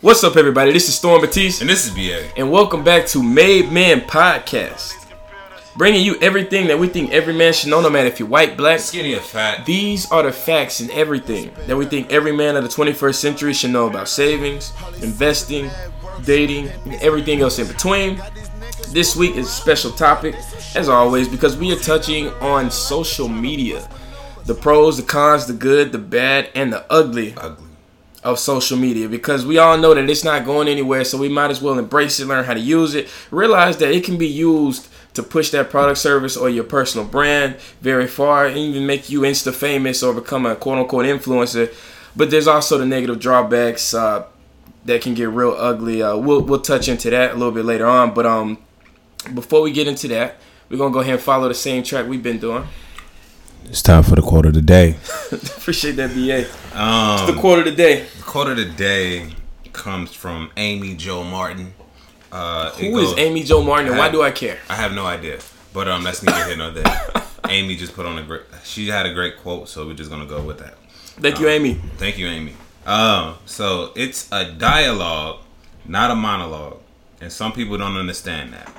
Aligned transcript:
What's 0.00 0.22
up, 0.22 0.36
everybody? 0.36 0.72
This 0.72 0.88
is 0.88 0.94
Storm 0.94 1.20
Batiste, 1.20 1.60
And 1.60 1.68
this 1.68 1.84
is 1.86 1.90
BA. 1.92 2.30
and 2.36 2.50
welcome 2.52 2.84
back 2.84 3.06
to 3.08 3.22
Made 3.22 3.72
Man 3.72 4.00
Podcast, 4.02 4.94
bringing 5.76 6.04
you 6.04 6.16
everything 6.20 6.68
that 6.68 6.78
we 6.78 6.86
think 6.88 7.10
every 7.12 7.34
man 7.34 7.52
should 7.52 7.70
know, 7.70 7.80
no 7.80 7.90
matter 7.90 8.06
if 8.06 8.20
you're 8.20 8.28
white, 8.28 8.56
black. 8.56 8.78
Skinny 8.78 9.14
or 9.14 9.20
fat. 9.20 9.66
These 9.66 10.10
are 10.12 10.22
the 10.22 10.32
facts 10.32 10.80
and 10.80 10.90
everything 10.92 11.50
that 11.66 11.76
we 11.76 11.84
think 11.84 12.12
every 12.12 12.32
man 12.32 12.56
of 12.56 12.62
the 12.62 12.68
21st 12.68 13.14
century 13.16 13.52
should 13.52 13.70
know 13.70 13.88
about 13.88 14.08
savings, 14.08 14.72
investing, 15.02 15.68
dating, 16.24 16.68
and 16.84 16.94
everything 17.02 17.40
else 17.40 17.58
in 17.58 17.66
between. 17.66 18.22
This 18.90 19.16
week 19.16 19.34
is 19.36 19.48
a 19.48 19.50
special 19.50 19.90
topic, 19.90 20.36
as 20.76 20.88
always, 20.88 21.28
because 21.28 21.56
we 21.56 21.72
are 21.72 21.78
touching 21.80 22.28
on 22.40 22.70
social 22.70 23.28
media 23.28 23.88
the 24.46 24.54
pros, 24.54 24.96
the 24.96 25.02
cons, 25.02 25.46
the 25.46 25.52
good, 25.52 25.92
the 25.92 25.98
bad, 25.98 26.48
and 26.54 26.72
the 26.72 26.90
ugly 26.90 27.34
Ugly. 27.36 27.64
Of 28.28 28.38
social 28.38 28.76
media 28.76 29.08
because 29.08 29.44
we 29.46 29.56
all 29.58 29.76
know 29.78 29.94
that 29.94 30.08
it's 30.10 30.24
not 30.24 30.44
going 30.44 30.68
anywhere 30.68 31.04
so 31.04 31.16
we 31.18 31.28
might 31.28 31.50
as 31.50 31.62
well 31.62 31.78
embrace 31.78 32.20
it 32.20 32.26
learn 32.26 32.44
how 32.44 32.54
to 32.54 32.60
use 32.60 32.94
it. 32.94 33.08
Realize 33.30 33.76
that 33.78 33.90
it 33.90 34.04
can 34.04 34.18
be 34.18 34.26
used 34.28 34.88
to 35.14 35.22
push 35.22 35.50
that 35.50 35.70
product 35.70 35.98
service 35.98 36.36
or 36.36 36.48
your 36.50 36.64
personal 36.64 37.06
brand 37.06 37.56
very 37.80 38.06
far 38.06 38.46
and 38.46 38.56
even 38.58 38.86
make 38.86 39.08
you 39.10 39.22
insta 39.22 39.52
famous 39.52 40.02
or 40.02 40.12
become 40.14 40.46
a 40.46 40.54
quote 40.54 40.78
unquote 40.78 41.06
influencer. 41.06 41.72
But 42.14 42.30
there's 42.30 42.46
also 42.46 42.78
the 42.78 42.86
negative 42.86 43.18
drawbacks 43.18 43.94
uh, 43.94 44.26
that 44.84 45.02
can 45.02 45.14
get 45.14 45.28
real 45.30 45.54
ugly. 45.58 46.02
Uh, 46.02 46.16
we'll, 46.16 46.42
we'll 46.42 46.60
touch 46.60 46.88
into 46.88 47.10
that 47.10 47.32
a 47.32 47.34
little 47.34 47.52
bit 47.52 47.64
later 47.64 47.86
on 47.86 48.14
but 48.14 48.26
um 48.26 48.58
before 49.34 49.60
we 49.62 49.72
get 49.72 49.86
into 49.88 50.08
that 50.08 50.36
we're 50.68 50.76
gonna 50.78 50.92
go 50.92 51.00
ahead 51.00 51.14
and 51.14 51.22
follow 51.22 51.48
the 51.48 51.54
same 51.54 51.82
track 51.82 52.06
we've 52.06 52.22
been 52.22 52.38
doing. 52.38 52.64
It's 53.64 53.82
time 53.82 54.02
for 54.02 54.14
the 54.16 54.22
quote 54.22 54.46
of 54.46 54.54
the 54.54 54.62
day. 54.62 54.96
appreciate 55.32 55.92
that 55.96 56.10
ba 56.14 56.46
Um, 56.80 57.26
the 57.26 57.38
quote 57.38 57.58
of 57.60 57.64
the 57.66 57.72
day. 57.72 58.02
the 58.16 58.17
quote 58.28 58.50
of 58.50 58.58
the 58.58 58.66
day 58.66 59.30
comes 59.72 60.12
from 60.12 60.50
Amy 60.58 60.94
Jo 60.94 61.24
Martin. 61.24 61.72
Uh, 62.30 62.70
who 62.72 62.98
is 62.98 63.08
goes- 63.12 63.18
amy 63.18 63.42
joe 63.42 63.62
martin 63.62 63.88
and 63.88 63.96
why 63.96 64.10
do 64.10 64.20
i 64.20 64.30
care 64.30 64.58
I 64.68 64.74
have 64.74 64.92
no 64.92 65.06
idea, 65.06 65.38
but 65.72 65.88
um, 65.88 66.04
that's 66.04 66.22
neither 66.22 66.44
here 66.44 66.58
nor 66.58 66.70
there. 66.70 66.84
Amy 67.48 67.74
just 67.74 67.94
put 67.94 68.04
on 68.04 68.18
a 68.18 68.22
great. 68.22 68.42
She 68.64 68.88
had 68.88 69.06
a 69.06 69.14
great 69.14 69.38
quote, 69.38 69.66
so 69.70 69.86
we're 69.86 69.94
just 69.94 70.10
gonna 70.10 70.26
go 70.26 70.42
with 70.42 70.58
that. 70.58 70.76
thank 71.22 71.40
you 71.40 71.48
amy 71.48 71.80
Thank 71.96 72.18
you, 72.18 72.26
Amy. 72.26 72.52
Um, 72.84 73.36
so 73.46 73.92
it's 73.96 74.28
a 74.30 74.52
dialogue, 74.52 75.40
not 75.86 76.10
a 76.10 76.14
monologue, 76.14 76.80
and 77.22 77.32
some 77.32 77.52
people 77.52 77.78
don't 77.78 77.96
understand 77.96 78.52
that. 78.52 78.70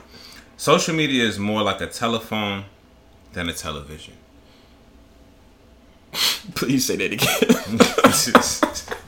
Social 0.58 0.94
media 0.94 1.24
is 1.24 1.40
more 1.40 1.64
like 1.64 1.82
a 1.82 1.88
telephone 1.88 2.66
than 3.34 3.50
a 3.50 3.54
television. 3.54 4.14
Please 6.54 6.86
say 6.86 6.98
that 6.98 7.14
again. 7.14 8.94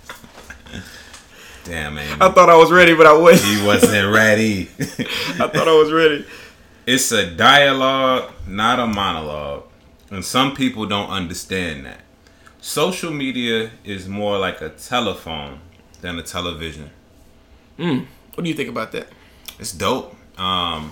Damn, 1.64 1.98
Amy. 1.98 2.12
I 2.20 2.30
thought 2.30 2.50
I 2.50 2.56
was 2.56 2.72
ready, 2.72 2.96
but 2.96 3.06
I 3.06 3.14
wasn't. 3.14 3.60
He 3.60 3.66
wasn't 3.66 4.14
ready. 4.14 4.64
I 4.80 5.48
thought 5.48 5.68
I 5.68 5.74
was 5.78 5.92
ready. 5.92 6.26
it's 6.88 7.12
a 7.12 7.30
dialogue, 7.30 8.32
not 8.48 8.80
a 8.80 8.88
monologue. 8.88 9.64
And 10.10 10.26
some 10.26 10.56
people 10.56 10.86
don't 10.88 11.10
understand 11.10 11.86
that. 11.86 12.02
Social 12.60 13.12
media 13.12 13.72
is 13.84 14.08
more 14.08 14.38
like 14.38 14.62
a 14.62 14.70
telephone 14.70 15.60
than 16.02 16.20
a 16.20 16.24
television. 16.24 16.90
What 17.78 18.44
do 18.44 18.50
you 18.50 18.54
think 18.56 18.70
about 18.70 18.92
that? 18.92 19.08
It's 19.58 19.72
dope. 19.72 20.16
Um, 20.40 20.92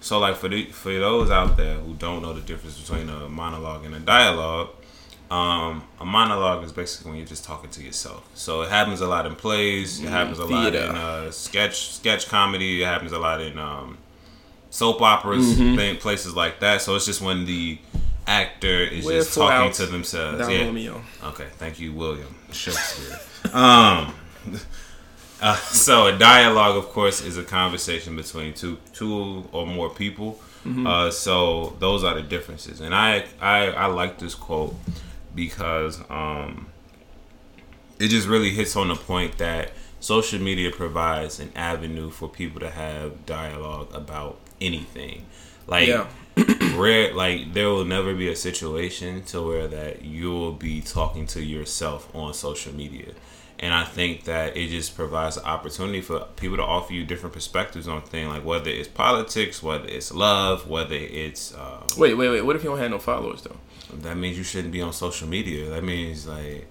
so 0.00 0.18
like 0.18 0.36
for 0.36 0.48
the, 0.48 0.66
for 0.66 0.92
those 0.92 1.30
out 1.30 1.56
there 1.56 1.76
who 1.76 1.94
don't 1.94 2.22
know 2.22 2.32
the 2.32 2.40
difference 2.40 2.80
between 2.80 3.08
a 3.08 3.28
monologue 3.28 3.84
and 3.84 3.94
a 3.94 4.00
dialogue, 4.00 4.70
um, 5.34 5.82
a 6.00 6.04
monologue 6.04 6.62
is 6.62 6.72
basically 6.72 7.10
when 7.10 7.18
you're 7.18 7.26
just 7.26 7.44
talking 7.44 7.68
to 7.70 7.82
yourself. 7.82 8.24
So 8.34 8.62
it 8.62 8.70
happens 8.70 9.00
a 9.00 9.08
lot 9.08 9.26
in 9.26 9.34
plays. 9.34 10.00
It 10.00 10.08
happens 10.08 10.38
a 10.38 10.44
lot 10.44 10.72
theater. 10.72 10.90
in 10.90 10.96
uh, 10.96 11.30
sketch 11.32 11.90
sketch 11.90 12.28
comedy. 12.28 12.82
It 12.82 12.86
happens 12.86 13.10
a 13.10 13.18
lot 13.18 13.40
in 13.40 13.58
um, 13.58 13.98
soap 14.70 15.02
operas, 15.02 15.56
thing- 15.56 15.96
places 15.96 16.36
like 16.36 16.60
that. 16.60 16.82
So 16.82 16.94
it's 16.94 17.06
just 17.06 17.20
when 17.20 17.46
the 17.46 17.78
actor 18.28 18.84
is 18.84 19.04
We're 19.04 19.18
just 19.18 19.34
talking 19.34 19.72
to 19.72 19.86
themselves. 19.86 20.38
Don 20.38 20.50
yeah. 20.50 20.66
Romeo. 20.66 21.02
Okay, 21.24 21.48
thank 21.56 21.80
you, 21.80 21.92
William 21.92 22.32
Shakespeare. 22.52 23.18
um, 23.52 24.14
uh, 25.42 25.56
so 25.56 26.06
a 26.06 26.16
dialogue, 26.16 26.76
of 26.76 26.90
course, 26.90 27.20
is 27.20 27.36
a 27.38 27.44
conversation 27.44 28.14
between 28.14 28.54
two 28.54 28.78
two 28.92 29.48
or 29.50 29.66
more 29.66 29.90
people. 29.90 30.40
Uh, 30.86 31.10
so 31.10 31.76
those 31.78 32.02
are 32.04 32.14
the 32.14 32.22
differences, 32.22 32.80
and 32.80 32.94
I 32.94 33.26
I, 33.38 33.66
I 33.66 33.86
like 33.86 34.18
this 34.18 34.34
quote 34.34 34.74
because 35.34 36.00
um, 36.10 36.68
it 37.98 38.08
just 38.08 38.28
really 38.28 38.50
hits 38.50 38.76
on 38.76 38.88
the 38.88 38.94
point 38.94 39.38
that 39.38 39.72
social 40.00 40.40
media 40.40 40.70
provides 40.70 41.40
an 41.40 41.50
avenue 41.56 42.10
for 42.10 42.28
people 42.28 42.60
to 42.60 42.70
have 42.70 43.24
dialogue 43.26 43.88
about 43.94 44.38
anything. 44.60 45.24
Like 45.66 45.88
Yeah. 45.88 46.06
rare 46.74 47.14
like 47.14 47.54
there 47.54 47.68
will 47.68 47.84
never 47.84 48.12
be 48.14 48.28
a 48.28 48.34
situation 48.36 49.22
to 49.22 49.40
where 49.40 49.68
that 49.68 50.04
you'll 50.04 50.52
be 50.52 50.80
talking 50.80 51.26
to 51.26 51.40
yourself 51.42 52.12
on 52.14 52.34
social 52.34 52.74
media 52.74 53.12
and 53.60 53.72
i 53.72 53.84
think 53.84 54.24
that 54.24 54.56
it 54.56 54.68
just 54.68 54.96
provides 54.96 55.36
an 55.36 55.44
opportunity 55.44 56.00
for 56.00 56.26
people 56.34 56.56
to 56.56 56.62
offer 56.62 56.92
you 56.92 57.04
different 57.04 57.32
perspectives 57.32 57.86
on 57.86 58.02
things 58.02 58.28
like 58.28 58.44
whether 58.44 58.68
it's 58.68 58.88
politics 58.88 59.62
whether 59.62 59.86
it's 59.86 60.12
love 60.12 60.68
whether 60.68 60.96
it's 60.96 61.54
uh, 61.54 61.80
Wait, 61.96 62.14
wait, 62.14 62.28
wait. 62.28 62.42
What 62.42 62.56
if 62.56 62.64
you 62.64 62.70
don't 62.70 62.80
have 62.80 62.90
no 62.90 62.98
followers 62.98 63.42
though? 63.42 63.56
That 64.02 64.16
means 64.16 64.36
you 64.36 64.44
shouldn't 64.44 64.72
be 64.72 64.80
on 64.82 64.92
social 64.92 65.28
media 65.28 65.68
that 65.70 65.84
means 65.84 66.26
like 66.26 66.66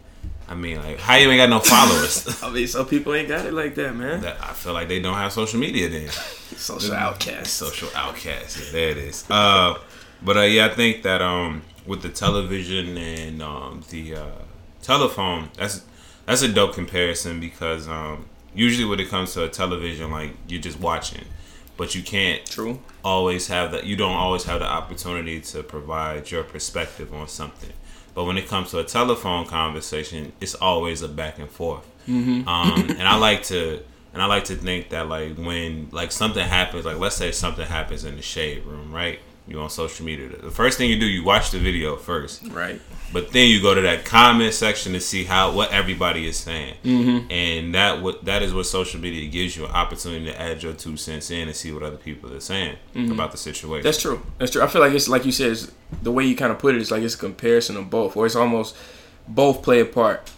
i 0.50 0.56
mean 0.56 0.78
like 0.78 1.00
how 1.00 1.16
you 1.16 1.30
ain't 1.30 1.38
got 1.40 1.50
no 1.50 1.60
followers 1.60 2.42
I 2.44 2.50
mean, 2.50 2.68
some 2.68 2.86
people 2.86 3.14
ain't 3.14 3.28
got 3.30 3.46
it 3.46 3.54
like 3.54 3.76
that, 3.76 3.96
man. 3.96 4.22
that 4.22 4.38
i 4.42 4.54
feel 4.54 4.74
like 4.74 4.88
they 4.88 5.00
don't 5.00 5.16
have 5.16 5.32
social 5.32 5.60
media 5.60 5.90
then 5.90 6.10
Social 6.56 6.94
outcast. 6.94 7.54
social 7.54 7.90
outcast. 7.96 8.58
Yeah, 8.58 8.72
there 8.72 8.90
it 8.90 8.98
is. 8.98 9.26
Uh, 9.30 9.76
but 10.22 10.38
uh, 10.38 10.42
yeah, 10.42 10.68
I 10.68 10.70
think 10.70 11.02
that 11.04 11.22
um, 11.22 11.64
with 11.86 12.02
the 12.04 12.10
television 12.10 12.96
and 12.98 13.42
um, 13.42 13.84
the 13.90 14.16
uh, 14.16 14.26
telephone, 14.84 15.50
that's 15.58 15.84
that's 16.26 16.44
a 16.44 16.48
dope 16.48 16.74
comparison 16.76 17.40
because 17.40 17.88
um, 17.90 18.26
usually 18.54 18.86
when 18.88 19.00
it 19.00 19.10
comes 19.10 19.34
to 19.34 19.44
a 19.46 19.50
television, 19.50 20.12
like 20.12 20.32
you're 20.48 20.62
just 20.62 20.80
watching, 20.80 21.26
but 21.76 21.96
you 21.96 22.04
can't 22.04 22.46
True. 22.46 22.80
Always 23.04 23.48
have 23.48 23.72
that. 23.72 23.86
You 23.86 23.96
don't 23.96 24.16
always 24.16 24.44
have 24.46 24.60
the 24.60 24.68
opportunity 24.68 25.42
to 25.42 25.64
provide 25.64 26.32
your 26.32 26.44
perspective 26.44 27.14
on 27.14 27.28
something. 27.28 27.72
But 28.16 28.26
when 28.26 28.38
it 28.38 28.48
comes 28.48 28.72
to 28.72 28.80
a 28.80 28.84
telephone 28.84 29.46
conversation, 29.46 30.34
it's 30.40 30.56
always 30.56 31.02
a 31.02 31.08
back 31.08 31.40
and 31.40 31.50
forth. 31.50 31.90
Um, 32.48 32.90
and 32.90 33.04
I 33.04 33.16
like 33.18 33.44
to, 33.44 33.84
and 34.14 34.22
I 34.22 34.26
like 34.28 34.46
to 34.46 34.56
think 34.56 34.90
that 34.90 35.08
like 35.10 35.38
when 35.38 35.90
like 35.92 36.12
something 36.12 36.46
happens, 36.46 36.86
like 36.86 36.98
let's 36.98 37.16
say 37.16 37.32
something 37.32 37.66
happens 37.66 38.06
in 38.06 38.16
the 38.16 38.22
shade 38.22 38.66
room, 38.66 38.94
right? 38.94 39.20
You 39.46 39.60
on 39.60 39.70
social 39.70 40.06
media. 40.06 40.30
The 40.30 40.52
first 40.52 40.78
thing 40.78 40.90
you 40.90 40.98
do, 40.98 41.06
you 41.06 41.24
watch 41.24 41.52
the 41.52 41.60
video 41.60 41.98
first, 41.98 42.48
Right. 42.48 42.80
but 43.12 43.34
then 43.34 43.50
you 43.50 43.62
go 43.62 43.76
to 43.76 43.82
that 43.82 44.06
comment 44.06 44.54
section 44.54 44.94
to 44.94 45.02
see 45.02 45.26
how 45.26 45.52
what 45.52 45.72
everybody 45.72 46.26
is 46.28 46.38
saying, 46.38 46.76
mm-hmm. 46.84 47.30
and 47.30 47.76
that 47.76 48.02
what 48.02 48.24
that 48.24 48.42
is 48.42 48.54
what 48.54 48.68
social 48.68 49.02
media 49.02 49.30
gives 49.30 49.58
you 49.58 49.66
an 49.66 49.72
opportunity 49.72 50.26
to 50.26 50.42
add 50.42 50.64
your 50.64 50.72
two 50.72 50.96
cents 50.96 51.30
in 51.30 51.50
and 51.50 51.56
see 51.58 51.74
what 51.74 51.84
other 51.84 51.98
people 51.98 52.34
are 52.34 52.40
saying 52.40 52.78
about 52.96 53.32
the 53.34 53.38
situation. 53.38 53.84
That's 53.84 54.02
true. 54.02 54.22
That's 54.38 54.52
true. 54.52 54.62
I 54.62 54.68
feel 54.68 54.80
like 54.82 54.94
it's 54.94 55.10
like 55.10 55.26
you 55.26 55.32
said. 55.34 55.58
The 56.02 56.12
way 56.12 56.24
you 56.26 56.36
kind 56.36 56.52
of 56.52 56.58
put 56.58 56.74
it 56.76 56.82
is 56.82 56.90
like 56.90 57.04
it's 57.04 57.14
a 57.16 57.18
comparison 57.18 57.78
of 57.78 57.90
both, 57.90 58.16
or 58.18 58.26
it's 58.26 58.36
almost 58.36 58.76
both 59.28 59.62
play 59.62 59.80
a 59.82 59.86
part 59.86 60.32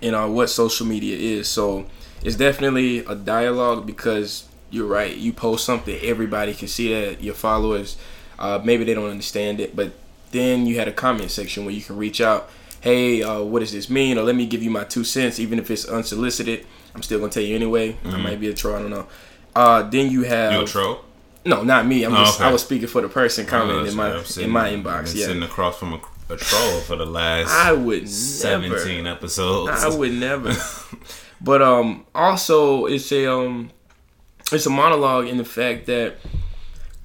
in 0.00 0.14
uh, 0.14 0.28
what 0.28 0.48
social 0.48 0.86
media 0.86 1.16
is. 1.16 1.48
So 1.48 1.86
it's 2.22 2.36
definitely 2.36 2.98
a 2.98 3.14
dialogue 3.14 3.86
because 3.86 4.46
you're 4.70 4.86
right. 4.86 5.16
You 5.16 5.32
post 5.32 5.64
something, 5.64 5.98
everybody 6.02 6.54
can 6.54 6.68
see 6.68 6.92
that. 6.92 7.22
Your 7.22 7.34
followers, 7.34 7.96
uh, 8.38 8.60
maybe 8.64 8.84
they 8.84 8.94
don't 8.94 9.10
understand 9.10 9.60
it, 9.60 9.74
but 9.76 9.92
then 10.32 10.66
you 10.66 10.78
had 10.78 10.88
a 10.88 10.92
comment 10.92 11.30
section 11.30 11.64
where 11.64 11.74
you 11.74 11.82
can 11.82 11.96
reach 11.96 12.20
out. 12.20 12.50
Hey, 12.80 13.22
uh, 13.22 13.40
what 13.42 13.60
does 13.60 13.72
this 13.72 13.88
mean? 13.90 14.18
Or 14.18 14.22
let 14.22 14.36
me 14.36 14.46
give 14.46 14.62
you 14.62 14.70
my 14.70 14.84
two 14.84 15.02
cents, 15.04 15.38
even 15.40 15.58
if 15.58 15.70
it's 15.70 15.86
unsolicited. 15.86 16.66
I'm 16.94 17.02
still 17.02 17.18
gonna 17.18 17.32
tell 17.32 17.42
you 17.42 17.54
anyway. 17.54 17.96
I 18.04 18.16
might 18.16 18.38
be 18.40 18.48
a 18.48 18.54
troll. 18.54 18.76
I 18.76 18.80
don't 18.82 18.90
know. 18.90 19.06
Uh, 19.54 19.82
then 19.82 20.10
you 20.10 20.22
have 20.22 20.52
you 20.52 20.60
a 20.60 20.66
troll? 20.66 21.00
no, 21.44 21.62
not 21.62 21.86
me. 21.86 22.04
I'm 22.04 22.12
Oh, 22.14 22.24
just 22.24 22.40
okay. 22.40 22.48
I 22.48 22.52
was 22.52 22.62
speaking 22.62 22.88
for 22.88 23.00
the 23.02 23.08
person 23.08 23.46
commenting 23.46 23.86
Oh, 23.86 23.90
in 23.90 23.96
my 23.96 24.22
sitting- 24.22 24.44
in 24.44 24.50
my 24.50 24.70
inbox. 24.70 25.08
sitting 25.08 25.42
across 25.42 25.78
from 25.78 25.94
a, 25.94 26.00
a 26.32 26.36
troll 26.36 26.80
for 26.80 26.96
the 26.96 27.06
last 27.06 27.50
I 27.50 27.72
would 27.72 28.02
never. 28.02 28.06
seventeen 28.08 29.06
episodes. 29.06 29.82
I 29.84 29.88
would 29.88 30.12
never. 30.12 30.54
but 31.40 31.62
um, 31.62 32.04
also 32.14 32.86
it's 32.86 33.10
a 33.12 33.26
um, 33.32 33.70
it's 34.52 34.66
a 34.66 34.70
monologue 34.70 35.26
in 35.26 35.38
the 35.38 35.44
fact 35.44 35.86
that 35.86 36.16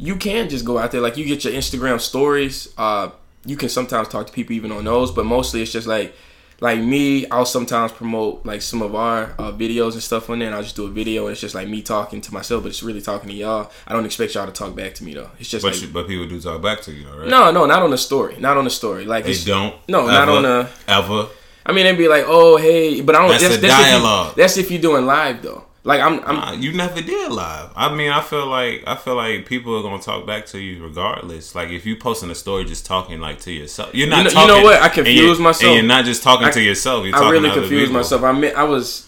you 0.02 0.16
can 0.16 0.50
just 0.50 0.66
go 0.66 0.78
out 0.80 0.92
there 0.92 1.00
like 1.02 1.16
you 1.16 1.26
get 1.26 1.44
your 1.44 1.54
Instagram 1.54 2.00
stories. 2.02 2.74
Uh, 2.78 3.10
you 3.46 3.56
can 3.56 3.70
sometimes 3.70 4.08
talk 4.08 4.26
to 4.28 4.34
people 4.34 4.54
even 4.56 4.72
on 4.72 4.84
those, 4.84 5.12
but 5.12 5.26
mostly 5.26 5.62
it's 5.62 5.72
just 5.72 5.88
like 5.88 6.14
like 6.60 6.80
me. 6.80 7.28
I'll 7.30 7.46
sometimes 7.46 7.92
promote 7.92 8.46
like 8.46 8.62
some 8.62 8.82
of 8.82 8.94
our 8.96 9.34
uh, 9.40 9.52
videos 9.52 9.94
and 9.94 10.02
stuff 10.04 10.30
on 10.30 10.40
there, 10.40 10.48
and 10.48 10.56
I'll 10.56 10.64
just 10.64 10.76
do 10.76 10.86
a 10.86 10.90
video. 10.90 11.26
and 11.28 11.32
It's 11.34 11.42
just 11.42 11.56
like 11.56 11.68
me 11.68 11.82
talking 11.82 12.20
to 12.22 12.34
myself, 12.34 12.64
but 12.64 12.70
it's 12.70 12.84
really 12.84 13.02
talking 13.02 13.30
to 13.30 13.36
y'all. 13.36 13.72
I 13.88 13.94
don't 13.94 14.06
expect 14.06 14.34
y'all 14.36 14.46
to 14.48 14.52
talk 14.52 14.76
back 14.76 14.94
to 14.96 15.04
me 15.04 15.14
though. 15.14 15.30
It's 15.40 15.50
just 15.50 15.64
But 15.64 15.74
like 15.74 15.82
you, 15.82 15.88
but 15.90 16.08
people 16.08 16.28
do 16.28 16.40
talk 16.42 16.62
back 16.62 16.82
to 16.82 16.92
you, 16.92 17.04
though, 17.06 17.18
right? 17.20 17.28
no, 17.28 17.52
no, 17.52 17.66
not 17.66 17.82
on 17.84 17.90
the 17.92 17.98
story, 17.98 18.36
not 18.40 18.58
on 18.58 18.64
the 18.64 18.70
story. 18.72 19.06
Like 19.06 19.26
they 19.26 19.34
don't. 19.36 19.76
No, 19.88 20.08
not 20.08 20.30
on 20.30 20.44
the- 20.44 20.70
ever. 20.88 21.28
I 21.64 21.74
mean, 21.74 21.86
they'd 21.86 21.96
be 21.98 22.08
like, 22.08 22.26
"Oh, 22.28 22.58
hey," 22.58 23.02
but 23.02 23.16
I 23.16 23.20
don't. 23.22 23.30
That's 23.30 23.44
That's, 23.44 23.56
a 23.58 23.62
that's, 23.62 23.74
if 23.74 23.86
you, 23.86 23.92
dialogue. 23.92 24.36
that's 24.36 24.58
if 24.58 24.72
you're 24.72 24.82
doing 24.82 25.06
live 25.06 25.42
though. 25.44 25.66
Like 25.84 26.00
I'm, 26.02 26.20
I'm 26.26 26.36
Nah, 26.36 26.52
you 26.52 26.74
never 26.74 27.02
did 27.02 27.32
live. 27.32 27.72
I 27.76 27.94
mean, 27.96 28.12
I 28.12 28.22
feel 28.22 28.46
like 28.46 28.84
I 28.86 28.96
feel 28.96 29.16
like 29.16 29.48
people 29.48 29.76
are 29.78 29.82
gonna 29.82 30.02
talk 30.02 30.28
back 30.28 30.46
to 30.48 30.60
you 30.60 30.84
regardless. 30.84 31.56
Like 31.56 31.70
if 31.70 31.86
you 31.88 31.96
posting 31.96 32.30
a 32.30 32.36
story 32.36 32.66
just 32.66 32.86
talking 32.86 33.20
like 33.20 33.40
to 33.42 33.52
yourself, 33.52 33.90
you're 33.96 34.08
not. 34.08 34.26
You 34.30 34.36
know- 34.36 34.42
you 34.42 34.48
know 34.48 34.62
what? 34.64 34.82
I 34.82 34.90
confuse 34.90 35.40
myself. 35.40 35.64
And 35.64 35.76
you're 35.76 35.88
not 35.88 36.06
just 36.06 36.22
talking 36.22 36.48
I- 36.48 36.52
to 36.52 36.62
yourself. 36.62 37.06
You're 37.06 37.16
I 37.16 37.20
talking 37.20 37.32
really 37.42 37.50
to 37.50 37.56
confused 37.62 37.92
myself. 37.92 38.22
I 38.24 38.32
mean, 38.32 38.54
I 38.56 38.64
was 38.64 39.08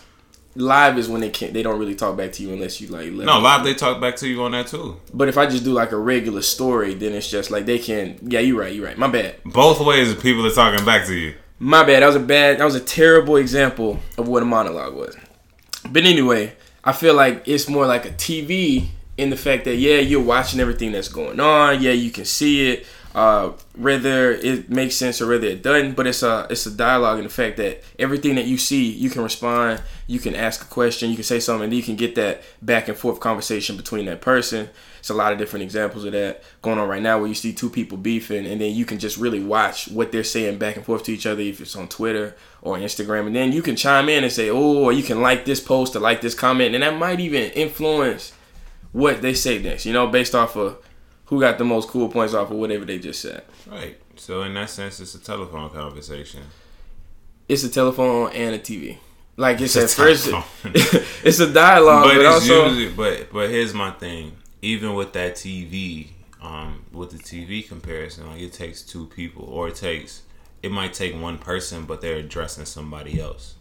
live 0.56 0.98
is 0.98 1.08
when 1.08 1.22
they 1.22 1.30
can't. 1.30 1.54
They 1.54 1.62
don't 1.62 1.78
really 1.78 1.94
talk 1.96 2.18
back 2.18 2.32
to 2.34 2.44
you 2.44 2.54
unless 2.54 2.82
you 2.82 2.88
like. 2.88 3.12
Let 3.14 3.26
No, 3.28 3.40
live 3.40 3.64
they 3.64 3.76
talk 3.76 4.02
back 4.02 4.16
to 4.18 4.28
you 4.28 4.42
on 4.42 4.54
that 4.54 4.66
too. 4.66 5.00
But 5.14 5.28
if 5.30 5.38
I 5.38 5.46
just 5.46 5.64
do 5.64 5.74
like 5.74 5.92
a 5.92 5.98
regular 5.98 6.42
story, 6.42 6.96
then 6.96 7.14
it's 7.14 7.30
just 7.30 7.52
like 7.52 7.68
they 7.68 7.78
can. 7.78 8.18
Yeah, 8.24 8.40
you're 8.40 8.60
right. 8.60 8.74
You're 8.74 8.86
right. 8.88 8.98
My 8.98 9.08
bad. 9.08 9.36
Both 9.46 9.80
ways, 9.80 10.16
people 10.16 10.44
are 10.48 10.52
talking 10.52 10.84
back 10.84 11.06
to 11.06 11.14
you. 11.14 11.36
My 11.60 11.84
bad. 11.84 12.02
That 12.02 12.08
was 12.08 12.16
a 12.16 12.20
bad. 12.20 12.58
That 12.58 12.66
was 12.66 12.74
a 12.76 12.80
terrible 12.80 13.36
example 13.36 14.00
of 14.18 14.28
what 14.28 14.42
a 14.42 14.46
monologue 14.48 14.96
was. 14.96 15.16
But 15.90 16.04
anyway, 16.06 16.56
I 16.84 16.92
feel 16.92 17.14
like 17.14 17.48
it's 17.48 17.70
more 17.70 17.86
like 17.88 18.06
a 18.06 18.12
TV 18.12 18.90
in 19.18 19.30
the 19.30 19.38
fact 19.38 19.66
that 19.66 19.76
yeah, 19.76 20.00
you're 20.00 20.24
watching 20.24 20.60
everything 20.60 20.92
that's 20.92 21.08
going 21.08 21.40
on. 21.40 21.82
Yeah, 21.82 21.92
you 21.92 22.12
can 22.12 22.26
see 22.26 22.72
it. 22.72 22.86
Uh, 23.16 23.52
whether 23.76 24.32
it 24.32 24.72
makes 24.72 24.96
sense 24.96 25.22
or 25.22 25.28
whether 25.28 25.46
it 25.46 25.62
doesn't, 25.62 25.96
but 25.96 26.08
it's 26.08 26.24
a 26.24 26.48
it's 26.50 26.66
a 26.66 26.72
dialogue 26.72 27.20
in 27.20 27.24
the 27.24 27.30
fact 27.30 27.58
that 27.58 27.84
everything 28.00 28.34
that 28.36 28.46
you 28.46 28.58
see, 28.58 28.90
you 28.90 29.08
can 29.12 29.22
respond, 29.22 29.84
you 30.08 30.20
can 30.20 30.36
ask 30.36 30.64
a 30.64 30.66
question, 30.66 31.12
you 31.12 31.16
can 31.16 31.24
say 31.24 31.40
something, 31.40 31.66
and 31.66 31.74
you 31.76 31.84
can 31.84 31.96
get 31.96 32.16
that 32.16 32.42
back 32.64 32.88
and 32.88 32.98
forth 32.98 33.20
conversation 33.20 33.78
between 33.78 34.08
that 34.08 34.20
person. 34.20 34.68
It's 34.98 35.12
a 35.12 35.14
lot 35.14 35.32
of 35.32 35.38
different 35.38 35.62
examples 35.62 36.06
of 36.06 36.14
that 36.14 36.42
going 36.64 36.80
on 36.80 36.90
right 36.90 37.04
now, 37.04 37.20
where 37.20 37.28
you 37.28 37.36
see 37.36 37.54
two 37.54 37.70
people 37.70 38.00
beefing, 38.00 38.48
and 38.48 38.60
then 38.60 38.74
you 38.74 38.84
can 38.84 38.98
just 38.98 39.18
really 39.18 39.44
watch 39.44 39.90
what 39.90 40.12
they're 40.12 40.24
saying 40.24 40.58
back 40.58 40.76
and 40.76 40.84
forth 40.84 41.04
to 41.04 41.14
each 41.14 41.28
other, 41.28 41.42
if 41.42 41.62
it's 41.62 41.76
on 41.76 41.88
Twitter 41.88 42.36
or 42.64 42.78
Instagram, 42.78 43.28
and 43.28 43.36
then 43.36 43.52
you 43.52 43.62
can 43.62 43.76
chime 43.76 44.08
in 44.08 44.24
and 44.24 44.32
say, 44.32 44.50
oh, 44.50 44.78
or 44.78 44.94
you 44.94 45.04
can 45.04 45.22
like 45.22 45.44
this 45.44 45.60
post 45.60 45.96
or 45.96 46.00
like 46.00 46.22
this 46.22 46.34
comment, 46.34 46.74
and 46.74 46.82
that 46.82 46.98
might 46.98 47.20
even 47.20 47.52
influence 47.52 48.32
what 48.94 49.22
they 49.22 49.34
say 49.34 49.62
next. 49.62 49.86
You 49.86 49.92
know, 49.92 50.08
based 50.08 50.34
off 50.34 50.56
of 50.56 50.78
who 51.26 51.42
got 51.42 51.58
the 51.58 51.66
most 51.66 51.90
cool 51.90 52.08
points 52.08 52.34
off 52.34 52.50
of 52.50 52.58
whatever 52.58 52.86
they 52.86 53.00
just 53.00 53.22
said. 53.22 53.44
Right. 53.70 53.98
So 54.16 54.44
in 54.44 54.54
that 54.54 54.70
sense, 54.70 55.02
it's 55.02 55.14
a 55.14 55.20
telephone 55.20 55.70
conversation. 55.72 56.42
It's 57.50 57.64
a 57.66 57.70
telephone 57.70 58.32
and 58.32 58.56
a 58.56 58.60
TV. 58.60 58.98
Like 59.36 59.60
it's, 59.60 59.76
It's 59.76 60.00
at 60.00 60.06
first, 60.06 60.30
it's 61.26 61.40
a 61.40 61.52
dialogue, 61.52 62.06
but 62.06 62.16
but, 62.16 62.26
also 62.26 62.68
usually 62.68 62.94
but 62.94 63.34
but 63.34 63.50
here's 63.50 63.74
my 63.74 63.92
thing. 63.92 64.38
Even 64.62 64.94
with 64.94 65.12
that 65.14 65.36
TV, 65.36 66.10
um, 66.42 66.86
with 66.94 67.12
the 67.12 67.18
TV 67.18 67.68
comparison, 67.68 68.28
like 68.28 68.40
it 68.40 68.54
takes 68.54 68.84
two 68.84 69.08
people, 69.08 69.44
or 69.46 69.70
it 69.70 69.76
takes 69.76 70.22
it 70.64 70.72
might 70.72 70.94
take 70.94 71.14
one 71.20 71.38
person, 71.38 71.86
but 71.86 72.02
they're 72.02 72.16
addressing 72.16 72.66
somebody 72.66 73.20
else. 73.22 73.56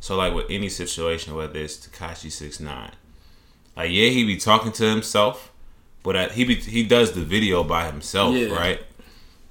So 0.00 0.14
like 0.16 0.34
with 0.34 0.46
any 0.50 0.68
situation, 0.68 1.34
whether 1.34 1.58
it's 1.58 1.76
Tekashi 1.86 2.30
Six 2.30 2.60
Nine, 2.60 2.92
like 3.76 3.90
yeah, 3.90 4.10
he 4.10 4.24
be 4.24 4.36
talking 4.36 4.70
to 4.72 4.84
himself, 4.84 5.50
but 6.02 6.14
at, 6.14 6.32
he 6.32 6.44
be, 6.44 6.54
he 6.56 6.84
does 6.84 7.12
the 7.12 7.22
video 7.22 7.64
by 7.64 7.86
himself, 7.86 8.34
Yeah. 8.36 8.48
right? 8.54 8.82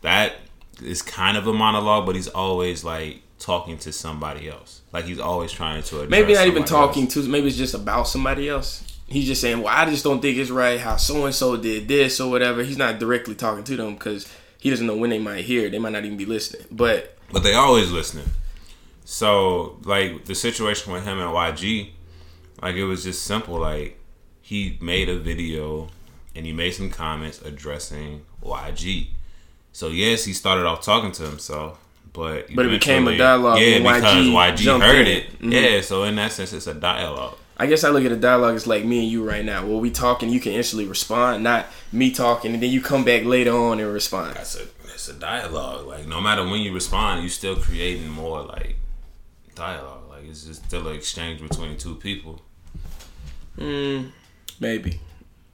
That 0.02 0.36
is 0.82 1.02
kind 1.02 1.38
of 1.38 1.48
a 1.48 1.54
monologue, 1.54 2.06
but 2.06 2.16
he's 2.16 2.28
always 2.28 2.84
like 2.84 3.22
talking 3.40 3.78
to 3.80 3.92
somebody 3.92 4.48
else. 4.48 4.82
Like 4.94 5.06
he's 5.06 5.20
always 5.20 5.52
trying 5.52 5.82
to 5.84 5.96
address 6.02 6.12
maybe 6.12 6.34
not 6.36 6.48
even 6.48 6.64
talking 6.64 7.04
else. 7.06 7.14
to. 7.16 7.24
Maybe 7.28 7.48
it's 7.48 7.58
just 7.58 7.74
about 7.74 8.08
somebody 8.08 8.48
else. 8.48 8.84
He's 9.08 9.26
just 9.26 9.42
saying, 9.42 9.62
"Well, 9.62 9.74
I 9.76 9.90
just 9.90 10.04
don't 10.04 10.22
think 10.22 10.38
it's 10.38 10.50
right 10.50 10.80
how 10.80 10.96
so 10.98 11.26
and 11.26 11.34
so 11.36 11.58
did 11.58 11.88
this 11.88 12.20
or 12.22 12.30
whatever." 12.30 12.64
He's 12.64 12.78
not 12.78 13.00
directly 13.00 13.36
talking 13.36 13.64
to 13.66 13.76
them 13.76 13.96
because 13.96 14.28
he 14.64 14.70
doesn't 14.70 14.88
know 14.88 14.96
when 14.96 15.10
they 15.10 15.20
might 15.20 15.44
hear. 15.44 15.70
They 15.70 15.78
might 15.78 15.92
not 15.92 16.06
even 16.06 16.16
be 16.18 16.26
listening. 16.26 16.66
But 16.72 17.18
But 17.34 17.44
they 17.44 17.54
always 17.54 17.92
listening. 17.92 18.30
So 19.04 19.78
like 19.84 20.24
the 20.24 20.36
situation 20.36 20.94
with 20.94 21.04
him 21.04 21.20
and 21.20 21.30
YG, 21.32 21.90
like 22.62 22.76
it 22.76 22.86
was 22.86 23.04
just 23.04 23.24
simple. 23.24 23.60
Like 23.60 24.00
he 24.42 24.78
made 24.82 25.10
a 25.10 25.20
video 25.20 25.90
and 26.34 26.46
he 26.46 26.54
made 26.54 26.72
some 26.72 26.90
comments 26.90 27.42
addressing 27.42 28.22
YG. 28.42 29.08
So 29.74 29.90
yes, 29.90 30.24
he 30.24 30.32
started 30.32 30.66
off 30.66 30.82
talking 30.82 31.12
to 31.14 31.24
himself, 31.24 31.78
but 32.14 32.48
But 32.56 32.68
it 32.68 32.70
became 32.70 33.06
a 33.10 33.18
dialogue 33.18 33.60
Yeah, 33.60 33.80
because 33.80 34.04
YG 34.28 34.32
YG 34.32 34.80
heard 34.82 35.08
in. 35.08 35.18
it. 35.18 35.42
Mhm. 35.42 35.52
Yeah, 35.52 35.82
so 35.82 36.04
in 36.06 36.16
that 36.16 36.32
sense, 36.32 36.54
it's 36.54 36.68
a 36.68 36.74
dialogue. 36.74 37.38
I 37.64 37.66
guess 37.66 37.86
I 37.86 37.92
look 37.92 38.04
at 38.04 38.12
a 38.12 38.18
dialogue 38.18 38.56
as 38.56 38.68
like 38.68 38.84
me 38.84 39.00
and 39.04 39.08
you 39.10 39.24
right 39.24 39.46
now. 39.46 39.66
Well, 39.66 39.80
we 39.80 39.90
talking, 39.90 40.30
you 40.30 40.42
can 40.42 40.52
instantly 40.52 40.86
respond, 40.86 41.46
not 41.46 41.66
me 41.94 42.12
talking, 42.12 42.54
and 42.54 42.62
then 42.62 42.70
you 42.70 42.82
come 42.82 43.06
back 43.06 43.24
later 43.24 43.54
on 43.56 43.80
and 43.80 43.94
respond. 43.94 44.36
That's 44.36 44.58
a 44.60 44.64
it's 44.84 45.08
a 45.08 45.14
dialogue. 45.14 45.88
Like 45.88 46.06
no 46.06 46.20
matter 46.20 46.44
when 46.44 46.60
you 46.60 46.74
respond, 46.74 47.22
you're 47.22 47.30
still 47.30 47.56
creating 47.56 48.10
more 48.10 48.42
like 48.42 48.76
dialogue. 49.56 50.10
Like 50.10 50.26
it's 50.26 50.44
just 50.44 50.66
still 50.66 50.86
an 50.90 50.96
exchange 50.98 51.40
between 51.42 51.78
two 51.78 51.96
people. 51.96 52.42
Mm, 53.58 54.12
maybe, 54.60 55.00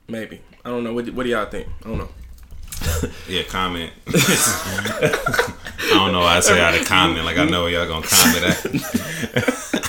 maybe. 0.07 0.41
I 0.65 0.69
don't 0.71 0.83
know. 0.83 0.93
What, 0.93 1.05
do- 1.05 1.13
what 1.13 1.25
do 1.25 1.29
y'all 1.29 1.45
think? 1.45 1.67
I 1.85 1.89
don't 1.89 1.97
know. 1.99 2.09
Yeah, 3.27 3.43
comment. 3.43 3.91
I 4.07 5.61
don't 5.91 6.11
know 6.11 6.21
why 6.21 6.37
I 6.37 6.39
say 6.39 6.59
out 6.59 6.73
of 6.73 6.87
comment. 6.87 7.23
Like 7.23 7.37
I 7.37 7.45
know 7.45 7.63
where 7.65 7.71
y'all 7.73 7.87
gonna 7.87 8.07
comment 8.07 8.43
at. 8.45 8.65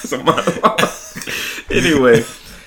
It's 0.04 0.12
a. 0.12 0.69
anyway, 1.84 2.24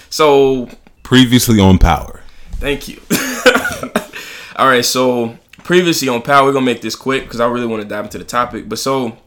so 0.10 0.70
Previously 1.04 1.60
on 1.60 1.78
Power. 1.78 2.22
Thank 2.54 2.88
you. 2.88 3.02
All 4.56 4.68
right, 4.68 4.86
so 4.86 5.38
previously 5.64 6.08
on 6.08 6.22
Power, 6.22 6.46
we're 6.46 6.54
gonna 6.54 6.66
make 6.66 6.82
this 6.82 6.96
quick 6.96 7.24
because 7.24 7.40
I 7.40 7.48
really 7.48 7.66
want 7.68 7.82
to 7.84 7.88
dive 7.88 8.06
into 8.06 8.18
the 8.20 8.24
topic. 8.24 8.70
But 8.70 8.80
so, 8.80 9.18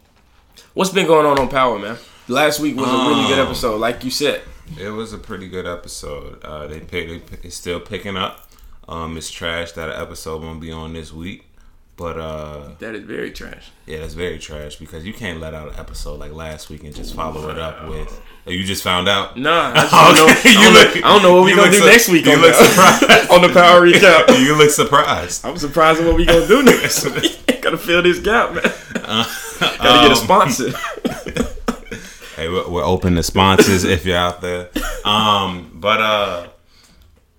what's 0.74 0.90
been 0.90 1.06
going 1.06 1.26
on 1.26 1.38
on 1.38 1.48
Power, 1.48 1.78
man? 1.78 1.98
Last 2.28 2.60
week 2.60 2.76
was 2.76 2.88
a 2.88 2.92
really 2.92 3.26
good 3.28 3.38
Um, 3.38 3.46
episode, 3.46 3.76
like 3.78 4.02
you 4.04 4.10
said. 4.10 4.42
It 4.80 4.90
was 4.90 5.12
a 5.12 5.18
pretty 5.18 5.48
good 5.48 5.66
episode. 5.66 6.42
Uh, 6.44 6.66
they 6.66 6.80
pick, 6.80 7.08
they 7.08 7.18
pick, 7.18 7.44
it's 7.44 7.56
still 7.56 7.78
picking 7.78 8.16
up. 8.16 8.48
Um, 8.88 9.16
it's 9.16 9.30
trash 9.30 9.72
that 9.72 9.90
episode 9.90 10.42
won't 10.42 10.60
be 10.60 10.72
on 10.72 10.92
this 10.92 11.12
week, 11.12 11.45
but 11.96 12.18
uh, 12.18 12.70
That 12.78 12.94
is 12.94 13.04
very 13.04 13.30
trash. 13.32 13.70
yeah, 13.86 14.00
that's 14.00 14.14
very 14.14 14.38
trash 14.38 14.76
because 14.76 15.06
you 15.06 15.12
can't 15.14 15.40
let 15.40 15.54
out 15.54 15.68
an 15.72 15.74
episode 15.78 16.18
like 16.20 16.32
last 16.32 16.68
week 16.70 16.84
and 16.84 16.94
just 16.94 17.14
follow 17.14 17.48
it 17.50 17.58
up 17.58 17.88
with. 17.88 18.20
Oh, 18.46 18.50
you 18.50 18.62
just 18.64 18.82
found 18.84 19.08
out. 19.08 19.36
Nah, 19.36 19.72
I 19.74 20.12
know. 20.14 20.26
I 20.28 20.40
you 20.44 20.52
don't, 20.54 20.74
know, 20.74 20.90
I 21.08 21.12
don't 21.14 21.22
know 21.22 21.34
what 21.34 21.44
we 21.44 21.54
gonna 21.56 21.70
do 21.70 21.78
su- 21.78 21.86
next 21.86 22.08
week 22.08 22.26
you 22.26 22.32
on 22.32 22.40
look 22.40 22.54
the, 22.54 22.64
surprised. 22.64 23.30
on 23.32 23.42
the 23.42 23.48
Power 23.48 23.80
recap. 23.80 24.38
you 24.44 24.56
look 24.56 24.70
surprised. 24.70 25.44
I'm 25.44 25.56
surprised 25.58 26.00
at 26.00 26.06
what 26.06 26.16
we 26.16 26.26
gonna 26.26 26.46
do 26.46 26.62
next 26.62 27.04
week. 27.06 27.60
Gotta 27.62 27.78
fill 27.78 28.02
this 28.02 28.20
gap, 28.20 28.52
man. 28.54 28.62
Gotta 28.62 30.08
get 30.08 30.10
a 30.10 30.10
Um, 30.10 30.14
sponsor. 30.16 30.70
Hey, 32.36 32.48
we're, 32.50 32.68
we're 32.68 32.84
open 32.84 33.14
to 33.16 33.22
sponsors 33.22 33.84
if 33.84 34.04
you're 34.04 34.16
out 34.18 34.42
there. 34.42 34.68
Um, 35.06 35.70
but 35.74 36.00
uh, 36.02 36.46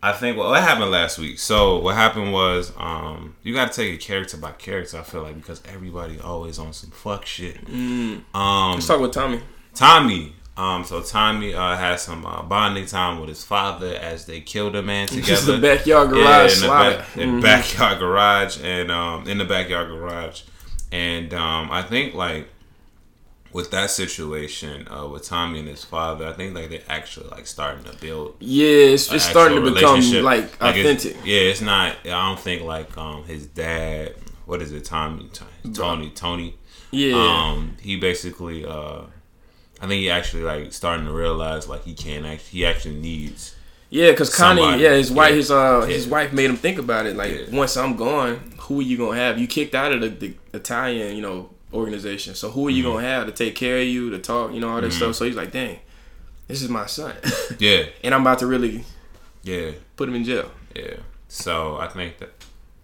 I 0.01 0.11
think 0.11 0.37
what, 0.37 0.49
what 0.49 0.61
happened 0.61 0.91
last 0.91 1.17
week. 1.17 1.39
So 1.39 1.79
what 1.79 1.95
happened 1.95 2.31
was, 2.31 2.71
um, 2.77 3.35
you 3.43 3.53
got 3.53 3.71
to 3.71 3.81
take 3.81 3.93
it 3.93 3.97
character 3.99 4.37
by 4.37 4.51
character. 4.51 4.97
I 4.99 5.03
feel 5.03 5.23
like 5.23 5.35
because 5.35 5.61
everybody 5.73 6.19
always 6.19 6.59
on 6.59 6.71
some 6.73 6.91
fuck 6.91 7.25
shit. 7.25 7.57
Um, 7.67 8.23
Let's 8.33 8.87
talk 8.87 8.99
with 9.01 9.11
Tommy. 9.13 9.41
Tommy. 9.73 10.33
Um, 10.55 10.83
so 10.83 11.01
Tommy 11.03 11.53
uh, 11.53 11.75
had 11.77 11.99
some 11.99 12.25
uh, 12.25 12.41
bonding 12.41 12.87
time 12.87 13.19
with 13.19 13.29
his 13.29 13.43
father 13.43 13.95
as 13.95 14.25
they 14.25 14.41
killed 14.41 14.75
a 14.75 14.81
man 14.81 15.07
together. 15.07 15.27
Just 15.27 15.45
the 15.45 15.57
backyard 15.59 16.09
garage 16.09 16.23
Yeah, 16.49 16.55
in 16.55 16.61
the, 16.61 16.67
back, 16.97 17.17
in 17.17 17.29
Mhm. 17.29 17.41
backyard 17.43 17.99
garage 17.99 18.57
and 18.63 18.91
um, 18.91 19.27
in 19.27 19.37
the 19.37 19.45
backyard 19.45 19.89
garage, 19.89 20.41
and 20.91 21.31
um, 21.35 21.69
I 21.71 21.83
think 21.83 22.15
like 22.15 22.47
with 23.57 23.71
that 23.71 23.89
situation 23.89 24.87
uh, 24.87 25.07
with 25.07 25.23
Tommy 25.23 25.57
and 25.57 25.67
his 25.67 25.83
father, 25.83 26.27
I 26.27 26.33
think 26.33 26.53
like 26.53 26.69
they're 26.69 26.83
actually 26.87 27.27
like 27.29 27.47
starting 27.47 27.83
to 27.85 27.97
build. 27.97 28.35
Yeah, 28.39 28.93
it's, 28.93 29.11
it's 29.11 29.25
starting 29.25 29.63
to 29.63 29.71
become 29.73 29.99
like 30.23 30.43
it's- 30.43 30.57
authentic. 30.61 31.15
yeah, 31.25 31.39
it's 31.51 31.61
not. 31.61 31.95
I 32.05 32.09
don't 32.09 32.39
think 32.39 32.61
like 32.61 32.95
um, 32.95 33.23
his 33.23 33.47
dad. 33.47 34.13
What 34.45 34.61
is 34.61 34.71
it, 34.71 34.85
Tommy? 34.85 35.27
Tony? 35.73 36.11
Tony? 36.11 36.55
yeah. 36.91 37.15
Um, 37.15 37.77
he 37.81 37.97
basically. 37.97 38.63
Uh, 38.63 39.01
I 39.81 39.87
think 39.87 40.01
he 40.01 40.09
actually 40.11 40.43
like 40.43 40.71
starting 40.71 41.07
to 41.07 41.11
realize 41.11 41.67
like 41.67 41.83
he 41.83 41.95
can't 41.95 42.27
actually. 42.27 42.59
He 42.59 42.63
actually 42.65 42.95
needs. 42.99 43.55
Yeah, 43.89 44.11
because 44.11 44.35
Connie, 44.35 44.61
yeah, 44.83 44.93
his 44.93 45.11
wife, 45.11 45.31
Yeah. 45.31 45.35
his 45.35 45.49
uh, 45.49 45.79
Yeah. 45.87 45.95
his 45.95 46.05
wife 46.07 46.31
made 46.31 46.49
him 46.51 46.57
think 46.57 46.77
about 46.77 47.07
it. 47.07 47.15
Like, 47.15 47.31
Yeah. 47.33 47.57
once 47.57 47.75
I'm 47.75 47.95
gone, 47.95 48.53
who 48.59 48.79
are 48.81 48.83
you 48.83 48.97
gonna 48.97 49.17
have? 49.17 49.39
You 49.39 49.47
kicked 49.47 49.73
out 49.73 49.93
of 49.93 50.01
the, 50.01 50.09
the 50.09 50.33
Italian, 50.53 51.15
you 51.15 51.23
know, 51.23 51.49
organization. 51.73 52.35
So 52.35 52.49
who 52.51 52.67
are 52.67 52.69
you 52.71 52.83
Mm-hmm. 52.83 52.93
gonna 52.95 53.07
have 53.07 53.25
to 53.27 53.33
take 53.33 53.55
care 53.55 53.77
of 53.79 53.87
you, 53.87 54.09
to 54.11 54.19
talk, 54.19 54.53
you 54.53 54.59
know, 54.59 54.69
all 54.69 54.81
that 54.81 54.91
stuff. 54.93 55.15
So 55.15 55.25
he's 55.25 55.35
like, 55.35 55.51
dang, 55.51 55.79
this 56.47 56.61
is 56.61 56.69
my 56.69 56.85
son, 56.85 57.15
Yeah, 57.59 57.85
and 58.03 58.13
I'm 58.15 58.21
about 58.21 58.39
to 58.39 58.47
really 58.47 58.83
yeah. 59.43 59.71
put 59.95 60.07
him 60.09 60.15
in 60.15 60.23
jail. 60.23 60.51
Yeah. 60.75 60.95
So 61.27 61.77
I 61.77 61.87
think 61.87 62.19
that 62.19 62.31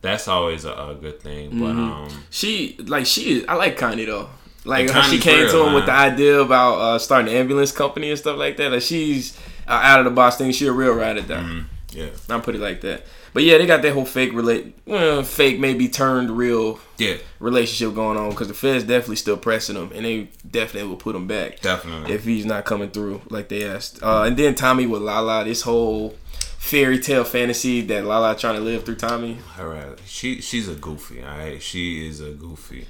that's 0.02 0.28
always 0.28 0.66
a, 0.66 0.72
a 0.74 0.98
good 1.00 1.22
thing. 1.22 1.52
But 1.52 1.74
Mm-hmm. 1.74 1.80
um, 1.80 2.24
She 2.30 2.76
like 2.88 3.06
she 3.06 3.38
is. 3.40 3.46
I 3.48 3.56
like 3.56 3.78
Connie 3.78 4.06
though. 4.06 4.30
Like 4.66 4.90
how 4.90 5.02
she 5.02 5.20
came 5.20 5.42
real, 5.42 5.52
to 5.52 5.68
him 5.68 5.74
with 5.74 5.86
the 5.88 5.92
idea 5.92 6.40
about 6.40 6.76
uh, 6.80 6.98
starting 7.00 7.30
an 7.34 7.38
ambulance 7.40 7.72
company 7.74 8.10
and 8.10 8.18
stuff 8.20 8.38
like 8.38 8.56
that. 8.58 8.72
Like 8.72 8.82
she's 8.82 9.38
uh, 9.68 9.72
out 9.72 10.00
of 10.00 10.06
the 10.06 10.12
box 10.12 10.38
thing. 10.38 10.52
She 10.54 10.68
a 10.68 10.72
real 10.72 10.94
ride 10.94 11.18
or 11.18 11.22
die. 11.22 11.64
Yeah. 11.92 12.08
I'll 12.30 12.40
put 12.42 12.56
it 12.56 12.62
like 12.62 12.80
that. 12.82 13.06
But 13.34 13.44
yeah, 13.44 13.58
they 13.58 13.66
got 13.66 13.82
that 13.82 13.94
whole 13.94 14.06
fake 14.06 14.32
relate, 14.34 14.76
well, 14.86 15.24
fake 15.24 15.60
maybe 15.60 15.88
turned 15.90 16.38
real 16.38 16.80
Yeah. 16.98 17.16
relationship 17.40 17.96
going 17.96 18.18
on 18.18 18.30
because 18.30 18.48
the 18.48 18.54
feds 18.54 18.84
definitely 18.84 19.16
still 19.16 19.38
pressing 19.38 19.76
him, 19.76 19.92
and 19.96 20.06
they 20.06 20.30
definitely 20.50 20.90
will 20.90 20.98
put 20.98 21.16
him 21.16 21.26
back 21.28 21.60
Definitely. 21.62 22.14
if 22.14 22.24
he's 22.26 22.46
not 22.46 22.66
coming 22.66 22.92
through 22.92 23.22
like 23.30 23.50
they 23.50 23.64
asked. 23.68 24.02
Uh, 24.04 24.24
and 24.24 24.38
then 24.38 24.54
Tommy 24.56 24.86
with 24.86 25.02
Lala, 25.02 25.44
this 25.44 25.64
whole 25.64 26.16
fairy 26.60 27.00
tale 27.00 27.24
fantasy 27.24 27.82
that 27.82 28.06
Lala 28.06 28.36
trying 28.38 28.56
to 28.56 28.62
live 28.62 28.86
through 28.86 28.96
Tommy. 28.96 29.38
All 29.60 29.66
right. 29.68 29.98
She 30.06 30.40
she's 30.40 30.70
a 30.70 30.76
goofy. 30.76 31.22
All 31.22 31.38
right. 31.38 31.62
She 31.62 32.08
is 32.08 32.22
a 32.22 32.32
goofy. 32.32 32.86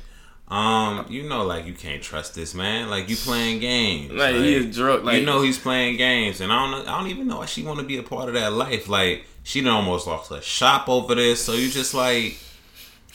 Um, 0.53 1.05
you 1.10 1.24
know, 1.24 1.43
like 1.43 1.65
you 1.65 1.74
can't 1.74 2.03
trust 2.03 2.36
this 2.36 2.53
man. 2.53 2.89
Like 2.89 3.10
you 3.10 3.15
playing 3.15 3.60
games. 3.60 4.12
Like, 4.12 4.36
he 4.36 4.55
is 4.55 4.75
drunk. 4.75 5.03
Like 5.03 5.19
you 5.19 5.25
know 5.25 5.41
he's 5.41 5.57
playing 5.57 5.98
games, 5.98 6.41
and 6.41 6.51
I 6.51 6.69
don't. 6.69 6.88
I 6.88 7.00
don't 7.00 7.10
even 7.10 7.27
know 7.27 7.38
why 7.38 7.45
she 7.45 7.63
want 7.63 7.79
to 7.79 7.86
be 7.86 7.98
a 7.98 8.03
part 8.03 8.27
of 8.27 8.36
that 8.36 8.53
life. 8.53 8.88
Like 8.88 9.25
she 9.43 9.62
done 9.62 9.74
almost 9.74 10.05
lost 10.05 10.29
her 10.29 10.41
shop 10.41 10.88
over 10.89 11.15
this. 11.15 11.43
So 11.43 11.53
you 11.53 11.69
just 11.69 11.93
like, 11.93 12.38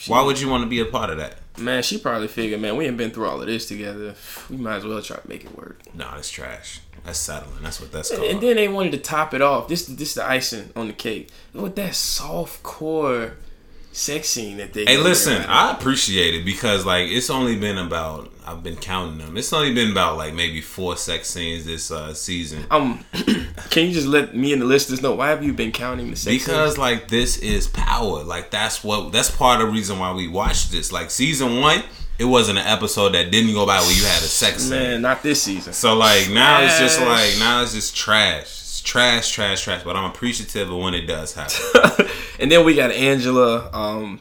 why 0.07 0.21
would 0.21 0.39
you 0.39 0.49
want 0.49 0.63
to 0.63 0.69
be 0.69 0.81
a 0.81 0.85
part 0.85 1.09
of 1.11 1.17
that? 1.17 1.37
man, 1.59 1.83
she 1.83 1.97
probably 1.97 2.27
figured, 2.27 2.61
man, 2.61 2.75
we 2.77 2.85
ain't 2.85 2.97
been 2.97 3.11
through 3.11 3.27
all 3.27 3.41
of 3.41 3.47
this 3.47 3.67
together. 3.67 4.15
We 4.49 4.57
might 4.57 4.77
as 4.77 4.85
well 4.85 5.01
try 5.01 5.17
to 5.17 5.27
make 5.27 5.43
it 5.43 5.57
work. 5.57 5.81
Nah, 5.93 6.17
it's 6.17 6.29
trash. 6.29 6.81
That's 7.05 7.19
settling. 7.19 7.61
That's 7.61 7.79
what 7.79 7.91
that's 7.91 8.13
called. 8.13 8.29
And 8.29 8.41
then 8.41 8.55
they 8.55 8.67
wanted 8.67 8.91
to 8.91 8.97
top 8.97 9.33
it 9.33 9.41
off. 9.41 9.67
This 9.67 9.85
this 9.85 10.15
the 10.15 10.25
icing 10.25 10.71
on 10.75 10.87
the 10.87 10.93
cake 10.93 11.29
with 11.53 11.75
that 11.75 11.95
soft 11.95 12.61
core 12.63 13.33
sex 13.99 14.29
scene 14.29 14.57
that 14.57 14.73
they. 14.73 14.85
Hey, 14.85 14.97
listen. 14.97 15.43
I 15.47 15.71
appreciate 15.71 16.33
it 16.35 16.45
because 16.45 16.85
like 16.85 17.09
it's 17.09 17.29
only 17.29 17.55
been 17.57 17.77
about 17.77 18.31
I've 18.45 18.63
been 18.63 18.77
counting 18.77 19.19
them. 19.19 19.37
It's 19.37 19.53
only 19.53 19.73
been 19.73 19.91
about 19.91 20.17
like 20.17 20.33
maybe 20.33 20.61
four 20.61 20.97
sex 20.97 21.29
scenes 21.29 21.65
this 21.65 21.91
uh, 21.91 22.13
season. 22.15 22.65
um, 22.71 23.05
can 23.69 23.85
you 23.87 23.91
just 23.91 24.07
let 24.07 24.35
me 24.35 24.53
and 24.53 24.61
the 24.61 24.65
listeners 24.65 25.03
know 25.03 25.13
why 25.13 25.29
have 25.29 25.43
you 25.43 25.53
been 25.53 25.71
counting 25.71 26.09
the 26.09 26.15
sex 26.15 26.35
Because 26.35 26.77
like 26.77 27.09
this 27.09 27.37
is 27.37 27.67
power. 27.67 28.23
Like 28.23 28.49
that's 28.49 28.83
what 28.83 29.11
that's 29.11 29.29
part 29.29 29.61
of 29.61 29.67
the 29.67 29.73
reason 29.73 29.99
why 29.99 30.13
we 30.13 30.27
watched 30.27 30.71
this. 30.71 30.91
Like 30.91 31.11
season 31.11 31.59
one, 31.59 31.83
it 32.17 32.25
wasn't 32.25 32.57
an 32.57 32.65
episode 32.65 33.13
that 33.13 33.31
didn't 33.31 33.53
go 33.53 33.67
by 33.67 33.79
where 33.79 33.91
you 33.95 34.03
had 34.03 34.21
a 34.21 34.25
sex 34.25 34.57
scenes? 34.57 34.69
scene. 34.69 34.79
Man, 34.79 35.01
not 35.03 35.21
this 35.21 35.43
season. 35.43 35.73
So 35.73 35.95
like 35.95 36.29
now 36.31 36.61
it's 36.61 36.79
just 36.79 36.99
like 37.01 37.37
now 37.37 37.61
it's 37.61 37.73
just 37.73 37.95
trash. 37.95 38.47
Trash, 38.89 39.29
trash, 39.29 39.63
trash. 39.63 39.83
But 39.83 39.95
I'm 39.95 40.05
appreciative 40.09 40.71
of 40.71 40.79
when 40.79 40.95
it 40.95 41.05
does 41.05 41.35
happen. 41.35 42.07
and 42.39 42.51
then 42.51 42.65
we 42.65 42.73
got 42.73 42.89
Angela. 42.89 43.69
Um, 43.71 44.19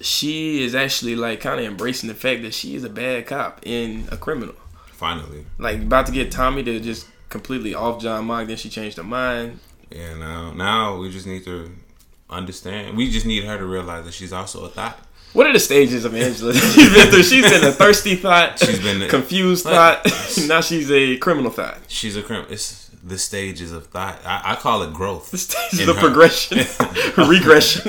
she 0.00 0.64
is 0.64 0.74
actually 0.74 1.14
like 1.14 1.40
kind 1.40 1.60
of 1.60 1.66
embracing 1.66 2.08
the 2.08 2.14
fact 2.16 2.42
that 2.42 2.54
she 2.54 2.74
is 2.74 2.82
a 2.82 2.88
bad 2.88 3.28
cop 3.28 3.60
and 3.64 4.12
a 4.12 4.16
criminal. 4.16 4.56
Finally. 4.90 5.46
Like 5.58 5.78
about 5.78 6.06
to 6.06 6.12
get 6.12 6.32
Tommy 6.32 6.64
to 6.64 6.80
just 6.80 7.06
completely 7.28 7.72
off 7.72 8.02
John 8.02 8.24
Mock. 8.24 8.48
Then 8.48 8.56
she 8.56 8.68
changed 8.68 8.96
her 8.96 9.04
mind. 9.04 9.60
Yeah, 9.92 10.16
now 10.16 10.52
now 10.54 10.96
we 10.96 11.08
just 11.08 11.28
need 11.28 11.44
to 11.44 11.70
understand. 12.28 12.96
We 12.96 13.08
just 13.12 13.26
need 13.26 13.44
her 13.44 13.58
to 13.58 13.64
realize 13.64 14.04
that 14.06 14.14
she's 14.14 14.32
also 14.32 14.64
a 14.64 14.70
thought. 14.70 14.98
What 15.34 15.46
are 15.46 15.52
the 15.52 15.60
stages 15.60 16.04
of 16.04 16.16
Angela? 16.16 16.52
she's 16.52 16.92
been 16.92 17.10
through. 17.12 17.22
She's 17.22 17.48
been 17.48 17.62
a 17.62 17.70
thirsty 17.70 18.16
thought. 18.16 18.58
She's 18.58 18.80
been 18.80 19.02
a- 19.02 19.08
confused 19.08 19.62
thought. 19.62 20.04
now 20.48 20.62
she's 20.62 20.90
a 20.90 21.16
criminal 21.18 21.52
thought. 21.52 21.78
She's 21.86 22.16
a 22.16 22.22
criminal. 22.24 22.50
It's 22.50 22.87
the 23.08 23.18
stages 23.18 23.72
of 23.72 23.86
thought. 23.88 24.18
I, 24.24 24.52
I 24.52 24.54
call 24.56 24.82
it 24.82 24.92
growth. 24.92 25.30
The 25.30 25.38
stages 25.38 25.88
of 25.88 25.96
her. 25.96 26.00
progression, 26.02 26.58
regression. 27.16 27.82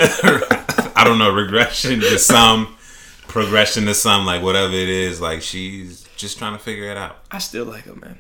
I 0.96 1.04
don't 1.06 1.18
know, 1.20 1.32
regression 1.32 2.00
to 2.02 2.20
some, 2.20 2.76
progression 3.28 3.86
to 3.86 3.94
some, 3.94 4.26
like 4.26 4.42
whatever 4.42 4.74
it 4.74 4.90
is. 4.90 5.22
Like 5.22 5.42
she's 5.42 6.08
just 6.16 6.38
trying 6.38 6.54
to 6.54 6.60
figure 6.60 6.86
it 6.92 6.98
out. 6.98 7.18
I 7.32 7.40
still 7.40 7.66
like 7.66 7.84
her, 7.84 7.96
man. 7.96 8.18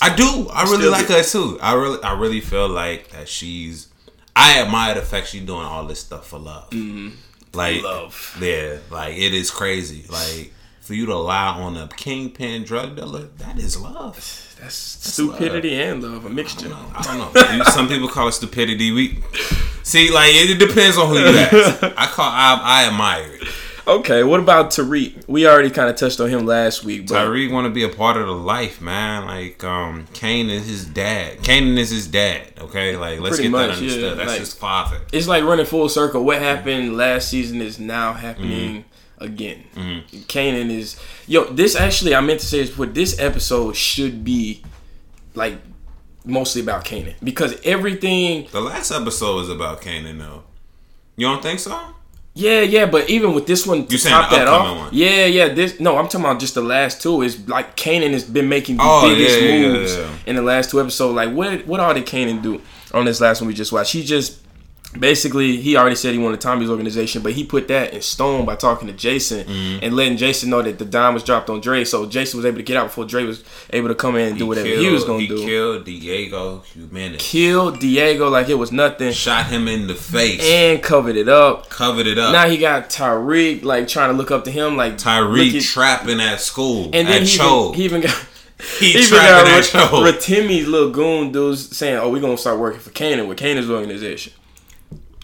I 0.00 0.14
do. 0.14 0.48
I 0.52 0.62
really 0.64 0.88
like 0.88 1.06
do. 1.08 1.14
her 1.14 1.22
too. 1.22 1.58
I 1.60 1.74
really, 1.74 2.02
I 2.02 2.18
really 2.18 2.40
feel 2.40 2.68
like 2.68 3.10
that 3.10 3.28
she's. 3.28 3.88
I 4.34 4.60
admire 4.62 4.94
the 4.94 5.02
fact 5.02 5.26
she's 5.28 5.42
doing 5.44 5.64
all 5.66 5.84
this 5.86 6.00
stuff 6.00 6.28
for 6.28 6.38
love. 6.38 6.72
Like 6.72 7.76
Mm-hmm. 7.76 7.84
Love. 7.84 8.38
Yeah, 8.40 8.78
like 8.90 9.16
it 9.16 9.34
is 9.34 9.50
crazy. 9.50 10.04
Like 10.08 10.52
for 10.82 10.94
you 10.94 11.06
to 11.06 11.16
lie 11.16 11.48
on 11.60 11.76
a 11.78 11.88
kingpin 11.96 12.64
drug 12.64 12.96
dealer, 12.96 13.28
that 13.38 13.58
is 13.58 13.80
love. 13.80 14.16
That's 14.60 14.74
stupidity 14.74 15.74
and 15.80 16.02
love, 16.02 16.24
a 16.26 16.30
mixture. 16.30 16.70
I 16.94 17.02
don't 17.02 17.34
know. 17.34 17.56
You- 17.56 17.64
Some 17.64 17.88
people 17.88 18.08
call 18.08 18.28
it 18.28 18.32
stupidity. 18.32 18.92
We 18.92 19.18
see, 19.82 20.10
like 20.12 20.30
it 20.34 20.58
depends 20.58 20.98
on 20.98 21.08
who 21.08 21.18
you 21.18 21.26
ask. 21.26 21.82
I 21.82 22.06
call, 22.06 22.26
I, 22.28 22.60
I 22.62 22.84
admire 22.88 23.32
it. 23.40 23.48
Okay, 23.84 24.22
what 24.22 24.38
about 24.38 24.70
Tariq? 24.70 25.24
We 25.26 25.44
already 25.48 25.68
kind 25.70 25.90
of 25.90 25.96
touched 25.96 26.20
on 26.20 26.28
him 26.28 26.46
last 26.46 26.84
week, 26.84 27.08
but 27.08 27.14
Tariq 27.16 27.50
want 27.50 27.64
to 27.66 27.70
be 27.72 27.82
a 27.82 27.88
part 27.88 28.16
of 28.16 28.26
the 28.28 28.32
life, 28.32 28.80
man. 28.80 29.24
Like, 29.26 29.64
um, 29.64 30.06
Kane 30.14 30.48
is 30.50 30.68
his 30.68 30.84
dad. 30.84 31.38
Kanan 31.38 31.76
is 31.78 31.90
his 31.90 32.06
dad. 32.06 32.46
Okay, 32.60 32.96
like 32.96 33.18
let's 33.18 33.34
Pretty 33.36 33.50
get 33.50 33.58
that 33.58 33.70
understood. 33.70 34.00
yeah, 34.00 34.14
That's 34.14 34.28
like- 34.30 34.38
his 34.38 34.54
father. 34.54 35.00
it's 35.12 35.26
like 35.26 35.42
running 35.42 35.66
full 35.66 35.88
circle. 35.88 36.24
What 36.24 36.38
happened 36.38 36.96
last 36.96 37.28
season 37.28 37.60
is 37.60 37.80
now 37.80 38.12
happening 38.12 38.84
again. 39.22 39.64
Mm-hmm. 39.74 40.16
Kanan 40.22 40.70
is 40.70 40.98
yo. 41.26 41.44
This 41.44 41.74
actually, 41.76 42.14
I 42.14 42.20
meant 42.20 42.40
to 42.40 42.46
say 42.46 42.60
is 42.60 42.76
what 42.76 42.94
this 42.94 43.18
episode 43.18 43.76
should 43.76 44.22
be 44.24 44.62
like 45.34 45.58
mostly 46.24 46.62
about 46.62 46.84
Kanan 46.84 47.14
because 47.22 47.58
everything. 47.64 48.48
The 48.52 48.60
last 48.60 48.90
episode 48.90 49.36
was 49.36 49.48
about 49.48 49.80
Kanan, 49.82 50.18
though. 50.18 50.42
You 51.16 51.26
don't 51.26 51.42
think 51.42 51.60
so? 51.60 51.78
Yeah, 52.34 52.62
yeah, 52.62 52.86
but 52.86 53.10
even 53.10 53.34
with 53.34 53.46
this 53.46 53.66
one 53.66 53.84
to 53.86 53.92
You 53.92 53.98
saying 53.98 54.14
top 54.14 54.30
that 54.30 54.48
off, 54.48 54.76
one? 54.78 54.88
yeah, 54.92 55.26
yeah. 55.26 55.48
This 55.52 55.78
no, 55.80 55.98
I'm 55.98 56.06
talking 56.06 56.20
about 56.24 56.40
just 56.40 56.54
the 56.54 56.62
last 56.62 57.02
two. 57.02 57.20
Is 57.20 57.46
like 57.46 57.76
Kanan 57.76 58.12
has 58.12 58.24
been 58.24 58.48
making 58.48 58.78
the 58.78 58.82
Oh, 58.86 59.02
biggest 59.14 59.38
yeah, 59.38 59.48
yeah, 59.48 59.62
moves 59.68 59.96
yeah. 59.96 60.10
in 60.26 60.36
the 60.36 60.42
last 60.42 60.70
two 60.70 60.80
episodes. 60.80 61.14
Like, 61.14 61.30
what 61.34 61.66
what 61.66 61.80
all 61.80 61.92
did 61.92 62.06
Kanan 62.06 62.40
do 62.42 62.62
on 62.94 63.04
this 63.04 63.20
last 63.20 63.42
one 63.42 63.48
we 63.48 63.54
just 63.54 63.70
watched? 63.72 63.92
He 63.92 64.02
just 64.02 64.38
basically 64.98 65.56
he 65.56 65.76
already 65.76 65.96
said 65.96 66.12
he 66.12 66.18
wanted 66.18 66.40
Tommy's 66.40 66.68
organization, 66.70 67.22
but 67.22 67.32
he 67.32 67.44
put 67.44 67.68
that 67.68 67.94
in 67.94 68.02
stone 68.02 68.44
by 68.44 68.56
talking 68.56 68.88
to 68.88 68.94
Jason 68.94 69.46
Mm-hmm. 69.46 69.78
and 69.84 69.96
letting 69.96 70.16
Jason 70.16 70.50
know 70.50 70.60
that 70.62 70.78
the 70.78 70.84
dime 70.84 71.14
was 71.14 71.22
dropped 71.24 71.48
on 71.50 71.60
Dre. 71.60 71.84
So 71.84 72.06
Jason 72.06 72.38
was 72.38 72.46
able 72.46 72.58
to 72.58 72.62
get 72.62 72.76
out 72.76 72.86
before 72.88 73.04
Dre 73.04 73.24
was 73.24 73.42
able 73.70 73.88
to 73.88 73.94
come 73.94 74.16
in 74.16 74.28
and 74.30 74.38
do 74.38 74.46
whatever 74.46 74.68
he 74.68 74.88
was 74.90 75.04
gonna 75.04 75.20
he 75.20 75.28
do. 75.28 75.44
killed 75.44 75.84
Diego 75.84 76.58
Jimenez. 76.74 77.20
Killed 77.22 77.78
Diego 77.80 78.28
like 78.28 78.48
it 78.48 78.54
was 78.54 78.70
nothing 78.72 79.12
Shot 79.12 79.46
him 79.46 79.68
in 79.68 79.86
the 79.86 79.94
face. 79.94 80.40
and 80.42 80.82
covered 80.82 81.16
it 81.16 81.28
up. 81.28 81.68
covered 81.70 82.06
it 82.06 82.18
up. 82.18 82.32
Now 82.32 82.48
he 82.48 82.58
got 82.58 82.90
Tariq 82.90 83.62
like 83.64 83.88
trying 83.88 84.10
to 84.10 84.16
look 84.16 84.30
up 84.30 84.44
to 84.44 84.50
him 84.50 84.76
like 84.76 84.94
Tariq 84.98 85.56
at- 85.56 85.62
trapping 85.62 86.20
at 86.20 86.40
school. 86.40 86.90
and 86.92 87.08
then 87.08 87.24
he 87.24 87.34
even, 87.34 87.74
he 87.74 87.84
even 87.84 88.00
got 88.02 88.10
he 88.78 88.92
he 88.92 88.98
even 88.98 89.08
trapping 89.08 89.72
got. 89.72 89.90
Ratimi's 90.14 90.68
little 90.68 90.90
goon 90.90 91.32
dudes 91.32 91.74
saying, 91.76 91.96
"Oh, 91.96 92.10
we're 92.10 92.20
gonna 92.20 92.36
start 92.38 92.58
working 92.58 92.80
for 92.80 92.90
Kanan 92.90 93.26
with 93.28 93.38
Kanan's 93.38 93.70
organization." 93.70 94.32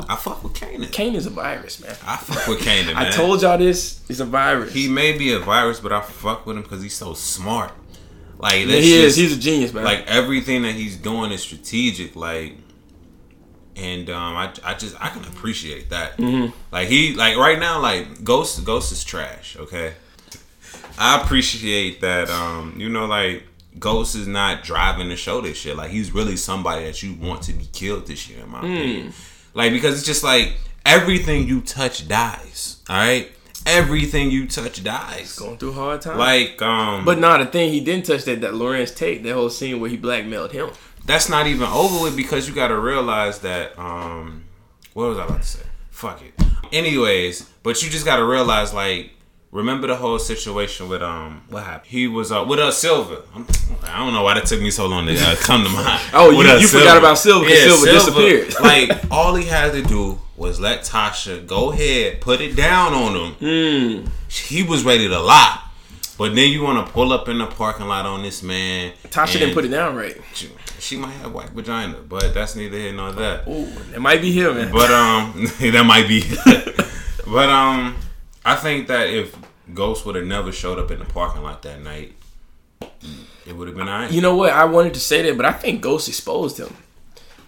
I 0.09 0.17
fuck 0.17 0.43
with 0.45 0.55
Kanan. 0.55 0.87
Kanan's 0.87 1.27
a 1.27 1.31
virus, 1.31 1.81
man. 1.81 1.97
I 2.07 2.17
fuck 2.17 2.47
with 2.47 2.61
Kanan, 2.61 2.87
man. 2.95 2.97
I 2.97 3.11
told 3.11 3.43
y'all 3.43 3.59
this. 3.59 4.01
He's 4.07 4.21
a 4.21 4.25
virus. 4.25 4.73
He 4.73 4.89
may 4.89 5.17
be 5.17 5.33
a 5.33 5.39
virus, 5.39 5.81
but 5.81 5.93
I 5.93 6.01
fuck 6.01 6.47
with 6.47 6.57
him 6.57 6.63
because 6.63 6.83
he's 6.83 6.95
so 6.95 7.15
smart. 7.15 7.73
Like 8.39 8.67
Yeah, 8.67 8.77
he 8.77 8.93
is. 8.95 9.17
He's 9.17 9.37
a 9.37 9.41
genius, 9.41 9.73
man. 9.73 9.83
like 9.85 10.05
everything 10.07 10.63
that 10.63 10.75
he's 10.77 10.97
doing 10.97 11.33
is 11.33 11.41
strategic. 11.43 12.15
Like, 12.15 12.55
and 13.77 14.09
um, 14.11 14.37
I, 14.37 14.53
I 14.65 14.75
just 14.75 14.95
I 15.03 15.09
can 15.09 15.25
appreciate 15.25 15.91
that. 15.91 16.17
Mm-hmm. 16.19 16.53
Like 16.73 16.89
he 16.89 17.15
like 17.15 17.37
right 17.37 17.59
now 17.59 17.81
like 17.81 18.23
Ghost 18.25 18.65
Ghost 18.65 18.93
is 18.93 19.03
trash. 19.05 19.57
Okay, 19.59 19.95
I 20.99 21.21
appreciate 21.21 22.01
that. 22.03 22.31
Um, 22.31 22.75
you 22.77 22.89
know 22.89 23.07
like. 23.07 23.45
Ghost 23.79 24.17
is 24.17 24.27
not 24.27 24.65
driving 24.65 25.09
the 25.09 25.15
show 25.15 25.41
this 25.41 25.57
shit. 25.57 25.77
Like 25.77 25.91
he's 25.93 26.11
really 26.11 26.35
somebody 26.35 26.85
that 26.87 27.01
you 27.01 27.15
want 27.15 27.43
to 27.43 27.53
be 27.53 27.65
killed 27.73 28.09
this 28.09 28.29
year, 28.29 28.43
in 28.43 28.51
my 28.51 28.59
Hmm. 28.59 28.67
opinion. 28.67 29.13
Like 29.59 29.73
because 29.73 29.95
it's 29.99 30.07
just 30.07 30.23
like 30.25 30.55
everything 30.87 31.47
you 31.49 31.61
touch 31.61 32.07
dies. 32.09 32.77
All 32.89 32.97
right, 32.97 33.31
everything 33.67 34.31
you 34.31 34.47
touch 34.47 34.83
dies. 34.83 35.37
going 35.39 35.59
through 35.59 35.73
hard 35.73 36.01
times. 36.01 36.19
Like 36.19 36.63
um, 36.63 37.05
but 37.05 37.19
nah, 37.19 37.39
the 37.39 37.47
thing 37.47 37.73
he 37.73 37.81
didn't 37.81 38.07
touch 38.07 38.25
that 38.25 38.41
that 38.41 38.55
Lawrence 38.55 38.93
Tate, 38.93 39.23
that 39.25 39.35
whole 39.35 39.51
scene 39.51 39.81
where 39.81 39.91
he 39.91 39.97
blackmailed 39.97 40.53
him. 40.53 40.71
that's 41.05 41.29
not 41.29 41.47
even 41.47 41.67
over 41.67 42.03
with 42.05 42.17
because 42.17 42.49
you 42.49 42.55
got 42.55 42.69
to 42.69 42.79
realize 42.79 43.41
that 43.41 43.79
um 43.79 44.45
what 44.95 45.09
was 45.09 45.19
i 45.19 45.25
about 45.25 45.41
to 45.43 45.47
say 45.49 45.65
fuck 45.91 46.21
it 46.23 46.35
anyways 46.73 47.49
but 47.63 47.83
you 47.83 47.89
just 47.89 48.05
got 48.05 48.17
to 48.17 48.25
realize 48.25 48.75
like 48.75 49.11
remember 49.51 49.87
the 49.87 49.97
whole 49.97 50.19
situation 50.19 50.89
with 50.89 51.03
um 51.03 51.43
what 51.49 51.65
happened 51.65 51.91
he 51.91 52.07
was 52.07 52.31
uh 52.31 52.45
with 52.47 52.59
uh 52.59 52.71
silver 52.71 53.23
I'm, 53.35 53.47
i 53.85 53.99
don't 53.99 54.13
know 54.13 54.23
why 54.23 54.35
that 54.35 54.45
took 54.47 54.61
me 54.61 54.71
so 54.71 54.87
long 54.87 55.07
to 55.07 55.15
uh, 55.19 55.37
come 55.37 55.65
to 55.65 55.71
mind 55.71 56.01
Oh, 56.13 56.37
With, 56.37 56.47
you- 56.47 56.53
uh, 56.53 56.59
you 56.59 56.67
forgot 56.69 56.99
about 56.99 57.17
Silver 57.19 57.47
'cause 57.47 57.63
Silver 57.63 57.87
disappeared. 57.93 58.55
like 58.61 59.11
all 59.11 59.35
he 59.35 59.47
had 59.47 59.73
to 59.73 59.83
do 59.83 60.19
was 60.37 60.61
let 60.61 60.83
tasha 60.83 61.47
go 61.47 61.73
ahead 61.73 62.21
put 62.21 62.41
it 62.41 62.57
down 62.57 62.93
on 62.93 63.15
him 63.17 63.33
Hmm. 64.05 64.07
he 64.29 64.63
was 64.63 64.85
ready 64.85 65.09
to 65.09 65.19
lie 65.19 65.63
but 66.19 66.35
then 66.35 66.51
you 66.51 66.63
want 66.63 66.85
to 66.87 66.93
pull 66.93 67.13
up 67.13 67.29
in 67.29 67.39
the 67.39 67.47
parking 67.47 67.87
lot 67.87 68.05
on 68.05 68.23
this 68.23 68.43
man 68.43 68.93
Tasha 69.09 69.35
didn't 69.39 69.55
put 69.55 69.65
it 69.65 69.69
down 69.69 69.97
right. 69.97 70.21
she, 70.35 70.49
she 70.81 70.97
might 70.97 71.13
have 71.13 71.33
white 71.33 71.51
vagina, 71.51 71.97
but 72.09 72.35
that's 72.35 72.55
neither 72.55 72.77
here 72.77 72.93
nor 72.93 73.11
there. 73.13 73.43
Ooh, 73.49 73.69
it 73.95 74.01
might 74.01 74.21
be 74.21 74.31
him, 74.33 74.55
man. 74.57 74.71
But 74.73 74.91
um, 74.93 75.33
that 75.61 75.85
might 75.85 76.07
be. 76.07 76.23
but 77.27 77.49
um, 77.49 77.97
I 78.49 78.57
think 78.57 78.89
that 78.89 79.11
if 79.11 79.37
Ghost 79.75 80.07
would 80.07 80.15
have 80.15 80.25
never 80.25 80.53
showed 80.53 80.79
up 80.79 80.91
in 80.91 80.99
the 80.99 81.05
parking 81.05 81.43
lot 81.43 81.61
that 81.63 81.83
night, 81.83 82.15
it 83.47 83.55
would 83.55 83.69
have 83.69 83.77
been 83.77 83.87
alright. 83.89 84.11
you 84.11 84.23
know 84.23 84.37
what? 84.37 84.55
I 84.55 84.65
wanted 84.65 84.95
to 84.95 85.01
say 85.01 85.21
that, 85.23 85.37
but 85.37 85.45
I 85.45 85.53
think 85.53 85.83
Ghost 85.83 86.09
exposed 86.09 86.59
him. 86.59 86.75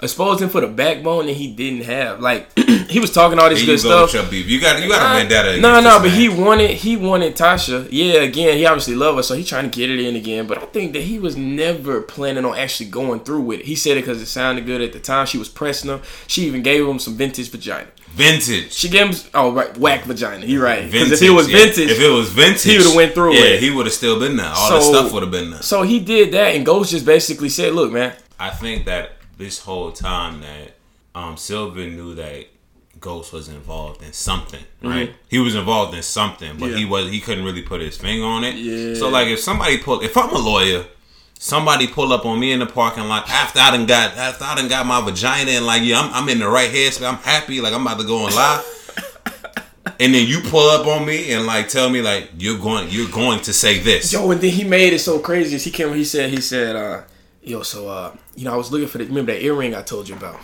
Exposed 0.02 0.40
him 0.42 0.48
for 0.48 0.60
the 0.60 0.66
backbone 0.66 1.26
that 1.26 1.34
he 1.34 1.52
didn't 1.52 1.84
have. 1.84 2.20
Like 2.20 2.50
he 2.88 3.00
was 3.00 3.12
talking 3.12 3.38
all 3.38 3.48
this 3.48 3.58
Here 3.60 3.66
good 3.76 3.82
you 3.82 3.88
go 3.88 4.06
stuff. 4.06 4.30
beef. 4.30 4.46
You 4.48 4.60
got 4.60 4.82
you 4.82 4.88
got 4.88 5.16
a 5.16 5.18
vendetta. 5.20 5.60
No, 5.60 5.80
no, 5.80 5.98
but 6.00 6.10
he 6.10 6.28
wanted 6.28 6.70
he 6.70 6.96
wanted 6.96 7.36
Tasha. 7.36 7.88
Yeah, 7.90 8.20
again, 8.22 8.56
he 8.56 8.66
obviously 8.66 8.94
loved 8.94 9.16
her, 9.18 9.22
so 9.22 9.34
he 9.34 9.44
trying 9.44 9.70
to 9.70 9.76
get 9.76 9.90
it 9.90 10.00
in 10.00 10.16
again. 10.16 10.46
But 10.46 10.58
I 10.58 10.66
think 10.66 10.92
that 10.94 11.02
he 11.02 11.18
was 11.18 11.36
never 11.36 12.00
planning 12.02 12.44
on 12.44 12.56
actually 12.56 12.90
going 12.90 13.20
through 13.20 13.42
with 13.42 13.60
it. 13.60 13.66
He 13.66 13.74
said 13.76 13.96
it 13.96 14.02
because 14.02 14.20
it 14.22 14.26
sounded 14.26 14.66
good 14.66 14.80
at 14.80 14.92
the 14.92 15.00
time. 15.00 15.26
She 15.26 15.38
was 15.38 15.48
pressing 15.48 15.90
him. 15.90 16.00
She 16.26 16.46
even 16.46 16.62
gave 16.62 16.86
him 16.86 16.98
some 16.98 17.14
vintage 17.16 17.50
vagina. 17.50 17.88
vintage. 18.12 18.72
She 18.72 18.88
gave 18.88 19.08
him 19.08 19.30
oh 19.34 19.52
right 19.52 19.76
whack 19.78 20.04
vagina. 20.04 20.44
You're 20.46 20.62
right. 20.64 20.90
Because 20.90 21.12
if 21.12 21.22
it 21.22 21.30
was 21.30 21.48
yeah. 21.50 21.58
vintage, 21.58 21.90
if 21.90 22.00
it 22.00 22.08
was 22.10 22.30
vintage, 22.30 22.62
he 22.62 22.76
would've 22.78 22.94
went 22.94 23.14
through 23.14 23.34
Yeah, 23.34 23.54
it. 23.54 23.60
he 23.60 23.70
would 23.70 23.86
have 23.86 23.94
still 23.94 24.18
been 24.18 24.36
there. 24.36 24.52
All 24.54 24.70
the 24.72 24.80
stuff 24.80 25.12
would 25.12 25.22
have 25.22 25.30
been 25.32 25.50
there. 25.50 25.62
so 25.62 25.82
he 25.82 26.00
did 26.00 26.32
that, 26.32 26.54
and 26.56 26.64
Ghost 26.66 26.90
just 26.90 27.04
basically 27.06 27.48
said, 27.48 27.72
"Look, 27.74 27.92
man, 27.92 28.14
I 28.38 28.50
think 28.50 28.84
that 28.86 29.12
this 29.40 29.58
whole 29.60 29.90
time 29.90 30.40
that 30.42 30.76
um 31.14 31.36
Silver 31.36 31.86
knew 31.86 32.14
that 32.14 32.46
Ghost 33.00 33.32
was 33.32 33.48
involved 33.48 34.02
in 34.02 34.12
something, 34.12 34.62
right? 34.82 35.14
He 35.28 35.38
was 35.38 35.54
involved 35.54 35.94
in 35.96 36.02
something, 36.02 36.58
but 36.58 36.70
he 36.70 36.82
Mm-hmm. 36.82 36.90
Was 36.90 37.10
he 37.10 37.20
couldn't 37.20 37.44
really 37.44 37.62
put 37.62 37.80
his 37.80 37.96
finger 37.96 38.24
on 38.24 38.44
it. 38.44 38.54
Yeah. 38.54 38.94
So 38.94 39.08
like 39.08 39.28
if 39.28 39.40
somebody 39.40 39.78
pull 39.78 40.00
if 40.02 40.16
I'm 40.16 40.30
a 40.30 40.38
lawyer, 40.38 40.84
somebody 41.38 41.86
pull 41.86 42.12
up 42.12 42.26
on 42.26 42.38
me 42.38 42.52
in 42.52 42.58
the 42.60 42.66
parking 42.66 43.04
lot 43.04 43.28
after 43.28 43.58
I 43.58 43.70
done 43.70 43.86
got 43.86 44.16
after 44.16 44.44
I 44.44 44.54
done 44.54 44.68
got 44.68 44.86
my 44.86 45.00
vagina 45.00 45.52
and 45.52 45.66
like 45.66 45.82
yeah, 45.82 46.00
I'm, 46.00 46.12
I'm 46.12 46.28
in 46.28 46.38
the 46.38 46.48
right 46.48 46.70
headspace, 46.70 47.08
I'm 47.08 47.16
happy, 47.16 47.60
like 47.60 47.72
I'm 47.72 47.86
about 47.86 47.98
to 48.00 48.06
go 48.06 48.26
and 48.26 48.34
lie. 48.34 48.62
And 49.98 50.14
then 50.14 50.26
you 50.26 50.40
pull 50.40 50.68
up 50.70 50.86
on 50.86 51.06
me 51.06 51.32
and 51.32 51.46
like 51.46 51.68
tell 51.68 51.88
me 51.90 52.00
like 52.00 52.30
you're 52.38 52.58
going 52.58 52.88
you're 52.90 53.08
going 53.10 53.40
to 53.40 53.52
say 53.52 53.78
this. 53.80 54.12
Yo, 54.12 54.30
and 54.30 54.40
then 54.40 54.50
he 54.50 54.64
made 54.64 54.92
it 54.92 54.98
so 54.98 55.18
crazy. 55.18 55.56
He 55.58 55.70
came, 55.70 55.92
he 55.94 56.04
said, 56.04 56.30
he 56.30 56.40
said, 56.40 56.76
uh, 56.76 57.02
yo, 57.42 57.62
so 57.62 57.88
uh, 57.88 58.16
you 58.34 58.44
know, 58.44 58.52
I 58.52 58.56
was 58.56 58.70
looking 58.72 58.88
for 58.88 58.98
the 58.98 59.04
remember 59.06 59.32
that 59.32 59.42
earring 59.42 59.74
I 59.74 59.82
told 59.82 60.08
you 60.08 60.14
about. 60.16 60.40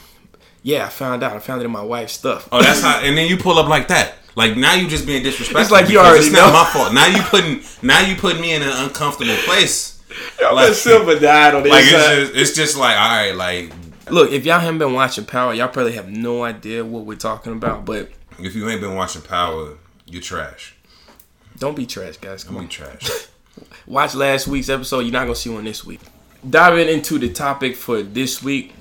Yeah, 0.62 0.87
I 0.87 0.88
found 0.88 1.23
out. 1.23 1.35
I 1.37 1.38
found 1.38 1.62
it 1.62 1.65
in 1.65 1.71
my 1.71 1.83
wife's 1.83 2.15
stuff. 2.15 2.49
Oh, 2.50 2.61
that's 2.61 2.83
how. 2.83 3.00
And 3.00 3.17
then 3.17 3.29
you 3.29 3.37
pull 3.37 3.59
up 3.59 3.69
like 3.69 3.88
that. 3.88 4.15
Like 4.35 4.57
now 4.57 4.75
you 4.75 4.88
just 4.88 5.07
being 5.07 5.23
disrespectful. 5.23 5.61
It's 5.62 5.71
like 5.71 5.88
you 5.88 5.99
already 5.99 6.26
It's 6.26 6.33
not 6.33 6.53
my 6.53 6.65
fault. 6.71 6.93
Now 6.93 7.07
you 7.07 7.23
putting. 7.23 7.61
Now 7.87 8.00
you 8.00 8.17
putting 8.17 8.41
me 8.43 8.53
in 8.55 8.62
an 8.62 8.71
uncomfortable 8.85 9.37
place. 9.45 10.03
Yo, 10.41 10.55
like- 10.55 10.75
Silver 10.75 11.19
died 11.19 11.55
on 11.55 11.62
the 11.62 11.69
Like 11.71 11.85
it's 11.85 11.93
just. 11.93 12.35
It's 12.35 12.53
just 12.55 12.76
like 12.76 12.97
all 12.99 13.09
right. 13.09 13.33
Like 13.33 13.73
Look, 14.11 14.31
if 14.33 14.45
y'all 14.45 14.61
haven't 14.61 14.79
been 14.79 14.93
watching 14.93 15.25
Power, 15.25 15.53
y'all 15.55 15.69
probably 15.69 15.93
have 15.95 16.09
no 16.09 16.45
idea 16.45 16.85
what 16.85 17.07
we're 17.07 17.17
talking 17.17 17.53
about. 17.53 17.85
But 17.85 18.11
if 18.38 18.55
you 18.55 18.69
ain't 18.69 18.81
been 18.81 18.95
watching 18.95 19.23
Power, 19.23 19.79
you're 20.07 20.23
trash. 20.23 20.75
don't 21.59 21.75
be 21.76 21.87
trash, 21.87 22.17
guys. 22.19 22.45
Come 22.45 22.57
You 22.57 22.62
on. 22.62 22.69
trash. 22.69 23.09
Watch 23.87 24.15
last 24.15 24.47
week's 24.49 24.69
episode. 24.69 25.00
You're 25.00 25.12
not 25.12 25.23
gonna 25.25 25.35
see 25.37 25.50
one 25.50 25.65
this 25.65 25.85
week. 25.85 26.00
Diving 26.49 26.88
into 26.88 27.19
the 27.19 27.31
topic 27.31 27.76
for 27.76 28.03
this 28.03 28.43
week. 28.43 28.75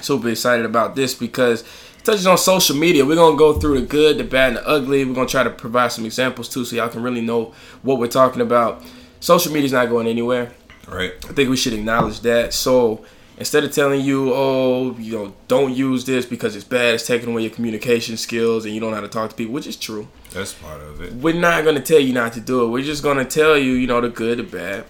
Super 0.00 0.28
excited 0.28 0.66
about 0.66 0.94
this 0.94 1.14
because 1.14 1.62
it 1.62 2.04
touches 2.04 2.26
on 2.26 2.38
social 2.38 2.76
media. 2.76 3.04
We're 3.04 3.16
gonna 3.16 3.36
go 3.36 3.54
through 3.54 3.80
the 3.80 3.86
good, 3.86 4.18
the 4.18 4.24
bad, 4.24 4.48
and 4.48 4.56
the 4.58 4.68
ugly. 4.68 5.04
We're 5.04 5.14
gonna 5.14 5.28
try 5.28 5.42
to 5.42 5.50
provide 5.50 5.92
some 5.92 6.04
examples 6.04 6.48
too, 6.48 6.64
so 6.64 6.76
y'all 6.76 6.88
can 6.88 7.02
really 7.02 7.20
know 7.20 7.54
what 7.82 7.98
we're 7.98 8.06
talking 8.08 8.40
about. 8.42 8.82
Social 9.20 9.52
media's 9.52 9.72
not 9.72 9.88
going 9.88 10.06
anywhere. 10.06 10.52
right. 10.88 11.12
I 11.28 11.32
think 11.32 11.48
we 11.48 11.56
should 11.56 11.72
acknowledge 11.72 12.20
that. 12.20 12.52
So 12.52 13.04
instead 13.38 13.64
of 13.64 13.72
telling 13.72 14.00
you, 14.02 14.32
oh, 14.34 14.96
you 14.98 15.12
know, 15.12 15.34
don't 15.48 15.74
use 15.74 16.04
this 16.04 16.26
because 16.26 16.54
it's 16.54 16.64
bad, 16.64 16.94
it's 16.94 17.06
taking 17.06 17.30
away 17.30 17.42
your 17.42 17.50
communication 17.50 18.16
skills 18.16 18.64
and 18.64 18.74
you 18.74 18.80
don't 18.80 18.90
know 18.90 18.96
how 18.96 19.02
to 19.02 19.08
talk 19.08 19.30
to 19.30 19.36
people, 19.36 19.54
which 19.54 19.66
is 19.66 19.76
true. 19.76 20.08
That's 20.30 20.52
part 20.52 20.80
of 20.80 21.00
it. 21.00 21.14
We're 21.14 21.34
not 21.34 21.64
gonna 21.64 21.80
tell 21.80 22.00
you 22.00 22.12
not 22.12 22.32
to 22.34 22.40
do 22.40 22.64
it. 22.64 22.68
We're 22.68 22.84
just 22.84 23.02
gonna 23.02 23.24
tell 23.24 23.56
you, 23.56 23.72
you 23.72 23.86
know, 23.86 24.00
the 24.00 24.08
good, 24.08 24.38
the 24.38 24.42
bad, 24.44 24.84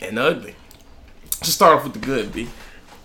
and 0.00 0.16
the 0.18 0.22
ugly. 0.22 0.56
Let's 1.42 1.54
start 1.54 1.76
off 1.76 1.82
with 1.82 1.94
the 1.94 1.98
good, 1.98 2.32
B. 2.32 2.48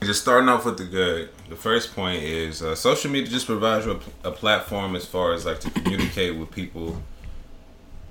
Just 0.04 0.22
starting 0.22 0.48
off 0.48 0.64
with 0.64 0.78
the 0.78 0.84
good. 0.84 1.30
The 1.50 1.56
first 1.56 1.96
point 1.96 2.22
is 2.22 2.62
uh, 2.62 2.76
social 2.76 3.10
media 3.10 3.28
just 3.32 3.48
provides 3.48 3.88
you 3.88 4.00
a, 4.24 4.28
a 4.28 4.32
platform 4.32 4.96
as 4.96 5.08
far 5.08 5.34
as 5.34 5.44
like 5.44 5.60
to 5.62 5.72
communicate 5.72 6.36
with 6.38 6.52
people 6.52 7.02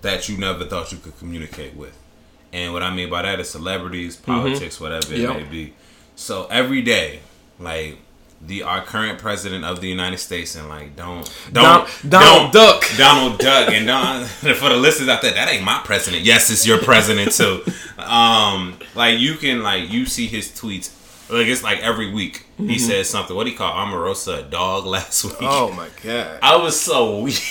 that 0.03 0.29
you 0.29 0.37
never 0.37 0.65
thought 0.65 0.91
you 0.91 0.99
could 0.99 1.17
communicate 1.21 1.77
with. 1.77 1.97
And 2.53 2.73
what 2.73 2.83
I 2.83 2.93
mean 2.93 3.09
by 3.09 3.23
that 3.23 3.39
is 3.39 3.49
celebrities, 3.49 4.17
politics, 4.17 4.81
whatever 4.81 5.15
it 5.15 5.21
Yep. 5.21 5.37
may 5.37 5.45
be. 5.45 5.75
So 6.17 6.47
every 6.51 6.83
day, 6.83 7.21
like 7.61 7.97
the 8.41 8.63
our 8.63 8.81
current 8.83 9.19
president 9.19 9.65
of 9.65 9.81
the 9.81 9.89
United 9.89 10.19
States, 10.19 10.55
and 10.55 10.69
like 10.69 10.95
don't 10.97 11.25
don't 11.53 11.55
Don- 11.65 11.89
Donald 12.09 12.53
don't- 12.53 12.81
Duck. 12.81 12.91
Donald 12.97 13.39
Duck, 13.39 13.69
and 13.73 13.87
don't, 13.87 14.27
for 14.57 14.69
the 14.69 14.77
listeners 14.77 15.09
out 15.09 15.23
there, 15.23 15.33
that 15.35 15.49
ain't 15.53 15.65
my 15.65 15.81
president. 15.85 16.23
Yes, 16.25 16.51
it's 16.51 16.67
your 16.67 16.79
president 16.79 17.33
too. 17.33 17.65
Um, 17.99 18.79
like 18.95 19.19
you 19.19 19.35
can 19.35 19.63
like 19.63 19.91
you 19.91 20.07
see 20.07 20.27
his 20.27 20.49
tweets. 20.49 20.93
Like 21.29 21.49
it's 21.49 21.65
like 21.65 21.81
every 21.81 22.13
week 22.13 22.47
he 22.57 22.79
says 22.79 23.09
something. 23.11 23.35
What 23.35 23.45
do 23.45 23.51
you 23.51 23.57
call 23.57 23.73
Omarosa 23.73 24.39
a 24.41 24.43
dog 24.45 24.87
last 24.95 25.25
week? 25.25 25.35
Oh 25.41 25.73
my 25.73 25.89
god. 26.05 26.39
I 26.41 26.55
was 26.57 26.81
so 26.81 27.19
weak 27.21 27.43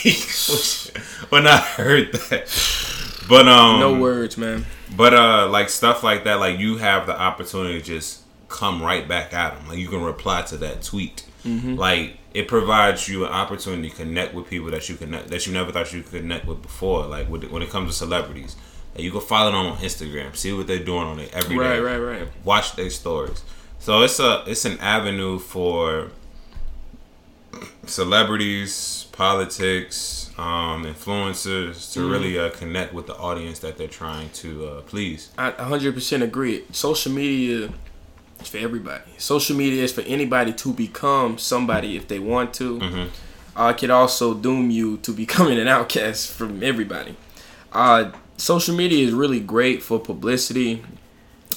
when 1.29 1.45
I 1.45 1.57
heard 1.57 2.13
that. 2.13 2.47
But 3.27 3.47
um, 3.49 3.79
No 3.81 3.99
words, 3.99 4.37
man. 4.37 4.65
but 4.95 5.13
uh, 5.13 5.49
like 5.49 5.69
stuff 5.69 6.03
like 6.03 6.23
that, 6.23 6.39
like 6.39 6.57
you 6.59 6.77
have 6.77 7.05
the 7.07 7.19
opportunity 7.19 7.79
to 7.79 7.85
just 7.85 8.21
come 8.47 8.81
right 8.81 9.07
back 9.07 9.33
at 9.33 9.55
them. 9.57 9.67
Like 9.69 9.77
you 9.79 9.87
can 9.87 10.03
reply 10.03 10.41
to 10.43 10.57
that 10.57 10.81
tweet. 10.81 11.25
Mm-hmm. 11.43 11.75
Like 11.75 12.17
it 12.33 12.47
provides 12.47 13.07
you 13.07 13.25
an 13.25 13.31
opportunity 13.31 13.89
to 13.89 13.95
connect 13.95 14.33
with 14.33 14.49
people 14.49 14.71
that 14.71 14.89
you 14.89 14.95
connect 14.95 15.29
that 15.29 15.45
you 15.47 15.53
never 15.53 15.71
thought 15.71 15.93
you 15.93 16.01
could 16.01 16.21
connect 16.21 16.45
with 16.45 16.61
before. 16.61 17.05
Like 17.05 17.29
with, 17.29 17.43
when 17.45 17.61
it 17.61 17.69
comes 17.69 17.91
to 17.91 17.95
celebrities, 17.95 18.55
like 18.93 19.03
you 19.03 19.11
can 19.11 19.21
follow 19.21 19.51
them 19.51 19.73
on 19.73 19.77
Instagram, 19.77 20.35
see 20.35 20.53
what 20.53 20.67
they're 20.67 20.79
doing 20.83 21.03
on 21.03 21.19
it 21.19 21.33
every 21.33 21.57
day, 21.57 21.79
Right, 21.79 21.97
right, 21.97 21.97
right. 21.97 22.27
watch 22.43 22.75
their 22.75 22.89
stories. 22.89 23.43
So 23.79 24.01
it's 24.01 24.19
a 24.19 24.43
it's 24.47 24.65
an 24.65 24.79
avenue 24.79 25.37
for 25.39 26.09
celebrities, 27.85 29.07
politics, 29.11 30.31
um, 30.37 30.85
influencers 30.85 31.93
to 31.93 32.09
really 32.09 32.37
uh, 32.37 32.49
connect 32.49 32.93
with 32.93 33.07
the 33.07 33.15
audience 33.15 33.59
that 33.59 33.77
they're 33.77 33.87
trying 33.87 34.29
to 34.31 34.65
uh, 34.67 34.81
please. 34.81 35.29
I 35.37 35.51
100% 35.51 36.21
agree. 36.21 36.63
Social 36.71 37.11
media 37.11 37.69
is 38.41 38.47
for 38.47 38.57
everybody. 38.57 39.03
Social 39.17 39.55
media 39.55 39.83
is 39.83 39.91
for 39.91 40.01
anybody 40.01 40.53
to 40.53 40.73
become 40.73 41.37
somebody 41.37 41.95
if 41.95 42.07
they 42.07 42.19
want 42.19 42.53
to. 42.55 43.09
Uh, 43.55 43.73
it 43.75 43.79
could 43.79 43.89
also 43.89 44.33
doom 44.33 44.69
you 44.69 44.97
to 44.97 45.11
becoming 45.13 45.57
an 45.59 45.67
outcast 45.67 46.31
from 46.31 46.61
everybody. 46.63 47.15
Uh, 47.71 48.11
social 48.37 48.75
media 48.75 49.05
is 49.05 49.13
really 49.13 49.39
great 49.39 49.81
for 49.81 49.99
publicity. 49.99 50.83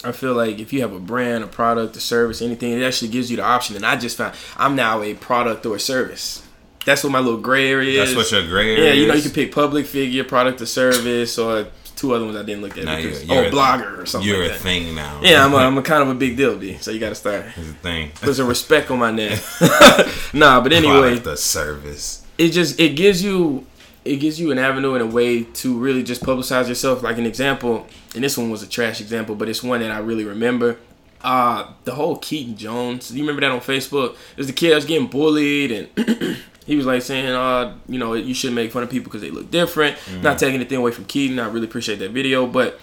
I 0.04 0.12
feel 0.12 0.34
like 0.34 0.60
if 0.60 0.72
you 0.72 0.80
have 0.82 0.92
a 0.92 1.00
brand, 1.00 1.42
a 1.42 1.48
product, 1.48 1.96
a 1.96 2.00
service, 2.00 2.40
anything, 2.40 2.72
it 2.72 2.84
actually 2.84 3.08
gives 3.08 3.30
you 3.30 3.36
the 3.36 3.42
option. 3.42 3.74
And 3.74 3.84
I 3.84 3.96
just 3.96 4.16
found 4.16 4.34
I'm 4.56 4.76
now 4.76 5.02
a 5.02 5.14
product 5.14 5.66
or 5.66 5.76
a 5.76 5.80
service. 5.80 6.44
That's 6.84 7.02
what 7.02 7.10
my 7.10 7.18
little 7.18 7.40
gray 7.40 7.68
area 7.70 8.00
is. 8.00 8.14
That's 8.14 8.32
what 8.32 8.40
your 8.40 8.48
gray 8.48 8.76
area. 8.76 8.84
Yeah, 8.86 8.92
you 8.92 9.08
know, 9.08 9.14
you 9.14 9.22
can 9.22 9.32
pick 9.32 9.52
public 9.52 9.86
figure, 9.86 10.22
product 10.24 10.60
or 10.60 10.66
service, 10.66 11.36
or 11.36 11.66
two 11.98 12.14
other 12.14 12.24
ones 12.24 12.36
I 12.36 12.44
didn't 12.44 12.62
look 12.62 12.78
at. 12.78 12.84
Now 12.84 12.96
because, 12.96 13.24
you're- 13.24 13.36
you're 13.36 13.44
oh, 13.46 13.48
a- 13.48 13.52
blogger 13.52 13.98
or 13.98 14.06
something 14.06 14.28
You're 14.28 14.44
like 14.44 14.52
a 14.52 14.60
thing 14.60 14.94
now. 14.94 15.20
Yeah, 15.22 15.44
I'm 15.44 15.52
a, 15.52 15.56
I'm 15.56 15.76
a 15.76 15.82
kind 15.82 16.02
of 16.02 16.08
a 16.08 16.14
big 16.14 16.36
deal, 16.36 16.56
B. 16.56 16.78
So 16.78 16.90
you 16.92 17.00
got 17.00 17.10
to 17.10 17.14
start. 17.14 17.46
It's 17.56 17.58
a 17.58 17.72
thing. 17.74 18.12
Put 18.20 18.34
some 18.36 18.46
respect 18.46 18.90
on 18.90 18.98
my 19.00 19.10
name. 19.10 19.38
nah, 20.32 20.60
but 20.60 20.72
anyway, 20.72 21.18
the 21.18 21.36
service. 21.36 22.24
it 22.38 22.50
just 22.50 22.78
it 22.78 22.90
gives 22.96 23.22
you 23.22 23.66
it 24.04 24.16
gives 24.16 24.40
you 24.40 24.50
an 24.52 24.58
avenue 24.58 24.94
and 24.94 25.02
a 25.02 25.06
way 25.06 25.42
to 25.42 25.76
really 25.76 26.02
just 26.02 26.22
publicize 26.22 26.68
yourself. 26.68 27.02
Like 27.02 27.18
an 27.18 27.26
example, 27.26 27.86
and 28.14 28.22
this 28.22 28.38
one 28.38 28.50
was 28.50 28.62
a 28.62 28.68
trash 28.68 29.00
example, 29.00 29.34
but 29.34 29.48
it's 29.48 29.62
one 29.62 29.80
that 29.80 29.90
I 29.90 29.98
really 29.98 30.24
remember. 30.24 30.78
Uh, 31.20 31.72
the 31.82 31.96
whole 31.96 32.16
Keaton 32.16 32.56
Jones. 32.56 33.10
You 33.12 33.22
remember 33.22 33.40
that 33.40 33.50
on 33.50 33.60
Facebook? 33.60 34.12
It 34.12 34.36
was 34.36 34.46
the 34.46 34.52
kid 34.52 34.70
that 34.70 34.76
was 34.76 34.84
getting 34.84 35.08
bullied, 35.08 35.72
and 35.72 36.36
he 36.68 36.76
was 36.76 36.84
like 36.84 37.00
saying, 37.00 37.26
"Uh, 37.26 37.76
you 37.88 37.98
know, 37.98 38.12
you 38.12 38.34
shouldn't 38.34 38.54
make 38.54 38.70
fun 38.70 38.82
of 38.82 38.90
people 38.90 39.04
because 39.04 39.22
they 39.22 39.30
look 39.30 39.50
different." 39.50 39.96
Not 40.22 40.38
taking 40.38 40.56
anything 40.56 40.78
away 40.78 40.92
from 40.92 41.06
Keaton. 41.06 41.38
I 41.38 41.48
really 41.48 41.66
appreciate 41.66 41.98
that 42.00 42.10
video, 42.10 42.46
but 42.46 42.78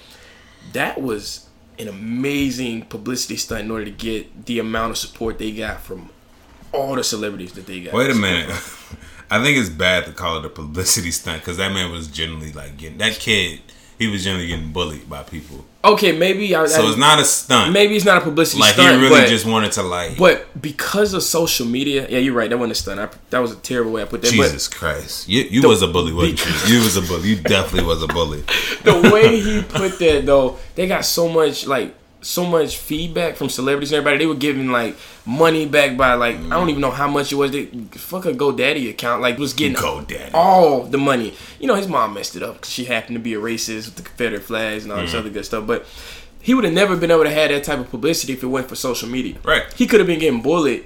that 0.73 0.99
was 0.99 1.47
an 1.77 1.87
amazing 1.87 2.85
publicity 2.85 3.37
stunt 3.37 3.65
in 3.65 3.71
order 3.71 3.85
to 3.85 3.91
get 3.91 4.45
the 4.47 4.57
amount 4.57 4.91
of 4.91 4.97
support 4.97 5.37
they 5.37 5.51
got 5.51 5.81
from 5.81 6.09
all 6.71 6.95
the 6.95 7.03
celebrities 7.03 7.53
that 7.53 7.67
they 7.67 7.81
got. 7.81 7.93
Wait 7.93 8.09
a 8.09 8.15
minute. 8.15 8.49
I 9.29 9.43
think 9.43 9.57
it's 9.57 9.69
bad 9.69 10.05
to 10.05 10.11
call 10.11 10.39
it 10.39 10.45
a 10.45 10.49
publicity 10.49 11.11
stunt 11.11 11.41
because 11.41 11.57
that 11.57 11.71
man 11.71 11.91
was 11.91 12.07
generally 12.07 12.51
like 12.53 12.77
getting 12.77 12.97
that 12.97 13.13
kid. 13.13 13.61
He 13.97 14.07
was 14.07 14.23
generally 14.23 14.47
getting 14.47 14.71
bullied 14.71 15.09
by 15.09 15.23
people. 15.23 15.63
Okay, 15.83 16.11
maybe 16.17 16.53
I, 16.55 16.65
So 16.65 16.83
I- 16.83 16.89
it's 16.89 16.97
not 16.97 17.19
a 17.19 17.23
stunt. 17.25 17.71
maybe 17.71 17.95
it's 17.95 18.05
not 18.05 18.17
a 18.17 18.21
publicity 18.21 18.59
like 18.59 18.73
stunt, 18.73 18.95
he 18.97 19.01
really 19.03 19.21
but, 19.21 19.29
just 19.29 19.45
wanted 19.45 19.71
to 19.73 19.83
like. 19.83 20.17
but 20.17 20.47
because 20.59 21.13
of 21.13 21.21
social 21.23 21.65
media, 21.67 22.07
yeah, 22.09 22.17
you're 22.17 22.33
right. 22.33 22.49
That 22.49 22.57
wasn't 22.57 22.71
a 22.73 22.75
stunt. 22.75 22.99
I, 22.99 23.09
that 23.29 23.39
was 23.39 23.51
a 23.51 23.55
terrible 23.57 23.91
way 23.91 24.01
I 24.01 24.05
put 24.05 24.21
that. 24.23 24.31
Jesus 24.31 24.67
Christ, 24.67 25.29
you 25.29 25.43
you 25.43 25.67
was 25.67 25.81
a 25.83 25.87
bully, 25.87 26.11
wasn't 26.11 26.43
you? 26.67 26.75
You 26.77 26.83
was 26.83 26.97
a 26.97 27.01
bully. 27.03 27.29
You 27.29 27.35
definitely 27.37 27.87
was 27.87 28.01
a 28.03 28.07
bully. 28.07 28.43
The 28.83 29.09
way 29.13 29.39
he 29.39 29.61
put 29.61 29.97
that 29.99 30.25
though, 30.25 30.57
they 30.75 30.87
got 30.87 31.05
so 31.05 31.27
much 31.29 31.65
like 31.67 31.93
so 32.25 32.43
much 32.45 32.77
feedback 32.77 33.35
from 33.35 33.49
celebrities 33.49 33.91
and 33.91 33.97
everybody. 33.97 34.17
They 34.17 34.25
were 34.27 34.35
giving 34.35 34.69
like 34.71 34.95
money 35.25 35.65
back 35.65 35.95
by 35.95 36.13
like 36.13 36.35
I 36.37 36.49
don't 36.49 36.69
even 36.69 36.81
know 36.81 36.91
how 36.91 37.07
much 37.07 37.31
it 37.31 37.35
was. 37.35 37.51
They 37.51 37.65
fuck 37.91 38.25
a 38.25 38.33
GoDaddy 38.33 38.89
account 38.89 39.21
like 39.21 39.37
was 39.37 39.53
getting 39.53 39.77
GoDaddy. 39.77 40.31
all 40.33 40.83
the 40.83 40.97
money. 40.97 41.33
You 41.59 41.67
know 41.67 41.75
his 41.75 41.87
mom 41.87 42.13
messed 42.13 42.35
it 42.35 42.43
up 42.43 42.55
because 42.55 42.71
she 42.71 42.85
happened 42.85 43.15
to 43.15 43.21
be 43.21 43.33
a 43.33 43.39
racist 43.39 43.85
with 43.85 43.95
the 43.95 44.01
Confederate 44.03 44.43
flags 44.43 44.83
and 44.83 44.91
all 44.91 44.99
this 44.99 45.11
Mm-hmm. 45.11 45.19
other 45.19 45.29
good 45.29 45.45
stuff, 45.45 45.65
but. 45.67 45.85
He 46.41 46.53
would 46.53 46.63
have 46.63 46.73
never 46.73 46.95
been 46.95 47.09
able 47.09 47.23
to 47.23 47.31
have 47.31 47.49
that 47.49 47.63
type 47.63 47.79
of 47.79 47.89
publicity 47.89 48.33
if 48.33 48.43
it 48.43 48.45
went 48.45 48.69
for 48.69 48.75
social 48.75 49.09
media. 49.09 49.37
Right. 49.43 49.63
He 49.75 49.87
could 49.87 49.99
have 49.99 50.05
been 50.05 50.19
getting 50.19 50.43
bullied 50.43 50.83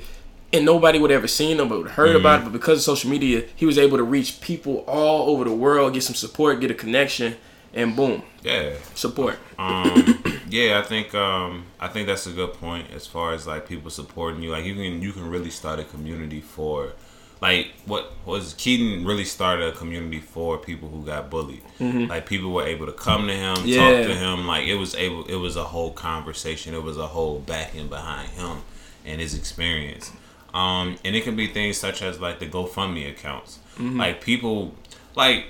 and 0.53 0.63
nobody 0.63 0.99
would 0.99 1.11
ever 1.11 1.27
seen 1.27 1.59
him, 1.59 1.67
but 1.67 1.83
heard 1.83 2.11
Mm-hmm. 2.11 2.15
about 2.21 2.39
it. 2.39 2.43
But 2.45 2.53
because 2.53 2.77
of 2.77 2.83
social 2.85 3.09
media, 3.09 3.43
he 3.57 3.65
was 3.65 3.77
able 3.77 3.97
to 3.97 4.03
reach 4.03 4.39
people 4.39 4.85
all 4.87 5.29
over 5.31 5.43
the 5.43 5.53
world, 5.53 5.93
get 5.95 6.03
some 6.03 6.15
support, 6.15 6.61
get 6.61 6.71
a 6.71 6.73
connection, 6.73 7.35
and 7.73 7.95
boom, 7.95 8.23
Yeah. 8.43 8.73
support. 8.95 9.37
Um, 9.57 10.23
yeah, 10.49 10.79
I 10.79 10.87
think 10.87 11.13
um, 11.13 11.65
I 11.79 11.87
think 11.87 12.07
that's 12.07 12.25
a 12.27 12.31
good 12.31 12.53
point 12.53 12.87
as 12.91 13.05
far 13.07 13.33
as 13.33 13.45
like 13.47 13.67
people 13.67 13.89
supporting 13.91 14.41
you. 14.41 14.51
Like 14.51 14.65
you 14.65 14.73
can 14.75 15.01
you 15.01 15.11
can 15.11 15.29
really 15.29 15.51
start 15.51 15.79
a 15.79 15.83
community 15.83 16.41
for 16.41 16.93
like 17.41 17.67
what 17.85 18.11
was 18.25 18.53
Keaton 18.55 19.05
really 19.05 19.23
started 19.23 19.67
a 19.67 19.71
community 19.71 20.19
for 20.19 20.57
people 20.57 20.89
who 20.89 21.05
got 21.05 21.29
bullied. 21.29 21.61
Like 21.79 22.25
people 22.25 22.51
were 22.51 22.65
able 22.65 22.85
to 22.85 22.91
come 22.91 23.27
to 23.27 23.33
him, 23.33 23.57
Yeah. 23.65 23.77
talk 23.77 24.07
to 24.07 24.15
him. 24.15 24.45
Like 24.47 24.67
it 24.67 24.75
was 24.75 24.95
able 24.95 25.25
it 25.25 25.35
was 25.35 25.55
a 25.55 25.63
whole 25.63 25.91
conversation. 25.91 26.73
It 26.73 26.83
was 26.83 26.97
a 26.97 27.07
whole 27.07 27.39
backing 27.39 27.87
behind 27.87 28.29
him 28.29 28.57
and 29.05 29.21
his 29.21 29.33
experience. 29.35 30.11
Um, 30.53 30.97
and 31.05 31.15
it 31.15 31.23
can 31.23 31.35
be 31.35 31.45
things 31.47 31.77
such 31.77 32.01
as 32.01 32.19
like 32.19 32.39
the 32.39 32.47
GoFundMe 32.47 33.09
accounts. 33.09 33.59
Like 33.79 34.19
people 34.19 34.73
like 35.15 35.45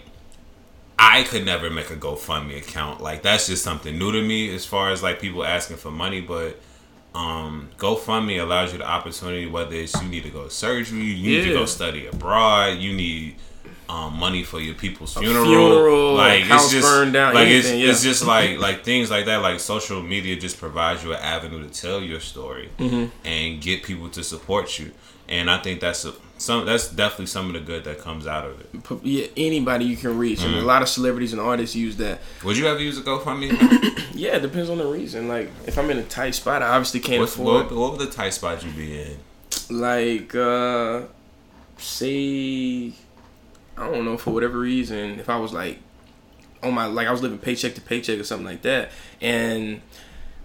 I 1.02 1.24
could 1.24 1.46
never 1.46 1.70
make 1.70 1.90
a 1.92 1.96
GoFundMe 1.96 2.58
account. 2.58 3.02
Like 3.02 3.22
that's 3.22 3.48
just 3.48 3.64
something 3.64 3.98
new 3.98 4.12
to 4.12 4.22
me 4.22 4.54
as 4.54 4.66
far 4.66 4.92
as 4.92 5.02
like 5.02 5.20
people 5.22 5.44
asking 5.46 5.78
for 5.78 5.92
money, 5.92 6.22
but 6.22 6.60
um 7.16 7.70
GoFundMe 7.78 8.40
allows 8.42 8.72
you 8.72 8.78
the 8.80 8.88
opportunity 8.88 9.48
whether 9.48 9.74
it's 9.76 10.00
you 10.02 10.08
need 10.10 10.24
to 10.24 10.30
go 10.30 10.44
to 10.44 10.50
surgery, 10.50 11.00
you 11.00 11.38
need 11.40 11.46
to 11.46 11.54
go 11.54 11.66
study 11.66 12.06
abroad, 12.08 12.78
you 12.78 12.94
need 12.94 13.36
um, 13.88 14.14
money 14.20 14.44
for 14.44 14.60
your 14.60 14.76
people's 14.76 15.16
funeral, 15.16 15.46
funeral, 15.46 16.14
like 16.14 16.44
it's 16.46 16.70
just 16.70 17.12
down, 17.12 17.34
like 17.34 17.48
anything, 17.48 17.80
it's, 17.80 17.90
it's 17.90 18.04
just 18.04 18.24
like 18.24 18.60
like 18.68 18.84
things 18.84 19.10
like 19.10 19.26
that. 19.26 19.38
Like 19.42 19.60
social 19.60 20.04
media 20.04 20.36
just 20.36 20.60
provides 20.60 21.04
you 21.04 21.14
an 21.14 21.20
avenue 21.20 21.64
to 21.68 21.70
tell 21.70 22.00
your 22.00 22.20
story 22.20 22.70
Mm-hmm. 22.78 23.06
and 23.28 23.60
get 23.60 23.82
people 23.82 24.08
to 24.10 24.24
support 24.24 24.78
you, 24.78 24.92
and 25.28 25.50
I 25.50 25.58
think 25.58 25.80
that's 25.80 26.06
a, 26.06 26.14
some 26.40 26.66
that's 26.66 26.88
definitely 26.90 27.28
some 27.28 27.46
of 27.48 27.54
the 27.54 27.60
good 27.60 27.84
that 27.84 28.00
comes 28.00 28.26
out 28.26 28.46
of 28.46 28.60
it. 28.60 28.70
Yeah, 29.04 29.28
anybody 29.38 29.86
you 29.86 29.96
can 29.98 30.18
reach, 30.18 30.40
Mm-hmm. 30.40 30.54
and 30.56 30.58
a 30.64 30.66
lot 30.66 30.82
of 30.82 30.90
celebrities 30.90 31.32
and 31.34 31.40
artists 31.42 31.76
use 31.76 31.98
that. 31.98 32.20
Would 32.44 32.58
you 32.58 32.66
ever 32.68 32.80
use 32.80 32.98
a 32.98 33.02
GoFundMe? 33.04 34.06
Yeah, 34.20 34.36
it 34.36 34.42
depends 34.42 34.70
on 34.70 34.80
the 34.80 34.86
reason. 34.86 35.30
Like, 35.30 35.50
if 35.66 35.78
I'm 35.78 35.90
in 35.92 35.98
a 35.98 36.04
tight 36.04 36.36
spot, 36.36 36.62
I 36.62 36.70
obviously 36.70 37.00
can't 37.00 37.22
What's, 37.22 37.36
afford. 37.36 37.68
what, 37.68 37.72
what 37.78 37.92
would 37.92 38.02
the 38.02 38.12
tight 38.12 38.32
spot 38.32 38.64
you 38.66 38.72
be 38.72 39.00
in? 39.02 39.18
like 39.70 40.34
uh 40.36 41.02
say 41.78 42.92
I 43.78 43.90
don't 43.92 44.06
know 44.06 44.18
for 44.18 44.32
whatever 44.32 44.58
reason 44.60 45.20
if 45.20 45.30
I 45.30 45.38
was 45.38 45.54
like 45.54 45.80
on 46.64 46.74
my 46.74 46.86
like 46.86 47.08
I 47.08 47.12
was 47.12 47.22
living 47.22 47.38
paycheck 47.38 47.76
to 47.76 47.82
paycheck 47.82 48.20
or 48.20 48.24
something 48.24 48.46
like 48.46 48.62
that 48.64 48.92
and 49.22 49.82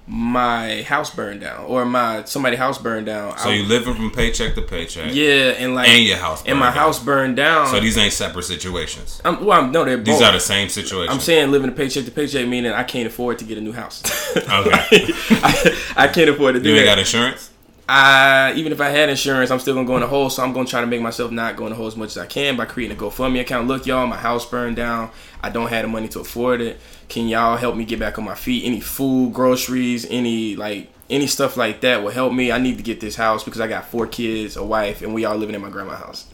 my 0.07 0.83
house 0.83 1.15
burned 1.15 1.41
down 1.41 1.65
or 1.65 1.87
my 1.87 2.23
somebody 2.25 2.57
house 2.57 2.77
burned 2.77 3.07
down 3.07 3.39
So 3.39 3.49
I- 3.49 3.55
you 3.55 3.63
living 3.65 3.95
from 3.95 4.11
paycheck 4.11 4.55
to 4.55 4.61
paycheck, 4.63 5.15
yeah 5.15 5.53
and 5.59 5.75
like 5.75 5.89
and 5.89 6.05
your 6.05 6.19
house, 6.19 6.43
and 6.45 6.59
my 6.59 6.67
down. 6.67 6.75
house 6.75 6.99
burned 7.03 7.37
down 7.37 7.69
So 7.69 7.81
these 7.81 7.97
ain't 7.97 8.13
separate 8.13 8.43
situations. 8.45 9.23
I'm, 9.25 9.43
well 9.45 9.63
I'm, 9.63 9.73
no 9.73 9.83
they're 9.85 9.97
These 9.97 10.21
are 10.21 10.33
the 10.33 10.41
same 10.41 10.69
situation. 10.69 11.11
I'm 11.13 11.21
saying 11.21 11.51
living 11.51 11.71
a 11.71 11.73
paycheck 11.73 12.05
to 12.05 12.11
paycheck 12.11 12.47
meaning 12.47 12.73
I 12.73 12.83
can't 12.85 13.07
afford 13.07 13.39
to 13.39 13.45
get 13.47 13.57
a 13.57 13.63
new 13.63 13.73
house 13.73 14.03
Okay. 14.37 14.43
I, 15.31 15.79
I 15.97 16.09
can't 16.09 16.29
afford 16.29 16.55
to 16.57 16.61
do 16.61 16.69
it. 16.69 16.73
you 16.73 16.79
ain't 16.81 16.87
that 16.87 16.93
got 16.97 16.99
insurance. 16.99 17.51
I 17.89 18.55
even 18.57 18.73
if 18.73 18.81
I 18.81 18.89
had 18.89 19.11
insurance, 19.11 19.51
I'm 19.51 19.59
still 19.59 19.75
gonna 19.75 19.87
go 19.87 19.97
in 19.97 20.01
the 20.01 20.07
hole. 20.07 20.31
So 20.31 20.43
I'm 20.43 20.53
gonna 20.53 20.67
try 20.67 20.81
to 20.81 20.87
make 20.87 21.03
myself 21.03 21.31
not 21.31 21.57
go 21.57 21.67
in 21.67 21.71
the 21.71 21.77
hole 21.77 21.87
as 21.87 21.97
much 21.97 22.11
as 22.11 22.19
I 22.19 22.27
can 22.27 22.57
by 22.57 22.65
creating 22.65 22.97
a 22.97 23.01
GoFundMe 23.01 23.41
account. 23.41 23.69
Look, 23.69 23.87
y'all, 23.87 24.07
my 24.07 24.17
house 24.17 24.49
burned 24.49 24.77
down. 24.77 25.11
I 25.43 25.51
don't 25.51 25.69
have 25.69 25.83
the 25.83 25.89
money 25.89 26.09
to 26.09 26.21
afford 26.21 26.61
it. 26.61 26.81
Can 27.09 27.29
y'all 27.29 27.57
help 27.57 27.77
me 27.77 27.85
get 27.85 27.99
back 27.99 28.19
on 28.19 28.25
my 28.25 28.35
feet? 28.35 28.65
Any 28.65 28.81
food, 28.81 29.35
groceries, 29.35 30.07
any 30.09 30.57
like 30.57 30.89
any 31.11 31.27
stuff 31.27 31.57
like 31.57 31.83
that 31.83 32.03
will 32.03 32.11
help 32.11 32.33
me. 32.33 32.51
I 32.51 32.59
need 32.59 32.79
to 32.79 32.83
get 32.83 33.01
this 33.01 33.17
house 33.17 33.45
because 33.45 33.61
I 33.61 33.67
got 33.67 33.87
four 33.91 34.07
kids, 34.07 34.57
a 34.57 34.65
wife, 34.65 35.03
and 35.03 35.13
we 35.13 35.27
all 35.27 35.37
living 35.37 35.55
in 35.55 35.61
my 35.61 35.71
grandma's 35.71 35.99
house. 35.99 36.27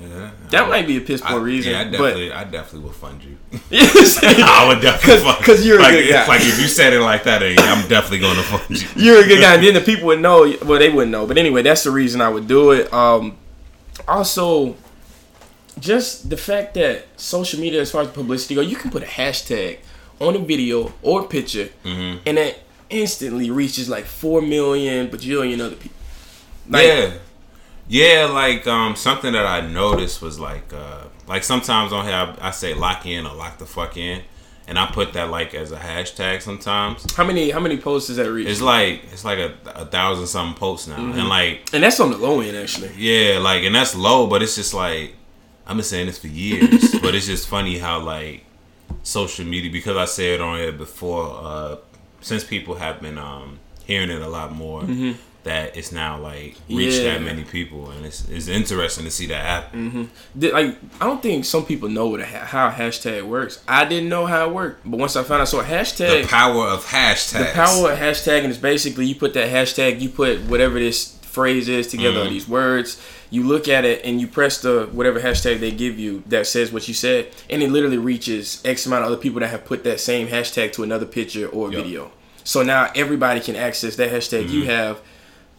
Yeah, 0.00 0.30
That 0.50 0.64
I- 0.64 0.68
might 0.68 0.86
be 0.86 0.98
a 0.98 1.00
piss 1.00 1.22
poor 1.22 1.40
reason, 1.40 1.72
Yeah, 1.72 1.80
I 1.80 1.84
but 1.96 2.16
I 2.16 2.44
definitely 2.44 2.80
will 2.80 2.92
fund 2.92 3.22
you. 3.22 3.36
you 3.70 3.78
know 3.80 3.86
what 3.86 3.96
I'm 3.96 4.04
saying? 4.04 4.42
I 4.42 4.68
would 4.68 4.82
definitely 4.82 5.14
'Cause- 5.24 5.34
fund 5.34 5.44
'cause 5.46 5.66
you're 5.66 5.78
a 5.78 5.82
like, 5.82 5.92
good 5.92 6.10
guy. 6.10 6.26
Like 6.26 6.40
if 6.42 6.60
you 6.60 6.68
said 6.68 6.92
it 6.92 7.00
like 7.00 7.24
that, 7.24 7.42
I'm 7.42 7.88
definitely 7.88 8.18
going 8.18 8.36
to 8.36 8.42
fund 8.42 8.82
you. 8.82 8.88
you're 8.96 9.24
a 9.24 9.26
good 9.26 9.40
guy. 9.40 9.54
And 9.54 9.62
then 9.66 9.72
the 9.74 9.80
people 9.80 10.06
would 10.08 10.20
know. 10.20 10.52
Well, 10.66 10.78
they 10.78 10.90
wouldn't 10.90 11.12
know. 11.12 11.26
But 11.26 11.38
anyway, 11.38 11.62
that's 11.62 11.84
the 11.84 11.90
reason 11.90 12.20
I 12.20 12.28
would 12.28 12.46
do 12.46 12.72
it. 12.72 12.92
Um, 12.92 13.36
also, 14.06 14.76
just 15.80 16.28
the 16.30 16.36
fact 16.36 16.74
that 16.74 17.06
social 17.16 17.60
media, 17.60 17.80
as 17.80 17.90
far 17.90 18.02
as 18.02 18.08
publicity 18.08 18.54
go, 18.54 18.60
you 18.60 18.76
can 18.76 18.90
put 18.90 19.02
a 19.02 19.06
hashtag 19.06 19.78
on 20.20 20.34
a 20.36 20.38
video 20.38 20.92
or 21.02 21.26
picture, 21.26 21.68
Mm-hmm. 21.84 22.18
and 22.26 22.36
that 22.38 22.58
instantly 22.90 23.50
reaches 23.50 23.88
like 23.88 24.04
four 24.04 24.40
million 24.42 25.08
bajillion 25.08 25.60
other 25.60 25.74
people. 25.76 25.96
Like, 26.68 26.86
yeah, 26.86 27.10
yeah. 27.88 28.26
Like 28.32 28.66
um, 28.66 28.96
something 28.96 29.32
that 29.32 29.46
I 29.46 29.60
noticed 29.66 30.20
was 30.22 30.38
like, 30.38 30.72
uh, 30.72 31.04
like 31.26 31.44
sometimes 31.44 31.92
on 31.92 32.04
here 32.04 32.14
I, 32.14 32.48
I 32.48 32.50
say 32.50 32.74
lock 32.74 33.06
in 33.06 33.26
or 33.26 33.34
lock 33.34 33.58
the 33.58 33.66
fuck 33.66 33.96
in, 33.96 34.22
and 34.68 34.78
I 34.78 34.86
put 34.86 35.12
that 35.14 35.30
like 35.30 35.54
as 35.54 35.72
a 35.72 35.78
hashtag 35.78 36.42
sometimes. 36.42 37.04
How 37.14 37.24
many 37.24 37.50
how 37.50 37.60
many 37.60 37.76
posts 37.78 38.08
does 38.08 38.16
that 38.16 38.30
reach? 38.30 38.48
It's 38.48 38.60
like 38.62 39.02
it's 39.12 39.24
like 39.24 39.38
a, 39.38 39.54
a 39.74 39.84
thousand 39.86 40.26
something 40.26 40.58
posts 40.58 40.88
now, 40.88 40.96
Mm-hmm. 40.96 41.18
and 41.18 41.28
like 41.28 41.68
and 41.72 41.82
that's 41.82 42.00
on 42.00 42.10
the 42.10 42.18
low 42.18 42.40
end 42.40 42.56
actually. 42.56 42.90
Yeah, 42.96 43.38
like, 43.38 43.64
and 43.64 43.74
that's 43.74 43.94
low, 43.94 44.26
but 44.26 44.42
it's 44.42 44.56
just 44.56 44.74
like 44.74 45.14
I've 45.66 45.76
been 45.76 45.84
saying 45.84 46.06
this 46.06 46.18
for 46.18 46.28
years, 46.28 46.94
but 47.02 47.14
it's 47.14 47.26
just 47.26 47.48
funny 47.48 47.78
how 47.78 48.00
like 48.00 48.44
social 49.02 49.44
media 49.44 49.70
because 49.70 49.96
I 49.96 50.04
said 50.04 50.34
it 50.34 50.40
on 50.40 50.60
it 50.60 50.78
before, 50.78 51.38
uh, 51.42 51.76
since 52.20 52.44
people 52.44 52.76
have 52.76 53.00
been 53.00 53.18
um 53.18 53.58
hearing 53.84 54.10
it 54.10 54.20
a 54.22 54.28
lot 54.28 54.52
more, 54.52 54.82
that 55.46 55.76
it's 55.76 55.90
now 55.92 56.18
like 56.20 56.56
reached 56.68 57.00
Yeah. 57.02 57.14
that 57.14 57.22
many 57.22 57.42
people, 57.44 57.90
and 57.90 58.04
it's 58.04 58.28
it's 58.28 58.48
interesting 58.48 59.04
to 59.04 59.10
see 59.10 59.26
that 59.26 59.42
happen. 59.44 60.10
Did- 60.38 60.52
Like 60.52 60.76
I 61.00 61.06
don't 61.06 61.22
think 61.22 61.44
some 61.44 61.64
people 61.64 61.88
know 61.88 62.06
what 62.08 62.20
a, 62.20 62.26
ha- 62.26 62.44
how 62.46 62.68
a 62.68 62.70
hashtag 62.72 63.22
works. 63.24 63.60
I 63.66 63.84
didn't 63.86 64.08
know 64.08 64.26
how 64.26 64.48
it 64.48 64.52
worked, 64.52 64.82
but 64.90 64.98
once 65.00 65.16
I 65.16 65.22
found 65.22 65.40
out, 65.42 65.48
so 65.48 65.60
a 65.60 65.64
hashtag. 65.64 66.22
The 66.22 66.28
power 66.28 66.66
of 66.68 66.84
hashtag, 66.86 67.38
The 67.48 67.52
power 67.54 67.92
of 67.92 67.98
hashtagging 67.98 68.48
is 68.50 68.58
basically 68.58 69.06
you 69.06 69.14
put 69.14 69.32
that 69.34 69.48
hashtag, 69.50 70.00
you 70.00 70.08
put 70.10 70.40
whatever 70.42 70.78
this 70.78 71.16
phrase 71.22 71.68
is 71.68 71.86
together, 71.88 72.20
Mm-hmm. 72.20 72.32
these 72.32 72.48
words, 72.48 73.00
you 73.30 73.42
look 73.42 73.68
at 73.68 73.84
it 73.84 74.02
and 74.04 74.20
you 74.20 74.26
press 74.26 74.58
the 74.62 74.88
whatever 74.92 75.20
hashtag 75.20 75.60
they 75.60 75.70
give 75.70 75.98
you 75.98 76.22
that 76.26 76.46
says 76.46 76.72
what 76.72 76.86
you 76.88 76.94
said, 76.94 77.26
and 77.50 77.62
it 77.62 77.70
literally 77.70 77.98
reaches 77.98 78.62
X 78.64 78.86
amount 78.86 79.04
of 79.04 79.08
other 79.12 79.20
people 79.20 79.40
that 79.40 79.48
have 79.50 79.64
put 79.64 79.84
that 79.84 80.00
same 80.00 80.28
hashtag 80.28 80.72
to 80.72 80.82
another 80.82 81.06
picture 81.06 81.46
or 81.48 81.70
Yep. 81.72 81.82
video. 81.84 82.10
So 82.44 82.62
now 82.62 82.90
everybody 82.94 83.40
can 83.40 83.56
access 83.56 83.96
that 83.96 84.10
hashtag 84.10 84.48
you 84.50 84.62
Mm-hmm. 84.62 84.70
have 84.70 85.00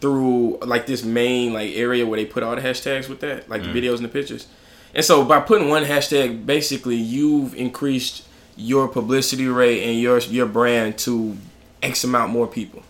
through 0.00 0.58
like 0.58 0.86
this 0.86 1.02
main 1.04 1.52
like 1.52 1.72
area 1.74 2.06
where 2.06 2.16
they 2.18 2.24
put 2.26 2.42
all 2.42 2.54
the 2.54 2.62
hashtags 2.62 3.08
with 3.08 3.20
that, 3.20 3.48
like 3.48 3.62
Mm. 3.62 3.72
the 3.72 3.80
videos 3.80 3.96
and 3.96 4.04
the 4.04 4.08
pictures. 4.08 4.46
And 4.94 5.04
so 5.04 5.24
by 5.24 5.40
putting 5.40 5.68
one 5.68 5.84
hashtag, 5.84 6.46
basically 6.46 6.96
you've 6.96 7.54
increased 7.54 8.24
your 8.56 8.88
publicity 8.88 9.46
rate 9.46 9.82
and 9.88 10.00
your 10.00 10.18
your 10.20 10.46
brand 10.46 10.98
to 10.98 11.36
X 11.82 12.04
amount 12.04 12.32
more 12.32 12.46
people. 12.46 12.82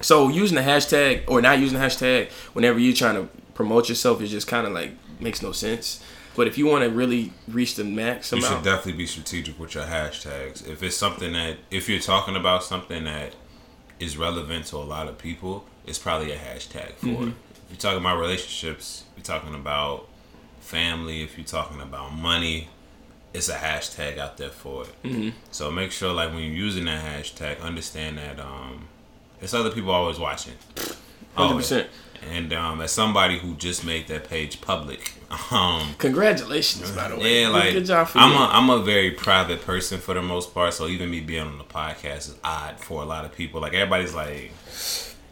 So 0.00 0.28
using 0.28 0.56
the 0.56 0.62
hashtag 0.62 1.24
or 1.26 1.40
not 1.42 1.58
using 1.58 1.78
the 1.78 1.84
hashtag 1.84 2.30
whenever 2.52 2.78
you're 2.78 2.94
trying 2.94 3.14
to 3.16 3.28
promote 3.54 3.88
yourself 3.88 4.20
is 4.22 4.30
just 4.30 4.46
kind 4.46 4.66
of 4.66 4.72
like 4.72 4.92
makes 5.20 5.42
no 5.42 5.52
sense. 5.52 6.02
But 6.36 6.46
if 6.46 6.56
you 6.56 6.66
want 6.66 6.84
to 6.84 6.90
really 6.90 7.32
reach 7.48 7.74
the 7.74 7.82
max 7.82 8.30
You 8.30 8.40
should 8.40 8.62
definitely 8.62 8.92
be 8.92 9.06
strategic 9.06 9.58
with 9.58 9.74
your 9.74 9.84
hashtags. 9.84 10.64
If 10.68 10.84
it's 10.84 10.96
something 10.96 11.32
that, 11.32 11.56
if 11.70 11.88
you're 11.88 11.98
talking 11.98 12.36
about 12.36 12.62
something 12.62 13.04
that 13.04 13.32
is 13.98 14.16
relevant 14.16 14.66
to 14.66 14.76
a 14.76 14.86
lot 14.86 15.08
of 15.08 15.18
people, 15.18 15.64
it's 15.88 15.98
probably 15.98 16.32
a 16.32 16.36
hashtag 16.38 16.92
for 16.94 17.06
Mm-hmm. 17.06 17.28
it. 17.28 17.34
If 17.64 17.70
you're 17.72 17.78
talking 17.78 18.00
about 18.00 18.18
relationships, 18.18 19.04
if 19.16 19.18
you're 19.28 19.36
talking 19.38 19.54
about 19.54 20.06
family, 20.60 21.22
if 21.22 21.36
you're 21.36 21.46
talking 21.46 21.80
about 21.80 22.12
money, 22.14 22.68
it's 23.34 23.48
a 23.48 23.54
hashtag 23.56 24.18
out 24.18 24.36
there 24.38 24.48
for 24.50 24.84
it. 24.84 25.02
Mm-hmm. 25.02 25.28
So 25.50 25.70
make 25.70 25.92
sure, 25.92 26.12
like, 26.12 26.30
when 26.30 26.38
you're 26.44 26.54
using 26.54 26.86
that 26.86 27.04
hashtag, 27.04 27.60
understand 27.60 28.16
that 28.18 28.40
um, 28.40 28.88
it's 29.40 29.52
other 29.54 29.70
people 29.70 29.90
always 29.90 30.18
watching. 30.18 30.54
hundred 31.34 31.50
Always. 31.50 31.66
percent. 31.66 31.88
And 32.32 32.52
um, 32.52 32.80
as 32.80 32.90
somebody 32.90 33.38
who 33.38 33.54
just 33.54 33.84
made 33.84 34.08
that 34.08 34.28
page 34.28 34.60
public, 34.60 35.12
um, 35.52 35.94
Congratulations, 35.98 36.90
by 36.90 37.08
the 37.08 37.16
way. 37.16 37.42
yeah, 37.42 37.48
like 37.48 37.72
good 37.74 37.84
job 37.86 38.08
for 38.08 38.18
I'm 38.18 38.32
you. 38.32 38.38
a 38.38 38.48
I'm 38.48 38.70
a 38.70 38.82
very 38.82 39.12
private 39.12 39.62
person 39.62 40.00
for 40.00 40.14
the 40.14 40.22
most 40.22 40.52
part, 40.52 40.74
so 40.74 40.88
even 40.88 41.10
me 41.10 41.20
being 41.20 41.46
on 41.46 41.58
the 41.58 41.64
podcast 41.64 42.28
is 42.30 42.34
odd 42.42 42.80
for 42.80 43.02
a 43.02 43.04
lot 43.04 43.24
of 43.24 43.32
people. 43.36 43.60
Like 43.60 43.72
everybody's 43.74 44.14
like, 44.14 44.50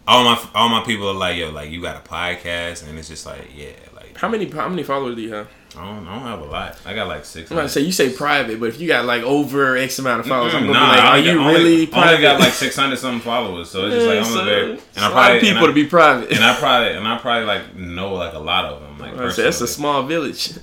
all 0.06 0.24
my 0.24 0.48
all 0.54 0.68
my 0.68 0.82
people 0.84 1.08
are 1.08 1.14
like, 1.14 1.36
yo, 1.36 1.50
like 1.50 1.70
you 1.70 1.80
got 1.82 1.96
a 1.96 2.08
podcast, 2.08 2.86
and 2.88 2.98
it's 2.98 3.08
just 3.08 3.26
like, 3.26 3.48
yeah, 3.56 3.70
like 3.94 4.16
how 4.16 4.28
many 4.28 4.48
how 4.50 4.68
many 4.68 4.82
followers 4.82 5.16
do 5.16 5.22
you 5.22 5.32
have? 5.34 5.48
I 5.76 5.84
don't, 5.84 6.06
I 6.08 6.14
don't 6.14 6.22
have 6.26 6.40
a 6.40 6.44
lot. 6.44 6.78
I 6.86 6.94
got 6.94 7.06
like 7.06 7.26
six. 7.26 7.50
I'm 7.50 7.58
about 7.58 7.64
to 7.64 7.68
say 7.68 7.82
you 7.82 7.92
say 7.92 8.10
private, 8.10 8.58
but 8.58 8.70
if 8.70 8.80
you 8.80 8.88
got 8.88 9.04
like 9.04 9.22
over 9.24 9.76
X 9.76 9.98
amount 9.98 10.20
of 10.20 10.26
followers, 10.26 10.54
I'm 10.54 10.66
gonna 10.66 10.72
Nah, 10.72 10.90
be 10.92 10.96
like, 10.96 11.04
are 11.04 11.16
only 11.18 11.28
you 11.30 11.34
got- 11.36 11.46
really 11.48 11.72
only, 11.74 11.86
private? 11.88 12.08
only 12.10 12.22
got 12.22 12.40
like 12.40 12.52
six 12.52 12.76
hundred 12.76 12.98
something 12.98 13.20
followers, 13.20 13.68
so 13.70 13.86
it's 13.86 13.94
just 13.96 14.06
like 14.06 14.18
I'm 14.18 14.24
so, 14.24 14.40
a 14.40 14.44
very 14.44 14.70
and 14.72 14.80
I 14.96 15.06
a 15.06 15.10
lot 15.10 15.12
probably 15.12 15.36
of 15.36 15.42
people 15.42 15.64
I, 15.64 15.66
to 15.66 15.72
be 15.74 15.84
private. 15.86 16.30
and 16.32 16.42
I 16.44 16.54
probably 16.56 16.92
and 16.96 17.06
I 17.06 17.18
probably 17.18 17.44
like 17.44 17.76
know 17.76 18.14
like 18.14 18.32
a 18.32 18.38
lot 18.38 18.64
of 18.66 18.80
them. 18.80 18.98
Like 18.98 19.18
I 19.18 19.28
say, 19.30 19.42
that's 19.42 19.60
a 19.60 19.68
small 19.68 20.02
village. 20.04 20.52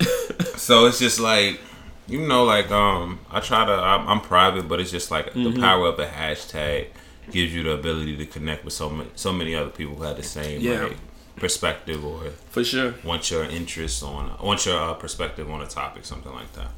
So 0.56 0.86
it's 0.86 0.98
just 0.98 1.20
like, 1.20 1.60
you 2.06 2.26
know, 2.26 2.44
like 2.44 2.70
um, 2.70 3.18
I 3.30 3.40
try 3.40 3.66
to. 3.66 3.72
I'm, 3.72 4.08
I'm 4.08 4.20
private, 4.20 4.66
but 4.68 4.80
it's 4.80 4.90
just 4.90 5.10
like 5.10 5.26
Mm-hmm. 5.34 5.54
the 5.54 5.60
power 5.60 5.86
of 5.88 5.98
a 5.98 6.06
hashtag 6.06 6.86
gives 7.30 7.54
you 7.54 7.62
the 7.62 7.72
ability 7.72 8.16
to 8.16 8.26
connect 8.26 8.64
with 8.64 8.74
so 8.74 8.88
many, 8.90 9.10
so 9.16 9.32
many 9.32 9.54
other 9.54 9.70
people 9.70 9.94
who 9.96 10.02
have 10.04 10.16
the 10.16 10.22
same 10.22 10.60
Yeah. 10.60 10.84
like 10.84 10.96
perspective 11.36 12.04
or 12.04 12.30
for 12.50 12.62
sure. 12.64 12.94
want 13.04 13.30
your 13.30 13.44
interest 13.44 14.02
on 14.02 14.30
want 14.42 14.64
your 14.66 14.78
uh, 14.78 14.94
perspective 14.94 15.50
on 15.50 15.60
a 15.62 15.66
topic, 15.66 16.04
something 16.04 16.32
like 16.32 16.52
that. 16.54 16.68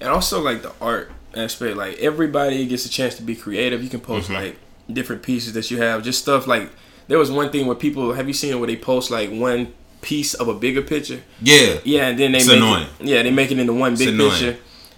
And 0.00 0.08
also 0.10 0.40
like 0.40 0.62
the 0.62 0.72
art 0.80 1.12
aspect, 1.36 1.76
like 1.76 1.98
everybody 1.98 2.66
gets 2.66 2.84
a 2.86 2.88
chance 2.88 3.14
to 3.16 3.22
be 3.22 3.34
creative. 3.36 3.82
You 3.82 3.90
can 3.90 4.00
post 4.00 4.28
Mm-hmm. 4.28 4.42
like 4.44 4.56
different 4.92 5.22
pieces 5.22 5.52
that 5.54 5.70
you 5.70 5.78
have, 5.80 6.02
just 6.02 6.20
stuff 6.22 6.46
like 6.46 6.70
there 7.06 7.18
was 7.18 7.30
one 7.30 7.50
thing 7.50 7.66
where 7.66 7.76
people 7.76 8.12
have 8.14 8.26
you 8.26 8.34
seen 8.34 8.58
where 8.58 8.66
they 8.66 8.76
post 8.76 9.10
like 9.10 9.30
one 9.30 9.72
piece 10.02 10.34
of 10.34 10.48
a 10.48 10.54
bigger 10.54 10.82
picture? 10.82 11.20
Yeah, 11.40 11.78
Yeah, 11.84 12.08
and 12.08 12.18
then 12.18 12.32
they 12.32 12.38
It's 12.38 12.48
make 12.48 12.56
annoying. 12.56 12.88
It, 13.00 13.06
yeah, 13.06 13.22
they 13.22 13.30
make 13.30 13.50
it 13.50 13.58
into 13.58 13.72
one 13.72 13.94
big 13.96 14.16
picture. 14.18 14.56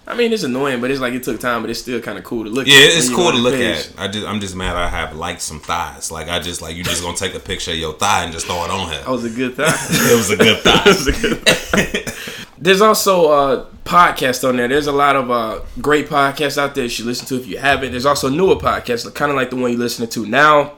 I 0.09 0.15
mean, 0.15 0.31
it's 0.31 0.43
annoying, 0.43 0.79
but 0.79 0.89
it's 0.89 1.01
like 1.01 1.13
it 1.13 1.23
took 1.23 1.39
time, 1.39 1.61
but 1.61 1.69
it's 1.69 1.81
still 1.81 1.99
kind 1.99 2.17
of 2.17 2.23
cool 2.23 2.45
to 2.45 2.49
look. 2.49 2.65
Yeah, 2.65 2.75
at 2.75 2.87
when 2.89 2.97
it's 2.97 3.09
cool 3.09 3.31
to 3.31 3.37
look 3.37 3.55
page. 3.55 3.75
at. 3.75 3.93
I 3.97 4.07
just 4.07 4.25
I'm 4.25 4.39
just 4.39 4.55
mad 4.55 4.75
I 4.77 4.87
have 4.87 5.15
liked 5.15 5.41
some 5.41 5.59
thighs. 5.59 6.11
Like 6.11 6.29
I 6.29 6.39
just 6.39 6.61
like 6.61 6.75
you 6.77 6.83
just 6.83 7.03
gonna 7.03 7.17
take 7.17 7.35
a 7.35 7.39
picture 7.39 7.71
of 7.71 7.77
your 7.77 7.93
thigh 7.93 8.23
and 8.23 8.31
just 8.31 8.45
throw 8.45 8.63
it 8.63 8.71
on 8.71 8.89
That 8.89 9.01
here. 9.03 9.11
was 9.11 9.25
a 9.25 9.29
good 9.29 9.55
thing. 9.57 9.65
It 9.67 10.15
was 10.17 10.29
a 10.29 10.37
good 10.37 10.59
thigh. 10.59 10.77
That 10.83 10.85
was 10.85 11.07
a 11.07 11.11
good 11.11 11.45
thing. 11.45 12.13
There's 12.59 12.81
also 12.81 13.31
a 13.31 13.65
podcast 13.85 14.47
on 14.47 14.55
there. 14.57 14.67
There's 14.67 14.87
a 14.87 14.91
lot 14.91 15.15
of 15.15 15.29
uh 15.29 15.59
great 15.81 16.07
podcasts 16.07 16.57
out 16.57 16.73
there 16.73 16.85
you 16.85 16.89
should 16.89 17.05
listen 17.05 17.27
to 17.27 17.35
if 17.35 17.45
you 17.45 17.57
haven't. 17.57 17.91
There's 17.91 18.05
also 18.05 18.29
newer 18.29 18.55
podcasts, 18.55 19.13
kind 19.13 19.29
of 19.31 19.35
like 19.35 19.49
the 19.49 19.57
one 19.57 19.71
you're 19.71 19.79
listening 19.79 20.09
to 20.09 20.25
now. 20.25 20.73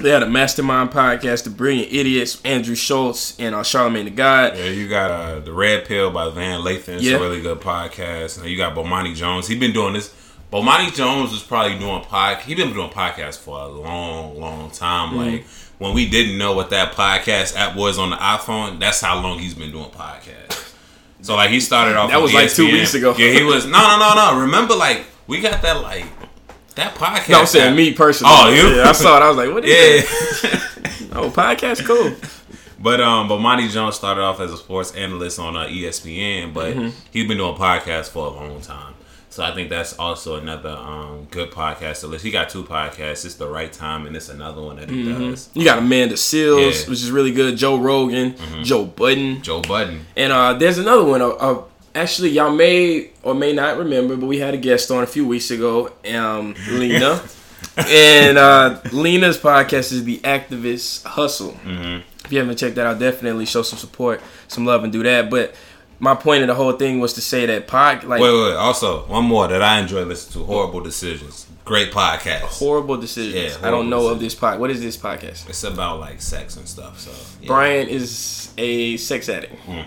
They 0.00 0.10
had 0.10 0.22
a 0.24 0.28
Mastermind 0.28 0.90
podcast, 0.90 1.44
The 1.44 1.50
Brilliant 1.50 1.92
Idiots, 1.92 2.42
Andrew 2.44 2.74
Schulz 2.74 3.36
and 3.38 3.54
uh, 3.54 3.62
Charlemagne 3.62 4.06
the 4.06 4.10
God. 4.10 4.56
Yeah, 4.58 4.64
you 4.66 4.88
got 4.88 5.10
uh, 5.10 5.40
the 5.40 5.52
Red 5.52 5.84
Pill 5.86 6.10
by 6.10 6.28
Van 6.30 6.60
Lathan. 6.62 6.96
It's 6.96 7.04
Yeah. 7.04 7.16
a 7.16 7.20
really 7.20 7.40
good 7.40 7.60
podcast. 7.60 8.40
And 8.40 8.48
you 8.48 8.56
got 8.56 8.74
Bomani 8.74 9.14
Jones. 9.14 9.46
He's 9.46 9.58
been 9.58 9.72
doing 9.72 9.94
this. 9.94 10.12
Bomani 10.52 10.92
Jones 10.94 11.30
was 11.30 11.42
probably 11.42 11.78
doing 11.78 12.02
pod. 12.02 12.38
He's 12.38 12.56
been 12.56 12.72
doing 12.72 12.90
podcasts 12.90 13.38
for 13.38 13.58
a 13.60 13.66
long, 13.68 14.38
long 14.40 14.70
time. 14.72 15.10
Mm-hmm. 15.10 15.18
Like 15.36 15.46
when 15.78 15.94
we 15.94 16.08
didn't 16.08 16.38
know 16.38 16.54
what 16.54 16.70
that 16.70 16.92
podcast 16.92 17.56
app 17.56 17.76
was 17.76 17.96
on 17.98 18.10
the 18.10 18.16
iPhone, 18.16 18.80
that's 18.80 19.00
how 19.00 19.20
long 19.20 19.38
he's 19.38 19.54
been 19.54 19.70
doing 19.70 19.90
podcasts. 19.90 20.74
So 21.22 21.36
like 21.36 21.50
he 21.50 21.60
started 21.60 21.96
off. 21.96 22.10
That 22.10 22.20
was 22.20 22.34
like 22.34 22.50
two 22.50 22.66
weeks 22.66 22.94
ago. 22.94 23.14
Yeah, 23.16 23.30
he 23.32 23.42
was. 23.44 23.64
No, 23.64 23.78
no, 23.78 23.98
no, 23.98 24.14
no. 24.14 24.40
Remember, 24.42 24.74
like 24.74 25.04
we 25.26 25.40
got 25.40 25.62
that 25.62 25.80
like 25.80 26.04
that 26.76 26.94
podcast. 26.94 27.28
No, 27.30 27.40
I'm 27.40 27.46
saying 27.46 27.70
app- 27.70 27.76
me 27.76 27.92
personally. 27.92 28.32
Oh, 28.36 28.48
you? 28.50 28.76
Yeah, 28.76 28.88
I 28.88 28.92
saw 28.92 29.16
it. 29.18 29.22
I 29.22 29.28
was 29.28 29.36
like, 29.36 29.52
what 29.52 29.64
is 29.64 29.70
Yeah. 29.70 30.50
that? 30.50 30.60
Oh, 31.16 31.30
podcast, 31.30 31.84
cool. 31.86 32.12
But 32.80 33.00
um, 33.00 33.28
but 33.28 33.38
Monty 33.38 33.68
Jones 33.68 33.94
started 33.94 34.20
off 34.22 34.40
as 34.40 34.52
a 34.52 34.56
sports 34.56 34.92
analyst 34.94 35.38
on 35.38 35.56
uh, 35.56 35.66
ESPN, 35.66 36.52
but 36.52 36.74
Mm-hmm. 36.74 36.88
he's 37.12 37.28
been 37.28 37.36
doing 37.38 37.54
podcasts 37.54 38.08
for 38.08 38.26
a 38.26 38.30
long 38.30 38.60
time. 38.60 38.94
So 39.30 39.42
I 39.42 39.52
think 39.54 39.68
that's 39.70 39.96
also 39.98 40.36
another 40.36 40.70
um, 40.70 41.26
good 41.30 41.50
podcast 41.50 42.00
to 42.00 42.06
listen. 42.08 42.26
He 42.26 42.30
got 42.32 42.48
two 42.50 42.62
podcasts. 42.64 43.24
It's 43.24 43.34
the 43.36 43.48
right 43.48 43.72
time, 43.72 44.06
and 44.06 44.14
it's 44.16 44.28
another 44.28 44.60
one 44.62 44.76
that 44.76 44.88
he 44.90 45.04
does. 45.12 45.50
You 45.54 45.64
got 45.64 45.78
Amanda 45.78 46.14
Seales, 46.16 46.60
Yeah. 46.60 46.70
Mm-hmm. 46.72 46.90
which 46.90 47.00
is 47.02 47.10
really 47.10 47.32
good. 47.32 47.56
Joe 47.56 47.78
Rogan, 47.78 48.34
Joe 48.64 48.84
Budden. 48.84 49.42
Joe 49.42 49.60
Budden. 49.60 50.06
And 50.16 50.32
uh, 50.32 50.54
there's 50.54 50.78
another 50.78 51.04
one. 51.04 51.20
Uh, 51.22 51.62
actually, 51.94 52.30
y'all 52.30 52.54
may 52.54 53.10
or 53.22 53.34
may 53.34 53.52
not 53.52 53.78
remember, 53.78 54.16
but 54.16 54.26
we 54.26 54.38
had 54.38 54.54
a 54.54 54.58
guest 54.58 54.90
on 54.90 55.02
a 55.02 55.06
few 55.06 55.26
weeks 55.26 55.50
ago, 55.50 55.92
um, 56.12 56.54
Lena. 56.70 57.22
and 57.76 58.38
uh, 58.38 58.80
Lena's 58.92 59.38
podcast 59.38 59.92
is 59.92 60.04
the 60.04 60.18
Activist 60.18 61.04
Hustle. 61.04 61.52
Mm-hmm. 61.52 62.00
If 62.24 62.32
you 62.32 62.38
haven't 62.38 62.56
checked 62.56 62.76
that 62.76 62.86
out, 62.86 62.98
definitely 62.98 63.46
show 63.46 63.62
some 63.62 63.78
support, 63.78 64.20
some 64.48 64.64
love, 64.64 64.84
and 64.84 64.92
do 64.92 65.02
that. 65.02 65.30
But 65.30 65.54
my 65.98 66.14
point 66.14 66.42
of 66.42 66.48
the 66.48 66.54
whole 66.54 66.72
thing 66.72 67.00
was 67.00 67.14
to 67.14 67.20
say 67.20 67.46
that 67.46 67.66
pod, 67.66 68.04
like 68.04 68.20
Wait, 68.20 68.32
wait, 68.32 68.50
wait. 68.50 68.56
Also, 68.56 69.06
one 69.06 69.24
more 69.24 69.48
that 69.48 69.62
I 69.62 69.78
enjoy 69.80 70.04
listening 70.04 70.46
to: 70.46 70.52
Horrible 70.52 70.80
Decisions. 70.80 71.46
Great 71.64 71.92
podcast. 71.92 72.42
horrible 72.42 72.98
decisions. 72.98 73.34
Yeah, 73.34 73.66
I 73.66 73.70
don't 73.70 73.86
horrible 73.86 73.90
know 73.90 74.08
of 74.08 74.20
this 74.20 74.34
pod. 74.34 74.60
What 74.60 74.70
is 74.70 74.82
this 74.82 74.98
podcast? 74.98 75.48
It's 75.48 75.64
about 75.64 75.98
like 75.98 76.20
sex 76.20 76.56
and 76.56 76.68
stuff. 76.68 77.00
So 77.00 77.10
yeah. 77.40 77.46
Brian 77.46 77.88
is 77.88 78.52
a 78.58 78.98
sex 78.98 79.30
addict. 79.30 79.54
Like, 79.66 79.86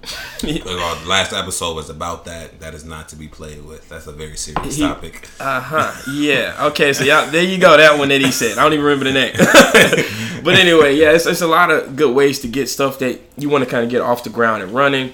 our 0.44 1.06
last 1.06 1.32
episode 1.32 1.74
was 1.74 1.90
about 1.90 2.24
that. 2.26 2.60
That 2.60 2.74
is 2.74 2.84
not 2.84 3.08
to 3.10 3.16
be 3.16 3.28
played 3.28 3.64
with. 3.64 3.88
That's 3.88 4.06
a 4.06 4.12
very 4.12 4.36
serious 4.36 4.76
He- 4.76 4.82
topic. 4.82 5.28
Uh 5.40 5.60
huh. 5.60 5.92
Yeah. 6.12 6.66
Okay. 6.68 6.92
So 6.92 7.04
y'all, 7.04 7.30
there 7.30 7.42
you 7.42 7.58
go. 7.58 7.76
That 7.76 7.98
one 7.98 8.08
that 8.08 8.20
he 8.20 8.30
said. 8.30 8.58
I 8.58 8.62
don't 8.62 8.72
even 8.72 8.84
remember 8.84 9.04
the 9.04 9.12
name. 9.12 9.34
but 10.44 10.54
anyway, 10.54 10.96
yeah, 10.96 11.12
it's, 11.12 11.26
it's 11.26 11.40
a 11.40 11.46
lot 11.46 11.70
of 11.70 11.96
good 11.96 12.14
ways 12.14 12.40
to 12.40 12.48
get 12.48 12.68
stuff 12.68 12.98
that 13.00 13.20
you 13.36 13.48
want 13.48 13.64
to 13.64 13.70
kind 13.70 13.84
of 13.84 13.90
get 13.90 14.00
off 14.00 14.24
the 14.24 14.30
ground 14.30 14.62
and 14.62 14.72
running. 14.72 15.12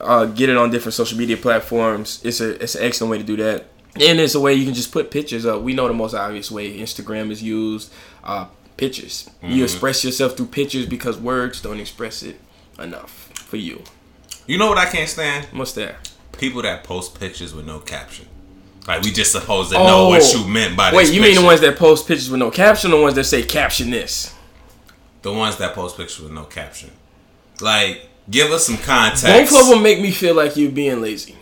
Uh, 0.00 0.26
get 0.26 0.48
it 0.48 0.56
on 0.56 0.70
different 0.70 0.94
social 0.94 1.16
media 1.16 1.36
platforms. 1.36 2.20
It's 2.24 2.40
a 2.40 2.62
it's 2.62 2.74
an 2.74 2.84
excellent 2.84 3.12
way 3.12 3.18
to 3.18 3.24
do 3.24 3.36
that. 3.36 3.66
And 4.00 4.18
it's 4.18 4.34
a 4.34 4.40
way 4.40 4.54
you 4.54 4.64
can 4.64 4.74
just 4.74 4.90
put 4.90 5.12
pictures 5.12 5.46
up. 5.46 5.62
We 5.62 5.72
know 5.72 5.86
the 5.86 5.94
most 5.94 6.14
obvious 6.14 6.50
way 6.50 6.76
Instagram 6.78 7.30
is 7.30 7.40
used. 7.42 7.92
Uh, 8.24 8.46
pictures. 8.76 9.30
You 9.40 9.62
express 9.62 10.04
yourself 10.04 10.36
through 10.36 10.46
pictures 10.46 10.86
because 10.86 11.16
words 11.16 11.60
don't 11.60 11.78
express 11.78 12.24
it 12.24 12.40
enough 12.78 13.30
for 13.34 13.56
you. 13.56 13.84
You 14.46 14.58
know 14.58 14.68
what 14.68 14.78
I 14.78 14.86
can't 14.86 15.08
stand? 15.08 15.46
What's 15.52 15.72
that? 15.72 16.10
people 16.38 16.60
that 16.62 16.82
post 16.82 17.18
pictures 17.20 17.54
with 17.54 17.64
no 17.64 17.78
caption. 17.78 18.26
Like 18.88 19.02
we 19.02 19.12
just 19.12 19.30
supposed 19.30 19.70
to 19.70 19.78
know 19.78 20.08
what 20.08 20.20
Oh. 20.22 20.40
you 20.42 20.48
meant 20.48 20.76
by 20.76 20.90
this. 20.90 20.96
Wait, 21.08 21.14
you 21.14 21.22
mean 21.22 21.36
the 21.36 21.42
ones 21.44 21.60
that 21.60 21.76
post 21.78 22.08
pictures 22.08 22.28
with 22.28 22.40
no 22.40 22.50
caption, 22.50 22.90
or 22.92 22.96
the 22.96 23.02
ones 23.02 23.14
that 23.14 23.24
say 23.24 23.42
caption 23.44 23.90
this? 23.90 24.34
the 25.22 25.32
ones 25.32 25.56
that 25.56 25.74
post 25.74 25.96
pictures 25.96 26.20
with 26.20 26.32
no 26.32 26.42
caption? 26.44 26.90
Like, 27.60 28.08
give 28.28 28.50
us 28.50 28.66
some 28.66 28.76
context. 28.78 29.24
Both 29.24 29.62
of 29.62 29.68
them 29.70 29.82
make 29.82 30.00
me 30.00 30.10
feel 30.10 30.34
like 30.34 30.56
you're 30.56 30.70
being 30.72 31.00
lazy. 31.00 31.36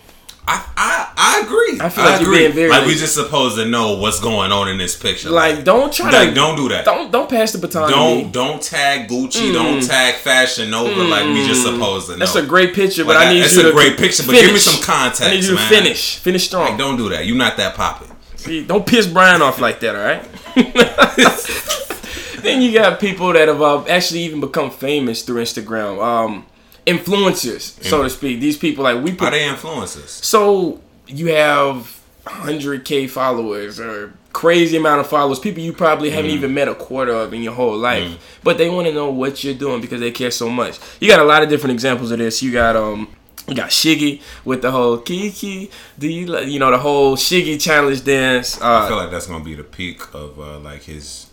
I, 0.46 0.66
I 0.76 1.12
I 1.16 1.42
agree. 1.44 1.80
I 1.80 1.88
feel 1.88 2.04
like 2.04 2.20
you're 2.20 2.32
being 2.32 2.52
very 2.52 2.68
like 2.68 2.84
we 2.84 2.94
just 2.94 3.14
supposed 3.14 3.56
to 3.56 3.64
know 3.64 3.96
what's 3.96 4.18
going 4.18 4.50
on 4.50 4.68
in 4.68 4.76
this 4.76 4.96
picture. 4.96 5.30
Like, 5.30 5.62
don't 5.62 5.92
try 5.92 6.10
like 6.10 6.30
to 6.30 6.34
don't 6.34 6.56
do 6.56 6.68
that. 6.70 6.84
don't 6.84 7.12
don't 7.12 7.30
pass 7.30 7.52
the 7.52 7.58
baton. 7.58 7.90
Don't 7.90 8.26
me. 8.26 8.32
don't 8.32 8.60
tag 8.60 9.08
Gucci. 9.08 9.52
Don't 9.52 9.80
tag 9.82 10.16
Fashion 10.16 10.70
Nova. 10.70 11.02
Like 11.04 11.26
we 11.26 11.46
just 11.46 11.62
supposed 11.62 12.06
to 12.06 12.12
know. 12.12 12.16
Mm. 12.16 12.18
That's 12.20 12.34
a 12.34 12.44
great 12.44 12.74
picture, 12.74 13.04
but 13.04 13.14
Like, 13.16 13.28
I 13.28 13.32
need 13.32 13.42
that's 13.42 13.54
you 13.54 13.60
a 13.60 13.64
to 13.64 13.72
great 13.72 13.96
picture, 13.96 14.24
but 14.26 14.32
give 14.32 14.52
me 14.52 14.58
some 14.58 14.82
context, 14.82 15.22
I 15.22 15.30
need 15.30 15.44
you 15.44 15.50
to 15.50 15.54
man. 15.54 15.68
finish, 15.68 16.16
finish 16.18 16.46
strong. 16.48 16.70
Like, 16.70 16.78
don't 16.78 16.96
do 16.96 17.08
that. 17.10 17.24
You're 17.24 17.36
not 17.36 17.56
that 17.58 17.74
popping. 17.76 18.08
See, 18.36 18.64
don't 18.64 18.84
piss 18.84 19.06
Brian 19.06 19.40
off 19.42 19.60
like 19.60 19.78
that, 19.80 19.94
all 19.94 20.02
right? 20.02 20.22
then 22.42 22.60
you 22.60 22.72
got 22.72 22.98
people 22.98 23.32
that 23.32 23.46
have 23.46 23.62
uh, 23.62 23.84
actually 23.86 24.20
even 24.24 24.40
become 24.40 24.70
famous 24.70 25.22
through 25.22 25.42
Instagram, 25.42 26.02
um, 26.02 26.44
influencers, 26.86 27.82
so 27.84 28.02
to 28.02 28.10
speak. 28.10 28.40
These 28.40 28.56
people 28.58 28.84
like 28.84 29.02
we 29.02 29.12
Are 29.12 29.14
put 29.16 29.30
they 29.30 29.40
influencers? 29.46 30.08
So 30.08 30.80
you 31.06 31.28
have 31.34 32.00
100k 32.26 33.08
followers 33.10 33.78
or 33.80 34.12
crazy 34.32 34.76
amount 34.78 35.00
of 35.00 35.06
followers, 35.06 35.38
people 35.38 35.62
you 35.62 35.72
probably 35.72 36.10
haven't 36.10 36.30
Mm. 36.30 36.34
even 36.34 36.54
met 36.54 36.68
a 36.68 36.74
quarter 36.74 37.12
of 37.12 37.34
in 37.34 37.42
your 37.42 37.52
whole 37.52 37.76
life, 37.76 38.38
but 38.42 38.56
they 38.58 38.70
want 38.70 38.86
to 38.86 38.94
know 38.94 39.10
what 39.10 39.44
you're 39.44 39.54
doing 39.54 39.80
because 39.80 40.00
they 40.00 40.10
care 40.10 40.30
so 40.30 40.48
much. 40.48 40.78
You 41.00 41.08
got 41.08 41.20
a 41.20 41.24
lot 41.24 41.42
of 41.42 41.48
different 41.50 41.72
examples 41.74 42.10
of 42.10 42.18
this. 42.18 42.42
You 42.42 42.52
got 42.52 42.76
um. 42.76 43.08
You 43.48 43.56
got 43.56 43.70
Shiggy 43.70 44.22
with 44.44 44.62
the 44.62 44.70
whole 44.70 44.98
Kiki, 44.98 45.68
do 45.98 46.06
you 46.08 46.26
like, 46.26 46.46
you 46.46 46.60
know, 46.60 46.70
the 46.70 46.78
whole 46.78 47.16
Shiggy 47.16 47.60
challenge 47.60 48.04
dance. 48.04 48.56
I 48.62 48.86
feel 48.86 48.96
Uh, 48.96 49.02
like 49.02 49.10
that's 49.10 49.26
gonna 49.26 49.42
be 49.42 49.56
the 49.56 49.64
peak 49.64 50.00
of 50.14 50.38
uh, 50.38 50.60
like 50.60 50.84
his 50.84 51.26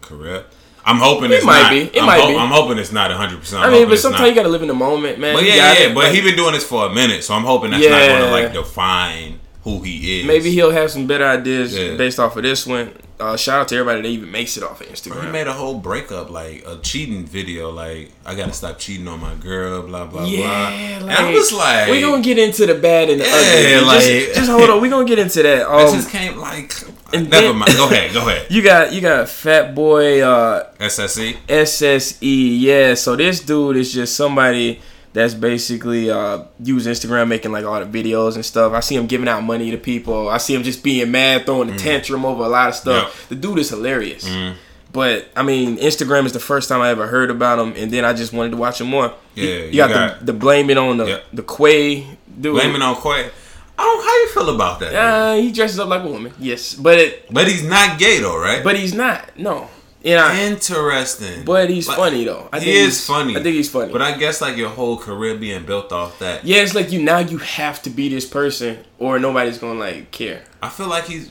career. 0.00 0.46
I'm 0.90 0.98
hoping 0.98 1.30
it's 1.32 1.44
might 1.44 1.62
not. 1.62 1.70
be. 1.70 1.80
It 1.96 2.00
I'm, 2.00 2.06
might 2.06 2.26
be. 2.28 2.36
I'm 2.36 2.48
hoping 2.48 2.78
it's 2.78 2.92
not 2.92 3.10
100. 3.10 3.38
percent 3.40 3.62
I 3.62 3.70
mean, 3.70 3.88
but 3.88 3.98
sometimes 3.98 4.28
you 4.28 4.34
gotta 4.34 4.48
live 4.48 4.62
in 4.62 4.68
the 4.68 4.74
moment, 4.74 5.18
man. 5.18 5.34
But 5.34 5.44
yeah, 5.44 5.56
got 5.56 5.80
yeah, 5.80 5.88
but 5.94 6.04
Like, 6.04 6.14
he 6.14 6.20
been 6.20 6.36
doing 6.36 6.52
this 6.52 6.64
for 6.66 6.86
a 6.86 6.90
minute, 6.94 7.24
so 7.24 7.34
I'm 7.34 7.44
hoping 7.44 7.70
that's 7.70 7.82
not 7.86 7.98
going 8.08 8.22
to 8.22 8.30
like 8.30 8.52
define 8.52 9.40
who 9.62 9.82
he 9.82 10.20
is. 10.20 10.26
maybe 10.26 10.50
he'll 10.50 10.70
have 10.70 10.90
some 10.90 11.06
better 11.06 11.26
ideas 11.26 11.76
Yeah. 11.76 11.96
based 11.96 12.18
off 12.18 12.36
of 12.36 12.42
this 12.42 12.66
one. 12.66 12.92
Uh, 13.20 13.36
shout 13.36 13.60
out 13.60 13.68
to 13.68 13.76
everybody 13.76 14.02
that 14.02 14.08
even 14.08 14.30
makes 14.30 14.56
it 14.56 14.62
off 14.62 14.80
of 14.80 14.88
He 14.88 15.30
made 15.30 15.46
a 15.46 15.52
whole 15.52 15.78
breakup, 15.78 16.30
like 16.30 16.64
a 16.66 16.78
cheating 16.78 17.24
video, 17.24 17.70
like 17.70 18.10
I 18.24 18.34
gotta 18.34 18.52
stop 18.52 18.78
cheating 18.78 19.06
on 19.08 19.20
my 19.20 19.34
girl, 19.34 19.82
blah 19.82 20.06
blah 20.06 20.20
blah. 20.22 20.24
Yeah, 20.26 20.68
and 20.70 21.10
I 21.10 21.30
was 21.32 21.52
like, 21.52 21.90
we 21.90 22.00
gonna 22.00 22.22
get 22.22 22.38
into 22.38 22.66
the 22.66 22.74
bad 22.74 23.10
and 23.10 23.20
the 23.20 23.24
Yeah, 23.26 23.78
ugly. 23.80 23.84
like- 23.86 24.00
just, 24.00 24.34
just 24.34 24.50
hold 24.50 24.70
on, 24.70 24.80
we 24.80 24.88
gonna 24.88 25.04
get 25.06 25.18
into 25.18 25.42
that. 25.42 25.66
I 25.68 25.82
Um, 25.84 25.94
just 25.94 26.10
came 26.10 26.36
like, 26.38 26.72
and 27.12 27.28
never 27.30 27.48
then- 27.48 27.56
mind. 27.56 27.76
Go 27.76 27.86
ahead, 27.90 28.12
go 28.12 28.20
ahead. 28.20 28.46
you 28.50 28.62
got 28.62 28.92
you 28.92 29.00
got 29.00 29.28
Fat 29.28 29.74
Boy 29.74 30.22
uh, 30.22 30.64
SSE. 30.80 31.36
SSE. 31.48 32.60
Yeah, 32.60 32.94
so 32.94 33.16
this 33.16 33.40
dude 33.40 33.76
is 33.76 33.92
just 33.92 34.16
somebody 34.16 34.80
that's 35.12 35.34
basically 35.34 36.10
uh, 36.10 36.44
use 36.62 36.86
Instagram 36.86 37.28
making 37.28 37.52
like 37.52 37.64
all 37.64 37.84
the 37.84 38.02
videos 38.02 38.34
and 38.36 38.44
stuff. 38.44 38.72
I 38.72 38.80
see 38.80 38.94
him 38.96 39.06
giving 39.06 39.28
out 39.28 39.42
money 39.42 39.70
to 39.72 39.76
people. 39.76 40.28
I 40.28 40.38
see 40.38 40.54
him 40.54 40.62
just 40.62 40.82
being 40.84 41.10
mad, 41.10 41.46
throwing 41.46 41.70
a 41.70 41.78
tantrum 41.78 42.24
over 42.24 42.44
a 42.44 42.48
lot 42.48 42.68
of 42.68 42.74
stuff. 42.76 43.04
Mm. 43.04 43.06
Yep. 43.06 43.14
Mm. 43.14 43.28
The 43.28 43.34
dude 43.36 43.58
is 43.58 43.70
hilarious. 43.70 44.28
But 44.92 45.28
I 45.36 45.42
mean, 45.44 45.76
Instagram 45.78 46.26
is 46.26 46.32
the 46.32 46.40
first 46.40 46.68
time 46.68 46.80
I 46.80 46.90
ever 46.90 47.06
heard 47.06 47.30
about 47.30 47.58
him, 47.60 47.74
and 47.76 47.92
then 47.92 48.04
I 48.04 48.12
just 48.12 48.32
wanted 48.32 48.50
to 48.50 48.56
watch 48.56 48.80
him 48.80 48.88
more. 48.88 49.14
Yeah, 49.36 49.44
you, 49.44 49.64
you 49.66 49.76
got, 49.76 49.88
got- 49.90 50.18
the, 50.20 50.26
the 50.26 50.32
blaming 50.32 50.78
on 50.78 50.96
the 50.96 51.06
Yep. 51.06 51.24
the 51.32 51.42
Quay 51.44 52.06
dude. 52.40 52.54
Blaming 52.54 52.82
on 52.82 52.96
Quay. 52.96 53.30
Oh, 53.82 54.02
how 54.04 54.16
you 54.20 54.28
feel 54.46 54.54
about 54.54 54.80
that? 54.80 54.94
Uh, 54.94 55.34
he 55.36 55.52
dresses 55.52 55.78
up 55.78 55.88
like 55.88 56.02
a 56.02 56.06
woman, 56.08 56.32
yes, 56.38 56.74
but 56.74 56.98
it, 56.98 57.32
But 57.32 57.48
he's 57.48 57.62
not 57.64 57.98
gay 57.98 58.18
though, 58.20 58.38
right? 58.38 58.62
but 58.62 58.76
he's 58.76 58.92
not. 58.92 59.38
No, 59.38 59.70
and 60.04 60.18
I, 60.20 60.44
Interesting. 60.46 61.44
but 61.44 61.68
he's 61.70 61.86
Like, 61.88 61.96
funny 61.98 62.24
though. 62.24 62.48
I 62.52 62.58
he 62.60 62.64
think 62.66 62.76
is 62.76 62.84
he's- 62.96 63.06
funny. 63.06 63.36
I 63.36 63.42
think 63.42 63.56
he's 63.56 63.70
funny. 63.70 63.92
But 63.92 64.02
I 64.02 64.16
guess 64.16 64.40
like 64.40 64.56
your 64.56 64.70
whole 64.70 64.96
career 64.96 65.34
being 65.36 65.64
built 65.64 65.92
off 65.92 66.18
that. 66.20 66.44
yeah, 66.44 66.62
it's 66.62 66.74
like 66.74 66.90
you 66.92 67.02
now 67.02 67.18
you 67.18 67.38
have 67.38 67.82
to 67.82 67.90
be 67.90 68.08
this 68.08 68.26
person, 68.26 68.78
or 68.98 69.18
nobody's 69.18 69.58
gonna 69.58 69.78
like 69.78 70.10
care. 70.10 70.42
I 70.62 70.68
feel 70.68 70.88
like 70.88 71.04
he's. 71.04 71.30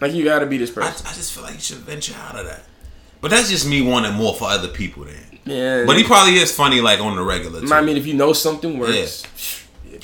Like 0.00 0.14
you 0.14 0.24
gotta 0.24 0.46
be 0.46 0.58
this 0.58 0.70
person. 0.70 1.06
I 1.06 1.12
just 1.12 1.32
feel 1.32 1.44
like 1.44 1.54
you 1.54 1.60
should 1.60 1.78
venture 1.78 2.14
out 2.28 2.34
of 2.36 2.44
that. 2.46 2.64
But 3.20 3.30
that's 3.30 3.48
just 3.48 3.68
me 3.68 3.82
wanting 3.82 4.14
more 4.14 4.34
for 4.34 4.48
other 4.48 4.66
people. 4.66 5.04
Then 5.04 5.38
Yeah, 5.44 5.84
But 5.86 5.96
he 5.96 6.02
probably 6.02 6.34
is 6.38 6.50
funny 6.52 6.80
like 6.80 6.98
on 6.98 7.14
the 7.14 7.22
regular. 7.22 7.60
Too. 7.60 7.72
I 7.72 7.82
mean, 7.82 7.96
if 7.96 8.04
you 8.06 8.14
know 8.14 8.32
something 8.32 8.78
works, 8.80 9.22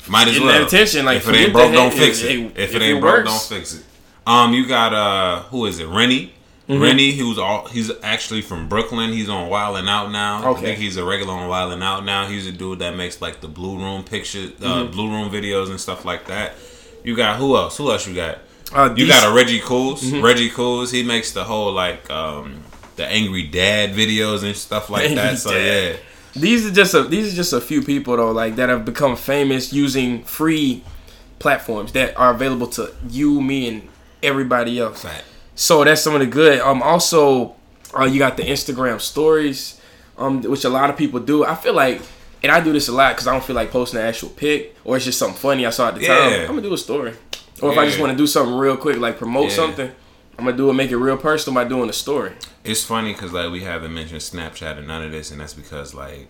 Might 0.07 0.29
as 0.29 0.39
well. 0.39 0.65
attention, 0.65 1.03
like, 1.05 1.17
if 1.17 1.27
it 1.27 1.35
ain't 1.35 1.51
broke, 1.53 1.73
don't 1.73 1.91
head- 1.91 1.99
fix 1.99 2.21
it. 2.23 2.31
if- 2.55 2.73
it 2.75 2.81
it 2.81 2.81
ain't 2.81 3.01
broke, 3.01 3.25
works. 3.25 3.29
don't 3.29 3.57
fix 3.59 3.73
it. 3.75 3.83
Um, 4.25 4.53
you 4.53 4.65
got 4.65 4.93
uh, 4.93 5.41
who 5.49 5.65
is 5.65 5.79
it? 5.79 5.87
Rennie. 5.87 6.33
Mm-hmm. 6.69 6.83
Rennie, 6.83 7.11
who's 7.13 7.39
all 7.39 7.67
he's 7.67 7.91
actually 8.03 8.41
from 8.43 8.69
Brooklyn. 8.69 9.11
He's 9.11 9.27
on 9.27 9.49
Wild 9.49 9.77
and 9.77 9.89
Out 9.89 10.11
now. 10.11 10.51
Okay. 10.51 10.59
I 10.59 10.63
think 10.65 10.77
he's 10.79 10.97
a 10.97 11.03
regular 11.03 11.33
on 11.33 11.47
Wild 11.49 11.73
and 11.73 11.81
Out 11.83 12.05
now. 12.05 12.27
He's 12.27 12.45
a 12.45 12.51
dude 12.51 12.79
that 12.79 12.95
makes 12.95 13.21
like 13.21 13.41
the 13.41 13.47
Blue 13.47 13.77
Room 13.77 14.03
pictures, 14.03 14.51
uh, 14.61 14.83
Mm-hmm. 14.83 14.91
Blue 14.91 15.09
Room 15.09 15.31
videos 15.31 15.69
and 15.71 15.79
stuff 15.79 16.05
like 16.05 16.27
that. 16.27 16.53
You 17.03 17.15
got 17.15 17.37
who 17.37 17.55
else? 17.57 17.75
Who 17.77 17.91
else 17.91 18.07
you 18.07 18.13
got? 18.13 18.37
Uh, 18.71 18.93
you 18.95 19.07
got 19.07 19.27
a 19.31 19.35
Reggie 19.35 19.59
Couz. 19.59 20.03
Mm-hmm. 20.03 20.23
Reggie 20.23 20.51
Couz. 20.51 20.91
He 20.91 21.01
makes 21.01 21.31
the 21.31 21.43
whole 21.43 21.71
like 21.73 22.07
um, 22.11 22.61
the 22.97 23.05
angry 23.07 23.47
dad 23.47 23.91
videos 23.93 24.43
and 24.43 24.55
stuff 24.55 24.91
like 24.91 25.15
that. 25.15 25.39
So 25.39 25.49
Dad. 25.51 25.95
yeah. 25.95 25.99
These 26.39 26.67
are 26.67 26.71
just 26.71 26.93
a 26.93 27.01
these 27.01 27.33
are 27.33 27.35
just 27.35 27.51
a 27.51 27.61
few 27.61 27.81
people 27.81 28.15
though, 28.15 28.31
like 28.31 28.57
that 28.57 28.69
have 28.69 28.85
become 28.85 29.15
famous 29.15 29.73
using 29.73 30.23
free 30.23 30.83
platforms 31.39 31.93
that 31.93 32.15
are 32.15 32.29
available 32.31 32.67
to 32.67 32.93
you, 33.09 33.41
me, 33.41 33.67
and 33.67 33.87
everybody 34.21 34.79
else. 34.79 35.01
Fact. 35.01 35.23
So 35.59 35.83
that's 35.83 36.01
some 36.01 36.13
of 36.13 36.21
the 36.21 36.25
good. 36.25 36.61
Um, 36.61 36.81
also, 36.81 37.53
uh, 37.93 38.05
you 38.05 38.17
got 38.17 38.37
the 38.37 38.43
Instagram 38.43 39.01
stories, 39.01 39.77
um, 40.17 40.41
which 40.43 40.63
a 40.63 40.69
lot 40.69 40.89
of 40.89 40.95
people 40.95 41.19
do. 41.19 41.43
I 41.43 41.53
feel 41.53 41.73
like, 41.73 42.01
and 42.41 42.49
I 42.49 42.61
do 42.61 42.71
this 42.71 42.87
a 42.87 42.93
lot 42.93 43.11
because 43.13 43.27
I 43.27 43.33
don't 43.33 43.43
feel 43.43 43.57
like 43.57 43.69
posting 43.69 43.99
an 43.99 44.05
actual 44.05 44.29
pic 44.29 44.77
or 44.85 44.95
it's 44.95 45.03
just 45.03 45.19
something 45.19 45.37
funny 45.37 45.65
I 45.65 45.71
saw 45.71 45.89
at 45.89 45.95
the 45.95 46.07
time. 46.07 46.41
I'm 46.43 46.47
gonna 46.47 46.61
do 46.61 46.73
a 46.73 46.77
story, 46.77 47.13
or 47.61 47.73
if 47.73 47.77
I 47.77 47.85
just 47.85 47.99
want 47.99 48.13
to 48.13 48.17
do 48.17 48.25
something 48.25 48.55
real 48.55 48.77
quick, 48.77 48.99
like 48.99 49.17
promote 49.17 49.49
Yeah. 49.49 49.55
something, 49.57 49.91
I'm 50.37 50.45
gonna 50.45 50.55
do 50.55 50.69
it, 50.69 50.73
make 50.75 50.91
it 50.91 50.97
real 50.97 51.17
personal 51.17 51.61
by 51.61 51.67
doing 51.67 51.89
a 51.89 51.93
story. 51.93 52.31
It's 52.63 52.85
funny 52.85 53.11
because 53.11 53.33
like 53.33 53.51
we 53.51 53.63
haven't 53.63 53.93
mentioned 53.93 54.21
Snapchat 54.21 54.77
and 54.77 54.87
none 54.87 55.03
of 55.03 55.11
this, 55.11 55.29
and 55.29 55.41
that's 55.41 55.53
because 55.53 55.93
like 55.93 56.29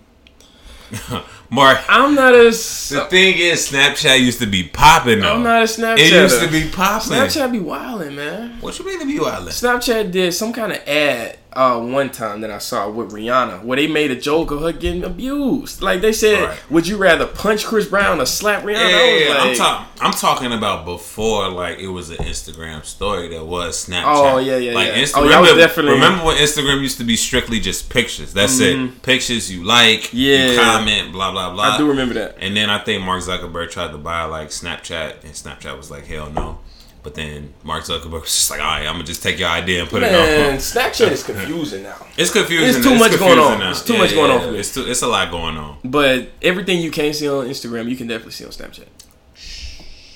Mark. 1.50 1.80
I'm 1.90 2.14
not 2.16 2.36
as 2.36 2.90
The 2.90 3.06
thing 3.06 3.38
is, 3.38 3.72
Snapchat 3.72 4.20
used 4.20 4.40
to 4.40 4.46
be 4.46 4.64
popping. 4.64 5.22
Though. 5.22 5.36
I'm 5.36 5.44
not 5.44 5.64
a 5.64 5.66
Snapchat. 5.66 6.00
It 6.00 6.14
used 6.14 6.42
to 6.42 6.48
be 6.48 6.70
popping. 6.70 7.14
Snapchat 7.14 7.52
be 7.52 7.60
wilding, 7.60 8.16
man. 8.16 8.62
What 8.62 8.78
you 8.78 8.86
mean 8.86 9.00
to 9.00 9.06
be 9.06 9.20
wild? 9.20 9.48
Snapchat 9.48 10.12
did 10.12 10.34
some 10.34 10.54
kind 10.54 10.72
of 10.72 10.88
ad 10.88 11.39
uh, 11.60 11.80
one 11.80 12.10
time 12.10 12.40
that 12.42 12.50
I 12.52 12.58
saw 12.60 12.90
with 12.90 13.12
Rihanna 13.12 13.64
where 13.64 13.76
they 13.76 13.88
made 13.88 14.12
a 14.12 14.16
joke 14.16 14.52
of 14.52 14.62
her 14.62 14.72
getting 14.72 15.04
abused. 15.04 15.82
Like 15.82 16.00
they 16.02 16.14
said, 16.14 16.44
Right. 16.44 16.72
would 16.72 16.88
you 16.88 16.96
rather 16.98 17.26
punch 17.28 17.66
Chris 17.66 17.86
Brown 17.88 18.22
or 18.22 18.26
slap 18.26 18.64
Rihanna? 18.64 18.90
Yeah, 18.90 18.98
I 18.98 19.04
yeah, 19.04 19.14
was 19.20 19.24
yeah. 19.28 19.34
I'm 19.42 19.48
like, 19.50 19.58
talking. 19.58 19.86
I'm 20.02 20.12
talking 20.14 20.54
about 20.54 20.86
before, 20.86 21.50
like 21.50 21.80
it 21.80 21.90
was 21.90 22.10
an 22.10 22.18
Instagram 22.18 22.86
story 22.86 23.28
that 23.30 23.46
was 23.46 23.86
Snapchat. 23.88 24.04
Oh, 24.06 24.38
yeah, 24.38 24.56
yeah, 24.56 24.72
like 24.74 24.88
yeah. 24.88 25.02
Insta- 25.04 25.18
Oh, 25.18 25.24
remember, 25.24 25.56
definitely- 25.56 25.94
remember 25.94 26.26
when 26.26 26.38
Instagram 26.38 26.82
used 26.82 26.98
to 27.00 27.04
be 27.04 27.18
strictly 27.18 27.60
just 27.60 27.90
pictures. 27.90 28.34
That's 28.34 28.60
it. 28.62 29.02
Pictures 29.02 29.52
you 29.52 29.64
like, 29.66 30.00
Mm-hmm. 30.00 30.18
Yeah. 30.18 30.52
you 30.52 30.60
comment, 30.60 31.12
blah 31.12 31.32
blah 31.34 31.54
blah. 31.54 31.64
I 31.76 31.78
do 31.78 31.88
remember 31.88 32.14
that. 32.14 32.38
And 32.40 32.56
then 32.56 32.70
I 32.70 32.80
think 32.80 33.04
Mark 33.04 33.22
Zuckerberg 33.22 33.70
tried 33.72 33.92
to 33.92 33.98
buy 33.98 34.24
like 34.24 34.50
Snapchat, 34.50 35.24
and 35.24 35.34
Snapchat 35.34 35.76
was 35.76 35.92
like, 35.92 36.06
hell 36.08 36.30
no. 36.32 36.60
But 37.02 37.16
then 37.16 37.54
Mark 37.64 37.86
Zuckerberg 37.86 38.22
was 38.22 38.24
just 38.24 38.52
like, 38.52 38.60
all 38.60 38.66
right, 38.66 38.86
I'm 38.86 38.96
gonna 38.96 39.06
just 39.06 39.24
take 39.24 39.40
your 39.40 39.48
idea 39.50 39.82
and 39.82 39.90
put 39.90 40.02
Man, 40.02 40.14
it 40.14 40.52
on. 40.52 40.58
Snapchat 40.58 41.12
is 41.12 41.24
confusing 41.24 41.84
now. 41.84 41.96
It's 42.18 42.32
confusing. 42.32 42.68
It's 42.68 42.84
too 42.86 42.96
much 42.96 43.18
going 43.18 43.40
on. 43.40 43.60
now. 43.60 43.72
It's 43.72 43.84
too 43.84 43.98
much 43.98 44.14
going 44.14 44.30
on 44.30 44.42
for 44.42 44.52
me. 44.52 44.60
It's 44.60 44.74
too. 44.74 44.86
It's 44.86 45.02
a 45.02 45.08
lot 45.08 45.32
going 45.32 45.56
on. 45.56 45.78
But 45.86 46.30
everything 46.42 46.82
you 46.82 46.92
can't 46.92 47.16
see 47.16 47.30
on 47.30 47.48
Instagram, 47.48 47.90
you 47.90 47.96
can 47.96 48.08
definitely 48.08 48.34
see 48.34 48.44
on 48.44 48.52
Snapchat. 48.52 48.88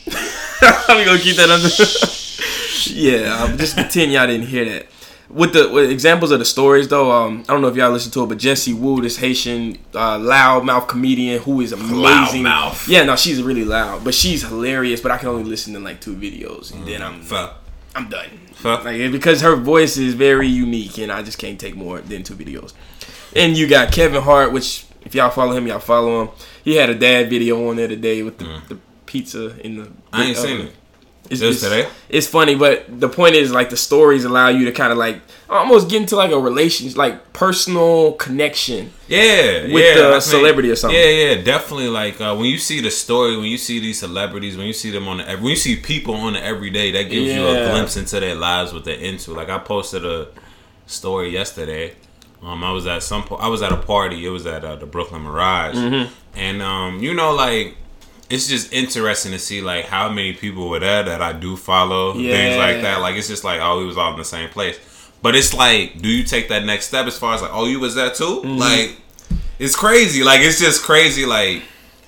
I'm 0.90 1.06
gonna 1.06 1.20
keep 1.20 1.38
that 1.38 1.50
under. 1.50 1.70
yeah, 2.94 3.44
um, 3.44 3.58
just 3.58 3.76
pretend 3.76 4.12
y'all 4.12 4.28
didn't 4.28 4.48
hear 4.48 4.66
that. 4.66 4.88
With 5.34 5.54
the 5.54 5.70
with 5.70 5.90
examples 5.90 6.30
of 6.32 6.40
the 6.40 6.46
stories 6.46 6.88
though, 6.88 7.12
um, 7.12 7.44
I 7.50 7.54
don't 7.54 7.62
know 7.62 7.68
if 7.68 7.76
y'all 7.76 7.92
listened 7.92 8.14
to 8.14 8.24
it, 8.24 8.28
but 8.28 8.38
Jessie 8.38 8.74
Woo, 8.74 9.02
this 9.02 9.18
Haitian 9.18 9.80
uh, 9.96 10.20
loudmouth 10.20 10.88
comedian 10.88 11.42
who 11.42 11.62
is 11.62 11.72
amazing. 11.72 12.44
Loudmouth. 12.44 12.88
Yeah, 12.88 13.04
no, 13.04 13.16
she's 13.16 13.42
really 13.42 13.66
loud, 13.66 14.04
but 14.04 14.14
she's 14.14 14.44
hilarious. 14.44 15.02
But 15.02 15.12
I 15.12 15.18
can 15.18 15.30
only 15.30 15.44
listen 15.44 15.74
to 15.74 15.80
like 15.80 16.02
two 16.02 16.16
videos, 16.16 16.72
and 16.74 16.88
then 16.88 17.02
I'm 17.02 17.22
Fuck. 17.22 17.60
I'm 17.96 18.10
done. 18.10 18.30
Fuck. 18.54 18.86
Like 18.86 19.12
because 19.12 19.42
her 19.42 19.56
voice 19.56 19.98
is 19.98 20.14
very 20.14 20.48
unique, 20.48 20.98
and 21.00 21.12
I 21.12 21.24
just 21.24 21.38
can't 21.40 21.60
take 21.60 21.76
more 21.76 22.00
than 22.00 22.24
two 22.24 22.36
videos. 22.36 22.74
And 23.36 23.58
you 23.58 23.68
got 23.68 23.92
Kevin 23.92 24.22
Hart, 24.22 24.52
which 24.52 24.86
if 25.02 25.16
y'all 25.16 25.30
follow 25.30 25.54
him, 25.54 25.68
y'all 25.68 25.80
follow 25.80 26.24
him. 26.24 26.30
He 26.64 26.76
had 26.76 26.90
a 26.90 26.96
dad 26.96 27.30
video 27.30 27.70
on 27.70 27.76
there 27.76 27.88
today 27.88 28.24
with 28.24 28.38
the, 28.38 28.62
the 28.70 28.78
pizza 29.06 29.60
in 29.62 29.78
the. 29.78 29.84
Mm. 29.86 29.94
I 30.12 30.24
ain't 30.26 30.38
uh, 30.38 30.42
seen 30.42 30.62
it. 30.62 30.76
It's, 31.30 31.42
it's- 31.42 31.62
today? 31.62 31.88
It's 32.10 32.28
funny, 32.28 32.56
but 32.56 32.86
the 33.00 33.10
point 33.10 33.36
is 33.36 33.52
like 33.52 33.70
the 33.70 33.78
stories 33.78 34.24
allow 34.26 34.50
you 34.50 34.66
to 34.66 34.72
kind 34.72 34.92
of 34.92 34.98
like 34.98 35.22
almost 35.50 35.90
get 35.90 36.02
into 36.02 36.16
like 36.16 36.32
a 36.32 36.40
relation, 36.40 36.92
like 36.94 37.32
personal 37.34 38.14
connection. 38.14 38.92
Yeah, 39.08 39.64
with 39.64 39.72
yeah, 39.72 39.94
the 39.96 40.08
I 40.08 40.12
mean, 40.12 40.22
celebrity 40.22 40.70
or 40.72 40.76
something. 40.76 41.00
Yeah, 41.00 41.10
yeah, 41.10 41.42
definitely. 41.42 41.88
Like 41.88 42.20
uh, 42.20 42.36
when 42.36 42.48
you 42.48 42.58
see 42.58 42.82
the 42.82 42.92
story, 42.92 43.36
when 43.38 43.46
you 43.48 43.58
see 43.58 43.80
these 43.80 44.00
celebrities, 44.00 44.58
when 44.58 44.68
you 44.68 44.74
see 44.74 44.92
them 44.92 45.08
on 45.08 45.18
the, 45.18 45.24
when 45.38 45.46
you 45.46 45.56
see 45.56 45.76
people 45.78 46.16
on 46.16 46.34
the 46.34 46.44
everyday, 46.44 46.92
that 46.92 47.04
gives 47.10 47.32
you 47.34 47.48
a 47.48 47.70
glimpse 47.70 47.96
into 47.98 48.20
their 48.20 48.36
lives, 48.36 48.74
what 48.74 48.84
they're 48.86 49.00
into. 49.00 49.32
Like 49.34 49.50
I 49.50 49.60
posted 49.60 50.06
a 50.06 50.28
story 50.88 51.30
yesterday. 51.30 51.94
Um, 52.42 52.64
I 52.64 52.72
was 52.72 52.86
at 52.88 53.02
some, 53.04 53.24
po- 53.24 53.36
I 53.38 53.48
was 53.48 53.62
at 53.62 53.72
a 53.72 53.78
party. 53.78 54.26
It 54.26 54.30
was 54.30 54.46
at 54.46 54.66
uh, 54.66 54.76
the 54.76 54.86
Brooklyn 54.86 55.22
Mirage, 55.22 55.76
Mm-hmm. 55.76 56.14
and 56.38 56.62
um, 56.62 57.00
you 57.02 57.14
know, 57.14 57.34
like 57.34 57.78
it's 58.30 58.48
just 58.48 58.74
interesting 58.74 59.32
to 59.32 59.40
see 59.40 59.62
like 59.62 59.86
how 59.86 60.10
many 60.10 60.34
people 60.34 60.70
were 60.70 60.80
there 60.80 61.04
that 61.04 61.22
I 61.22 61.34
do 61.34 61.56
follow, 61.56 62.14
things 62.14 62.58
like 62.58 62.82
that. 62.82 63.02
Like 63.02 63.16
it's 63.16 63.28
just 63.28 63.44
like 63.44 63.60
oh, 63.62 63.80
we 63.80 63.86
was 63.86 63.98
all 63.98 64.12
in 64.12 64.18
the 64.18 64.26
same 64.26 64.50
place. 64.50 64.80
But 65.22 65.36
it's 65.36 65.54
like, 65.54 66.02
do 66.02 66.10
you 66.10 66.24
take 66.26 66.50
that 66.50 66.66
next 66.66 66.88
step 66.88 67.08
as 67.08 67.18
far 67.18 67.34
as 67.34 67.42
like, 67.42 67.52
oh, 67.54 67.66
you 67.66 67.80
was 67.80 67.96
there 67.96 68.10
too? 68.10 68.42
Mm-hmm. 68.44 68.58
Like, 68.58 68.98
it's 69.58 69.74
crazy. 69.74 70.22
Like, 70.22 70.42
it's 70.42 70.60
just 70.60 70.84
crazy. 70.84 71.26
Like 71.26 71.64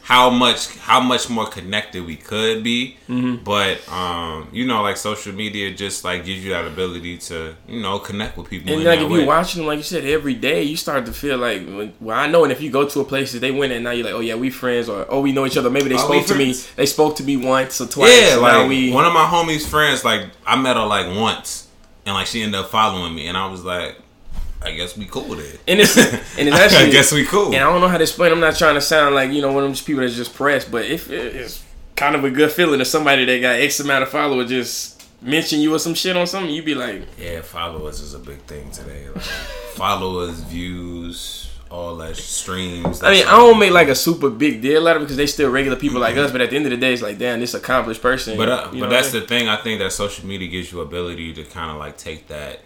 how 0.05 0.29
much 0.29 0.77
how 0.77 1.01
much 1.01 1.31
more 1.31 1.47
connected 1.47 2.05
we 2.05 2.15
could 2.15 2.63
be. 2.63 2.95
Mm-hmm. 3.09 3.43
But 3.43 3.81
um, 3.91 4.47
you 4.51 4.67
know, 4.67 4.83
like 4.83 4.97
social 4.97 5.33
media 5.33 5.73
just 5.73 6.03
like 6.03 6.25
gives 6.25 6.45
you 6.45 6.51
that 6.51 6.67
ability 6.67 7.17
to 7.29 7.55
you 7.67 7.81
know 7.81 7.97
connect 7.97 8.37
with 8.37 8.47
people. 8.47 8.71
And 8.71 8.81
in 8.81 8.87
like 8.87 8.99
if 8.99 9.09
way. 9.09 9.17
you're 9.17 9.27
watching 9.27 9.61
them, 9.61 9.67
like 9.67 9.77
you 9.77 9.83
said, 9.83 10.05
every 10.05 10.35
day, 10.35 10.61
you 10.61 10.77
start 10.77 11.07
to 11.07 11.11
feel 11.11 11.39
like, 11.39 11.63
well, 11.99 12.19
I 12.19 12.27
know. 12.27 12.43
And 12.43 12.53
if 12.53 12.61
you 12.61 12.69
go 12.69 12.87
to 12.87 12.99
a 12.99 13.03
place 13.03 13.31
that 13.33 13.39
they 13.39 13.49
went, 13.49 13.73
and 13.73 13.83
now 13.83 13.89
you're 13.89 14.05
like, 14.05 14.13
oh 14.13 14.19
yeah, 14.19 14.35
we 14.35 14.51
friends, 14.51 14.89
or 14.89 15.07
oh 15.09 15.21
we 15.21 15.31
know 15.31 15.47
each 15.47 15.57
other. 15.57 15.71
Maybe 15.71 15.89
they 15.89 15.95
we 15.95 15.99
spoke 15.99 16.27
to 16.27 16.35
me. 16.35 16.53
They 16.53 16.85
spoke 16.85 17.15
to 17.15 17.23
me 17.23 17.37
once 17.37 17.81
or 17.81 17.87
twice. 17.87 18.29
yeah, 18.29 18.35
like 18.35 18.69
we. 18.69 18.93
one 18.93 19.05
of 19.05 19.13
my 19.13 19.25
homies' 19.25 19.65
friends, 19.65 20.05
like 20.05 20.27
I 20.45 20.55
met 20.55 20.77
her 20.77 20.85
like 20.85 21.17
once, 21.17 21.67
and 22.05 22.13
like 22.13 22.27
she 22.27 22.43
ended 22.43 22.59
up 22.59 22.69
following 22.69 23.15
me, 23.15 23.25
and 23.25 23.35
I 23.35 23.47
was 23.47 23.63
like, 23.63 23.97
I 24.65 24.71
guess 24.71 24.97
we 24.97 25.05
cool 25.05 25.35
then. 25.35 25.45
and 25.67 25.79
it's 25.79 25.95
and 25.97 26.47
it's 26.47 26.57
actually. 26.57 26.87
I 26.87 26.89
guess 26.89 27.11
we 27.11 27.25
cool. 27.25 27.47
And 27.47 27.57
I 27.57 27.71
don't 27.71 27.81
know 27.81 27.87
how 27.87 27.97
to 27.97 28.03
explain. 28.03 28.31
I'm 28.31 28.39
not 28.39 28.57
trying 28.57 28.75
to 28.75 28.81
sound 28.81 29.15
like 29.15 29.31
you 29.31 29.41
know 29.41 29.51
one 29.51 29.63
of 29.63 29.69
those 29.69 29.81
people 29.81 30.01
that's 30.01 30.15
just 30.15 30.33
pressed, 30.33 30.71
but 30.71 30.85
if 30.85 31.09
it's 31.09 31.63
kind 31.95 32.15
of 32.15 32.23
a 32.23 32.29
good 32.29 32.51
feeling 32.51 32.81
if 32.81 32.87
somebody 32.87 33.25
that 33.25 33.39
got 33.39 33.55
X 33.55 33.79
amount 33.79 34.03
of 34.03 34.09
followers 34.09 34.49
just 34.49 34.95
mention 35.21 35.59
you 35.59 35.73
or 35.73 35.79
some 35.79 35.93
shit 35.93 36.15
on 36.17 36.27
something, 36.27 36.53
you 36.53 36.63
be 36.63 36.75
like, 36.75 37.03
Yeah, 37.17 37.41
followers 37.41 37.99
is 37.99 38.13
a 38.13 38.19
big 38.19 38.39
thing 38.41 38.69
today. 38.71 39.07
Like, 39.09 39.23
followers, 39.73 40.39
views, 40.41 41.49
all 41.69 41.95
that 41.97 42.15
streams. 42.15 43.03
I 43.03 43.11
mean, 43.11 43.27
I 43.27 43.31
don't 43.31 43.59
make 43.59 43.71
like 43.71 43.87
a 43.87 43.95
super 43.95 44.29
big 44.29 44.61
deal 44.61 44.87
out 44.87 44.95
of 44.95 45.01
it 45.01 45.05
because 45.05 45.17
they 45.17 45.27
still 45.27 45.49
regular 45.49 45.77
people 45.77 45.99
like 45.99 46.15
us. 46.17 46.31
But 46.31 46.41
at 46.41 46.49
the 46.51 46.55
end 46.55 46.65
of 46.65 46.71
the 46.71 46.77
day, 46.77 46.93
it's 46.93 47.01
like, 47.01 47.17
damn, 47.17 47.39
this 47.39 47.53
accomplished 47.53 48.01
person. 48.01 48.37
But 48.37 48.49
uh, 48.49 48.69
you 48.73 48.81
but 48.81 48.89
that's 48.89 49.13
I 49.13 49.19
the 49.19 49.27
thing. 49.27 49.47
I 49.47 49.57
think 49.57 49.79
that 49.79 49.91
social 49.91 50.25
media 50.25 50.47
gives 50.47 50.71
you 50.71 50.81
ability 50.81 51.33
to 51.33 51.43
kind 51.43 51.71
of 51.71 51.77
like 51.77 51.97
take 51.97 52.27
that 52.27 52.61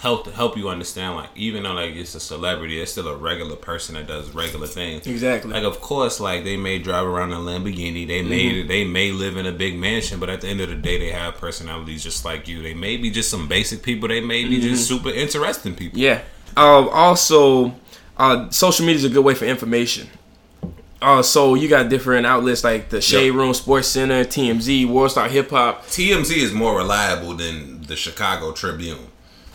help 0.00 0.26
help 0.32 0.56
you 0.56 0.68
understand. 0.68 1.14
Like 1.16 1.28
even 1.36 1.62
though 1.62 1.74
like 1.74 1.94
it's 1.94 2.14
a 2.14 2.20
celebrity, 2.20 2.80
it's 2.80 2.92
still 2.92 3.06
a 3.08 3.16
regular 3.16 3.56
person 3.56 3.94
that 3.94 4.06
does 4.06 4.30
regular 4.34 4.66
things. 4.66 5.06
exactly. 5.06 5.52
Like 5.52 5.64
of 5.64 5.80
course, 5.80 6.18
like 6.20 6.42
they 6.44 6.56
may 6.56 6.78
drive 6.78 7.06
around 7.06 7.32
a 7.32 7.36
Lamborghini, 7.36 8.06
they 8.06 8.22
may 8.22 8.50
Mm-hmm. 8.50 8.68
they 8.68 8.84
may 8.84 9.12
live 9.12 9.36
in 9.36 9.46
a 9.46 9.52
big 9.52 9.78
mansion, 9.78 10.18
but 10.18 10.28
at 10.30 10.40
the 10.40 10.48
end 10.48 10.60
of 10.60 10.68
the 10.70 10.74
day, 10.74 10.98
they 10.98 11.10
have 11.12 11.34
personalities 11.36 12.02
just 12.02 12.24
like 12.24 12.48
you. 12.48 12.62
They 12.62 12.74
may 12.74 12.96
be 12.96 13.10
just 13.10 13.30
some 13.30 13.46
basic 13.48 13.82
people. 13.82 14.08
They 14.08 14.20
may 14.20 14.44
be 14.44 14.60
just 14.60 14.88
super 14.88 15.10
interesting 15.10 15.74
people. 15.74 15.98
Mm-hmm. 16.00 16.20
Yeah. 16.20 16.22
Um, 16.56 16.88
also, 16.90 17.74
uh, 18.16 18.50
social 18.50 18.84
media 18.86 18.96
is 18.98 19.04
a 19.04 19.08
good 19.10 19.24
way 19.24 19.34
for 19.34 19.44
information. 19.44 20.08
Uh, 21.02 21.22
so 21.22 21.54
you 21.54 21.68
got 21.68 21.88
different 21.88 22.26
outlets 22.26 22.62
like 22.64 22.90
the 22.90 23.00
Shade 23.00 23.26
Yep. 23.28 23.34
Room, 23.34 23.54
Sports 23.54 23.88
Center, 23.88 24.22
TMZ, 24.24 24.86
World 24.86 25.10
Star 25.12 25.28
Hip 25.28 25.48
Hop. 25.50 25.86
TMZ 25.86 26.36
is 26.36 26.52
more 26.52 26.76
reliable 26.76 27.34
than 27.34 27.82
the 27.84 27.96
Chicago 27.96 28.52
Tribune. 28.52 29.06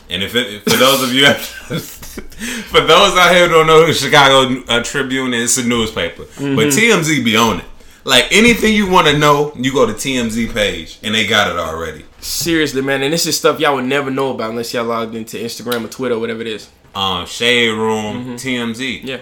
And 0.09 0.21
if 0.23 0.35
it, 0.35 0.63
for 0.63 0.77
those 0.77 1.01
of 1.03 1.13
you, 1.13 1.25
for 1.33 2.81
those 2.81 3.17
out 3.17 3.33
here 3.33 3.47
who 3.47 3.53
don't 3.53 3.67
know 3.67 3.81
who 3.81 3.87
the 3.87 3.93
Chicago 3.93 4.63
uh, 4.67 4.83
Tribune 4.83 5.33
is, 5.33 5.57
it's 5.57 5.65
a 5.65 5.67
newspaper. 5.67 6.23
But 6.37 6.67
TMZ 6.73 7.23
be 7.23 7.35
on 7.35 7.59
it. 7.59 7.65
Like 8.03 8.25
anything 8.31 8.73
you 8.75 8.87
want 8.87 9.07
to 9.07 9.17
know, 9.17 9.51
you 9.55 9.73
go 9.73 9.85
to 9.87 9.93
TMZ 9.93 10.53
page 10.53 10.99
and 11.01 11.15
they 11.15 11.25
got 11.25 11.49
it 11.49 11.57
already. 11.57 12.05
Seriously, 12.19 12.81
man, 12.81 13.01
and 13.01 13.11
this 13.11 13.25
is 13.25 13.35
stuff 13.37 13.59
y'all 13.59 13.75
would 13.75 13.85
never 13.85 14.11
know 14.11 14.31
about 14.31 14.51
unless 14.51 14.73
y'all 14.73 14.85
logged 14.85 15.15
into 15.15 15.37
Instagram 15.37 15.85
or 15.85 15.87
Twitter 15.87 16.15
or 16.15 16.19
whatever 16.19 16.41
it 16.41 16.47
is. 16.47 16.69
Um, 16.93 17.25
Shade 17.25 17.69
Room, 17.71 18.35
TMZ. 18.37 19.01
Yeah. 19.03 19.17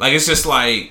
Like 0.00 0.12
it's 0.14 0.26
just 0.26 0.46
like 0.46 0.90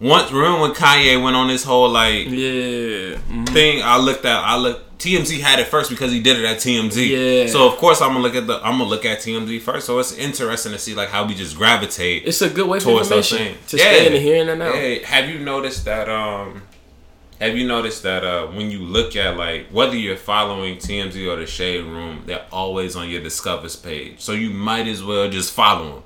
once. 0.00 0.30
Remember 0.30 0.60
when 0.60 0.72
Kanye 0.74 1.20
went 1.22 1.34
on 1.34 1.48
this 1.48 1.64
whole 1.64 1.88
like 1.88 2.26
Yeah. 2.26 3.16
Mhm. 3.30 3.48
thing? 3.48 3.82
I 3.82 3.98
looked 3.98 4.24
at. 4.24 4.36
I 4.44 4.56
looked. 4.56 4.85
TMZ 4.98 5.40
had 5.40 5.58
it 5.58 5.66
first 5.66 5.90
because 5.90 6.10
he 6.10 6.20
did 6.20 6.38
it 6.38 6.44
at 6.44 6.56
TMZ. 6.56 7.44
Yeah. 7.44 7.46
So 7.52 7.68
of 7.70 7.76
course 7.76 8.00
I'm 8.00 8.10
gonna 8.10 8.20
look 8.20 8.34
at 8.34 8.46
the 8.46 8.56
I'm 8.56 8.78
gonna 8.78 8.84
look 8.84 9.04
at 9.04 9.18
TMZ 9.18 9.60
first. 9.60 9.86
So 9.86 9.98
it's 9.98 10.12
interesting 10.16 10.72
to 10.72 10.78
see 10.78 10.94
like 10.94 11.10
how 11.10 11.26
we 11.26 11.34
just 11.34 11.56
gravitate. 11.56 12.22
It's 12.26 12.40
a 12.42 12.48
good 12.48 12.66
way 12.68 12.80
for 12.80 12.86
towards 12.92 13.08
those 13.08 13.30
things. 13.30 13.58
to 13.68 13.78
stay 13.78 14.06
in 14.06 14.12
the 14.12 14.18
here 14.20 14.48
and 14.48 14.58
now. 14.58 14.72
Hey, 14.72 15.02
have 15.02 15.28
you 15.28 15.38
noticed 15.38 15.84
that? 15.84 16.08
Um, 16.08 16.62
have 17.40 17.54
you 17.54 17.66
noticed 17.66 18.02
that 18.04 18.24
uh, 18.24 18.46
when 18.46 18.70
you 18.70 18.78
look 18.78 19.14
at 19.16 19.36
like 19.36 19.68
whether 19.68 19.94
you're 19.96 20.16
following 20.16 20.76
TMZ 20.76 21.30
or 21.30 21.36
the 21.36 21.46
Shade 21.46 21.84
Room, 21.84 22.22
they're 22.24 22.46
always 22.50 22.96
on 22.96 23.10
your 23.10 23.22
Discovers 23.22 23.76
page. 23.76 24.20
So 24.20 24.32
you 24.32 24.48
might 24.50 24.86
as 24.86 25.04
well 25.04 25.28
just 25.28 25.52
follow 25.52 25.96
them 25.96 26.02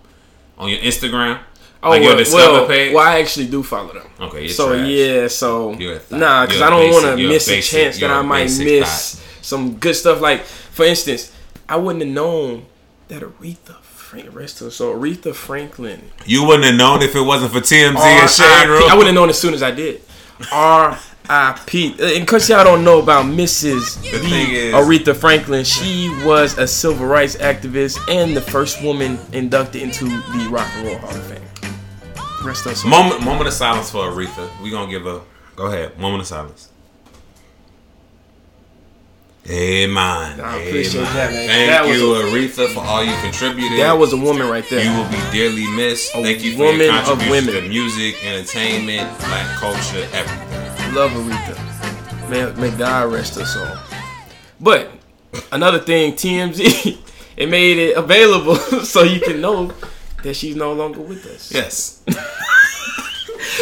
on 0.58 0.68
your 0.70 0.80
Instagram. 0.80 1.38
Oh 1.82 1.90
like 1.90 2.02
well, 2.02 2.16
well, 2.32 2.68
well, 2.68 2.98
I 2.98 3.20
actually 3.20 3.46
do 3.46 3.62
follow 3.62 3.94
them. 3.94 4.06
Okay, 4.20 4.42
you're 4.42 4.48
so 4.50 4.68
trash. 4.68 4.88
yeah, 4.88 5.28
so 5.28 5.72
You're 5.72 5.94
a 5.94 5.98
thot. 5.98 6.18
nah, 6.18 6.46
because 6.46 6.60
I 6.60 6.68
don't 6.68 6.90
want 6.90 7.04
to 7.06 7.28
miss 7.28 7.48
a 7.48 7.52
basic- 7.52 7.70
chance 7.70 7.98
that 8.00 8.10
I 8.10 8.20
might 8.20 8.50
miss 8.58 9.24
some 9.40 9.76
good 9.76 9.94
stuff. 9.94 10.20
Like 10.20 10.42
for 10.42 10.84
instance, 10.84 11.32
I 11.68 11.76
wouldn't 11.76 12.04
have 12.04 12.12
known 12.12 12.66
that 13.08 13.22
Aretha 13.22 13.80
Frank 13.80 14.34
rest 14.34 14.58
so 14.58 14.94
Aretha 14.94 15.34
Franklin. 15.34 16.10
You 16.26 16.44
wouldn't 16.44 16.64
have 16.64 16.74
known 16.74 17.00
if 17.00 17.14
it 17.14 17.22
wasn't 17.22 17.52
for 17.52 17.60
TMZ 17.60 17.96
and 17.96 18.28
Shade. 18.30 18.68
Room. 18.68 18.82
I 18.82 18.94
wouldn't 18.94 19.06
have 19.06 19.14
known 19.14 19.30
as 19.30 19.38
soon 19.38 19.54
as 19.54 19.62
I 19.62 19.70
did. 19.70 20.02
R.I.P. 20.52 22.16
In 22.16 22.26
case 22.26 22.48
y'all 22.48 22.64
don't 22.64 22.84
know 22.84 22.98
about 23.00 23.24
Mrs. 23.26 24.02
The 24.02 24.18
B. 24.18 24.70
Aretha 24.72 25.16
Franklin, 25.16 25.64
she 25.64 26.08
was 26.24 26.58
a 26.58 26.66
civil 26.66 27.06
rights 27.06 27.36
activist 27.36 27.98
and 28.12 28.36
the 28.36 28.40
first 28.40 28.82
woman 28.82 29.18
inducted 29.32 29.80
into 29.82 30.06
the 30.06 30.48
Rock 30.50 30.68
and 30.74 30.86
Roll 30.88 30.98
Hall 30.98 31.10
of 31.14 31.26
Fame. 31.26 31.40
Rest 32.42 32.64
soul. 32.64 32.90
Moment, 32.90 33.22
moment 33.22 33.48
of 33.48 33.52
silence 33.54 33.90
for 33.90 34.10
Aretha. 34.10 34.48
We 34.62 34.70
gonna 34.70 34.90
give 34.90 35.06
a. 35.06 35.20
Go 35.56 35.66
ahead. 35.66 35.98
Moment 35.98 36.22
of 36.22 36.26
silence. 36.26 36.68
Amen. 39.48 40.40
I 40.40 40.56
appreciate 40.58 41.00
Amen. 41.00 41.14
that, 41.16 41.32
man. 41.32 41.48
Thank 41.48 41.70
That 41.70 41.98
you, 41.98 42.14
a- 42.14 42.24
Aretha, 42.24 42.72
for 42.74 42.80
all 42.80 43.02
you 43.02 43.14
contributed. 43.22 43.78
That 43.80 43.98
was 43.98 44.12
a 44.12 44.16
woman 44.16 44.48
right 44.48 44.64
there. 44.68 44.84
You 44.84 44.96
will 44.96 45.08
be 45.10 45.20
dearly 45.32 45.66
missed. 45.76 46.14
A 46.14 46.22
Thank 46.22 46.44
you 46.44 46.52
for 46.52 46.64
woman 46.64 46.80
your 46.86 47.12
of 47.12 47.18
women. 47.28 47.54
to 47.54 47.68
music, 47.68 48.22
entertainment, 48.24 49.18
black 49.20 49.56
culture, 49.58 50.06
everything. 50.12 50.94
Love 50.94 51.10
Aretha. 51.12 52.30
May, 52.30 52.52
may 52.70 52.76
God 52.76 53.12
rest 53.12 53.38
her 53.38 53.44
soul. 53.44 53.66
But 54.60 54.90
another 55.52 55.78
thing, 55.80 56.12
TMZ, 56.12 56.98
it 57.36 57.48
made 57.48 57.78
it 57.78 57.96
available 57.96 58.54
so 58.84 59.02
you 59.02 59.20
can 59.20 59.40
know 59.40 59.72
that 60.22 60.34
she's 60.34 60.56
no 60.56 60.72
longer 60.72 61.00
with 61.00 61.26
us. 61.26 61.52
Yes. 61.52 62.02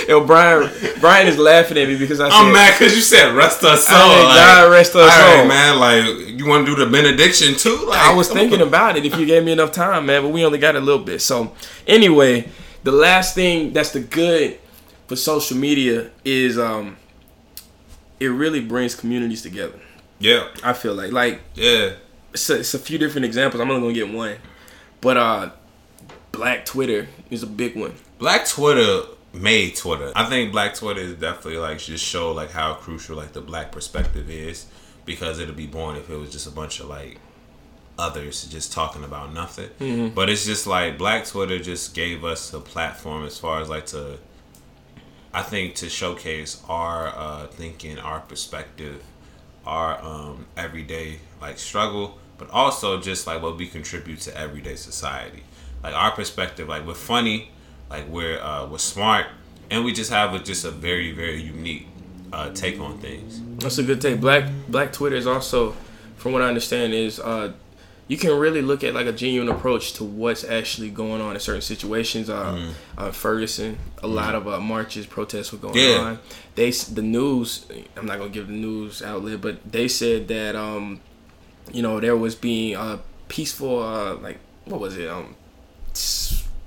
Yo, 0.09 0.25
Brian, 0.25 0.71
Brian 1.01 1.27
is 1.27 1.39
laughing 1.39 1.77
at 1.79 1.87
me 1.89 1.97
because 1.99 2.21
I 2.21 2.29
said, 2.29 2.37
I'm 2.37 2.53
mad 2.53 2.73
because 2.79 2.95
you 2.97 3.03
said 3.03 3.35
rest 3.35 3.61
her 3.63 3.77
soul. 3.77 3.95
I 3.97 4.09
said, 4.09 4.25
like, 4.25 4.37
God 4.37 4.71
rest 4.73 4.93
her 4.95 5.01
all 5.01 5.07
right, 5.07 5.37
soul. 5.39 5.47
man. 5.47 5.79
Like, 5.79 6.29
you 6.39 6.47
want 6.47 6.67
to 6.67 6.75
do 6.75 6.85
the 6.85 6.91
benediction 6.91 7.55
too? 7.55 7.85
Like, 7.87 7.99
I 7.99 8.15
was 8.15 8.29
thinking 8.29 8.61
about 8.61 8.97
it 8.97 9.05
if 9.05 9.17
you 9.19 9.27
gave 9.27 9.45
me 9.45 9.53
enough 9.53 9.73
time, 9.73 10.07
man, 10.07 10.23
but 10.23 10.29
we 10.31 10.45
only 10.45 10.59
got 10.59 10.77
a 10.77 10.81
little 10.81 11.03
bit. 11.05 11.21
So, 11.21 11.53
anyway, 11.87 12.49
the 12.85 12.93
last 12.93 13.35
thing 13.35 13.73
that's 13.73 13.93
the 13.93 14.01
good 14.01 14.59
for 15.07 15.17
social 15.17 15.57
media 15.57 16.11
is 16.25 16.59
um, 16.59 16.97
it 18.19 18.29
really 18.29 18.61
brings 18.61 18.95
communities 18.95 19.43
together. 19.43 19.79
Yeah. 20.19 20.49
I 20.65 20.73
feel 20.73 20.95
like, 20.95 21.13
like 21.13 21.41
Yeah. 21.55 21.93
it's 22.33 22.49
a, 22.51 22.59
it's 22.61 22.75
a 22.75 22.79
few 22.79 22.99
different 22.99 23.25
examples. 23.27 23.61
I'm 23.61 23.71
only 23.71 23.83
gonna 23.83 23.95
get 24.07 24.15
one, 24.15 24.37
but 25.01 25.17
uh, 25.17 25.51
Black 26.33 26.65
Twitter 26.65 27.09
is 27.31 27.43
a 27.43 27.47
big 27.47 27.77
one. 27.77 27.95
Black 28.19 28.47
Twitter 28.47 29.03
made 29.33 29.77
Twitter. 29.77 30.13
I 30.15 30.25
think 30.27 30.53
Black 30.53 30.75
Twitter 30.75 31.01
is 31.01 31.15
definitely 31.15 31.59
like 31.59 31.79
just 31.79 32.05
show 32.05 32.33
like 32.33 32.51
how 32.51 32.75
crucial 32.75 33.17
like 33.17 33.33
the 33.33 33.41
black 33.41 33.73
perspective 33.73 34.31
is 34.31 34.67
because 35.05 35.39
it'll 35.39 35.55
be 35.55 35.67
boring 35.67 35.97
if 35.99 36.11
it 36.11 36.17
was 36.17 36.31
just 36.31 36.47
a 36.47 36.51
bunch 36.51 36.81
of 36.81 36.87
like 36.87 37.19
others 37.99 38.47
just 38.47 38.73
talking 38.73 39.05
about 39.05 39.33
nothing. 39.35 39.71
But 40.15 40.29
it's 40.31 40.45
just 40.47 40.67
like 40.67 40.99
Black 40.99 41.27
Twitter 41.27 41.59
just 41.59 41.95
gave 41.95 42.25
us 42.25 42.53
a 42.53 42.61
platform 42.61 43.25
as 43.25 43.39
far 43.39 43.61
as 43.61 43.69
like 43.69 43.87
to 43.87 44.19
I 45.33 45.43
think 45.43 45.75
to 45.77 45.89
showcase 45.91 46.63
our 46.69 47.09
uh, 47.09 47.47
thinking, 47.49 47.99
our 47.99 48.21
perspective, 48.21 49.03
our 49.67 50.03
um, 50.03 50.47
everyday 50.57 51.21
like 51.41 51.59
struggle, 51.59 52.19
but 52.39 52.49
also 52.51 53.01
just 53.01 53.27
like 53.27 53.43
what 53.43 53.57
we 53.57 53.67
contribute 53.67 54.21
to 54.21 54.37
everyday 54.37 54.77
society. 54.77 55.43
Like 55.83 55.95
our 55.95 56.11
perspective, 56.11 56.69
like 56.69 56.87
we're 56.87 56.95
funny, 56.95 57.51
like 57.91 58.09
we're 58.09 58.41
uh, 58.41 58.67
we're 58.67 58.79
smart, 58.79 59.27
and 59.71 59.85
we 59.85 59.93
just 59.93 60.11
have 60.11 60.35
a, 60.35 60.39
just 60.39 60.65
a 60.65 60.71
very 60.71 61.13
very 61.13 61.41
unique 61.41 61.87
uh, 62.33 62.51
take 62.51 62.81
on 62.81 62.99
things. 62.99 63.41
That's 63.59 63.79
a 63.79 63.83
good 63.83 64.01
take. 64.01 64.21
Black 64.21 64.51
Black 64.69 64.93
Twitter 64.93 65.17
is 65.17 65.27
also, 65.27 65.75
from 66.17 66.33
what 66.33 66.43
I 66.43 66.49
understand, 66.49 66.93
is 66.95 67.21
uh, 67.21 67.53
you 68.09 68.17
can 68.17 68.37
really 68.37 68.63
look 68.63 68.83
at 68.83 68.95
like 68.95 69.07
a 69.07 69.13
genuine 69.13 69.49
approach 69.49 69.93
to 69.95 70.05
what's 70.05 70.43
actually 70.43 70.91
going 70.91 71.21
on 71.21 71.35
in 71.35 71.41
certain 71.41 71.63
situations. 71.63 72.29
Uh, 72.29 72.73
uh 72.97 73.11
Ferguson, 73.13 73.79
a 74.03 74.07
lot 74.07 74.35
of 74.35 74.49
uh, 74.49 74.59
marches, 74.61 75.07
protests 75.07 75.53
were 75.53 75.59
going 75.59 75.77
Yeah. 75.77 75.99
on. 75.99 76.19
They 76.55 76.71
the 76.71 77.03
news. 77.03 77.67
I'm 77.97 78.07
not 78.07 78.19
gonna 78.19 78.31
give 78.31 78.49
the 78.49 78.55
news 78.55 79.03
outlet, 79.03 79.41
but 79.41 79.71
they 79.71 79.89
said 79.89 80.27
that 80.29 80.57
um, 80.57 81.01
you 81.73 81.83
know, 81.83 82.01
there 82.01 82.17
was 82.17 82.35
being 82.35 82.77
uh 82.77 82.99
peaceful 83.29 83.83
uh 83.83 84.15
like 84.17 84.39
what 84.65 84.81
was 84.81 84.97
it 84.97 85.09
um 85.09 85.37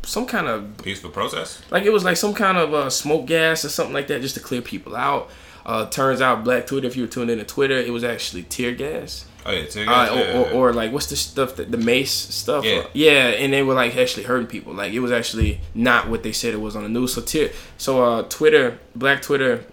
some 0.04 0.26
kind 0.26 0.48
of 0.48 0.78
Peaceful 0.84 1.10
protest. 1.10 1.62
like 1.72 1.84
it 1.84 1.92
was 1.94 2.04
like 2.04 2.18
some 2.18 2.34
kind 2.34 2.58
of 2.58 2.74
uh, 2.74 2.90
smoke 2.90 3.26
gas 3.28 3.64
or 3.66 3.70
something 3.70 3.94
like 3.94 4.08
that 4.08 4.22
just 4.22 4.36
to 4.36 4.42
clear 4.42 4.62
people 4.62 4.96
out. 4.96 5.30
Uh, 5.66 5.86
turns 5.86 6.22
out 6.22 6.44
Black 6.44 6.66
Twitter, 6.66 6.88
if 6.88 6.96
you 6.96 7.04
were 7.04 7.08
tuned 7.08 7.30
into 7.30 7.46
Twitter, 7.46 7.78
it 7.78 7.92
was 7.92 8.04
actually 8.04 8.42
tear 8.44 8.74
gas. 8.74 9.26
Oh 9.46 9.52
yeah, 9.52 9.66
take 9.66 9.88
Uh, 9.88 10.08
it. 10.12 10.36
or, 10.36 10.50
or, 10.50 10.70
or 10.70 10.74
like 10.74 10.92
what's 10.92 11.08
the 11.08 11.16
stuff 11.16 11.56
that 11.58 11.72
the 11.72 11.78
mace 11.78 12.12
stuff? 12.12 12.64
Yeah. 12.66 12.86
yeah, 12.94 13.28
and 13.30 13.54
they 13.54 13.62
were 13.64 13.74
like 13.76 13.96
actually 13.96 14.24
hurting 14.24 14.48
people. 14.48 14.74
Like 14.74 14.92
it 14.94 15.00
was 15.00 15.12
actually 15.12 15.62
not 15.76 16.10
what 16.10 16.24
they 16.24 16.32
said 16.32 16.54
it 16.54 16.62
was 16.62 16.76
on 16.76 16.84
the 16.84 16.90
news. 16.90 17.14
So 17.14 17.22
tear, 17.22 17.52
so 17.78 18.04
uh, 18.04 18.22
Twitter, 18.24 18.80
Black 18.96 19.22
Twitter, 19.22 19.64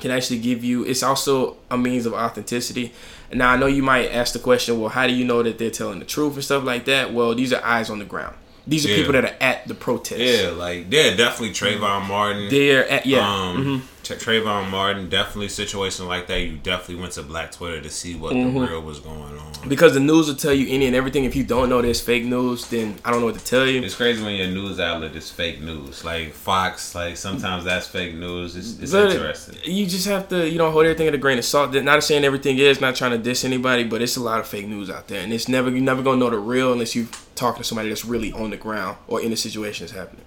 can 0.00 0.10
actually 0.10 0.38
give 0.40 0.62
you. 0.64 0.84
It's 0.84 1.02
also 1.02 1.56
a 1.70 1.78
means 1.78 2.06
of 2.06 2.12
authenticity. 2.14 2.92
Now 3.32 3.50
I 3.52 3.56
know 3.56 3.66
you 3.66 3.82
might 3.84 4.08
ask 4.10 4.32
the 4.32 4.38
question, 4.40 4.80
well, 4.80 4.88
how 4.90 5.06
do 5.06 5.12
you 5.12 5.24
know 5.24 5.42
that 5.44 5.58
they're 5.58 5.70
telling 5.70 6.00
the 6.00 6.04
truth 6.04 6.34
and 6.34 6.42
stuff 6.44 6.64
like 6.64 6.84
that? 6.86 7.12
Well, 7.14 7.34
these 7.36 7.52
are 7.52 7.64
eyes 7.64 7.88
on 7.90 8.00
the 8.00 8.04
ground. 8.04 8.34
These 8.70 8.86
are 8.86 8.90
Yeah. 8.90 8.96
people 8.96 9.12
that 9.14 9.24
are 9.24 9.36
at 9.40 9.66
the 9.68 9.74
protest. 9.74 10.20
yeah, 10.20 10.50
like 10.50 10.86
yeah, 10.90 11.14
definitely 11.16 11.50
Trayvon 11.54 12.06
Martin. 12.06 12.48
They're 12.48 12.88
at 12.88 13.04
yeah. 13.04 13.18
Um, 13.28 13.82
mhm. 13.82 13.99
Tra- 14.02 14.16
Trayvon 14.16 14.70
Martin, 14.70 15.08
definitely 15.08 15.48
situation 15.48 16.06
like 16.08 16.26
that. 16.28 16.40
You 16.40 16.56
definitely 16.56 16.96
went 17.02 17.12
to 17.14 17.22
Black 17.22 17.52
Twitter 17.52 17.80
to 17.80 17.90
see 17.90 18.14
what 18.16 18.32
Mm-hmm. 18.34 18.58
the 18.58 18.66
real 18.66 18.80
was 18.82 18.98
going 19.00 19.18
on. 19.38 19.52
Because 19.68 19.94
the 19.94 20.00
news 20.00 20.28
will 20.28 20.34
tell 20.36 20.52
you 20.52 20.66
any 20.74 20.86
and 20.86 20.96
everything. 20.96 21.24
If 21.24 21.36
you 21.36 21.44
don't 21.44 21.68
know 21.68 21.82
there's 21.82 22.00
fake 22.00 22.24
news, 22.24 22.66
then 22.68 22.98
I 23.04 23.10
don't 23.10 23.20
know 23.20 23.26
what 23.26 23.38
to 23.38 23.44
tell 23.44 23.66
you. 23.66 23.82
It's 23.82 23.94
crazy 23.94 24.22
when 24.22 24.34
your 24.36 24.46
news 24.48 24.80
outlet 24.80 25.14
is 25.14 25.30
fake 25.30 25.60
news. 25.60 26.04
Like 26.04 26.32
Fox, 26.32 26.94
like 26.94 27.16
sometimes 27.16 27.64
that's 27.64 27.86
fake 27.86 28.14
news. 28.14 28.56
It's, 28.56 28.78
it's 28.78 28.94
interesting. 28.94 29.58
You 29.64 29.86
just 29.86 30.06
have 30.06 30.28
to, 30.30 30.48
you 30.48 30.58
know, 30.58 30.70
hold 30.70 30.84
everything 30.86 31.08
at 31.08 31.14
a 31.14 31.18
grain 31.18 31.38
of 31.38 31.44
salt. 31.44 31.72
Not 31.74 32.02
saying 32.04 32.24
everything 32.24 32.58
is, 32.58 32.80
not 32.80 32.96
trying 32.96 33.10
to 33.12 33.18
diss 33.18 33.44
anybody, 33.44 33.84
but 33.84 34.00
it's 34.02 34.16
a 34.16 34.20
lot 34.22 34.40
of 34.40 34.46
fake 34.46 34.66
news 34.66 34.88
out 34.88 35.08
there, 35.08 35.20
and 35.20 35.32
it's 35.32 35.48
never 35.48 35.68
you're 35.70 35.80
never 35.80 36.02
gonna 36.02 36.16
know 36.18 36.30
the 36.30 36.38
real 36.38 36.72
unless 36.72 36.94
you 36.94 37.06
talk 37.34 37.56
to 37.58 37.64
somebody 37.64 37.88
that's 37.88 38.04
really 38.04 38.32
on 38.32 38.50
the 38.50 38.56
ground 38.56 38.96
or 39.08 39.20
in 39.20 39.30
the 39.30 39.36
situation 39.36 39.84
that's 39.86 39.96
happening. 39.96 40.24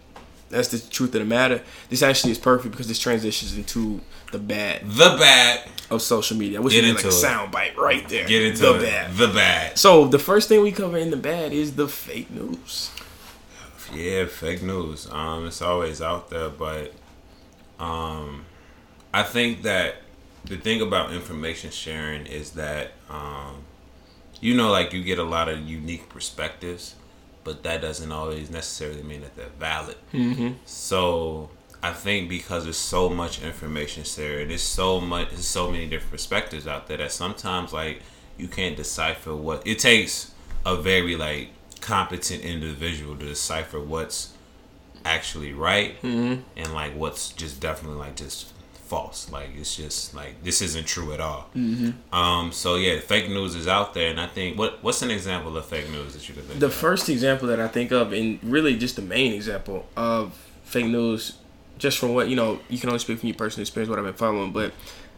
That's 0.53 0.69
the 0.69 0.79
truth 0.79 1.13
of 1.15 1.19
the 1.21 1.25
matter. 1.25 1.61
This 1.89 2.01
actually 2.01 2.31
is 2.31 2.37
perfect 2.37 2.71
because 2.71 2.87
this 2.87 2.99
transitions 2.99 3.57
into 3.57 4.01
the 4.31 4.39
bad 4.39 4.87
The 4.87 5.15
bad. 5.19 5.61
of 5.89 6.01
social 6.01 6.37
media. 6.37 6.59
I 6.59 6.61
wish 6.61 6.73
Get 6.73 6.83
had 6.85 6.95
like 6.95 7.03
a 7.03 7.07
into 7.07 7.17
it. 7.17 7.19
sound 7.21 7.51
bite 7.51 7.77
right 7.77 8.07
there. 8.07 8.25
Get 8.27 8.41
into 8.43 8.61
the 8.63 8.75
it. 8.75 8.81
bad. 8.83 9.13
The 9.15 9.27
bad. 9.27 9.77
So 9.77 10.07
the 10.07 10.19
first 10.19 10.49
thing 10.49 10.61
we 10.61 10.71
cover 10.71 10.97
in 10.97 11.09
the 11.11 11.17
bad 11.17 11.51
is 11.53 11.75
the 11.75 11.87
fake 11.87 12.31
news. 12.31 12.91
Yeah, 13.93 14.25
fake 14.25 14.63
news. 14.63 15.07
Um, 15.11 15.45
it's 15.47 15.61
always 15.61 16.01
out 16.01 16.29
there, 16.29 16.49
but 16.49 16.93
um, 17.79 18.45
I 19.13 19.23
think 19.23 19.63
that 19.63 19.95
the 20.45 20.57
thing 20.57 20.81
about 20.81 21.13
information 21.13 21.69
sharing 21.71 22.25
is 22.25 22.51
that 22.51 22.91
um, 23.09 23.63
you 24.41 24.55
know, 24.55 24.71
like 24.71 24.93
you 24.93 25.03
get 25.03 25.19
a 25.19 25.23
lot 25.23 25.47
of 25.49 25.59
unique 25.67 26.09
perspectives, 26.09 26.95
but 27.43 27.63
that 27.63 27.81
doesn't 27.81 28.11
always 28.11 28.49
necessarily 28.49 29.03
mean 29.03 29.21
that 29.21 29.35
they're 29.35 29.47
valid. 29.59 29.97
Mm-hmm. 30.13 30.53
So 30.65 31.49
I 31.81 31.91
think 31.91 32.29
because 32.29 32.63
there's 32.63 32.77
so 32.77 33.09
much 33.09 33.41
information 33.41 34.03
shared, 34.03 34.49
there's 34.49 34.61
so 34.61 35.01
much, 35.01 35.29
there's 35.29 35.47
so 35.47 35.69
many 35.71 35.87
different 35.87 36.11
perspectives 36.11 36.67
out 36.67 36.87
there 36.87 36.97
that 36.97 37.11
sometimes 37.11 37.73
like 37.73 38.01
you 38.37 38.47
can't 38.47 38.75
decipher 38.77 39.35
what 39.35 39.65
it 39.67 39.79
takes. 39.79 40.31
A 40.65 40.77
very 40.77 41.17
like 41.17 41.49
competent 41.81 42.41
individual 42.41 43.17
to 43.17 43.25
decipher 43.25 43.81
what's 43.81 44.29
actually 45.03 45.51
right 45.51 46.01
Mm-hmm. 46.01 46.41
and 46.55 46.73
like 46.73 46.95
what's 46.95 47.33
just 47.33 47.59
definitely 47.59 47.97
like 47.97 48.15
just 48.15 48.52
false. 48.93 49.19
Like 49.31 49.49
it's 49.59 49.75
just 49.75 50.13
like 50.13 50.33
this 50.43 50.61
isn't 50.61 50.85
true 50.87 51.13
at 51.13 51.19
all. 51.19 51.49
Mm-hmm. 51.55 51.91
Um. 52.21 52.51
So 52.51 52.75
yeah, 52.75 52.99
fake 52.99 53.29
news 53.29 53.55
is 53.55 53.67
out 53.67 53.93
there, 53.93 54.09
and 54.11 54.19
I 54.19 54.27
think 54.27 54.57
what 54.57 54.71
what's 54.83 55.01
an 55.01 55.11
example 55.11 55.55
of 55.57 55.65
fake 55.65 55.89
news 55.89 56.13
that 56.13 56.27
you 56.27 56.35
could 56.35 56.45
think 56.45 56.59
The 56.59 56.67
of? 56.67 56.73
first 56.73 57.09
example 57.09 57.47
that 57.49 57.59
I 57.59 57.67
think 57.67 57.91
of, 57.91 58.13
and 58.13 58.39
really 58.43 58.77
just 58.77 58.95
the 58.95 59.01
main 59.01 59.33
example 59.33 59.85
of 59.97 60.33
fake 60.63 60.85
news, 60.97 61.21
just 61.77 61.97
from 61.99 62.13
what 62.13 62.29
you 62.29 62.35
know, 62.35 62.59
you 62.69 62.77
can 62.79 62.89
only 62.89 62.99
speak 62.99 63.19
from 63.19 63.27
your 63.29 63.35
personal 63.43 63.63
experience, 63.63 63.89
what 63.89 63.97
I've 63.99 64.05
been 64.05 64.13
following. 64.13 64.51
But 64.51 64.73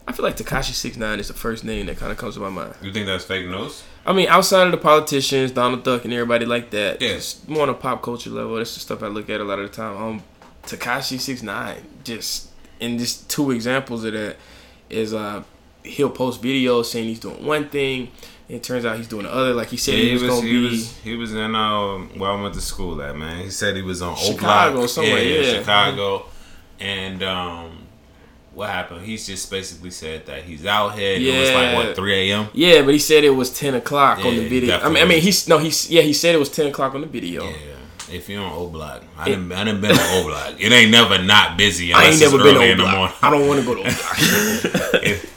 I 0.07 0.11
feel 0.13 0.23
like 0.23 0.37
Tekashi 0.37 0.73
Six 0.73 0.95
Nine 0.97 1.19
is 1.19 1.27
the 1.27 1.33
first 1.33 1.63
name 1.65 1.87
that 1.87 1.97
kind 1.97 2.11
of 2.11 2.17
comes 2.17 2.35
to 2.35 2.39
my 2.41 2.49
mind. 2.49 2.75
You 2.81 2.93
think 2.93 3.07
that's 3.07 3.25
fake 3.25 3.47
news? 3.47 3.83
I 4.05 4.13
mean, 4.13 4.27
outside 4.27 4.65
of 4.67 4.71
the 4.71 4.77
politicians, 4.77 5.51
Donald 5.51 5.83
Duck, 5.83 6.05
and 6.05 6.13
everybody 6.13 6.45
like 6.45 6.69
that, 6.71 7.01
Yeah. 7.01 7.17
more 7.47 7.63
on 7.63 7.69
a 7.69 7.73
pop 7.73 8.03
culture 8.03 8.29
level. 8.29 8.55
That's 8.57 8.73
the 8.75 8.79
stuff 8.79 9.01
I 9.03 9.07
look 9.07 9.29
at 9.31 9.41
a 9.41 9.43
lot 9.43 9.57
of 9.59 9.69
the 9.69 9.75
time. 9.75 9.97
Um, 9.97 10.23
Tekashi 10.63 11.19
Six 11.19 11.41
Nine, 11.43 11.81
just 12.03 12.49
and 12.81 12.99
just 12.99 13.29
two 13.29 13.51
examples 13.51 14.03
of 14.03 14.13
that 14.13 14.37
is 14.89 15.13
uh 15.13 15.43
he'll 15.83 16.09
post 16.09 16.41
videos 16.41 16.85
saying 16.85 17.05
he's 17.07 17.19
doing 17.19 17.45
one 17.45 17.69
thing, 17.69 18.11
and 18.47 18.57
it 18.57 18.63
turns 18.63 18.85
out 18.85 18.97
he's 18.97 19.07
doing 19.07 19.23
the 19.23 19.33
other. 19.33 19.53
Like 19.53 19.67
he 19.69 19.77
said, 19.77 19.95
Yeah, 19.95 20.03
he 20.05 20.13
was, 20.13 20.23
gonna 20.23 20.41
he 20.41 20.51
be. 20.51 20.69
was 20.69 20.97
he 20.97 21.15
was 21.15 21.33
in 21.33 21.55
um 21.55 22.09
where 22.17 22.29
I 22.31 22.41
went 22.41 22.53
to 22.55 22.61
school 22.61 23.01
at 23.01 23.15
man. 23.15 23.43
He 23.43 23.49
said 23.49 23.75
he 23.75 23.81
was 23.81 24.01
on 24.01 24.15
Chicago 24.15 24.81
Oak 24.81 24.89
somewhere, 24.89 25.21
yeah. 25.23 25.59
Chicago, 25.59 26.25
and 26.79 27.21
um. 27.23 27.81
What 28.53 28.69
happened? 28.69 29.05
He's 29.05 29.27
just 29.27 29.51
basically 29.51 29.91
said 29.91 30.27
that 30.27 30.43
he's 30.43 30.65
out 30.65 30.97
here. 30.97 31.17
yeah. 31.17 31.33
It 31.33 31.39
was 31.41 31.49
like 31.49 31.57
Yeah. 31.57 31.75
what 31.75 31.95
three 31.97 32.31
a.m. 32.31 32.47
yeah, 32.53 32.83
but 32.83 32.93
he 32.93 32.99
said 32.99 33.25
it 33.25 33.31
was 33.31 33.51
ten 33.51 33.73
o'clock 33.75 34.19
on 34.19 34.33
the 34.37 34.47
video. 34.47 34.79
I 34.79 34.87
mean, 34.87 35.03
I 35.03 35.05
mean, 35.05 35.19
he's 35.21 35.49
no, 35.49 35.57
he's 35.57 35.89
yeah, 35.91 36.03
he 36.03 36.13
said 36.13 36.33
it 36.33 36.37
was 36.37 36.49
ten 36.49 36.67
o'clock 36.67 36.95
on 36.95 37.01
the 37.01 37.07
video. 37.07 37.43
Yeah. 37.49 37.51
If 38.11 38.29
you're 38.29 38.43
on 38.43 38.51
O 38.53 38.67
Block, 38.67 39.01
I 39.17 39.25
didn't, 39.25 39.51
I 39.51 39.63
didn't 39.63 39.81
been 39.81 39.91
on 39.91 39.97
O 39.99 40.23
Block. 40.27 40.55
It 40.61 40.71
ain't 40.71 40.91
never 40.91 41.21
not 41.21 41.57
busy 41.57 41.93
I 41.93 42.05
ain't 42.05 42.19
never 42.19 42.37
been 42.37 42.55
on 42.57 42.63
in 42.63 42.77
the 42.77 42.83
block. 42.83 42.95
morning. 42.97 43.15
I 43.21 43.29
don't 43.31 43.47
want 43.47 43.59
to 43.61 43.65
go 43.65 43.75
to 43.75 43.81
block. 43.83 44.17
it, 45.03 45.29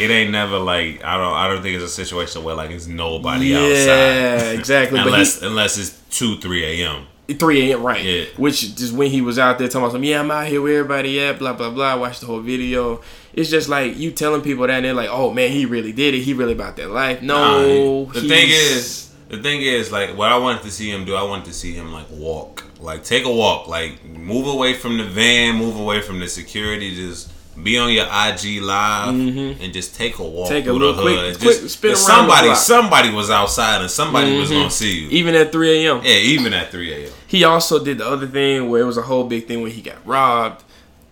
it 0.00 0.10
ain't 0.10 0.30
never 0.30 0.58
like 0.58 1.04
I 1.04 1.16
don't 1.18 1.34
I 1.34 1.48
don't 1.48 1.62
think 1.62 1.74
it's 1.76 1.84
a 1.84 1.88
situation 1.88 2.44
where 2.44 2.54
like 2.54 2.70
it's 2.70 2.86
nobody 2.86 3.46
yeah, 3.48 3.58
outside 3.58 3.74
Yeah, 3.74 4.50
exactly. 4.52 5.00
unless 5.00 5.42
unless 5.42 5.76
it's 5.78 6.00
two 6.16 6.38
three 6.38 6.82
a.m. 6.82 7.06
Three 7.38 7.70
a.m. 7.70 7.82
right? 7.82 8.02
Yeah. 8.02 8.24
Which 8.38 8.62
is 8.80 8.90
when 8.90 9.10
he 9.10 9.20
was 9.20 9.38
out 9.38 9.58
there 9.58 9.68
talking 9.68 9.82
about 9.82 9.92
some. 9.92 10.02
Yeah, 10.04 10.20
I'm 10.20 10.30
out 10.30 10.46
here 10.46 10.62
where 10.62 10.78
everybody 10.78 11.20
at. 11.20 11.38
Blah 11.38 11.52
blah 11.54 11.68
blah. 11.70 11.96
Watch 11.98 12.20
the 12.20 12.26
whole 12.26 12.40
video. 12.40 13.02
It's 13.34 13.50
just 13.50 13.68
like 13.68 13.98
you 13.98 14.12
telling 14.12 14.40
people 14.40 14.66
that 14.66 14.76
and 14.76 14.84
they're 14.86 14.94
like, 14.94 15.10
oh 15.10 15.32
man, 15.34 15.50
he 15.50 15.66
really 15.66 15.92
did 15.92 16.14
it. 16.14 16.20
He 16.22 16.32
really 16.32 16.52
about 16.54 16.76
that 16.76 16.88
life. 16.90 17.20
No, 17.20 18.04
Nah, 18.04 18.12
the 18.12 18.20
thing 18.22 18.48
is, 18.48 19.07
the 19.28 19.42
thing 19.42 19.60
is, 19.62 19.92
like, 19.92 20.16
what 20.16 20.30
I 20.32 20.38
wanted 20.38 20.62
to 20.62 20.70
see 20.70 20.90
him 20.90 21.04
do, 21.04 21.14
I 21.14 21.22
wanted 21.22 21.46
to 21.46 21.52
see 21.52 21.72
him 21.72 21.92
like 21.92 22.06
walk, 22.10 22.64
like 22.80 23.04
take 23.04 23.24
a 23.24 23.32
walk, 23.32 23.68
like 23.68 24.04
move 24.04 24.46
away 24.46 24.74
from 24.74 24.98
the 24.98 25.04
van, 25.04 25.56
move 25.56 25.76
away 25.78 26.00
from 26.00 26.18
the 26.20 26.28
security, 26.28 26.94
just 26.94 27.30
be 27.62 27.76
on 27.76 27.92
your 27.92 28.04
IG 28.06 28.62
live 28.62 29.08
and 29.08 29.72
just 29.72 29.96
take 29.96 30.18
a 30.20 30.22
walk 30.22 30.46
Mm-hmm. 30.48 30.54
Take 30.54 30.64
a 30.64 30.68
through 30.68 30.78
little 30.78 30.94
the 30.94 31.02
quick- 31.02 31.16
hood. 31.16 31.38
quick 31.40 31.60
just, 31.60 31.70
spin 31.76 31.90
around 31.90 31.96
somebody. 31.98 32.46
Mm-hmm. 32.48 32.56
somebody 32.56 33.10
was 33.10 33.30
outside 33.30 33.80
and 33.80 33.90
somebody 33.90 34.38
was 34.38 34.48
gonna 34.50 34.70
see 34.70 35.00
you. 35.02 35.08
even 35.10 35.34
at 35.34 35.50
three 35.50 35.84
a.m. 35.86 36.00
Yeah, 36.04 36.12
even 36.16 36.54
at 36.54 36.70
three 36.70 36.92
a.m. 36.92 37.12
He 37.26 37.42
also 37.44 37.82
did 37.84 37.98
the 37.98 38.06
other 38.06 38.28
thing 38.28 38.70
where 38.70 38.80
it 38.82 38.84
was 38.86 38.96
a 38.96 39.02
whole 39.02 39.24
big 39.24 39.46
thing 39.48 39.60
when 39.60 39.72
he 39.72 39.82
got 39.82 39.96
robbed, 40.06 40.62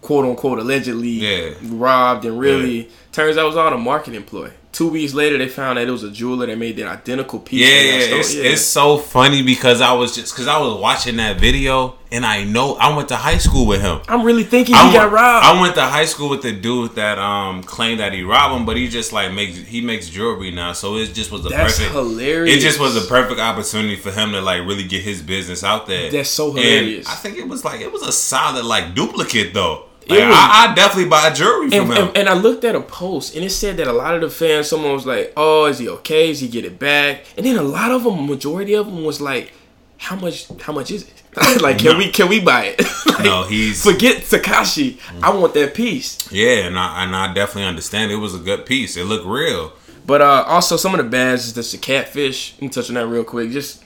quote 0.02 0.24
unquote, 0.24 0.60
allegedly 0.60 1.08
Yeah. 1.08 1.54
robbed, 1.64 2.24
and 2.24 2.38
really 2.38 2.90
turns 3.10 3.36
out 3.36 3.42
it 3.44 3.48
was 3.48 3.56
all 3.56 3.72
a 3.72 3.76
marketing 3.76 4.22
ploy. 4.22 4.52
Two 4.76 4.88
weeks 4.88 5.14
later, 5.14 5.38
they 5.38 5.48
found 5.48 5.78
that 5.78 5.88
it 5.88 5.90
was 5.90 6.02
a 6.02 6.10
jeweler 6.10 6.44
that 6.44 6.58
made 6.58 6.76
the 6.76 6.82
identical 6.86 7.38
piece. 7.38 7.62
Yeah, 7.66 7.68
that 7.92 8.10
got 8.10 8.10
yeah, 8.10 8.20
it's, 8.20 8.34
it's 8.34 8.60
so 8.60 8.98
funny 8.98 9.40
because 9.40 9.80
I 9.80 9.94
was 9.94 10.14
just 10.14 10.34
because 10.34 10.46
I 10.48 10.58
was 10.58 10.78
watching 10.78 11.16
that 11.16 11.40
video 11.40 11.94
and 12.12 12.26
I 12.26 12.44
know 12.44 12.74
I 12.74 12.94
went 12.94 13.08
to 13.08 13.16
high 13.16 13.38
school 13.38 13.64
with 13.66 13.80
him. 13.80 14.02
I'm 14.06 14.22
really 14.22 14.44
thinking 14.44 14.74
I 14.74 14.88
he 14.88 14.92
got 14.92 15.10
robbed. 15.10 15.46
I 15.46 15.58
went 15.62 15.76
to 15.76 15.80
high 15.80 16.04
school 16.04 16.28
with 16.28 16.42
the 16.42 16.52
dude 16.52 16.94
that 16.96 17.18
um 17.18 17.62
claimed 17.62 18.00
that 18.00 18.12
he 18.12 18.22
robbed 18.22 18.54
him, 18.54 18.66
but 18.66 18.76
he 18.76 18.86
just 18.88 19.14
like 19.14 19.32
makes 19.32 19.56
he 19.56 19.80
makes 19.80 20.10
jewelry 20.10 20.50
now, 20.50 20.74
so 20.74 20.96
it 20.98 21.14
just 21.14 21.32
was 21.32 21.46
a 21.46 21.48
That's 21.48 21.78
perfect. 21.78 21.94
hilarious. 21.94 22.54
It 22.54 22.60
just 22.60 22.78
was 22.78 23.02
a 23.02 23.08
perfect 23.08 23.40
opportunity 23.40 23.96
for 23.96 24.12
him 24.12 24.32
to 24.32 24.42
like 24.42 24.60
really 24.60 24.86
get 24.86 25.00
his 25.00 25.22
business 25.22 25.64
out 25.64 25.86
there. 25.86 26.10
That's 26.10 26.28
so 26.28 26.50
And 26.50 26.58
hilarious. 26.58 27.08
I 27.08 27.14
think 27.14 27.38
it 27.38 27.48
was 27.48 27.64
like 27.64 27.80
it 27.80 27.90
was 27.90 28.02
a 28.02 28.12
solid 28.12 28.66
like 28.66 28.94
duplicate 28.94 29.54
though. 29.54 29.86
Like, 30.09 30.20
was- 30.20 30.28
I, 30.36 30.68
I 30.70 30.74
definitely 30.74 31.11
buy 31.11 31.30
jewelry 31.32 31.70
from 31.70 31.90
and, 31.90 31.92
him. 31.98 32.07
and, 32.09 32.16
and 32.18 32.28
I 32.28 32.34
looked 32.34 32.64
at 32.64 32.74
a 32.74 32.80
post 32.80 33.34
and 33.34 33.44
it 33.44 33.50
said 33.50 33.76
that 33.78 33.86
a 33.86 33.92
lot 33.92 34.14
of 34.14 34.20
the 34.20 34.30
fans, 34.30 34.68
someone 34.68 34.92
was 34.92 35.04
like, 35.07 35.32
"Oh, 35.36 35.66
is 35.66 35.78
he 35.78 35.88
okay? 35.88 36.30
Is 36.30 36.40
he 36.40 36.48
get 36.48 36.64
it 36.64 36.78
back?" 36.78 37.24
And 37.36 37.44
then 37.44 37.57
a 37.57 37.62
lot 37.62 37.90
of 37.90 38.04
them, 38.04 38.26
majority 38.26 38.74
of 38.74 38.86
them, 38.86 39.04
was 39.04 39.20
like, 39.20 39.52
"How 39.98 40.16
much? 40.16 40.46
How 40.61 40.72
much 40.72 40.90
is 40.90 41.02
it? 41.02 41.12
like, 41.61 41.78
can 41.78 41.92
No. 41.92 41.98
we 41.98 42.11
can 42.11 42.28
we 42.28 42.40
buy 42.40 42.74
it? 42.76 42.82
Like, 43.07 43.24
No, 43.24 43.44
he's- 43.44 43.82
forget 43.82 44.22
Tekashi. 44.22 44.98
I 45.22 45.30
want 45.34 45.54
that 45.54 45.74
piece." 45.74 46.30
yeah, 46.30 46.66
and 46.66 46.78
I 46.78 47.02
and 47.04 47.16
I 47.16 47.32
definitely 47.34 47.64
understand. 47.68 48.12
It 48.12 48.16
was 48.16 48.34
a 48.34 48.38
good 48.38 48.64
piece. 48.66 48.96
It 48.96 49.04
looked 49.04 49.26
real. 49.26 49.72
But 50.07 50.20
uh, 50.22 50.44
also 50.46 50.76
some 50.76 50.94
of 50.94 50.98
the 50.98 51.11
bads 51.11 51.46
is 51.48 51.52
just 51.54 51.72
the 51.72 51.78
catfish. 51.78 52.52
Let 52.54 52.62
me 52.62 52.68
touch 52.68 52.88
on 52.90 52.94
that 52.94 53.07
real 53.09 53.24
quick. 53.24 53.50
Just 53.50 53.82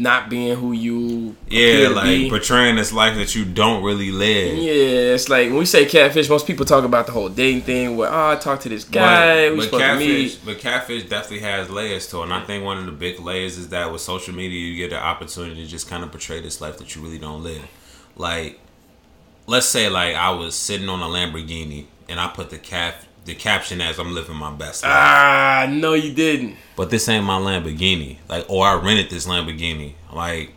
not 0.00 0.30
being 0.30 0.56
who 0.56 0.72
you 0.72 1.36
Yeah, 1.48 1.88
like 1.88 2.04
be. 2.06 2.30
portraying 2.30 2.76
this 2.76 2.90
life 2.90 3.16
that 3.16 3.34
you 3.34 3.44
don't 3.44 3.84
really 3.84 4.10
live. 4.10 4.56
Yeah, 4.56 5.14
it's 5.14 5.28
like 5.28 5.48
when 5.50 5.58
we 5.58 5.66
say 5.66 5.84
catfish, 5.84 6.28
most 6.28 6.46
people 6.46 6.64
talk 6.64 6.84
about 6.84 7.04
the 7.06 7.12
whole 7.12 7.28
dating 7.28 7.62
thing. 7.62 7.96
Where 7.98 8.10
oh, 8.10 8.30
I 8.30 8.36
talked 8.36 8.62
to 8.62 8.70
this 8.70 8.84
guy, 8.84 9.48
But, 9.48 9.52
we 9.52 9.56
but 9.58 9.64
supposed 9.64 9.84
to 9.84 9.96
meet. 9.98 10.06
catfish, 10.06 10.34
but 10.36 10.58
catfish 10.58 11.02
definitely 11.04 11.40
has 11.40 11.68
layers 11.68 12.06
to 12.08 12.20
it. 12.20 12.22
And 12.24 12.32
I 12.32 12.40
think 12.44 12.64
one 12.64 12.78
of 12.78 12.86
the 12.86 12.92
big 12.92 13.20
layers 13.20 13.58
is 13.58 13.68
that 13.68 13.92
with 13.92 14.00
social 14.00 14.34
media, 14.34 14.58
you 14.58 14.76
get 14.76 14.90
the 14.90 15.02
opportunity 15.02 15.62
to 15.62 15.68
just 15.68 15.86
kind 15.88 16.02
of 16.02 16.10
portray 16.10 16.40
this 16.40 16.60
life 16.62 16.78
that 16.78 16.96
you 16.96 17.02
really 17.02 17.18
don't 17.18 17.42
live. 17.42 17.62
Like, 18.16 18.58
let's 19.46 19.66
say 19.66 19.90
like 19.90 20.14
I 20.14 20.30
was 20.30 20.54
sitting 20.54 20.88
on 20.88 21.00
a 21.00 21.04
Lamborghini 21.06 21.86
and 22.08 22.18
I 22.18 22.28
put 22.28 22.48
the 22.48 22.58
cap 22.58 23.02
the 23.24 23.34
caption 23.34 23.80
as 23.80 23.98
I'm 23.98 24.14
living 24.14 24.36
my 24.36 24.52
best 24.52 24.82
life. 24.82 24.92
Ah, 24.92 25.66
no, 25.70 25.94
you 25.94 26.12
didn't. 26.12 26.56
But 26.76 26.90
this 26.90 27.08
ain't 27.08 27.24
my 27.24 27.38
Lamborghini. 27.38 28.16
Like, 28.28 28.46
oh, 28.48 28.60
I 28.60 28.74
rented 28.74 29.10
this 29.10 29.26
Lamborghini. 29.26 29.94
Like, 30.12 30.52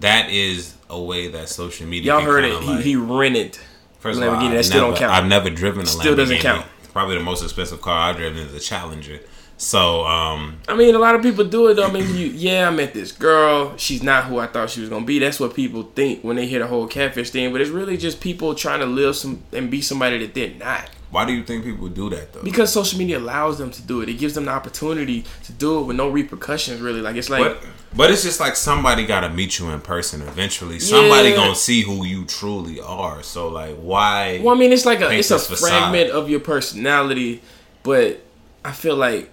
that 0.00 0.30
is 0.30 0.74
a 0.88 1.00
way 1.00 1.28
that 1.28 1.48
social 1.48 1.86
media. 1.86 2.12
Y'all 2.12 2.22
heard 2.22 2.44
it. 2.44 2.58
kinda, 2.58 2.76
He, 2.78 2.82
he 2.82 2.96
rented. 2.96 3.58
First 3.98 4.20
Lamborghini, 4.20 4.26
of 4.26 4.34
all, 4.34 4.48
that 4.50 4.58
I've 4.58 4.64
still 4.64 4.80
never, 4.82 4.90
don't 4.92 4.98
count. 4.98 5.12
I've 5.12 5.26
never 5.26 5.50
driven 5.50 5.82
a 5.82 5.86
Still 5.86 6.00
Lamborghini. 6.00 6.02
Still 6.02 6.16
doesn't 6.16 6.38
count. 6.38 6.66
Probably 6.92 7.18
the 7.18 7.24
most 7.24 7.42
expensive 7.42 7.80
car 7.82 8.10
I've 8.10 8.16
driven 8.16 8.38
is 8.38 8.54
a 8.54 8.60
Challenger. 8.60 9.20
So, 9.58 10.04
um, 10.04 10.58
I 10.68 10.76
mean, 10.76 10.94
a 10.94 10.98
lot 10.98 11.14
of 11.14 11.22
people 11.22 11.44
do 11.44 11.68
it 11.68 11.74
though. 11.74 11.86
I 11.86 11.90
mean, 11.92 12.06
you, 12.14 12.26
yeah, 12.26 12.68
I 12.68 12.70
met 12.70 12.92
this 12.92 13.10
girl. 13.10 13.74
She's 13.78 14.02
not 14.02 14.24
who 14.24 14.38
I 14.38 14.46
thought 14.46 14.68
she 14.68 14.80
was 14.80 14.90
gonna 14.90 15.06
be. 15.06 15.18
That's 15.18 15.40
what 15.40 15.54
people 15.54 15.84
think 15.94 16.22
when 16.22 16.36
they 16.36 16.46
hear 16.46 16.58
the 16.58 16.66
whole 16.66 16.86
catfish 16.86 17.30
thing. 17.30 17.52
But 17.52 17.62
it's 17.62 17.70
really 17.70 17.96
just 17.96 18.20
people 18.20 18.54
trying 18.54 18.80
to 18.80 18.86
live 18.86 19.16
some 19.16 19.42
and 19.52 19.70
be 19.70 19.80
somebody 19.80 20.18
that 20.18 20.34
they're 20.34 20.50
not. 20.54 20.90
Why 21.10 21.24
do 21.24 21.32
you 21.32 21.44
think 21.44 21.64
people 21.64 21.88
do 21.88 22.10
that 22.10 22.32
though? 22.32 22.42
Because 22.42 22.72
social 22.72 22.98
media 22.98 23.18
allows 23.18 23.58
them 23.58 23.70
to 23.70 23.82
do 23.82 24.00
it. 24.02 24.08
It 24.08 24.14
gives 24.14 24.34
them 24.34 24.46
the 24.46 24.50
opportunity 24.50 25.24
to 25.44 25.52
do 25.52 25.80
it 25.80 25.82
with 25.84 25.96
no 25.96 26.08
repercussions. 26.08 26.80
Really, 26.80 27.00
like 27.00 27.16
it's 27.16 27.30
like 27.30 27.42
But 27.42 27.62
but 27.96 28.10
it's 28.10 28.22
just 28.24 28.40
like 28.40 28.56
somebody 28.56 29.06
got 29.06 29.20
to 29.20 29.30
meet 29.30 29.58
you 29.58 29.70
in 29.70 29.80
person 29.80 30.20
eventually. 30.22 30.78
Somebody 30.80 31.30
Yeah. 31.30 31.36
gonna 31.36 31.54
see 31.54 31.82
who 31.82 32.04
you 32.04 32.24
truly 32.24 32.80
are. 32.80 33.22
So 33.22 33.48
like, 33.48 33.76
why? 33.76 34.40
Well, 34.42 34.54
I 34.54 34.58
mean, 34.58 34.72
it's 34.72 34.84
like 34.84 35.00
a 35.00 35.10
it's 35.10 35.30
a 35.30 35.38
facade. 35.38 35.68
fragment 35.68 36.10
of 36.10 36.28
your 36.28 36.40
personality, 36.40 37.40
but 37.82 38.20
I 38.64 38.72
feel 38.72 38.96
like 38.96 39.30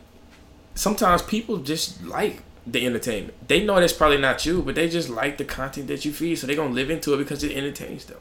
sometimes 0.76 1.22
people 1.22 1.58
just 1.58 2.04
like 2.06 2.42
the 2.66 2.86
entertainment. 2.86 3.34
They 3.48 3.66
know 3.66 3.80
that's 3.80 3.92
probably 3.94 4.20
not 4.20 4.46
you, 4.46 4.62
but 4.62 4.76
they 4.76 4.88
just 4.88 5.10
like 5.10 5.38
the 5.38 5.44
content 5.46 5.88
that 5.88 6.06
you 6.06 6.14
feed, 6.14 6.36
so 6.36 6.48
they're 6.48 6.56
gonna 6.56 6.74
live 6.74 6.90
into 6.90 7.14
it 7.14 7.18
because 7.18 7.44
it 7.44 7.52
entertains 7.58 8.06
them. 8.06 8.20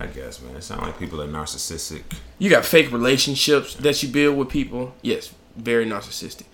I 0.00 0.06
guess, 0.06 0.40
man. 0.42 0.56
It 0.56 0.62
sounds 0.62 0.82
like 0.82 0.98
people 0.98 1.20
are 1.22 1.26
narcissistic. 1.28 2.02
You 2.38 2.50
got 2.50 2.64
fake 2.64 2.92
relationships 2.92 3.74
that 3.76 4.02
you 4.02 4.08
build 4.08 4.36
with 4.36 4.48
people. 4.48 4.94
Yes, 5.02 5.32
very 5.56 5.86
narcissistic. 5.86 6.44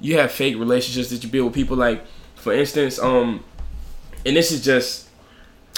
You 0.00 0.18
have 0.18 0.32
fake 0.32 0.56
relationships 0.56 1.10
that 1.10 1.22
you 1.22 1.28
build 1.28 1.46
with 1.46 1.54
people. 1.54 1.76
Like, 1.76 2.04
for 2.36 2.52
instance, 2.52 2.98
um, 2.98 3.42
and 4.26 4.36
this 4.36 4.50
is 4.52 4.64
just 4.64 5.08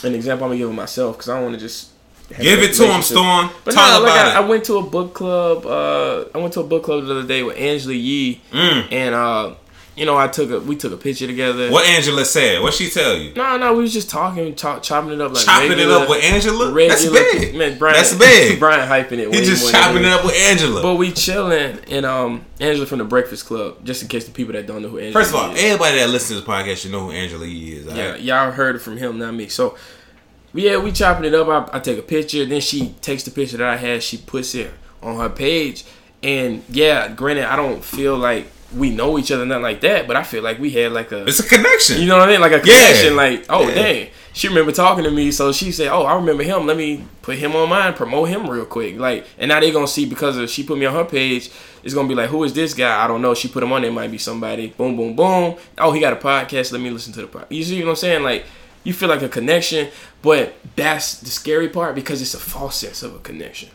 an 0.03 0.15
example 0.15 0.45
I'm 0.47 0.51
gonna 0.53 0.59
give 0.59 0.73
myself 0.75 1.17
because 1.17 1.29
I 1.29 1.35
don't 1.35 1.45
want 1.45 1.55
to 1.57 1.61
just 1.61 1.91
have 2.33 2.41
Give 2.41 2.59
it 2.61 2.75
to 2.75 2.87
him. 2.87 3.03
Storm. 3.03 3.51
But 3.65 3.75
Talk 3.75 4.01
no, 4.01 4.05
like 4.07 4.13
about 4.13 4.37
I, 4.37 4.43
I 4.43 4.49
went 4.49 4.65
to 4.65 4.77
a 4.79 4.83
book 4.83 5.15
club. 5.15 5.67
Uh, 5.67 6.25
I 6.35 6.39
went 6.39 6.53
to 6.55 6.61
a 6.61 6.65
book 6.65 6.85
club 6.85 7.05
the 7.05 7.11
other 7.19 7.27
day 7.29 7.43
with 7.43 7.57
Angela 7.59 7.95
Yee, 7.95 8.41
Mm. 8.53 8.93
and 8.93 9.15
uh, 9.15 9.55
you 10.01 10.07
know, 10.07 10.17
I 10.17 10.29
took 10.29 10.51
a 10.51 10.61
we 10.61 10.77
took 10.77 10.95
a 10.95 10.97
picture 10.97 11.27
together. 11.27 11.71
What 11.71 11.87
Angela 11.87 12.25
said? 12.25 12.63
What 12.63 12.73
she 12.73 12.89
tell 12.89 13.15
you? 13.19 13.35
No, 13.35 13.59
no, 13.59 13.75
we 13.75 13.83
was 13.83 13.93
just 13.93 14.09
talking, 14.09 14.55
talk, 14.55 14.83
chopping 14.83 15.13
it 15.13 15.21
up 15.21 15.35
like 15.35 15.45
Chopping 15.45 15.69
regular, 15.69 15.95
it 15.97 16.03
up 16.03 16.09
with 16.09 16.25
Angela? 16.25 16.73
regular- 16.73 17.11
That's 17.21 17.35
big. 17.35 17.55
Man, 17.55 17.77
Brian, 17.77 17.97
That's 17.97 18.15
big. 18.15 18.59
Brian 18.59 18.89
hyping 18.89 19.19
it. 19.19 19.35
He 19.35 19.45
just 19.45 19.71
chopping 19.71 20.03
it 20.03 20.09
up 20.11 20.25
with 20.25 20.35
Angela. 20.35 20.81
But 20.81 20.95
we 20.95 21.13
chilling, 21.13 21.81
and 21.91 22.07
um, 22.07 22.47
Angela 22.61 22.87
from 22.87 23.01
the 23.01 23.05
Breakfast 23.05 23.45
Club. 23.45 23.85
Just 23.85 24.01
in 24.01 24.09
case 24.09 24.25
the 24.25 24.33
people 24.33 24.55
that 24.55 24.67
don't 24.67 24.81
know 24.81 24.89
who 24.89 25.01
Angela. 25.01 25.23
First 25.23 25.35
of 25.35 25.37
all, 25.39 25.53
is. 25.55 25.63
everybody 25.63 25.99
that 25.99 26.09
listens 26.09 26.41
to 26.41 26.47
this 26.47 26.49
podcast 26.49 26.77
should 26.79 26.93
know 26.93 27.01
who 27.01 27.11
Angela 27.11 27.45
is. 27.45 27.85
yeah, 27.85 28.17
y'all 28.17 28.53
heard 28.53 28.77
it 28.77 28.79
from 28.79 28.97
him, 28.97 29.19
not 29.19 29.35
me. 29.35 29.49
So, 29.49 29.77
yeah, 30.55 30.79
we 30.79 30.93
chopping 30.93 31.27
it 31.27 31.35
up. 31.35 31.47
I, 31.75 31.77
I 31.77 31.81
take 31.81 31.99
a 31.99 32.03
picture, 32.03 32.47
then 32.47 32.63
she 32.63 32.95
takes 33.03 33.25
the 33.25 33.33
picture 33.33 33.59
that 33.59 33.69
I 33.69 33.77
had. 33.77 34.03
She 34.03 34.17
puts 34.17 34.55
it 34.55 34.71
on 35.03 35.19
her 35.19 35.29
page, 35.29 35.85
and 36.23 36.65
yeah, 36.71 37.13
granted, 37.13 37.45
I 37.45 37.57
don't 37.57 37.85
feel 37.85 38.17
like 38.17 38.47
we 38.75 38.91
know 38.91 39.19
each 39.19 39.31
other, 39.33 39.45
nothing 39.45 39.63
like 39.63 39.81
that. 39.81 40.07
But 40.07 40.17
I 40.17 40.23
feel 40.23 40.43
like 40.43 40.59
we 40.59 40.71
had 40.71 40.93
like 40.93 41.11
a, 41.13 41.25
It's 41.27 41.41
a 41.41 41.49
connection. 41.49 42.01
you 42.01 42.07
know 42.07 42.19
what 42.19 42.29
I 42.29 42.33
mean, 42.33 42.41
like 42.41 42.53
a 42.53 42.57
Yeah. 42.57 42.63
connection. 42.63 43.17
Like, 43.17 43.45
oh 43.49 43.69
Yeah. 43.69 43.75
dang, 43.75 44.07
she 44.33 44.49
remember 44.49 44.71
talking 44.73 45.05
to 45.05 45.11
me, 45.11 45.31
so 45.33 45.51
she 45.53 45.73
said, 45.73 45.89
oh, 45.89 46.03
I 46.05 46.15
remember 46.15 46.43
him. 46.45 46.67
Let 46.67 46.77
me 46.77 47.05
put 47.23 47.37
him 47.39 47.57
on 47.57 47.69
mine, 47.69 47.95
promote 47.95 48.29
him 48.29 48.49
real 48.49 48.65
quick. 48.65 48.99
Like, 48.99 49.27
and 49.39 49.49
now 49.49 49.59
they're 49.61 49.73
gonna 49.73 49.87
see 49.89 50.07
because 50.07 50.37
of 50.37 50.49
she 50.51 50.63
put 50.63 50.79
me 50.79 50.87
on 50.87 50.95
her 50.95 51.05
page. 51.05 51.51
It's 51.83 51.95
gonna 51.95 52.09
be 52.09 52.15
like, 52.15 52.29
who 52.31 52.45
is 52.45 52.53
this 52.53 52.75
guy? 52.75 53.03
I 53.03 53.09
don't 53.09 53.23
know. 53.23 53.35
She 53.35 53.49
put 53.49 53.63
him 53.63 53.73
on 53.73 53.83
there. 53.83 53.91
Might 53.91 54.11
be 54.11 54.19
somebody. 54.19 54.69
Boom, 54.69 54.97
boom, 54.97 55.17
boom. 55.17 55.57
Oh, 55.79 55.93
he 55.93 56.01
got 56.01 56.13
a 56.13 56.17
podcast. 56.17 56.73
Let 56.73 56.81
me 56.81 56.91
listen 56.91 57.13
to 57.15 57.23
the 57.23 57.27
podcast. 57.27 57.47
You 57.51 57.65
see 57.65 57.83
what 57.83 57.91
I'm 57.91 57.97
saying? 57.97 58.23
Like, 58.23 58.45
you 58.85 58.93
feel 58.93 59.09
like 59.09 59.23
a 59.23 59.29
connection, 59.29 59.89
but 60.23 60.55
that's 60.77 61.15
the 61.21 61.29
scary 61.31 61.69
part 61.69 61.95
because 61.95 62.23
it's 62.23 62.35
a 62.35 62.39
false 62.39 62.77
sense 62.77 63.03
of 63.03 63.15
a 63.15 63.19
connection. 63.19 63.69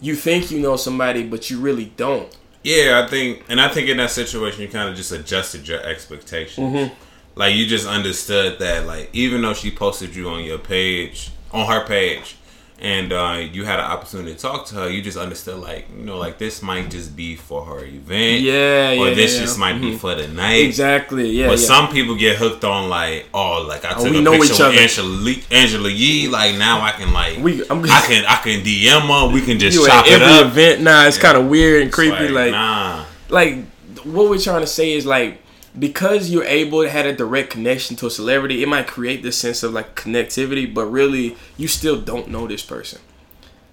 you 0.00 0.14
think 0.14 0.50
you 0.50 0.60
know 0.60 0.76
somebody, 0.76 1.22
but 1.24 1.48
you 1.50 1.58
really 1.58 1.86
don't. 1.96 2.28
Yeah, 2.64 3.02
I 3.04 3.08
think, 3.08 3.44
and 3.48 3.60
I 3.60 3.68
think 3.68 3.88
in 3.90 3.98
that 3.98 4.10
situation, 4.10 4.62
you 4.62 4.68
kind 4.68 4.88
of 4.88 4.96
just 4.96 5.12
adjusted 5.12 5.68
your 5.68 5.82
expectations. 5.82 6.66
Mm-hmm. 6.66 6.94
Like 7.36 7.54
you 7.54 7.66
just 7.66 7.86
understood 7.86 8.58
that, 8.58 8.86
like 8.86 9.10
even 9.12 9.42
though 9.42 9.54
she 9.54 9.70
posted 9.70 10.16
you 10.16 10.30
on 10.30 10.42
your 10.44 10.58
page, 10.58 11.30
on 11.52 11.66
her 11.66 11.86
page, 11.86 12.36
and 12.80 13.12
uh, 13.12 13.40
you 13.52 13.64
had 13.64 13.78
an 13.78 13.84
opportunity 13.86 14.34
to 14.34 14.38
talk 14.38 14.66
to 14.66 14.74
her, 14.74 14.90
you 14.90 15.00
just 15.00 15.16
understood, 15.16 15.58
like 15.58 15.86
you 15.96 16.04
know, 16.04 16.18
like 16.18 16.38
this 16.38 16.60
might 16.60 16.90
just 16.90 17.14
be 17.16 17.36
for 17.36 17.64
her 17.64 17.84
event, 17.84 18.42
Yeah, 18.42 18.90
or 18.98 19.08
yeah, 19.08 19.14
this 19.14 19.34
yeah. 19.36 19.40
just 19.42 19.58
might 19.58 19.80
be 19.80 19.92
Mhm. 19.92 19.98
for 19.98 20.14
the 20.14 20.26
night. 20.28 20.64
Exactly. 20.64 21.30
Yeah. 21.30 21.46
But 21.48 21.60
yeah. 21.60 21.66
some 21.66 21.88
people 21.88 22.16
get 22.16 22.36
hooked 22.36 22.64
on 22.64 22.88
like, 22.88 23.26
oh, 23.32 23.62
like 23.66 23.84
I 23.84 23.94
took 23.94 24.10
we 24.10 24.18
a 24.18 24.22
know 24.22 24.32
picture 24.38 24.68
with. 24.68 24.78
Angela, 24.78 25.34
Angela 25.52 25.88
Yee. 25.88 26.28
Like 26.28 26.56
now 26.56 26.80
I 26.80 26.90
can 26.90 27.12
like, 27.12 27.38
We- 27.38 27.62
I'm- 27.68 27.84
I 27.88 28.00
can 28.08 28.24
I 28.26 28.36
can 28.36 28.60
DM 28.64 29.00
her. 29.28 29.32
We 29.32 29.40
can 29.40 29.58
just 29.58 29.78
chop 29.86 30.06
at 30.06 30.12
it 30.12 30.20
every 30.20 30.26
up. 30.34 30.46
event. 30.46 30.80
Nah, 30.82 31.06
it's 31.06 31.16
kind 31.18 31.36
of 31.38 31.46
weird 31.46 31.82
and 31.84 31.92
creepy. 31.92 32.28
Like, 32.28 32.50
nah, 32.50 33.04
like 33.28 33.64
what 34.02 34.28
we're 34.28 34.38
trying 34.38 34.60
to 34.62 34.66
say 34.66 34.92
is 34.92 35.06
like 35.06 35.40
because 35.78 36.30
you're 36.30 36.44
able 36.44 36.82
to 36.82 36.90
have 36.90 37.06
a 37.06 37.12
direct 37.12 37.50
connection 37.50 37.96
to 37.96 38.06
a 38.06 38.10
celebrity, 38.10 38.62
it 38.62 38.68
might 38.68 38.86
create 38.86 39.22
this 39.22 39.36
sense 39.36 39.62
of 39.62 39.72
like 39.72 39.96
connectivity, 39.96 40.72
but 40.72 40.86
really 40.86 41.36
you 41.56 41.68
still 41.68 42.00
don't 42.00 42.28
know 42.28 42.46
this 42.46 42.62
person. 42.62 43.00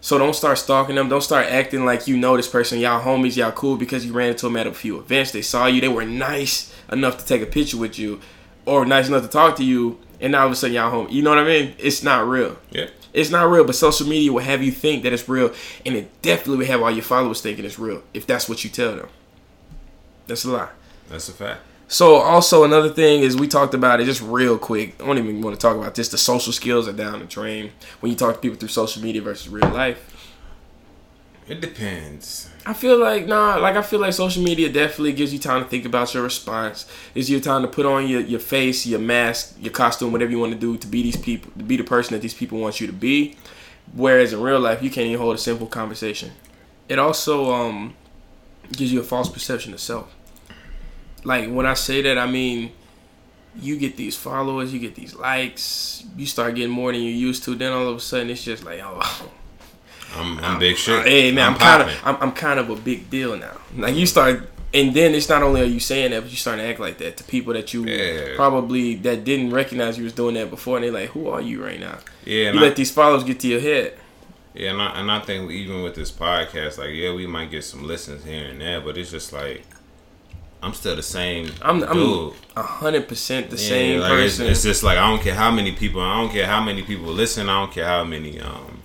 So 0.04 0.18
don't 0.18 0.36
start 0.36 0.58
stalking 0.58 0.96
them. 0.96 1.10
Don't 1.10 1.22
start 1.22 1.46
acting 1.46 1.86
like 1.86 2.08
you 2.08 2.18
know 2.18 2.36
this 2.36 2.48
person. 2.48 2.80
Y'all 2.80 3.04
homies, 3.04 3.38
y'all 3.38 3.52
cool 3.52 3.78
because 3.78 4.04
you 4.04 4.14
ran 4.14 4.30
into 4.30 4.48
them 4.48 4.58
at 4.58 4.66
a 4.66 4.74
few 4.74 4.98
events. 4.98 5.32
They 5.32 5.44
saw 5.44 5.68
you. 5.68 5.80
They 5.80 5.88
were 5.88 6.06
nice 6.06 6.74
enough 6.92 7.20
to 7.20 7.26
take 7.26 7.44
a 7.44 7.46
picture 7.46 7.78
with 7.78 8.00
you, 8.00 8.20
or 8.66 8.84
nice 8.84 9.08
enough 9.08 9.22
to 9.22 9.28
talk 9.28 9.56
to 9.58 9.64
you, 9.64 10.00
and 10.20 10.32
now 10.32 10.42
all 10.42 10.48
of 10.48 10.54
a 10.54 10.56
sudden 10.56 10.76
y'all 10.76 10.90
home. 10.90 11.08
You 11.12 11.22
know 11.22 11.30
what 11.30 11.38
I 11.38 11.46
mean? 11.46 11.76
It's 11.78 12.02
not 12.02 12.28
real. 12.28 12.58
yeah. 12.72 12.88
It's 13.14 13.30
not 13.30 13.50
real, 13.50 13.66
but 13.66 13.76
social 13.76 14.08
media 14.08 14.32
will 14.32 14.40
have 14.42 14.64
you 14.64 14.72
think 14.72 15.04
that 15.04 15.12
it's 15.12 15.28
real, 15.28 15.54
and 15.86 15.96
it 15.96 16.22
definitely 16.22 16.60
will 16.60 16.72
have 16.72 16.82
all 16.82 16.90
your 16.90 17.04
followers 17.04 17.42
thinking 17.42 17.66
it's 17.66 17.78
real 17.78 18.04
if 18.14 18.26
that's 18.26 18.48
what 18.48 18.64
you 18.64 18.70
tell 18.70 18.96
them. 18.96 19.10
That's 20.28 20.46
a 20.46 20.50
lie. 20.52 20.70
That's 21.10 21.28
a 21.28 21.34
fact. 21.34 21.60
So 21.92 22.16
also 22.16 22.64
another 22.64 22.88
thing 22.88 23.22
is 23.22 23.36
we 23.36 23.50
talked 23.50 23.74
about 23.74 24.00
it 24.00 24.06
just 24.06 24.22
real 24.22 24.58
quick. 24.58 24.96
I 25.02 25.06
don't 25.06 25.18
even 25.18 25.42
want 25.42 25.60
to 25.60 25.62
talk 25.62 25.76
about 25.76 25.94
this. 25.94 26.08
The 26.08 26.18
social 26.18 26.54
skills 26.54 26.88
are 26.88 26.94
down 26.94 27.20
the 27.20 27.26
drain 27.26 27.74
when 28.00 28.14
you 28.14 28.18
talk 28.18 28.36
to 28.36 28.40
people 28.40 28.58
through 28.58 28.70
social 28.70 29.04
media 29.04 29.22
versus 29.22 29.50
real 29.50 29.68
life. 29.72 30.00
It 31.50 31.60
depends. 31.60 32.50
I 32.66 32.72
feel 32.72 32.98
like 32.98 33.28
nah, 33.28 33.58
like 33.58 33.76
I 33.76 33.82
feel 33.82 34.00
like 34.00 34.14
social 34.14 34.42
media 34.42 34.72
definitely 34.72 35.12
gives 35.12 35.34
you 35.34 35.40
time 35.40 35.64
to 35.64 35.70
think 35.70 35.84
about 35.84 36.14
your 36.14 36.24
response. 36.24 36.86
Gives 37.14 37.30
your 37.30 37.42
time 37.42 37.62
to 37.64 37.68
put 37.68 37.86
on 37.86 38.08
your, 38.08 38.22
your 38.22 38.40
face, 38.40 38.86
your 38.86 39.02
mask, 39.02 39.58
your 39.60 39.74
costume, 39.74 40.14
whatever 40.14 40.32
you 40.32 40.40
want 40.40 40.54
to 40.54 40.60
do 40.60 40.78
to 40.78 40.88
be 40.88 41.04
these 41.04 41.18
people, 41.18 41.52
to 41.58 41.64
be 41.66 41.76
the 41.76 41.84
person 41.84 42.14
that 42.14 42.22
these 42.22 42.34
people 42.34 42.58
want 42.58 42.80
you 42.80 42.88
to 42.88 42.94
be. 42.94 43.36
Whereas 43.94 44.32
in 44.32 44.40
real 44.40 44.62
life, 44.62 44.82
you 44.82 44.90
can't 44.90 45.08
even 45.08 45.20
hold 45.20 45.36
a 45.36 45.38
simple 45.38 45.68
conversation. 45.68 46.32
It 46.88 47.00
also 47.00 47.52
um 47.52 47.96
gives 48.72 48.94
you 48.94 49.02
a 49.02 49.04
false 49.04 49.28
perception 49.28 49.74
of 49.74 49.82
self. 49.82 50.16
Like 51.24 51.50
when 51.50 51.66
I 51.66 51.74
say 51.76 52.02
that, 52.04 52.18
I 52.18 52.26
mean 52.30 52.72
you 53.60 53.78
get 53.78 53.98
these 53.98 54.16
followers, 54.16 54.74
you 54.74 54.80
get 54.80 54.96
these 54.96 55.14
likes, 55.14 56.06
you 56.16 56.26
start 56.26 56.56
getting 56.56 56.72
more 56.72 56.92
than 56.94 57.02
you 57.02 57.12
used 57.12 57.44
to. 57.44 57.54
Then 57.56 57.74
all 57.74 57.88
of 57.90 57.98
a 57.98 58.00
sudden, 58.00 58.30
it's 58.30 58.44
just 58.44 58.64
like, 58.64 58.80
oh, 58.82 59.30
I'm, 60.16 60.40
I'm 60.40 60.60
big 60.60 60.78
shit. 60.78 61.06
Hey 61.06 61.32
man, 61.32 61.48
I'm, 61.48 61.54
I'm 61.54 61.60
kind 61.60 61.82
of. 61.84 62.02
I'm, 62.06 62.16
I'm 62.22 62.32
kind 62.32 62.60
of 62.60 62.70
a 62.70 62.76
big 62.76 63.10
deal 63.10 63.38
now. 63.38 63.58
Like 63.78 63.96
you 63.96 64.06
start, 64.06 64.50
and 64.74 64.94
then 64.94 65.14
it's 65.14 65.30
not 65.30 65.42
only 65.44 65.62
are 65.62 65.66
you 65.66 65.80
saying 65.82 66.12
that, 66.12 66.22
but 66.22 66.32
you 66.32 66.38
starting 66.38 66.64
to 66.66 66.70
act 66.70 66.80
like 66.80 66.98
that 67.00 67.18
to 67.18 67.24
people 67.26 67.54
that 67.54 67.74
you 67.74 67.86
Yeah. 67.86 68.36
probably 68.36 68.96
that 68.96 69.24
didn't 69.26 69.52
recognize 69.52 69.98
you 69.98 70.04
was 70.06 70.14
doing 70.14 70.36
that 70.36 70.50
before, 70.50 70.78
and 70.78 70.86
they're 70.86 70.92
like, 70.92 71.10
"Who 71.10 71.28
are 71.28 71.42
you 71.42 71.64
right 71.64 71.80
now?" 71.80 72.00
Yeah, 72.26 72.52
You 72.52 72.60
I, 72.60 72.62
let 72.64 72.76
these 72.78 72.92
followers 72.92 73.24
get 73.26 73.40
to 73.42 73.48
your 73.48 73.60
head. 73.62 73.98
yeah, 74.54 74.72
and 74.72 74.82
I, 74.82 75.00
and 75.00 75.12
I 75.12 75.20
think 75.20 75.52
even 75.52 75.82
with 75.84 75.96
this 75.96 76.12
podcast, 76.12 76.78
like, 76.78 76.92
yeah, 76.94 77.14
we 77.14 77.28
might 77.28 77.52
get 77.52 77.64
some 77.64 77.86
listens 77.86 78.24
here 78.26 78.46
and 78.48 78.60
there, 78.62 78.80
but 78.82 78.98
it's 78.98 79.12
just 79.12 79.32
like 79.34 79.66
I'm 80.64 80.74
still 80.74 80.96
the 80.96 81.02
same 81.04 81.52
I'm 81.62 81.82
a 81.84 82.62
hundred 82.62 83.08
percent 83.08 83.50
the 83.50 83.56
Yeah, 83.58 83.68
same 83.70 84.00
like 84.00 84.12
it's, 84.14 84.36
person. 84.38 84.46
it's 84.52 84.64
just 84.64 84.84
like 84.84 84.98
I 84.98 85.10
don't 85.10 85.22
care 85.22 85.34
how 85.36 85.50
many 85.52 85.72
people. 85.72 86.02
I 86.02 86.22
don't 86.22 86.32
care 86.32 86.46
how 86.46 86.62
many 86.64 86.84
people 86.84 87.08
listen. 87.08 87.50
I 87.50 87.62
don't 87.62 87.72
care 87.72 87.86
how 87.86 88.04
many 88.04 88.40
um 88.40 88.82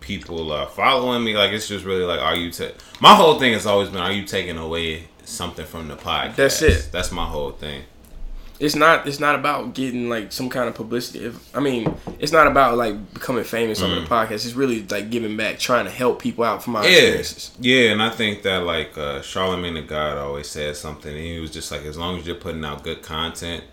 people 0.00 0.52
are 0.52 0.66
following 0.66 1.24
me. 1.24 1.34
Like 1.36 1.52
it's 1.52 1.68
just 1.68 1.84
really 1.84 2.04
like, 2.04 2.20
are 2.20 2.36
you? 2.36 2.50
Ta- 2.52 2.72
my 3.00 3.14
whole 3.14 3.38
thing 3.38 3.52
has 3.54 3.66
always 3.66 3.88
been, 3.88 4.00
are 4.00 4.12
you 4.12 4.24
taking 4.24 4.58
away 4.58 5.08
something 5.24 5.64
from 5.64 5.88
the 5.88 5.96
podcast? 5.96 6.36
That's 6.36 6.62
it. 6.62 6.88
That's 6.92 7.10
my 7.12 7.24
whole 7.24 7.52
thing. 7.52 7.84
It's 8.62 8.76
not 8.76 9.06
it's 9.08 9.18
not 9.20 9.34
about 9.34 9.74
getting 9.74 10.08
like 10.08 10.30
some 10.32 10.48
kind 10.48 10.68
of 10.68 10.74
publicity. 10.74 11.24
If, 11.24 11.54
I 11.56 11.60
mean, 11.60 11.94
it's 12.18 12.32
not 12.32 12.46
about 12.46 12.76
like 12.78 13.12
becoming 13.12 13.44
famous 13.44 13.82
on 13.82 13.90
the 13.90 14.02
podcast. 14.08 14.32
It's 14.46 14.54
really 14.54 14.82
like 14.84 15.10
giving 15.10 15.36
back, 15.36 15.58
trying 15.58 15.84
to 15.84 15.90
help 15.90 16.22
people 16.22 16.44
out 16.44 16.62
from 16.62 16.74
my 16.74 16.80
Mm. 16.80 16.84
Yeah, 16.84 16.90
experiences. 16.98 17.50
yeah, 17.60 17.90
and 17.92 18.02
I 18.02 18.10
think 18.10 18.42
that 18.42 18.62
like 18.62 18.96
uh, 18.96 19.20
Charlemagne 19.22 19.74
the 19.74 19.82
God 19.82 20.16
always 20.16 20.48
said 20.48 20.76
something. 20.76 21.12
And 21.12 21.20
he 21.24 21.40
was 21.40 21.50
just 21.50 21.70
like, 21.72 21.82
as 21.82 21.98
long 21.98 22.18
as 22.18 22.26
you're 22.26 22.36
putting 22.36 22.64
out 22.64 22.82
good 22.84 23.02
content, 23.02 23.64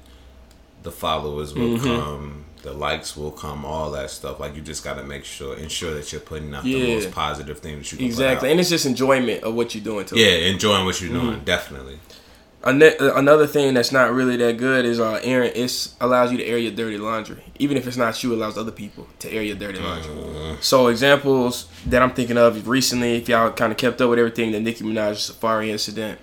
the 0.84 0.92
followers 0.92 1.54
will 1.54 1.78
Mm-hmm. 1.78 1.86
come, 1.86 2.46
the 2.64 2.74
likes 2.74 3.16
will 3.16 3.32
come, 3.32 3.66
all 3.66 3.92
that 3.92 4.10
stuff. 4.10 4.40
Like 4.40 4.56
you 4.56 4.62
just 4.62 4.84
got 4.84 4.96
to 4.96 5.04
make 5.04 5.24
sure, 5.24 5.56
ensure 5.58 5.94
that 5.94 6.12
you're 6.12 6.22
putting 6.22 6.54
out 6.56 6.66
Yeah. 6.66 6.80
the 6.80 6.94
most 6.96 7.12
positive 7.12 7.60
thing 7.60 7.78
that 7.78 7.92
you 7.92 7.98
can. 8.00 8.08
Exactly, 8.08 8.50
and 8.52 8.60
it's 8.60 8.70
just 8.70 8.86
enjoyment 8.86 9.44
of 9.44 9.54
what 9.54 9.76
you're 9.76 9.84
doing 9.84 10.06
to 10.08 10.16
it. 10.16 10.20
Yeah, 10.20 10.50
enjoying 10.52 10.86
what 10.86 11.00
you're 11.00 11.12
Mm-hmm. 11.12 11.26
doing, 11.30 11.40
definitely. 11.46 12.00
Ano- 12.64 13.16
Another 13.16 13.48
thing 13.48 13.74
that's 13.74 13.92
not 13.92 14.12
really 14.14 14.36
that 14.38 14.58
good 14.58 14.84
is 14.86 15.00
uh, 15.00 15.20
airing. 15.24 15.52
It 15.56 15.88
allows 16.02 16.32
you 16.32 16.38
to 16.40 16.46
air 16.46 16.58
your 16.58 16.72
dirty 16.74 16.98
laundry, 16.98 17.42
even 17.58 17.78
if 17.78 17.88
it's 17.88 17.96
not 17.98 18.22
you. 18.24 18.34
It 18.34 18.36
allows 18.36 18.58
other 18.58 18.72
people 18.72 19.08
to 19.20 19.32
air 19.32 19.42
your 19.42 19.56
dirty 19.56 19.80
laundry. 19.80 20.12
So 20.62 20.88
examples 20.88 21.68
that 21.86 22.02
I'm 22.02 22.12
thinking 22.12 22.38
of 22.38 22.68
recently, 22.68 23.16
if 23.16 23.30
y'all 23.30 23.52
kind 23.52 23.72
of 23.72 23.78
kept 23.78 24.02
up 24.02 24.10
with 24.10 24.20
everything, 24.20 24.52
the 24.52 24.60
Nicki 24.60 24.84
Minaj 24.84 25.32
Safaree 25.32 25.70
incident, 25.70 26.20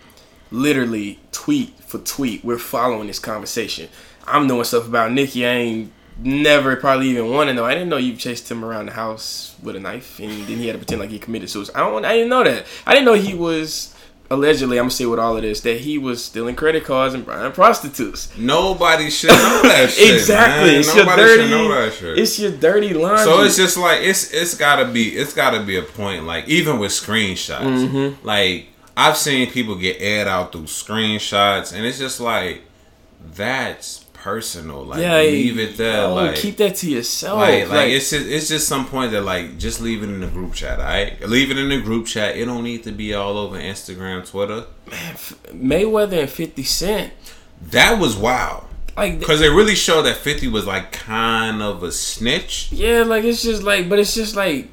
literally 0.50 1.18
tweet 1.32 1.78
for 1.80 1.98
tweet, 1.98 2.44
we're 2.44 2.58
following 2.58 3.06
this 3.06 3.18
conversation. 3.18 3.88
I'm 4.26 4.46
knowing 4.46 4.64
stuff 4.64 4.86
about 4.86 5.12
Nicki. 5.12 5.46
I 5.46 5.50
ain't 5.50 5.92
never 6.18 6.76
probably 6.76 7.08
even 7.10 7.30
want 7.30 7.48
to 7.48 7.54
know. 7.54 7.64
I 7.64 7.72
didn't 7.74 7.88
know 7.88 7.96
you 7.96 8.14
chased 8.16 8.50
him 8.50 8.64
around 8.64 8.86
the 8.86 8.92
house 8.92 9.54
with 9.62 9.76
a 9.76 9.80
knife, 9.80 10.18
and 10.18 10.30
then 10.30 10.58
he 10.58 10.66
had 10.66 10.72
to 10.74 10.78
pretend 10.78 11.00
like 11.00 11.10
he 11.10 11.18
committed 11.18 11.48
suicide. 11.48 11.76
I 11.76 11.80
don't. 11.80 12.04
I 12.04 12.12
didn't 12.14 12.28
know 12.30 12.44
that. 12.44 12.66
I 12.86 12.92
didn't 12.92 13.06
know 13.06 13.14
he 13.14 13.34
was 13.34 13.94
allegedly. 14.30 14.78
I'm 14.78 14.84
gonna 14.84 14.90
say 14.90 15.06
with 15.06 15.18
all 15.18 15.36
of 15.36 15.42
this 15.42 15.60
that 15.62 15.80
he 15.80 15.98
was 15.98 16.24
stealing 16.24 16.54
credit 16.56 16.84
cards 16.84 17.14
and 17.14 17.24
buying 17.26 17.52
prostitutes. 17.52 18.36
Nobody 18.36 19.10
should 19.10 19.30
know 19.30 19.60
that 19.62 19.90
shit. 19.96 20.14
exactly. 20.14 20.70
man. 20.72 20.80
It's 20.80 20.94
Nobody 20.94 21.22
your 21.22 21.28
should 21.30 21.36
dirty. 21.38 21.50
know 21.50 21.68
that 21.68 21.92
shit. 21.92 22.18
It's 22.18 22.38
your 22.38 22.50
dirty 22.52 22.94
laundry. 22.94 23.24
So 23.24 23.42
it's 23.42 23.56
just 23.56 23.76
like 23.76 24.00
it's 24.02 24.32
it's 24.32 24.54
gotta 24.56 24.86
be 24.86 25.08
it's 25.16 25.34
gotta 25.34 25.62
be 25.62 25.76
a 25.76 25.82
point 25.82 26.24
like 26.24 26.48
even 26.48 26.78
with 26.78 26.92
screenshots 26.92 27.86
Mm-hmm. 27.88 28.26
like 28.26 28.66
I've 28.96 29.16
seen 29.16 29.50
people 29.50 29.74
get 29.74 29.98
aired 30.00 30.26
out 30.26 30.52
through 30.52 30.62
screenshots 30.62 31.74
and 31.74 31.84
it's 31.84 31.98
just 31.98 32.18
like 32.20 32.62
that's 33.34 34.04
personal 34.26 34.84
like 34.84 35.00
yeah, 35.00 35.18
leave 35.18 35.56
it 35.56 35.76
there 35.76 36.08
no, 36.08 36.14
like 36.14 36.34
keep 36.34 36.56
that 36.56 36.74
to 36.74 36.90
yourself. 36.90 37.38
like, 37.38 37.68
like 37.68 37.90
it's 37.90 38.10
just 38.10 38.26
it's 38.26 38.48
just 38.48 38.66
some 38.66 38.84
point 38.84 39.12
that 39.12 39.22
like 39.22 39.56
just 39.56 39.80
leave 39.80 40.02
it 40.02 40.08
in 40.08 40.18
the 40.18 40.26
group 40.26 40.52
chat 40.52 40.80
alright 40.80 41.20
leave 41.28 41.48
it 41.52 41.56
in 41.56 41.68
the 41.68 41.80
group 41.80 42.06
chat 42.06 42.36
it 42.36 42.44
don't 42.44 42.64
need 42.64 42.82
to 42.82 42.90
be 42.90 43.14
all 43.14 43.38
over 43.38 43.56
Instagram 43.56 44.28
Twitter 44.28 44.66
Man, 44.90 45.14
Mayweather 45.70 46.22
and 46.22 46.30
Fifty 46.30 46.64
Cent. 46.64 47.12
that 47.70 48.00
was 48.00 48.16
wild 48.16 48.64
Like 48.96 49.20
because 49.20 49.40
it 49.42 49.50
really 49.50 49.76
showed 49.76 50.02
that 50.02 50.16
50 50.16 50.48
was 50.48 50.66
like 50.66 50.90
kind 50.90 51.62
of 51.62 51.84
a 51.84 51.92
snitch 51.92 52.72
Yeah, 52.72 53.02
like 53.04 53.22
it's 53.22 53.42
just 53.44 53.62
like, 53.62 53.88
but 53.88 54.00
it's 54.00 54.14
just 54.14 54.34
like, 54.34 54.68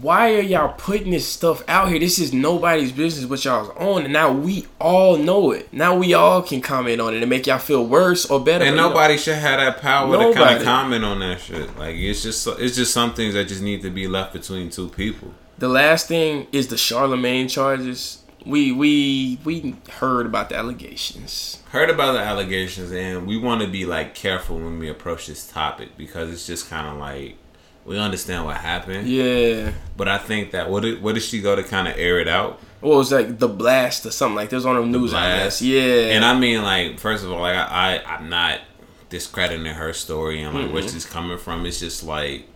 why 0.00 0.34
are 0.34 0.40
y'all 0.40 0.74
putting 0.78 1.10
this 1.10 1.26
stuff 1.28 1.62
out 1.68 1.88
here? 1.90 1.98
This 1.98 2.18
is 2.18 2.32
nobody's 2.32 2.92
business 2.92 3.26
but 3.26 3.44
y'all's 3.44 3.70
own, 3.76 4.04
and 4.04 4.12
now 4.12 4.32
we 4.32 4.66
all 4.80 5.16
know 5.16 5.50
it. 5.52 5.72
Now 5.72 5.96
we 5.96 6.14
all 6.14 6.42
can 6.42 6.60
comment 6.60 7.00
on 7.00 7.14
it 7.14 7.20
and 7.20 7.28
make 7.28 7.46
y'all 7.46 7.58
feel 7.58 7.84
worse 7.86 8.24
or 8.30 8.40
better. 8.42 8.64
And 8.64 8.76
nobody 8.76 9.16
should 9.18 9.36
have 9.36 9.60
that 9.60 9.80
power 9.82 10.16
to 10.16 10.32
kind 10.32 10.56
of 10.58 10.62
comment 10.64 11.04
on 11.04 11.20
that 11.20 11.40
shit. 11.40 11.76
Like 11.76 11.96
it's 11.96 12.22
just 12.22 12.46
it's 12.46 12.76
just 12.76 12.94
some 12.94 13.14
things 13.14 13.34
that 13.34 13.48
just 13.48 13.62
need 13.62 13.82
to 13.82 13.90
be 13.90 14.06
left 14.08 14.32
between 14.32 14.70
two 14.70 14.88
people. 14.88 15.34
the 15.58 15.68
last 15.68 16.08
thing 16.08 16.46
is 16.52 16.68
the 16.68 16.78
Charlemagne 16.78 17.48
charges. 17.48 18.22
We 18.46 18.72
we 18.72 19.38
we 19.44 19.76
heard 19.98 20.24
about 20.24 20.48
the 20.48 20.56
allegations. 20.56 21.62
Heard 21.72 21.90
about 21.90 22.12
the 22.12 22.20
allegations, 22.20 22.90
and 22.90 23.26
we 23.26 23.36
want 23.36 23.60
to 23.60 23.68
be 23.68 23.84
like 23.84 24.14
careful 24.14 24.56
when 24.56 24.78
we 24.78 24.88
approach 24.88 25.26
this 25.26 25.46
topic 25.46 25.90
because 25.98 26.30
it's 26.30 26.46
just 26.46 26.70
kind 26.70 26.88
of 26.88 26.96
like 26.96 27.36
we 27.84 27.98
understand 27.98 28.44
what 28.44 28.56
happened, 28.58 29.08
Yeah. 29.08 29.72
but 29.96 30.06
I 30.08 30.18
think 30.18 30.50
that 30.52 30.70
what 30.70 30.82
did 30.82 31.02
what 31.02 31.14
did 31.14 31.22
she 31.22 31.40
go 31.40 31.56
to 31.56 31.62
kind 31.62 31.88
of 31.88 31.96
air 31.96 32.18
it 32.20 32.28
out? 32.28 32.60
What 32.80 32.96
was 32.96 33.12
like 33.12 33.38
the 33.38 33.48
blast 33.48 34.06
or 34.06 34.10
something 34.10 34.36
like? 34.36 34.48
There's 34.50 34.64
on 34.64 34.76
the 34.76 34.98
news. 34.98 35.10
Blast. 35.10 35.60
Yeah. 35.60 36.12
And 36.14 36.24
I 36.24 36.38
mean, 36.38 36.62
like 36.62 36.98
first 36.98 37.24
of 37.24 37.30
all, 37.32 37.40
like 37.40 37.56
I, 37.56 37.96
I 37.96 38.14
I'm 38.16 38.28
not 38.30 38.60
discrediting 39.08 39.66
her 39.66 39.92
story 39.92 40.42
and 40.42 40.54
like 40.54 40.72
where 40.72 40.82
Mm-hmm. 40.82 40.92
she's 40.92 41.04
coming 41.06 41.36
from. 41.38 41.66
It's 41.66 41.80
just 41.80 42.04
like 42.04 42.46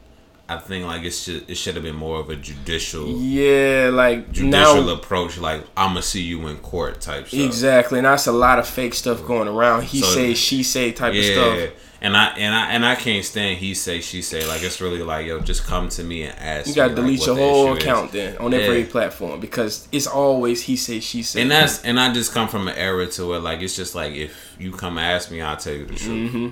I 0.47 0.59
think 0.59 0.84
like 0.84 1.03
it 1.05 1.12
should 1.12 1.49
it 1.49 1.55
should 1.57 1.74
have 1.76 1.84
been 1.84 1.97
more 1.97 2.20
of 2.20 2.28
a 2.28 2.36
judicial 2.36 3.09
Yeah, 3.18 3.88
like 3.92 4.30
judicial 4.30 4.84
now 4.84 4.92
approach. 4.92 5.38
Like 5.38 5.62
I'm 5.76 5.90
gonna 5.90 6.03
see 6.03 6.20
you 6.22 6.47
in 6.49 6.59
court 6.59 7.01
type 7.01 7.28
stuff. 7.28 7.40
exactly, 7.40 7.99
and 7.99 8.07
that's 8.07 8.26
a 8.26 8.32
lot 8.32 8.59
of 8.59 8.66
fake 8.68 8.92
stuff 8.95 9.24
going 9.24 9.49
around. 9.49 9.84
He 9.84 10.01
So- 10.01 10.07
say, 10.09 10.34
she 10.34 10.62
say 10.62 10.92
type 10.92 11.14
Yeah, 11.14 11.20
of 11.22 11.59
stuff. 11.61 11.70
and 12.03 12.14
I 12.14 12.26
and 12.36 12.55
I 12.55 12.70
and 12.72 12.84
I 12.84 12.95
can't 12.95 13.24
stand 13.24 13.57
he 13.57 13.72
say 13.72 14.03
she 14.03 14.20
say. 14.20 14.47
Like 14.47 14.62
it's 14.62 14.82
really 14.82 15.03
like 15.03 15.24
yo, 15.26 15.40
just 15.40 15.64
come 15.64 15.88
to 15.88 16.05
me 16.05 16.24
and 16.24 16.38
ask. 16.38 16.68
You 16.68 16.74
gotta 16.74 16.90
me, 16.90 16.97
like, 16.97 17.05
delete 17.07 17.20
what 17.20 17.26
your 17.26 17.36
whole 17.36 17.66
issue 17.68 17.76
is. 17.78 17.82
account 17.84 18.12
then 18.12 18.36
on 18.36 18.53
every 18.53 18.80
Yeah. 18.80 18.86
platform 18.90 19.40
because 19.40 19.88
it's 19.92 20.07
always 20.07 20.61
he 20.64 20.76
say, 20.76 21.01
she 21.01 21.22
say. 21.22 21.40
And 21.40 21.51
that's 21.51 21.82
and 21.84 21.99
I 21.99 22.12
just 22.12 22.34
come 22.34 22.49
from 22.49 22.68
an 22.68 22.76
era 22.76 23.07
to 23.07 23.26
where 23.26 23.38
like 23.38 23.62
it's 23.62 23.74
just 23.76 23.95
like 23.95 24.12
if 24.12 24.55
you 24.59 24.72
come 24.72 24.99
ask 24.99 25.30
me, 25.30 25.40
I'll 25.40 25.57
tell 25.57 25.72
you 25.72 25.86
the 25.86 25.95
truth. 25.95 26.30
Mm-hmm. 26.32 26.49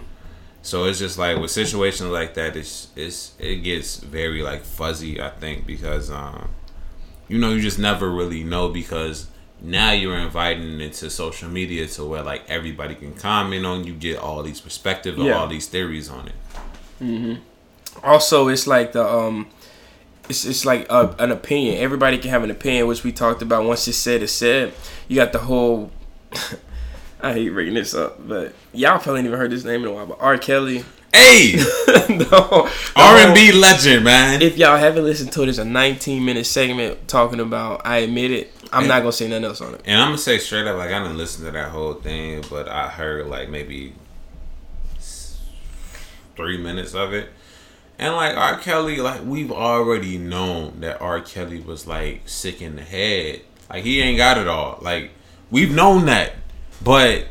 So 0.62 0.84
it's 0.84 0.98
just 1.00 1.18
like 1.18 1.38
with 1.38 1.50
situations 1.50 2.10
like 2.10 2.34
that, 2.34 2.56
it's 2.56 2.88
it's 2.96 3.32
it 3.38 3.56
gets 3.64 3.96
very 3.98 4.42
like 4.42 4.62
fuzzy. 4.62 5.20
I 5.20 5.30
think 5.30 5.66
because 5.66 6.10
um, 6.10 6.50
you 7.28 7.38
know 7.38 7.50
you 7.50 7.60
just 7.60 7.78
never 7.78 8.08
really 8.10 8.44
know 8.44 8.68
because 8.68 9.26
now 9.60 9.92
you're 9.92 10.16
inviting 10.18 10.74
it 10.74 10.80
into 10.80 11.08
social 11.10 11.48
media 11.48 11.86
to 11.86 12.04
where 12.04 12.22
like 12.22 12.42
everybody 12.48 12.94
can 12.94 13.12
comment 13.14 13.64
on 13.66 13.84
you, 13.84 13.92
get 13.92 14.18
all 14.18 14.42
these 14.42 14.60
perspectives 14.60 15.18
Yeah. 15.18 15.34
all 15.38 15.46
these 15.48 15.66
theories 15.68 16.08
on 16.10 16.28
it. 16.28 17.38
also 18.02 18.48
it's 18.48 18.66
like 18.66 18.92
the 18.92 19.04
um 19.04 19.46
it's, 20.28 20.44
it's 20.44 20.64
like 20.64 20.86
a, 20.90 21.14
an 21.18 21.30
opinion 21.32 21.78
everybody 21.78 22.16
can 22.18 22.30
have 22.30 22.42
an 22.44 22.50
opinion 22.50 22.86
which 22.86 23.02
we 23.04 23.12
talked 23.12 23.42
about 23.42 23.64
once 23.64 23.86
it's 23.88 23.98
said 23.98 24.22
it's 24.22 24.32
said 24.32 24.72
you 25.08 25.16
got 25.16 25.32
the 25.32 25.38
whole 25.40 25.90
i 27.22 27.32
hate 27.32 27.50
bringing 27.50 27.74
this 27.74 27.94
up 27.94 28.26
but 28.26 28.52
y'all 28.72 28.98
probably 28.98 29.20
ain't 29.20 29.26
even 29.26 29.38
heard 29.38 29.50
this 29.50 29.64
name 29.64 29.82
in 29.82 29.88
a 29.88 29.92
while 29.92 30.06
but 30.06 30.18
r 30.20 30.36
kelly 30.38 30.84
Hey, 31.14 31.52
the 31.56 32.70
R 32.96 33.16
and 33.18 33.34
B 33.34 33.52
legend, 33.52 34.02
man. 34.04 34.40
if 34.40 34.56
y'all 34.56 34.78
haven't 34.78 35.04
listened 35.04 35.30
to 35.32 35.42
it 35.42 35.50
it's 35.50 35.58
a 35.58 35.64
19 35.64 36.24
minute 36.24 36.46
segment 36.46 37.06
talking 37.06 37.38
about 37.38 37.82
i 37.84 37.98
admit 37.98 38.30
it 38.30 38.50
i'm 38.72 38.88
not 38.88 39.00
gonna 39.00 39.12
say 39.12 39.28
nothing 39.28 39.44
else 39.44 39.60
on 39.60 39.74
it 39.74 39.82
And 39.84 40.00
I'm 40.00 40.08
gonna 40.08 40.18
say 40.18 40.38
straight 40.38 40.66
up, 40.66 40.78
like 40.78 40.90
I 40.90 41.02
didn't 41.02 41.18
listen 41.18 41.44
to 41.44 41.50
that 41.50 41.70
whole 41.70 41.94
thing, 41.94 42.42
but 42.48 42.66
I 42.66 42.88
heard 42.88 43.26
like 43.26 43.50
maybe 43.50 43.92
three 46.36 46.56
minutes 46.58 46.94
of 46.94 47.12
it. 47.12 47.28
And 47.98 48.14
like 48.16 48.36
R. 48.36 48.58
Kelly, 48.58 48.96
like 48.96 49.22
we've 49.24 49.52
already 49.52 50.18
known 50.18 50.80
that 50.80 51.00
R. 51.00 51.20
Kelly 51.20 51.60
was 51.60 51.86
like 51.86 52.22
sick 52.28 52.62
in 52.62 52.76
the 52.76 52.82
head. 52.82 53.42
Like 53.70 53.84
he 53.84 54.00
ain't 54.00 54.16
got 54.16 54.38
it 54.38 54.48
all. 54.48 54.78
Like 54.80 55.10
we've 55.50 55.72
known 55.74 56.06
that, 56.06 56.32
but 56.82 57.26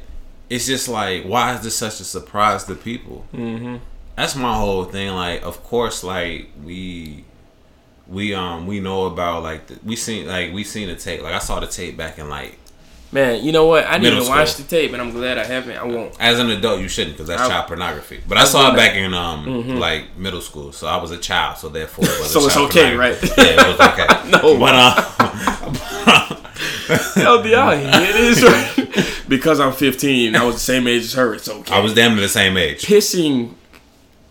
it's 0.49 0.65
just 0.67 0.87
like 0.87 1.23
why 1.23 1.55
is 1.55 1.61
this 1.61 1.77
such 1.77 1.99
a 1.99 2.03
surprise 2.03 2.63
to 2.65 2.75
people? 2.75 3.25
Mm-hmm. 3.33 3.77
That's 4.15 4.35
my 4.35 4.55
whole 4.55 4.83
thing. 4.85 5.11
Like 5.13 5.43
of 5.43 5.63
course, 5.63 6.03
like 6.03 6.49
we 6.63 7.23
we 8.07 8.33
um 8.33 8.67
we 8.67 8.79
know 8.79 9.05
about 9.05 9.43
like 9.43 9.67
the, 9.67 9.79
we 9.83 9.95
seen 9.95 10.27
like 10.27 10.53
we 10.53 10.63
seen 10.63 10.87
the 10.87 10.95
tape. 10.95 11.21
Like 11.21 11.33
I 11.33 11.39
saw 11.39 11.59
the 11.59 11.67
tape 11.67 11.97
back 11.97 12.19
in 12.19 12.29
like 12.29 12.57
man 13.13 13.43
you 13.43 13.51
know 13.51 13.65
what 13.65 13.85
i 13.87 13.97
didn't 13.97 14.17
even 14.17 14.29
watch 14.29 14.55
the 14.55 14.63
tape 14.63 14.93
and 14.93 15.01
i'm 15.01 15.11
glad 15.11 15.37
i 15.37 15.43
haven't 15.43 15.75
i 15.77 15.83
won't 15.83 16.15
as 16.19 16.39
an 16.39 16.49
adult 16.49 16.79
you 16.79 16.87
shouldn't 16.87 17.15
because 17.15 17.27
that's 17.27 17.41
I- 17.41 17.47
child 17.49 17.67
pornography. 17.67 18.21
But 18.27 18.37
I 18.37 18.45
saw 18.45 18.71
it 18.71 18.77
back 18.77 18.95
in 18.95 19.13
um 19.13 19.77
like 19.79 20.15
middle 20.17 20.39
school, 20.41 20.71
so 20.71 20.87
I 20.87 20.95
was 20.95 21.11
a 21.11 21.17
child, 21.17 21.57
so 21.57 21.67
therefore 21.69 22.05
it 22.05 22.19
was 22.19 22.31
So 22.33 22.45
it's 22.45 22.55
okay, 22.55 22.95
right? 22.95 23.17
Yeah, 23.21 23.29
it 23.37 23.67
was 23.67 23.79
okay. 23.79 24.07
No. 24.31 24.57
but 24.57 24.73
uh, 24.73 24.95
LDI, 27.15 28.09
it 28.09 28.15
is 28.15 28.43
right. 28.43 29.07
Because 29.31 29.59
I'm 29.59 29.71
15, 29.73 30.35
I 30.35 30.43
was 30.43 30.55
the 30.55 30.59
same 30.61 30.85
age 30.87 31.03
as 31.03 31.13
her. 31.13 31.33
It's 31.33 31.49
okay. 31.49 31.73
I 31.73 31.79
was 31.79 31.93
damn 31.95 32.11
near 32.13 32.21
the 32.21 32.29
same 32.29 32.55
age. 32.57 32.83
pissing 32.83 33.53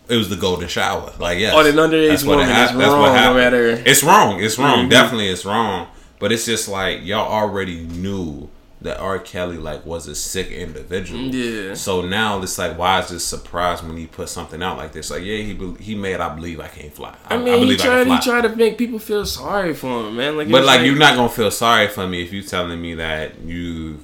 It 0.07 0.15
was 0.15 0.29
the 0.29 0.35
golden 0.37 0.67
shower. 0.69 1.11
Like 1.19 1.39
yes, 1.39 1.53
on 1.53 1.65
an 1.65 1.75
underage 1.75 2.23
woman 2.25 2.47
that's 2.47 2.73
what 2.73 2.81
wrong. 2.87 3.01
No 3.03 3.11
happened. 3.13 3.37
matter. 3.37 3.83
It's 3.85 4.03
wrong. 4.03 4.41
It's 4.41 4.57
wrong. 4.59 4.85
Mhm. 4.85 4.89
Definitely, 4.89 5.27
it's 5.29 5.43
wrong. 5.45 5.87
But 6.19 6.31
it's 6.31 6.45
just 6.45 6.67
like 6.69 6.99
y'all 7.03 7.27
already 7.31 7.81
knew 7.81 8.49
that 8.81 8.99
R. 8.99 9.19
Kelly 9.19 9.57
like 9.57 9.85
was 9.85 10.07
a 10.07 10.15
sick 10.15 10.49
individual. 10.51 11.21
Yeah. 11.21 11.75
So 11.75 12.01
now 12.01 12.41
it's 12.41 12.57
like, 12.57 12.77
why 12.77 12.99
is 12.99 13.09
this 13.09 13.23
surprise 13.23 13.81
when 13.83 13.95
he 13.95 14.05
put 14.07 14.27
something 14.27 14.61
out 14.61 14.77
like 14.77 14.91
this? 14.91 15.09
Like, 15.11 15.23
yeah, 15.23 15.37
he 15.37 15.53
be- 15.53 15.81
he 15.81 15.93
made 15.95 16.19
I 16.19 16.33
believe 16.35 16.59
I 16.59 16.67
can't 16.67 16.93
fly. 16.93 17.15
I 17.29 17.37
mean, 17.37 17.47
he 17.53 17.59
believe 17.59 17.81
I 17.81 17.83
tried. 17.85 18.03
can 18.07 18.15
He 18.17 18.21
tried 18.21 18.41
to 18.41 18.55
make 18.55 18.77
people 18.77 18.99
feel 18.99 19.25
sorry 19.25 19.73
for 19.73 20.07
him, 20.07 20.15
man. 20.17 20.35
Like, 20.35 20.49
But 20.49 20.61
was 20.61 20.67
like, 20.67 20.81
you're 20.85 20.95
not 20.97 21.15
gonna 21.15 21.29
feel 21.29 21.51
sorry 21.51 21.87
for 21.87 22.05
me 22.07 22.21
if 22.23 22.33
you're 22.33 22.43
telling 22.43 22.81
me 22.81 22.95
that 22.95 23.39
you've 23.45 24.01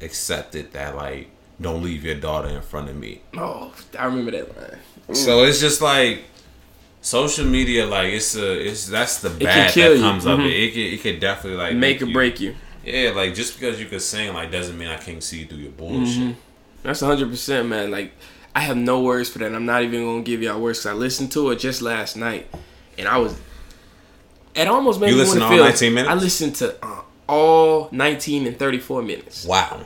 accepted 0.00 0.72
that 0.72 0.94
like 0.96 1.30
don't 1.60 1.82
leave 1.82 2.04
your 2.04 2.14
daughter 2.16 2.48
in 2.48 2.60
front 2.62 2.88
of 2.90 2.96
me. 2.96 3.22
Oh, 3.36 3.72
I 3.98 4.04
remember 4.06 4.30
that 4.32 4.56
line. 4.56 5.14
So 5.14 5.44
it's 5.44 5.60
just 5.60 5.80
like 5.80 6.24
social 7.00 7.46
media, 7.46 7.86
like 7.86 8.12
it's 8.12 8.36
a 8.36 8.66
it's 8.68 8.86
that's 8.88 9.20
the 9.20 9.30
bad 9.30 9.72
that 9.72 9.76
you. 9.76 10.00
comes 10.00 10.26
of 10.26 10.38
Mhm. 10.38 10.46
it. 10.46 10.52
It 10.52 10.70
could 10.72 10.80
it 10.80 11.02
could 11.02 11.20
definitely 11.20 11.58
like 11.58 11.74
Make 11.76 12.02
or 12.02 12.06
you- 12.06 12.12
break 12.12 12.40
you. 12.40 12.54
Yeah, 12.84 13.10
like 13.16 13.34
just 13.34 13.58
because 13.58 13.80
you 13.80 13.86
could 13.86 14.02
sing 14.02 14.32
like 14.34 14.50
doesn't 14.52 14.76
mean 14.78 14.88
I 14.88 14.96
can't 14.96 15.22
see 15.22 15.40
you 15.40 15.46
through 15.46 15.58
your 15.58 15.72
bullshit. 15.72 16.18
Mm-hmm. 16.22 16.30
That's 16.84 17.00
100, 17.02 17.28
percent 17.30 17.68
man. 17.68 17.90
Like, 17.90 18.12
I 18.54 18.60
have 18.60 18.76
no 18.76 19.00
words 19.02 19.28
for 19.28 19.40
that. 19.40 19.52
I'm 19.52 19.66
not 19.66 19.82
even 19.82 20.04
gonna 20.04 20.22
give 20.22 20.40
y'all 20.40 20.60
words. 20.60 20.78
Cause 20.80 20.86
I 20.86 20.92
listened 20.94 21.32
to 21.32 21.50
it 21.50 21.56
just 21.58 21.82
last 21.82 22.16
night, 22.16 22.46
and 22.96 23.08
I 23.08 23.18
was. 23.18 23.34
It 24.54 24.68
almost 24.68 25.00
made 25.00 25.08
You 25.08 25.14
me 25.14 25.20
listened 25.20 25.40
want 25.40 25.52
to 25.52 25.56
to 25.56 25.62
all 25.64 25.68
feel. 25.72 25.88
19 25.90 25.94
minutes? 25.94 26.10
I 26.10 26.14
listened 26.14 26.54
to 26.56 26.76
uh, 26.86 27.00
all 27.28 27.88
19 27.92 28.46
and 28.46 28.58
34 28.58 29.02
minutes, 29.02 29.44
Wow, 29.44 29.80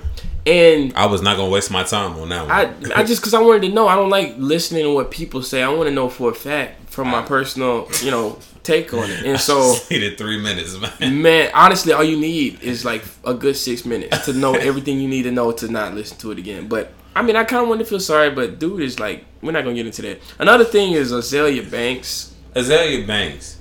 and 0.47 0.93
I 0.95 1.07
was 1.07 1.23
not 1.23 1.37
gonna 1.37 1.51
waste 1.51 1.71
my 1.71 1.85
time 1.85 2.19
on 2.19 2.29
that 2.31 2.43
one. 2.43 2.51
I, 2.51 3.01
I 3.01 3.05
just 3.05 3.21
because 3.21 3.35
I 3.35 3.41
wanted 3.41 3.69
to 3.69 3.75
know. 3.75 3.89
I 3.89 3.97
don't 3.97 4.11
like 4.11 4.35
listening 4.37 4.85
to 4.85 4.95
what 4.95 5.11
people 5.11 5.43
say. 5.43 5.63
I 5.63 5.69
want 5.69 5.89
to 5.89 5.95
know 5.95 6.09
for 6.09 6.31
a 6.31 6.35
fact 6.35 6.91
from 6.91 7.09
my 7.09 7.23
personal, 7.23 7.89
you 8.03 8.11
know, 8.11 8.39
take 8.63 8.93
on 8.93 9.11
it. 9.11 9.25
And 9.25 9.41
so, 9.51 9.77
needed 9.91 10.19
three 10.19 10.41
minutes, 10.41 10.77
man. 10.79 11.23
man, 11.23 11.51
honestly, 11.55 11.93
all 11.93 12.05
you 12.05 12.19
need 12.19 12.61
is 12.63 12.85
like 12.85 13.03
a 13.25 13.33
good 13.33 13.57
six 13.57 13.85
minutes 13.85 14.25
to 14.27 14.33
know 14.33 14.55
everything 14.69 15.01
you 15.01 15.09
need 15.09 15.23
to 15.23 15.31
know 15.31 15.53
to 15.53 15.69
not 15.69 15.95
listen 15.95 16.17
to 16.19 16.33
it 16.33 16.39
again. 16.39 16.69
But 16.69 16.93
I 17.15 17.23
mean, 17.23 17.37
I 17.37 17.45
kind 17.45 17.63
of 17.63 17.69
want 17.69 17.81
to 17.81 17.87
feel 17.87 18.01
sorry, 18.01 18.31
but 18.31 18.59
dude 18.59 18.83
is 18.83 18.99
like, 18.99 19.25
we're 19.43 19.53
not 19.53 19.65
gonna 19.65 19.77
get 19.77 19.87
into 19.87 20.03
that. 20.03 20.21
Another 20.39 20.65
thing 20.65 20.93
is 20.93 21.13
Azealia 21.13 21.71
Banks. 21.71 22.35
Azealia 22.55 23.07
Banks. 23.07 23.59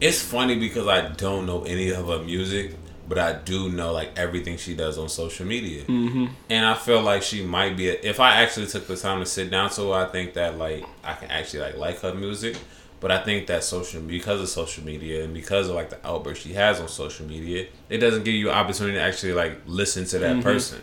It's 0.00 0.22
funny 0.22 0.58
because 0.58 0.86
I 0.86 1.08
don't 1.08 1.46
know 1.46 1.62
any 1.64 1.90
of 1.90 2.06
her 2.06 2.22
music, 2.22 2.74
but 3.08 3.18
I 3.18 3.32
do 3.32 3.70
know 3.70 3.92
like 3.92 4.18
everything 4.18 4.58
she 4.58 4.74
does 4.74 4.98
on 4.98 5.08
social 5.08 5.46
media. 5.46 5.84
Mm-hmm. 5.84 6.26
And 6.50 6.66
I 6.66 6.74
feel 6.74 7.00
like 7.00 7.22
she 7.22 7.42
might 7.42 7.76
be. 7.76 7.88
A, 7.88 7.94
if 8.02 8.20
I 8.20 8.42
actually 8.42 8.66
took 8.66 8.86
the 8.86 8.96
time 8.96 9.20
to 9.20 9.26
sit 9.26 9.50
down 9.50 9.70
to 9.70 9.92
her, 9.92 10.06
I 10.06 10.06
think 10.06 10.34
that 10.34 10.58
like 10.58 10.84
I 11.02 11.14
can 11.14 11.30
actually 11.30 11.60
like 11.60 11.76
like 11.76 12.00
her 12.00 12.14
music. 12.14 12.56
But 13.00 13.12
I 13.12 13.22
think 13.22 13.46
that 13.46 13.62
social 13.62 14.00
because 14.00 14.40
of 14.40 14.48
social 14.48 14.84
media 14.84 15.24
and 15.24 15.32
because 15.32 15.68
of 15.68 15.76
like 15.76 15.88
the 15.88 16.06
outburst 16.06 16.42
she 16.42 16.52
has 16.54 16.80
on 16.80 16.88
social 16.88 17.26
media, 17.26 17.68
it 17.88 17.98
doesn't 17.98 18.24
give 18.24 18.34
you 18.34 18.50
an 18.50 18.56
opportunity 18.56 18.96
to 18.96 19.02
actually 19.02 19.32
like 19.32 19.60
listen 19.66 20.04
to 20.06 20.18
that 20.18 20.42
person. 20.42 20.82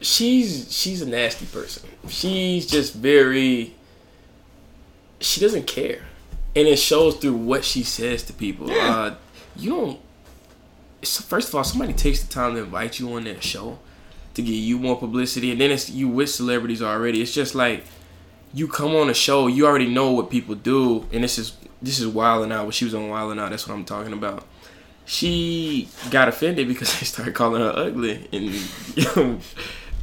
She's 0.00 0.74
she's 0.76 1.02
a 1.02 1.06
nasty 1.06 1.46
person. 1.46 1.88
She's 2.08 2.66
just 2.66 2.94
very. 2.94 3.74
She 5.20 5.40
doesn't 5.40 5.68
care, 5.68 6.02
and 6.56 6.66
it 6.66 6.78
shows 6.78 7.16
through 7.16 7.34
what 7.34 7.64
she 7.64 7.84
says 7.84 8.24
to 8.24 8.32
people. 8.32 8.68
Yeah. 8.68 8.96
Uh, 8.96 9.14
you 9.54 9.70
don't. 9.70 10.00
First 11.02 11.48
of 11.48 11.54
all, 11.54 11.64
somebody 11.64 11.92
takes 11.92 12.22
the 12.22 12.32
time 12.32 12.54
to 12.54 12.62
invite 12.62 12.98
you 12.98 13.12
on 13.14 13.24
their 13.24 13.40
show 13.40 13.78
to 14.34 14.42
get 14.42 14.52
you 14.52 14.78
more 14.78 14.96
publicity, 14.96 15.50
and 15.50 15.60
then 15.60 15.70
it's 15.70 15.90
you 15.90 16.08
with 16.08 16.30
celebrities 16.30 16.82
already. 16.82 17.20
It's 17.20 17.34
just 17.34 17.54
like 17.54 17.84
you 18.54 18.68
come 18.68 18.94
on 18.94 19.10
a 19.10 19.14
show, 19.14 19.46
you 19.46 19.66
already 19.66 19.88
know 19.88 20.12
what 20.12 20.30
people 20.30 20.54
do, 20.54 21.06
and 21.12 21.24
this 21.24 21.38
is 21.38 21.56
this 21.80 21.98
is 21.98 22.06
Wild 22.06 22.44
and 22.44 22.52
Out. 22.52 22.64
When 22.64 22.72
she 22.72 22.84
was 22.84 22.94
on 22.94 23.08
Wild 23.08 23.32
and 23.32 23.40
Out, 23.40 23.50
that's 23.50 23.66
what 23.66 23.74
I'm 23.74 23.84
talking 23.84 24.12
about. 24.12 24.46
She 25.04 25.88
got 26.10 26.28
offended 26.28 26.68
because 26.68 26.88
they 27.00 27.06
started 27.06 27.34
calling 27.34 27.60
her 27.60 27.72
ugly 27.74 28.28
and 28.32 28.44
you 28.94 29.04
know, 29.16 29.40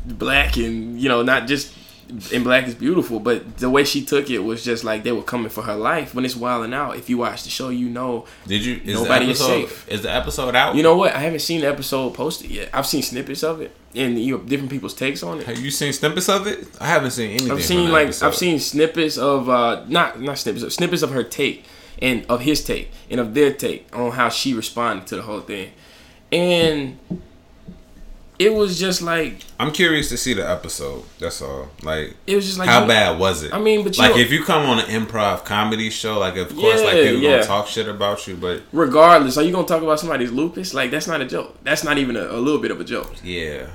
black, 0.05 0.57
and 0.57 0.99
you 0.99 1.09
know, 1.09 1.23
not 1.23 1.47
just 1.47 1.73
and 2.09 2.43
black 2.43 2.67
is 2.67 2.75
beautiful, 2.75 3.19
but 3.19 3.57
the 3.57 3.69
way 3.69 3.83
she 3.83 4.03
took 4.03 4.29
it 4.29 4.39
was 4.39 4.63
just 4.63 4.83
like 4.83 5.03
they 5.03 5.11
were 5.11 5.23
coming 5.23 5.49
for 5.49 5.61
her 5.63 5.75
life. 5.75 6.15
When 6.15 6.25
it's 6.25 6.35
Wild 6.35 6.65
and 6.65 6.73
Out, 6.73 6.97
if 6.97 7.09
you 7.09 7.17
watch 7.17 7.43
the 7.43 7.49
show, 7.49 7.69
you 7.69 7.89
know 7.89 8.25
Did 8.47 8.65
you? 8.65 8.81
Is 8.83 9.01
Nobody 9.01 9.25
the 9.25 9.31
is 9.31 9.39
safe. 9.39 9.87
Is 9.87 10.01
the 10.01 10.13
episode 10.13 10.55
out? 10.55 10.75
You 10.75 10.83
know 10.83 10.97
what? 10.97 11.13
I 11.13 11.19
haven't 11.19 11.39
seen 11.39 11.61
the 11.61 11.67
episode 11.67 12.13
posted 12.13 12.49
yet. 12.49 12.69
I've 12.73 12.87
seen 12.87 13.03
snippets 13.03 13.43
of 13.43 13.61
it 13.61 13.75
and 13.95 14.19
you 14.19 14.37
know 14.37 14.43
different 14.43 14.71
people's 14.71 14.93
takes 14.93 15.23
on 15.23 15.39
it. 15.39 15.45
Have 15.45 15.59
you 15.59 15.71
seen 15.71 15.93
snippets 15.93 16.29
of 16.29 16.47
it? 16.47 16.67
I 16.79 16.87
haven't 16.87 17.11
seen 17.11 17.31
anything. 17.31 17.51
I've 17.51 17.63
seen 17.63 17.91
like 17.91 18.07
episode. 18.07 18.27
I've 18.27 18.35
seen 18.35 18.59
snippets 18.59 19.17
of 19.17 19.49
uh 19.49 19.85
not 19.87 20.21
not 20.21 20.37
snippets 20.37 20.75
snippets 20.75 21.01
of 21.01 21.11
her 21.11 21.23
take 21.23 21.65
and 22.01 22.25
of 22.27 22.41
his 22.41 22.63
take 22.63 22.91
and 23.09 23.19
of 23.19 23.33
their 23.33 23.53
take 23.53 23.95
on 23.95 24.11
how 24.11 24.29
she 24.29 24.53
responded 24.53 25.07
to 25.07 25.15
the 25.15 25.21
whole 25.23 25.41
thing, 25.41 25.71
and 26.31 26.99
it 28.39 28.53
was 28.53 28.79
just 28.79 29.01
like 29.01 29.43
I'm 29.59 29.71
curious 29.71 30.07
to 30.09 30.17
see 30.17 30.33
the 30.33 30.49
episode. 30.49 31.03
That's 31.19 31.41
all. 31.41 31.69
Like, 31.83 32.15
it 32.25 32.35
was 32.37 32.45
just 32.45 32.57
like 32.57 32.69
how 32.69 32.87
bad 32.87 33.19
was 33.19 33.43
it? 33.43 33.53
I 33.53 33.59
mean, 33.59 33.83
but 33.83 33.97
like 33.97 34.15
if 34.15 34.31
you 34.31 34.43
come 34.45 34.65
on 34.65 34.79
an 34.79 34.85
improv 34.85 35.43
comedy 35.43 35.89
show, 35.89 36.17
like 36.19 36.37
of 36.37 36.55
course, 36.55 36.81
like 36.81 36.95
Yeah, 36.95 37.03
people 37.03 37.21
yeah. 37.21 37.31
gonna 37.31 37.43
talk 37.43 37.67
shit 37.67 37.87
about 37.89 38.25
you, 38.27 38.37
but 38.37 38.63
Regardless, 38.71 39.37
are 39.37 39.43
you 39.43 39.51
gonna 39.51 39.67
talk 39.67 39.83
about 39.83 39.99
somebody's 39.99 40.31
lupus? 40.31 40.73
Like 40.73 40.89
that's 40.89 41.05
not 41.07 41.19
a 41.19 41.25
joke. 41.25 41.57
That's 41.63 41.83
not 41.83 41.97
even 41.97 42.15
a, 42.15 42.21
a 42.27 42.39
little 42.39 42.61
bit 42.61 42.71
of 42.71 42.79
a 42.79 42.85
joke. 42.85 43.13
yeah, 43.23 43.67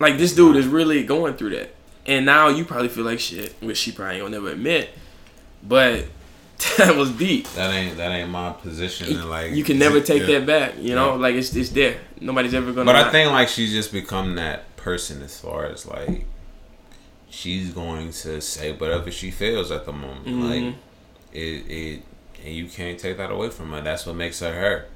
Like 0.00 0.18
this 0.18 0.34
dude 0.34 0.56
is 0.56 0.66
really 0.66 1.04
going 1.04 1.34
through 1.34 1.50
that, 1.50 1.74
and 2.04 2.26
now 2.26 2.48
you 2.48 2.64
probably 2.64 2.88
feel 2.88 3.04
like 3.04 3.20
shit, 3.20 3.54
which 3.60 3.78
she 3.78 3.92
probably 3.92 4.16
ain't 4.16 4.24
gonna 4.24 4.34
never 4.36 4.50
admit. 4.50 4.90
But 5.62 6.06
that 6.78 6.96
was 6.96 7.10
deep. 7.12 7.46
That 7.50 7.72
ain't 7.72 7.96
that 7.98 8.10
ain't 8.12 8.30
my 8.30 8.52
position. 8.52 9.16
And 9.16 9.30
like 9.30 9.52
You 9.52 9.62
can 9.64 9.78
never 9.78 10.00
take 10.00 10.22
yeah. 10.26 10.38
that 10.38 10.46
back. 10.46 10.74
You 10.78 10.94
know, 10.94 11.10
Yeah. 11.14 11.20
like 11.20 11.34
it's 11.36 11.54
it's 11.54 11.70
there. 11.70 11.98
Nobody's 12.20 12.54
ever 12.54 12.72
gonna. 12.72 12.84
But 12.84 12.96
I 12.96 13.10
think 13.10 13.30
like 13.30 13.48
she's 13.48 13.72
just 13.72 13.92
become 13.92 14.34
that 14.36 14.76
person 14.76 15.22
as 15.22 15.38
far 15.40 15.66
as 15.66 15.86
like 15.86 16.24
she's 17.30 17.72
going 17.72 18.10
to 18.10 18.40
say 18.40 18.72
whatever 18.72 19.10
she 19.10 19.30
feels 19.30 19.70
at 19.70 19.84
the 19.86 19.92
moment. 19.92 20.26
Mhm. 20.26 20.66
Like 20.66 20.74
it 21.32 21.38
it 21.70 22.02
and 22.44 22.54
you 22.54 22.66
can't 22.68 22.98
take 22.98 23.16
that 23.18 23.30
away 23.30 23.50
from 23.50 23.70
her. 23.72 23.80
That's 23.80 24.06
what 24.06 24.16
makes 24.16 24.40
her 24.40 24.52
her. 24.52 24.86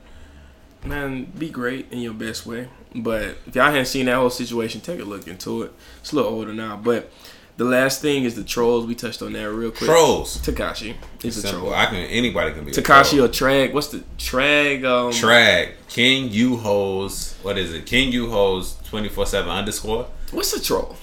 man, 0.85 1.27
be 1.39 1.49
great 1.49 1.87
in 1.93 1.99
your 2.01 2.13
best 2.15 2.45
way. 2.47 2.69
But 2.95 3.37
if 3.47 3.55
y'all 3.55 3.67
hadn't 3.67 3.87
seen 3.87 4.07
that 4.07 4.17
whole 4.17 4.31
situation, 4.31 4.81
take 4.81 5.01
a 5.01 5.05
look 5.05 5.29
into 5.29 5.63
it. 5.63 5.73
It's 6.01 6.13
a 6.13 6.17
little 6.17 6.33
older 6.33 6.53
now, 6.53 6.77
but 6.77 7.11
the 7.57 7.65
last 7.65 8.01
thing 8.01 8.25
is 8.25 8.35
the 8.35 8.45
trolls. 8.45 8.87
We 8.87 8.95
touched 8.95 9.23
on 9.23 9.33
that 9.35 9.51
real 9.51 9.71
quick. 9.71 9.89
Trolls. 9.89 10.39
Tekashi 10.39 10.95
is 11.23 11.45
a 11.45 11.51
troll. 11.51 11.75
I 11.75 11.87
can 11.87 11.97
anybody 11.97 12.53
can 12.55 12.65
be 12.65 12.71
a 12.71 12.75
Tekashi 12.75 13.23
or 13.23 13.29
Trag. 13.29 13.73
What's 13.73 13.89
the 13.89 13.99
Trag? 14.19 14.85
Um, 14.85 15.13
Trag. 15.13 15.73
King 15.89 16.31
U 16.31 16.57
hoes 16.57 17.35
what 17.43 17.59
is 17.59 17.73
it? 17.73 17.87
King 17.87 18.13
U 18.13 18.31
hoes 18.31 18.77
twenty 18.89 19.09
four 19.09 19.27
seven 19.27 19.51
underscore. 19.51 20.07
What's 20.31 20.53
a 20.55 20.63
troll? 20.63 20.97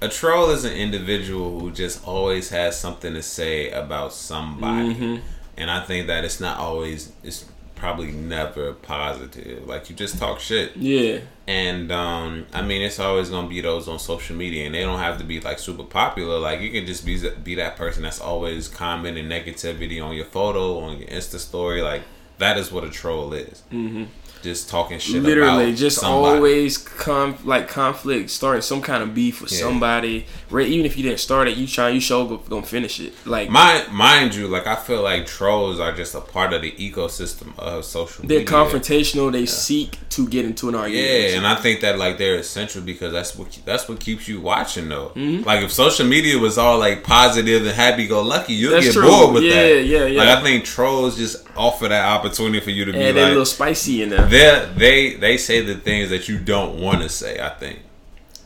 A 0.00 0.08
troll 0.08 0.50
is 0.50 0.64
an 0.64 0.72
individual 0.72 1.60
who 1.60 1.70
just 1.70 2.04
always 2.06 2.48
has 2.50 2.78
something 2.78 3.14
to 3.14 3.22
say 3.22 3.70
about 3.70 4.12
somebody. 4.12 4.94
Mhm. 4.94 5.20
And 5.56 5.70
I 5.70 5.84
think 5.84 6.06
that 6.08 6.24
it's 6.24 6.40
not 6.40 6.58
always 6.58 7.12
it's 7.22 7.44
probably 7.76 8.10
never 8.12 8.72
positive. 8.72 9.66
Like 9.68 9.90
you 9.90 9.94
just 9.96 10.18
talk 10.18 10.40
shit. 10.40 10.76
Yeah. 10.76 11.18
And 11.46 11.90
um 11.90 12.46
I 12.52 12.62
mean 12.62 12.82
it's 12.82 13.00
always 13.00 13.30
gonna 13.30 13.48
be 13.48 13.60
those 13.60 13.88
on 13.88 13.98
social 13.98 14.36
media 14.36 14.64
and 14.66 14.74
they 14.74 14.82
don't 14.82 15.00
have 15.00 15.18
to 15.18 15.24
be 15.24 15.40
like 15.40 15.58
super 15.58 15.82
popular. 15.82 16.38
Like 16.38 16.60
you 16.60 16.70
can 16.70 16.86
just 16.86 17.04
be 17.04 17.18
be 17.42 17.56
that 17.56 17.76
person 17.76 18.02
that's 18.04 18.20
always 18.20 18.68
commenting 18.68 19.26
negativity 19.26 20.02
on 20.04 20.14
your 20.14 20.24
photo, 20.24 20.78
on 20.78 20.98
your 20.98 21.08
Insta 21.08 21.38
story. 21.38 21.82
Like 21.82 22.02
that 22.38 22.58
is 22.58 22.70
what 22.70 22.84
a 22.84 22.90
troll 22.90 23.32
is. 23.32 23.62
hmm 23.70 24.04
Just 24.42 24.68
talking 24.68 24.98
shit 24.98 25.22
Literally, 25.22 25.72
just 25.74 26.00
somebody. 26.00 26.36
always 26.36 26.76
come 26.78 27.36
like 27.44 27.68
conflict, 27.68 28.28
starting 28.30 28.60
some 28.62 28.82
kind 28.82 29.02
of 29.02 29.14
beef 29.14 29.40
with 29.40 29.52
Yeah. 29.52 29.58
somebody. 29.60 30.26
Right? 30.50 30.66
Even 30.66 30.84
if 30.84 30.96
you 30.96 31.02
didn't 31.04 31.20
start 31.20 31.48
it, 31.48 31.56
you 31.56 31.66
try, 31.66 31.90
you 31.90 32.00
show 32.00 32.26
go, 32.26 32.36
gonna 32.38 32.66
finish 32.66 32.98
it. 33.00 33.14
Like 33.24 33.48
Mind, 33.50 33.92
mind 33.92 34.34
you, 34.34 34.48
like 34.48 34.66
I 34.66 34.74
feel 34.76 35.02
like 35.02 35.26
trolls 35.26 35.78
are 35.80 35.92
just 35.92 36.14
a 36.14 36.20
part 36.20 36.52
of 36.52 36.60
the 36.62 36.72
ecosystem 36.72 37.56
of 37.58 37.84
social 37.84 38.24
media. 38.24 38.44
they're 38.44 38.62
media. 38.62 38.80
confrontational. 38.80 39.32
They 39.32 39.46
seek 39.46 39.96
to 40.10 40.26
get 40.28 40.44
into 40.44 40.68
an 40.68 40.74
argument. 40.74 41.06
Yeah, 41.08 41.36
and 41.36 41.46
I 41.46 41.54
think 41.54 41.80
that 41.80 41.98
like 41.98 42.18
they're 42.18 42.36
essential 42.36 42.82
because 42.82 43.12
that's 43.12 43.36
what 43.36 43.56
that's 43.64 43.88
what 43.88 44.00
keeps 44.00 44.28
you 44.28 44.40
watching 44.40 44.88
though. 44.88 45.12
Mhm. 45.16 45.46
Like 45.46 45.62
if 45.62 45.72
social 45.72 46.06
media 46.06 46.38
was 46.38 46.58
all 46.58 46.78
like 46.78 47.04
positive 47.04 47.64
and 47.64 47.74
happy 47.74 48.06
go 48.06 48.22
lucky, 48.22 48.54
you'll 48.54 48.72
That's 48.72 48.86
get 48.86 48.92
true. 48.94 49.08
bored 49.08 49.34
with 49.34 49.44
Yeah, 49.44 49.54
that. 49.62 49.84
yeah, 49.84 49.98
yeah. 50.00 50.06
yeah. 50.06 50.18
Like 50.18 50.28
I 50.38 50.42
think 50.42 50.64
trolls 50.64 51.16
just 51.16 51.36
offer 51.56 51.88
that 51.88 52.04
opportunity 52.04 52.60
for 52.60 52.70
you 52.70 52.84
to 52.86 52.92
be 52.92 52.98
and 52.98 53.16
they're 53.16 53.26
a 53.26 53.28
little 53.28 53.44
spicy 53.44 54.02
in 54.02 54.08
there. 54.10 54.26
They 54.32 54.72
they 54.76 55.14
they 55.14 55.36
say 55.36 55.60
the 55.60 55.74
things 55.76 56.10
that 56.10 56.28
you 56.28 56.38
don't 56.38 56.80
want 56.80 57.02
to 57.02 57.08
say. 57.08 57.40
I 57.40 57.50
think. 57.50 57.80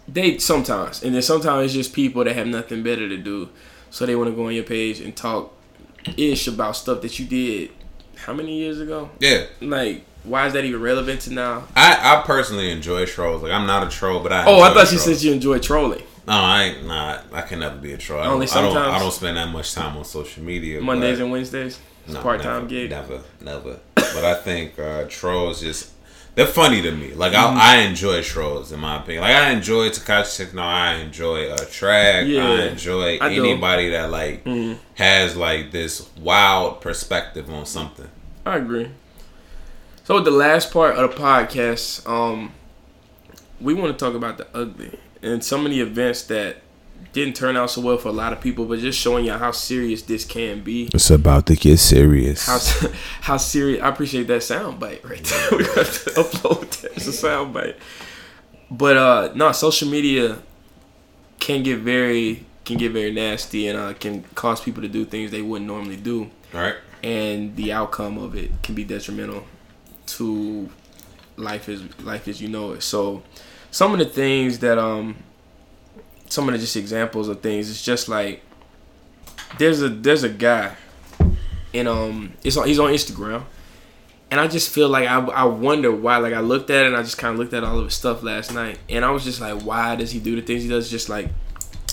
They 0.08 0.38
sometimes, 0.38 1.02
and 1.02 1.14
then 1.14 1.22
sometimes 1.22 1.64
it's 1.66 1.74
just 1.74 1.92
people 1.92 2.22
that 2.24 2.36
have 2.36 2.46
nothing 2.46 2.82
better 2.82 3.08
to 3.08 3.16
do, 3.16 3.48
so 3.90 4.06
they 4.06 4.14
want 4.14 4.30
to 4.30 4.36
go 4.36 4.46
on 4.46 4.54
your 4.54 4.64
page 4.64 5.00
and 5.00 5.16
talk 5.16 5.52
ish 6.16 6.46
about 6.46 6.76
stuff 6.76 7.00
that 7.02 7.18
you 7.18 7.26
did. 7.26 7.70
How 8.16 8.32
many 8.32 8.56
years 8.56 8.80
ago? 8.80 9.10
Yeah, 9.18 9.46
Like, 9.60 10.04
why 10.22 10.46
is 10.46 10.52
that 10.52 10.64
even 10.64 10.80
relevant 10.80 11.22
to 11.22 11.32
now? 11.32 11.64
I 11.74 12.18
I 12.18 12.22
personally 12.24 12.70
enjoy 12.70 13.04
trolls. 13.06 13.42
Like 13.42 13.52
I'm 13.52 13.66
not 13.66 13.86
a 13.86 13.90
troll, 13.90 14.20
but 14.22 14.32
I 14.32 14.44
Oh, 14.46 14.60
I 14.60 14.72
thought 14.72 14.92
you 14.92 14.98
said 14.98 15.20
you 15.22 15.32
enjoy 15.32 15.58
trolling. 15.58 16.02
No, 16.26 16.34
I 16.34 16.62
ain't. 16.64 16.86
Nah, 16.86 17.20
I 17.32 17.42
can 17.42 17.60
never 17.60 17.76
be 17.76 17.92
a 17.92 17.98
troll. 17.98 18.20
I 18.20 18.24
don't, 18.24 18.34
Only 18.34 18.48
I 18.48 18.54
don't. 18.54 18.72
sometimes? 18.72 18.94
I 18.94 18.98
don't 18.98 19.12
spend 19.12 19.36
that 19.36 19.48
much 19.48 19.74
time 19.74 19.96
on 19.96 20.04
social 20.04 20.42
media. 20.42 20.80
Mondays 20.80 21.20
and 21.20 21.30
Wednesdays. 21.30 21.78
It's 22.06 22.14
No, 22.14 22.20
part 22.22 22.40
time 22.42 22.66
gig. 22.68 22.90
Never, 22.90 23.20
never. 23.40 23.78
but 23.94 24.24
I 24.24 24.34
think 24.34 24.78
uh, 24.78 25.04
trolls 25.08 25.60
just 25.60 25.92
they're 26.34 26.46
funny 26.46 26.82
to 26.82 26.90
me. 26.92 27.12
Like 27.14 27.32
Mm-hmm. 27.32 27.56
I, 27.58 27.76
I 27.76 27.76
enjoy 27.82 28.22
trolls 28.22 28.70
in 28.72 28.80
my 28.80 28.96
opinion. 29.00 29.22
Like 29.22 29.34
I 29.36 29.50
enjoy 29.50 29.88
Tekashi 29.90 30.54
No, 30.54 30.62
I 30.62 30.94
enjoy 30.94 31.48
uh, 31.50 31.56
Tariq. 31.58 32.28
Yeah, 32.28 32.48
I 32.48 32.62
enjoy 32.68 33.18
I 33.18 33.30
anybody 33.32 33.90
that 33.90 34.10
like 34.10 34.44
Mhm. 34.44 34.78
has 34.94 35.36
like 35.36 35.72
this 35.72 36.08
wild 36.20 36.80
perspective 36.80 37.50
on 37.50 37.66
something. 37.66 38.08
I 38.44 38.56
agree. 38.56 38.88
So 40.04 40.20
the 40.20 40.30
last 40.30 40.72
part 40.72 40.94
of 40.96 41.10
the 41.10 41.16
podcast, 41.20 42.08
um, 42.08 42.52
we 43.60 43.74
want 43.74 43.98
to 43.98 44.04
talk 44.04 44.14
about 44.14 44.38
the 44.38 44.46
ugly 44.54 44.96
and 45.22 45.42
some 45.42 45.64
of 45.66 45.72
the 45.72 45.80
events 45.80 46.22
that 46.24 46.58
didn't 47.16 47.34
turn 47.34 47.56
out 47.56 47.70
so 47.70 47.80
well 47.80 47.96
for 47.96 48.08
a 48.08 48.12
lot 48.12 48.34
of 48.34 48.42
people, 48.42 48.66
but 48.66 48.78
just 48.78 48.98
showing 48.98 49.24
you 49.24 49.32
how 49.32 49.50
serious 49.50 50.02
this 50.02 50.22
can 50.24 50.62
be. 50.62 50.90
It's 50.92 51.10
about 51.10 51.46
to 51.46 51.56
get 51.56 51.78
serious. 51.78 52.46
How 52.46 52.90
how 53.22 53.36
serious? 53.38 53.82
I 53.82 53.88
appreciate 53.88 54.26
that 54.26 54.42
sound 54.42 54.78
bite 54.78 55.02
right 55.02 55.24
there. 55.24 55.48
we 55.58 55.64
got 55.64 55.86
to 55.86 56.10
upload 56.10 56.82
that 56.82 56.94
as 56.94 57.06
a 57.06 57.12
sound 57.14 57.54
bite. 57.54 57.76
But 58.70 58.96
uh, 58.98 59.32
no, 59.34 59.50
social 59.52 59.88
media 59.88 60.38
can 61.38 61.62
get 61.62 61.78
very 61.78 62.44
can 62.66 62.76
get 62.76 62.92
very 62.92 63.12
nasty 63.12 63.66
and 63.66 63.78
uh, 63.78 63.94
can 63.94 64.22
cause 64.34 64.60
people 64.60 64.82
to 64.82 64.88
do 64.88 65.04
things 65.06 65.30
they 65.30 65.40
wouldn't 65.40 65.68
normally 65.68 65.96
do 65.96 66.28
right? 66.52 66.74
and 67.02 67.54
the 67.54 67.72
outcome 67.72 68.18
of 68.18 68.34
it 68.34 68.50
can 68.64 68.74
be 68.74 68.82
detrimental 68.82 69.44
to 70.04 70.68
life 71.36 71.68
as 71.68 71.82
life 72.00 72.26
as 72.26 72.42
you 72.42 72.48
know 72.48 72.72
it. 72.72 72.82
So 72.82 73.22
some 73.70 73.92
of 73.92 74.00
the 74.00 74.06
things 74.06 74.58
that 74.58 74.76
um 74.76 75.16
some 76.28 76.48
of 76.48 76.52
the 76.52 76.58
just 76.58 76.76
examples 76.76 77.28
of 77.28 77.40
things 77.40 77.70
it's 77.70 77.84
just 77.84 78.08
like 78.08 78.42
there's 79.58 79.82
a 79.82 79.88
there's 79.88 80.22
a 80.22 80.28
guy 80.28 80.74
and 81.74 81.88
um 81.88 82.32
it's 82.42 82.56
on 82.56 82.66
he's 82.66 82.78
on 82.78 82.90
Instagram 82.92 83.42
and 84.30 84.40
I 84.40 84.48
just 84.48 84.70
feel 84.70 84.88
like 84.88 85.08
I, 85.08 85.18
I 85.20 85.44
wonder 85.44 85.92
why 85.92 86.16
like 86.18 86.34
I 86.34 86.40
looked 86.40 86.68
at 86.70 86.84
it 86.84 86.88
and 86.88 86.96
I 86.96 87.02
just 87.02 87.18
kind 87.18 87.32
of 87.32 87.38
looked 87.38 87.54
at 87.54 87.62
all 87.64 87.78
of 87.78 87.84
his 87.84 87.94
stuff 87.94 88.22
last 88.22 88.52
night 88.52 88.78
and 88.88 89.04
I 89.04 89.10
was 89.10 89.24
just 89.24 89.40
like 89.40 89.62
why 89.62 89.96
does 89.96 90.10
he 90.10 90.18
do 90.20 90.36
the 90.36 90.42
things 90.42 90.62
he 90.62 90.68
does 90.68 90.90
just 90.90 91.08
like 91.08 91.28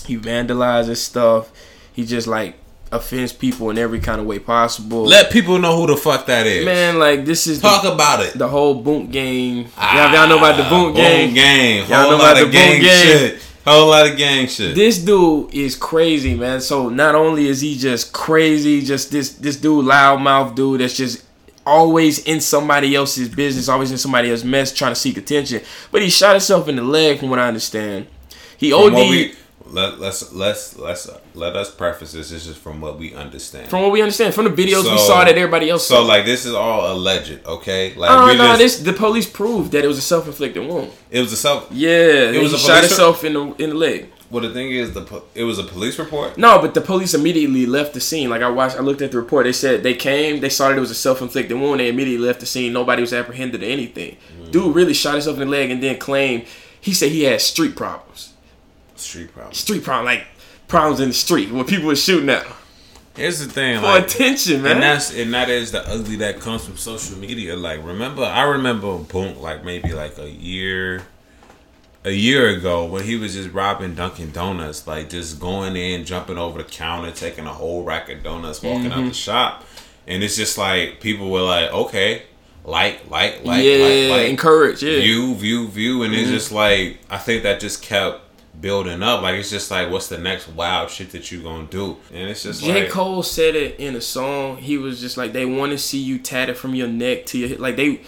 he 0.06 0.18
vandalizes 0.18 0.96
stuff 0.96 1.50
he 1.92 2.04
just 2.04 2.26
like 2.26 2.56
offends 2.92 3.32
people 3.32 3.70
in 3.70 3.78
every 3.78 3.98
kind 3.98 4.20
of 4.20 4.26
way 4.26 4.38
possible 4.38 5.04
Let 5.04 5.32
people 5.32 5.58
know 5.58 5.80
who 5.80 5.86
the 5.88 5.96
fuck 5.96 6.26
that 6.26 6.46
is. 6.46 6.64
Man, 6.64 6.98
like 7.00 7.24
this 7.24 7.46
is 7.48 7.60
talk 7.60 7.82
the, 7.82 7.92
about 7.92 8.24
it. 8.24 8.38
the 8.38 8.46
whole 8.48 8.74
boot 8.74 9.10
game. 9.10 9.66
y'all, 9.80 10.12
y'all 10.12 10.28
know 10.28 10.38
about 10.38 10.56
the 10.56 10.62
boot 10.64 10.90
Ah, 10.92 10.96
game. 10.96 11.34
gang. 11.34 11.88
Y'all 11.88 12.02
Whole 12.02 12.10
know 12.10 12.16
about 12.16 12.36
the 12.44 12.50
gang 12.50 12.80
game. 12.80 13.02
shit. 13.02 13.42
Whole 13.64 13.88
lot 13.88 14.10
of 14.10 14.18
gang 14.18 14.46
shit. 14.46 14.74
This 14.74 14.98
dude 14.98 15.54
is 15.54 15.74
crazy, 15.74 16.34
man. 16.34 16.60
So 16.60 16.90
not 16.90 17.14
only 17.14 17.48
is 17.48 17.62
he 17.62 17.76
just 17.76 18.12
crazy, 18.12 18.82
just 18.82 19.10
this 19.10 19.32
this 19.34 19.56
dude 19.56 19.86
loudmouth 19.86 20.54
dude 20.54 20.80
that's 20.82 20.96
just 20.96 21.24
always 21.66 22.18
in 22.24 22.42
somebody 22.42 22.94
else's 22.94 23.28
business, 23.28 23.68
always 23.68 23.90
in 23.90 23.96
somebody 23.96 24.30
else's 24.30 24.44
mess, 24.44 24.72
trying 24.72 24.92
to 24.92 24.96
seek 24.96 25.16
attention. 25.16 25.62
But 25.90 26.02
he 26.02 26.10
shot 26.10 26.32
himself 26.32 26.68
in 26.68 26.76
the 26.76 26.82
leg, 26.82 27.20
from 27.20 27.30
what 27.30 27.38
I 27.38 27.48
understand. 27.48 28.06
He 28.58 28.72
OD 28.72 29.34
let, 29.74 29.98
let's 29.98 30.32
let's 30.32 30.78
let's 30.78 31.10
let 31.34 31.56
us 31.56 31.68
preface 31.74 32.12
this. 32.12 32.30
This 32.30 32.46
is 32.46 32.56
from 32.56 32.80
what 32.80 32.98
we 32.98 33.14
understand. 33.14 33.68
from 33.68 33.82
what 33.82 33.92
we 33.92 34.00
understand 34.06 34.32
from 34.34 34.44
the 34.44 34.50
videos 34.62 34.84
we 34.90 34.98
saw 34.98 35.24
that 35.24 35.36
everybody 35.36 35.68
else 35.68 35.86
so 35.86 35.96
saw. 35.96 36.02
like 36.12 36.24
this 36.24 36.46
is 36.46 36.54
all 36.54 36.92
alleged, 36.92 37.40
okay? 37.46 37.94
Like 37.94 38.10
Oh 38.10 38.26
no! 38.26 38.56
just- 38.56 38.58
This 38.58 38.74
the 38.90 38.92
police 38.92 39.28
proved 39.28 39.72
that 39.72 39.84
it 39.84 39.88
was 39.88 39.98
a 39.98 40.06
self 40.12 40.26
inflicted 40.26 40.66
wound. 40.68 40.90
it 41.10 41.20
was 41.20 41.32
a 41.32 41.36
self. 41.36 41.68
Yeah, 41.70 42.30
It 42.36 42.42
was 42.42 42.52
he 42.52 42.56
a 42.56 42.60
shot 42.60 42.80
himself 42.84 43.24
in 43.24 43.32
the 43.34 43.42
in 43.62 43.70
the 43.70 43.76
leg. 43.76 44.10
Well, 44.30 44.42
the 44.42 44.52
thing 44.52 44.70
is, 44.72 44.92
the 44.94 45.02
po- 45.02 45.22
it 45.34 45.44
was 45.44 45.58
a 45.60 45.62
police 45.62 45.96
report. 45.98 46.36
No, 46.38 46.58
but 46.60 46.74
the 46.74 46.80
police 46.80 47.14
immediately 47.14 47.66
left 47.66 47.94
the 47.94 48.00
scene. 48.00 48.30
Like 48.30 48.42
I 48.42 48.48
watched, 48.48 48.76
I 48.76 48.80
looked 48.80 49.00
at 49.02 49.12
the 49.12 49.18
report. 49.18 49.44
They 49.44 49.52
said 49.52 49.82
they 49.84 49.94
came, 49.94 50.40
they 50.40 50.48
saw 50.48 50.68
that 50.70 50.76
it 50.76 50.80
was 50.80 50.90
a 50.90 50.94
self-inflicted 50.94 51.56
wound. 51.56 51.78
They 51.78 51.88
immediately 51.88 52.26
left 52.26 52.40
the 52.40 52.46
scene. 52.46 52.72
Nobody 52.72 53.00
was 53.00 53.12
apprehended 53.12 53.62
or 53.62 53.66
anything. 53.66 54.16
Mm. 54.40 54.50
Dude 54.50 54.74
really 54.74 54.94
shot 54.94 55.12
himself 55.14 55.38
in 55.38 55.46
the 55.46 55.52
leg 55.58 55.70
and 55.70 55.80
then 55.82 55.98
claimed 55.98 56.46
he 56.80 56.92
said 56.92 57.10
he 57.12 57.22
had 57.24 57.40
street 57.42 57.76
problems. 57.76 58.33
Street 58.96 59.32
problem. 59.32 59.54
Street 59.54 59.82
problem, 59.84 60.06
like 60.06 60.26
problems 60.68 61.00
in 61.00 61.08
the 61.08 61.14
street 61.14 61.50
where 61.50 61.64
people 61.64 61.86
were 61.86 61.96
shooting 61.96 62.28
at. 62.30 62.46
Here's 63.16 63.38
the 63.38 63.46
thing, 63.52 63.78
for 63.78 63.86
like, 63.86 64.06
attention, 64.06 64.62
man. 64.62 64.72
and 64.72 64.82
that's 64.82 65.14
and 65.16 65.32
that 65.34 65.48
is 65.48 65.70
the 65.70 65.88
ugly 65.88 66.16
that 66.16 66.40
comes 66.40 66.64
from 66.64 66.76
social 66.76 67.16
media. 67.16 67.54
Like, 67.56 67.84
remember, 67.84 68.22
I 68.24 68.42
remember 68.42 68.98
Boom, 68.98 69.40
like 69.40 69.64
maybe 69.64 69.92
like 69.92 70.18
a 70.18 70.28
year, 70.28 71.02
a 72.04 72.10
year 72.10 72.48
ago 72.48 72.84
when 72.86 73.04
he 73.04 73.14
was 73.16 73.34
just 73.34 73.50
robbing 73.52 73.94
Dunkin' 73.94 74.32
Donuts, 74.32 74.86
like 74.88 75.10
just 75.10 75.38
going 75.38 75.76
in, 75.76 76.04
jumping 76.04 76.38
over 76.38 76.58
the 76.62 76.68
counter, 76.68 77.12
taking 77.12 77.46
a 77.46 77.52
whole 77.52 77.84
rack 77.84 78.10
of 78.10 78.22
donuts, 78.24 78.62
walking 78.62 78.90
Mm-hmm. 78.90 79.00
out 79.00 79.08
the 79.08 79.14
shop, 79.14 79.64
and 80.08 80.24
it's 80.24 80.34
just 80.36 80.58
like 80.58 81.00
people 81.00 81.30
were 81.30 81.42
like, 81.42 81.72
okay, 81.72 82.22
like, 82.64 83.08
like, 83.10 83.44
like, 83.44 83.62
yeah, 83.62 84.08
like, 84.10 84.20
like, 84.22 84.30
encourage. 84.30 84.82
Yeah, 84.82 84.98
view, 85.00 85.34
view, 85.36 85.68
view, 85.68 86.02
and 86.02 86.12
Mm-hmm. 86.12 86.22
it's 86.22 86.30
just 86.32 86.50
like 86.50 86.98
I 87.08 87.18
think 87.18 87.44
that 87.44 87.60
just 87.60 87.80
kept 87.80 88.22
building 88.60 89.02
up. 89.02 89.22
Like 89.22 89.36
it's 89.36 89.50
just 89.50 89.70
like, 89.70 89.90
what's 89.90 90.08
the 90.08 90.18
next 90.18 90.48
wild 90.48 90.90
shit 90.90 91.10
that 91.10 91.30
you 91.30 91.42
gonna 91.42 91.66
do? 91.66 91.96
And 92.12 92.30
it's 92.30 92.42
just 92.42 92.62
J. 92.62 92.82
like, 92.82 92.90
Cole 92.90 93.22
said 93.22 93.54
it 93.54 93.78
in 93.78 93.94
a 93.96 94.00
song. 94.00 94.58
He 94.58 94.78
was 94.78 95.00
just 95.00 95.16
like, 95.16 95.32
they 95.32 95.44
want 95.44 95.72
to 95.72 95.78
see 95.78 95.98
you 95.98 96.18
tatted 96.18 96.56
from 96.56 96.74
your 96.74 96.88
neck 96.88 97.26
to 97.26 97.38
your 97.38 97.58
like 97.58 97.76
they 97.76 98.00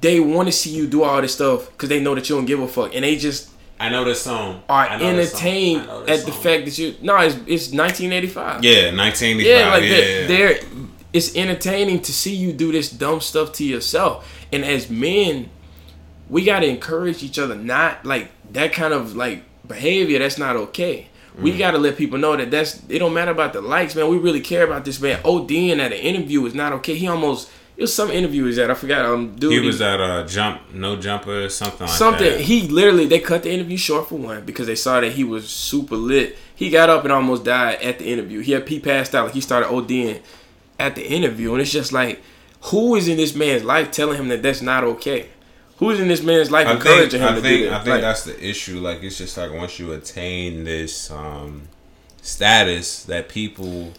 they 0.00 0.20
want 0.20 0.48
to 0.48 0.52
see 0.52 0.70
you 0.70 0.86
do 0.86 1.02
all 1.04 1.20
this 1.20 1.34
stuff 1.34 1.70
because 1.70 1.88
they 1.88 2.00
know 2.00 2.14
that 2.14 2.28
you 2.28 2.36
don't 2.36 2.44
give 2.44 2.60
a 2.60 2.68
fuck, 2.68 2.94
and 2.94 3.04
they 3.04 3.16
just 3.16 3.50
I 3.78 3.88
know 3.88 4.04
this 4.04 4.22
song. 4.22 4.62
are 4.68 4.88
I 4.88 4.96
know 4.98 5.16
this 5.16 5.32
song. 5.32 5.40
entertained 5.40 5.88
this 6.06 6.20
at 6.20 6.26
the 6.26 6.32
fact 6.32 6.64
that 6.66 6.78
you 6.78 6.94
no, 7.02 7.16
it's 7.18 7.34
it's 7.46 7.72
1985. 7.72 8.64
Yeah, 8.64 8.94
1985. 8.94 9.44
Yeah, 9.44 9.70
like 9.70 9.82
yeah, 9.82 9.88
they're, 9.88 10.26
they're 10.26 10.60
it's 11.12 11.36
entertaining 11.36 12.00
to 12.02 12.12
see 12.12 12.34
you 12.34 12.52
do 12.52 12.72
this 12.72 12.90
dumb 12.90 13.20
stuff 13.20 13.52
to 13.54 13.64
yourself. 13.64 14.46
And 14.52 14.64
as 14.64 14.88
men, 14.88 15.50
we 16.28 16.44
gotta 16.44 16.66
encourage 16.66 17.22
each 17.22 17.38
other. 17.38 17.54
Not 17.54 18.04
like 18.04 18.30
that 18.52 18.72
kind 18.72 18.94
of 18.94 19.14
like 19.14 19.42
behavior. 19.66 20.18
That's 20.18 20.38
not 20.38 20.56
okay. 20.56 21.08
Mm. 21.36 21.42
We 21.42 21.56
gotta 21.56 21.78
let 21.78 21.96
people 21.96 22.18
know 22.18 22.36
that 22.36 22.50
that's 22.50 22.82
it. 22.88 22.98
Don't 22.98 23.14
matter 23.14 23.30
about 23.30 23.52
the 23.52 23.60
likes, 23.60 23.94
man. 23.94 24.08
We 24.08 24.18
really 24.18 24.40
care 24.40 24.64
about 24.64 24.84
this 24.84 25.00
man. 25.00 25.20
ODing 25.22 25.78
at 25.78 25.92
an 25.92 25.98
interview 25.98 26.44
is 26.46 26.54
not 26.54 26.72
okay. 26.74 26.94
He 26.94 27.08
almost 27.08 27.50
it 27.76 27.80
was 27.80 27.94
some 27.94 28.10
interviews 28.10 28.56
that 28.56 28.70
I 28.70 28.74
forgot. 28.74 29.06
Um, 29.06 29.34
dude, 29.36 29.52
He 29.52 29.60
was 29.66 29.80
at 29.80 29.98
a 29.98 30.26
jump, 30.28 30.60
no 30.74 30.96
jumper, 30.96 31.48
something 31.48 31.86
like 31.86 31.96
something. 31.96 32.30
that. 32.30 32.40
He 32.42 32.68
literally 32.68 33.06
they 33.06 33.18
cut 33.18 33.42
the 33.44 33.50
interview 33.50 33.76
short 33.78 34.08
for 34.08 34.16
one 34.16 34.44
because 34.44 34.66
they 34.66 34.74
saw 34.74 35.00
that 35.00 35.12
he 35.12 35.24
was 35.24 35.48
super 35.48 35.96
lit. 35.96 36.36
He 36.54 36.68
got 36.70 36.90
up 36.90 37.04
and 37.04 37.12
almost 37.12 37.44
died 37.44 37.80
at 37.82 37.98
the 37.98 38.04
interview. 38.06 38.40
He 38.40 38.52
had 38.52 38.68
he 38.68 38.78
passed 38.78 39.14
out 39.14 39.24
like 39.26 39.34
he 39.34 39.40
started 39.40 39.68
ODing 39.68 40.20
at 40.78 40.94
the 40.96 41.06
interview, 41.06 41.52
and 41.52 41.62
it's 41.62 41.72
just 41.72 41.92
like, 41.92 42.22
who 42.64 42.94
is 42.94 43.08
in 43.08 43.16
this 43.16 43.34
man's 43.34 43.64
life 43.64 43.90
telling 43.90 44.18
him 44.18 44.28
that 44.28 44.42
that's 44.42 44.62
not 44.62 44.84
okay? 44.84 45.28
Who's 45.82 45.98
in 46.00 46.08
this 46.08 46.22
man's 46.22 46.50
life 46.50 46.66
I 46.66 46.74
think, 46.74 46.84
encouraging 46.86 47.20
him 47.20 47.28
I 47.28 47.34
to 47.34 47.40
think, 47.40 47.58
do 47.62 47.64
that? 47.70 47.72
I 47.72 47.78
think 47.84 47.88
Like, 47.94 48.00
that's 48.02 48.24
the 48.24 48.48
issue. 48.48 48.78
Like, 48.78 49.02
it's 49.02 49.18
just 49.18 49.36
like 49.36 49.52
once 49.52 49.78
you 49.78 49.92
attain 49.92 50.64
this 50.64 51.10
um, 51.10 51.62
status 52.22 53.04
that 53.04 53.28
people 53.28 53.92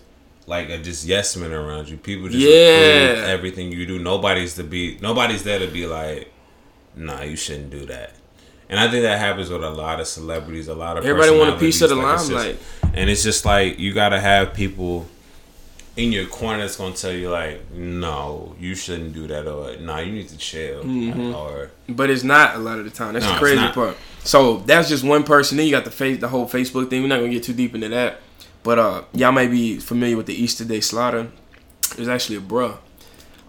like 0.47 0.69
are 0.69 0.81
just 0.81 1.05
yes 1.05 1.35
men 1.37 1.51
around 1.51 1.89
you. 1.89 1.97
People 1.97 2.27
just 2.29 2.39
Yeah. 2.39 3.11
approve 3.11 3.25
everything 3.29 3.71
you 3.71 3.85
do. 3.85 3.99
Nobody's 3.99 4.55
to 4.55 4.63
be. 4.63 4.97
Nobody's 5.01 5.43
there 5.43 5.59
to 5.59 5.67
be 5.67 5.85
like, 5.85 6.31
nah, 6.95 7.21
you 7.21 7.35
shouldn't 7.35 7.69
do 7.69 7.85
that. 7.87 8.11
And 8.69 8.79
I 8.79 8.89
think 8.89 9.03
that 9.03 9.19
happens 9.19 9.49
with 9.49 9.63
a 9.63 9.69
lot 9.69 9.99
of 9.99 10.07
celebrities. 10.07 10.67
A 10.67 10.73
lot 10.73 10.97
of 10.97 11.05
Everybody 11.05 11.37
want 11.37 11.55
a 11.55 11.59
piece 11.59 11.81
of 11.81 11.89
the. 11.89 11.95
Like, 11.95 12.17
limelight. 12.19 12.57
and 12.93 13.09
it's 13.09 13.23
just 13.23 13.45
like 13.45 13.77
you 13.79 13.93
gotta 13.93 14.19
have 14.19 14.53
people 14.53 15.05
in 15.95 16.11
your 16.11 16.25
corner 16.25 16.59
that's 16.59 16.75
gonna 16.75 16.95
tell 16.95 17.11
you 17.11 17.29
like, 17.29 17.69
no, 17.71 18.55
you 18.59 18.73
shouldn't 18.75 19.13
do 19.13 19.27
that, 19.27 19.47
or 19.47 19.77
nah, 19.77 19.99
you 19.99 20.11
need 20.11 20.27
to 20.29 20.37
chill, 20.37 20.83
Mm-hmm. 20.83 21.35
or 21.35 21.71
but 21.89 22.09
it's 22.09 22.23
not 22.23 22.55
a 22.55 22.59
lot 22.59 22.79
of 22.79 22.85
the 22.85 22.91
time. 22.91 23.13
That's 23.13 23.25
No, 23.25 23.33
the 23.33 23.39
crazy 23.39 23.67
part. 23.69 23.95
So 24.23 24.57
that's 24.57 24.89
just 24.89 25.03
one 25.03 25.23
person. 25.23 25.57
Then 25.57 25.65
you 25.67 25.71
got 25.71 25.85
the 25.85 25.91
face, 25.91 26.19
the 26.19 26.27
whole 26.29 26.47
Facebook 26.47 26.89
thing. 26.89 27.01
We're 27.03 27.09
not 27.09 27.17
gonna 27.19 27.29
get 27.29 27.43
too 27.43 27.53
deep 27.53 27.75
into 27.75 27.89
that. 27.89 28.19
But 28.63 28.79
uh, 28.79 29.03
y'all 29.13 29.31
may 29.33 29.47
be 29.47 29.77
familiar 29.77 30.15
with 30.17 30.25
the 30.25 30.33
Easter 30.33 30.63
Day 30.65 30.79
slaughter. 30.79 31.29
It 31.91 31.99
was 31.99 32.07
actually 32.07 32.37
a 32.37 32.41
bruh. 32.41 32.77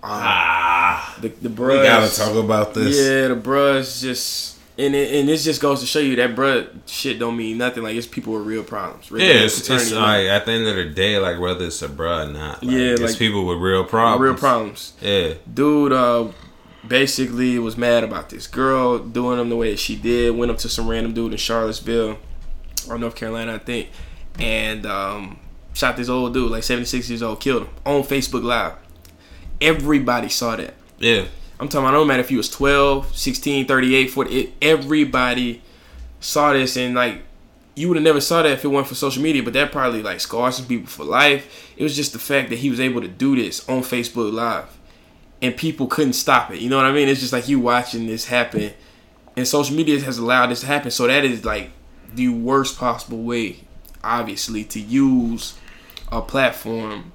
ah, 0.03 1.17
The 1.21 1.29
the 1.29 1.49
we 1.49 1.75
gotta 1.83 2.15
talk 2.15 2.35
about 2.37 2.75
this. 2.75 2.97
Yeah, 2.99 3.29
the 3.29 3.37
bruh's 3.37 4.01
just 4.01 4.54
and 4.79 4.95
it, 4.95 5.15
and 5.15 5.29
this 5.29 5.45
just 5.45 5.61
goes 5.61 5.81
to 5.81 5.87
show 5.87 6.01
you 6.01 6.17
that 6.17 6.35
bruh 6.35 6.69
shit 6.87 7.19
don't 7.19 7.37
mean 7.37 7.59
nothing. 7.59 7.83
Like 7.83 7.95
it's 7.97 8.07
people 8.07 8.33
with 8.35 8.47
real 8.47 8.65
problems. 8.65 9.11
Real 9.11 9.25
Yeah, 9.27 9.45
it's, 9.45 9.69
it's 9.71 9.93
like 9.93 10.27
at 10.27 10.47
the 10.47 10.53
end 10.53 10.67
of 10.67 10.77
the 10.77 10.87
day, 10.87 11.19
like 11.19 11.39
whether 11.41 11.67
it's 11.67 11.81
a 11.83 11.89
bruh 11.89 12.29
or 12.29 12.33
not, 12.33 12.63
like, 12.63 12.73
Yeah, 12.73 12.79
it's 12.93 13.01
like- 13.01 13.19
people 13.19 13.47
with 13.47 13.59
real 13.59 13.85
problems. 13.85 14.21
real 14.23 14.35
problems. 14.39 14.93
Yeah, 15.01 15.35
Dude, 15.53 15.93
uh, 15.93 16.29
basically 16.87 17.59
was 17.59 17.77
mad 17.77 18.05
about 18.05 18.29
this 18.31 18.47
girl 18.47 18.99
doing 18.99 19.39
him 19.41 19.49
the 19.49 19.57
way 19.57 19.71
that 19.71 19.79
she 19.79 19.97
did. 19.97 20.37
Went 20.37 20.51
up 20.51 20.59
to 20.59 20.69
some 20.69 20.89
random 20.89 21.15
dude 21.15 21.33
in 21.33 21.39
Charlottesville 21.39 22.19
or 22.89 22.99
North 22.99 23.15
Carolina, 23.17 23.55
I 23.55 23.59
think, 23.59 23.89
and 24.39 24.85
um, 24.85 25.39
shot 25.73 25.97
this 25.97 26.09
old 26.09 26.35
dude, 26.35 26.51
like 26.51 26.63
seventy 26.65 26.85
six 26.87 27.09
years 27.09 27.23
old, 27.23 27.41
killed 27.41 27.63
him 27.63 27.69
on 27.87 28.03
Facebook 28.03 28.43
Live. 28.43 28.75
Everybody 29.61 30.29
saw 30.29 30.57
that. 30.57 30.75
yeah. 30.99 31.27
I'm 31.65 31.71
talking 31.71 31.87
about 31.87 31.95
no 31.95 32.05
matter 32.05 32.21
if 32.21 32.29
he 32.29 32.37
was 32.37 32.51
12, 32.51 33.17
16, 33.17 33.67
38, 33.67 34.11
40, 34.11 34.39
it, 34.39 34.53
everybody 34.61 35.63
saw 36.21 36.53
this 36.53 36.77
and 36.77 36.95
like 36.95 37.23
you 37.75 37.89
would 37.89 37.97
have 37.97 38.05
never 38.05 38.21
saw 38.21 38.43
that 38.43 38.53
if 38.53 38.65
it 38.65 38.69
weren't 38.69 38.87
for 38.87 38.95
social 38.95 39.23
media, 39.23 39.43
but 39.43 39.55
that 39.55 39.73
probably 39.73 40.03
like 40.03 40.21
scarred 40.21 40.53
some 40.53 40.67
people 40.67 40.87
for 40.87 41.05
life. 41.05 41.73
It 41.75 41.83
was 41.83 41.97
just 41.97 42.13
the 42.13 42.19
fact 42.19 42.51
that 42.51 42.59
he 42.59 42.69
was 42.69 42.81
able 42.81 43.01
to 43.01 43.09
do 43.09 43.35
this 43.35 43.67
on 43.67 43.81
Facebook 43.81 44.31
Live 44.31 44.77
and 45.41 45.57
people 45.57 45.87
couldn't 45.87 46.13
stop 46.13 46.51
it. 46.51 46.61
You 46.61 46.69
know 46.69 46.77
what 46.77 46.85
I 46.85 46.93
mean? 46.93 47.09
It's 47.09 47.21
just 47.21 47.33
like 47.33 47.49
you 47.49 47.59
watching 47.61 48.07
this 48.07 48.27
happen 48.27 48.75
and 49.35 49.49
social 49.49 49.75
media 49.75 49.99
has 50.01 50.19
allowed 50.19 50.49
this 50.49 50.61
to 50.61 50.67
happen. 50.67 50.91
So 50.91 51.07
that 51.07 51.25
is 51.25 51.47
like 51.47 51.71
the 52.13 52.29
worst 52.29 52.79
possible 52.79 53.23
way, 53.23 53.61
obviously, 54.03 54.65
to 54.65 54.81
use 54.81 55.59
a 56.13 56.21
platform. 56.21 57.13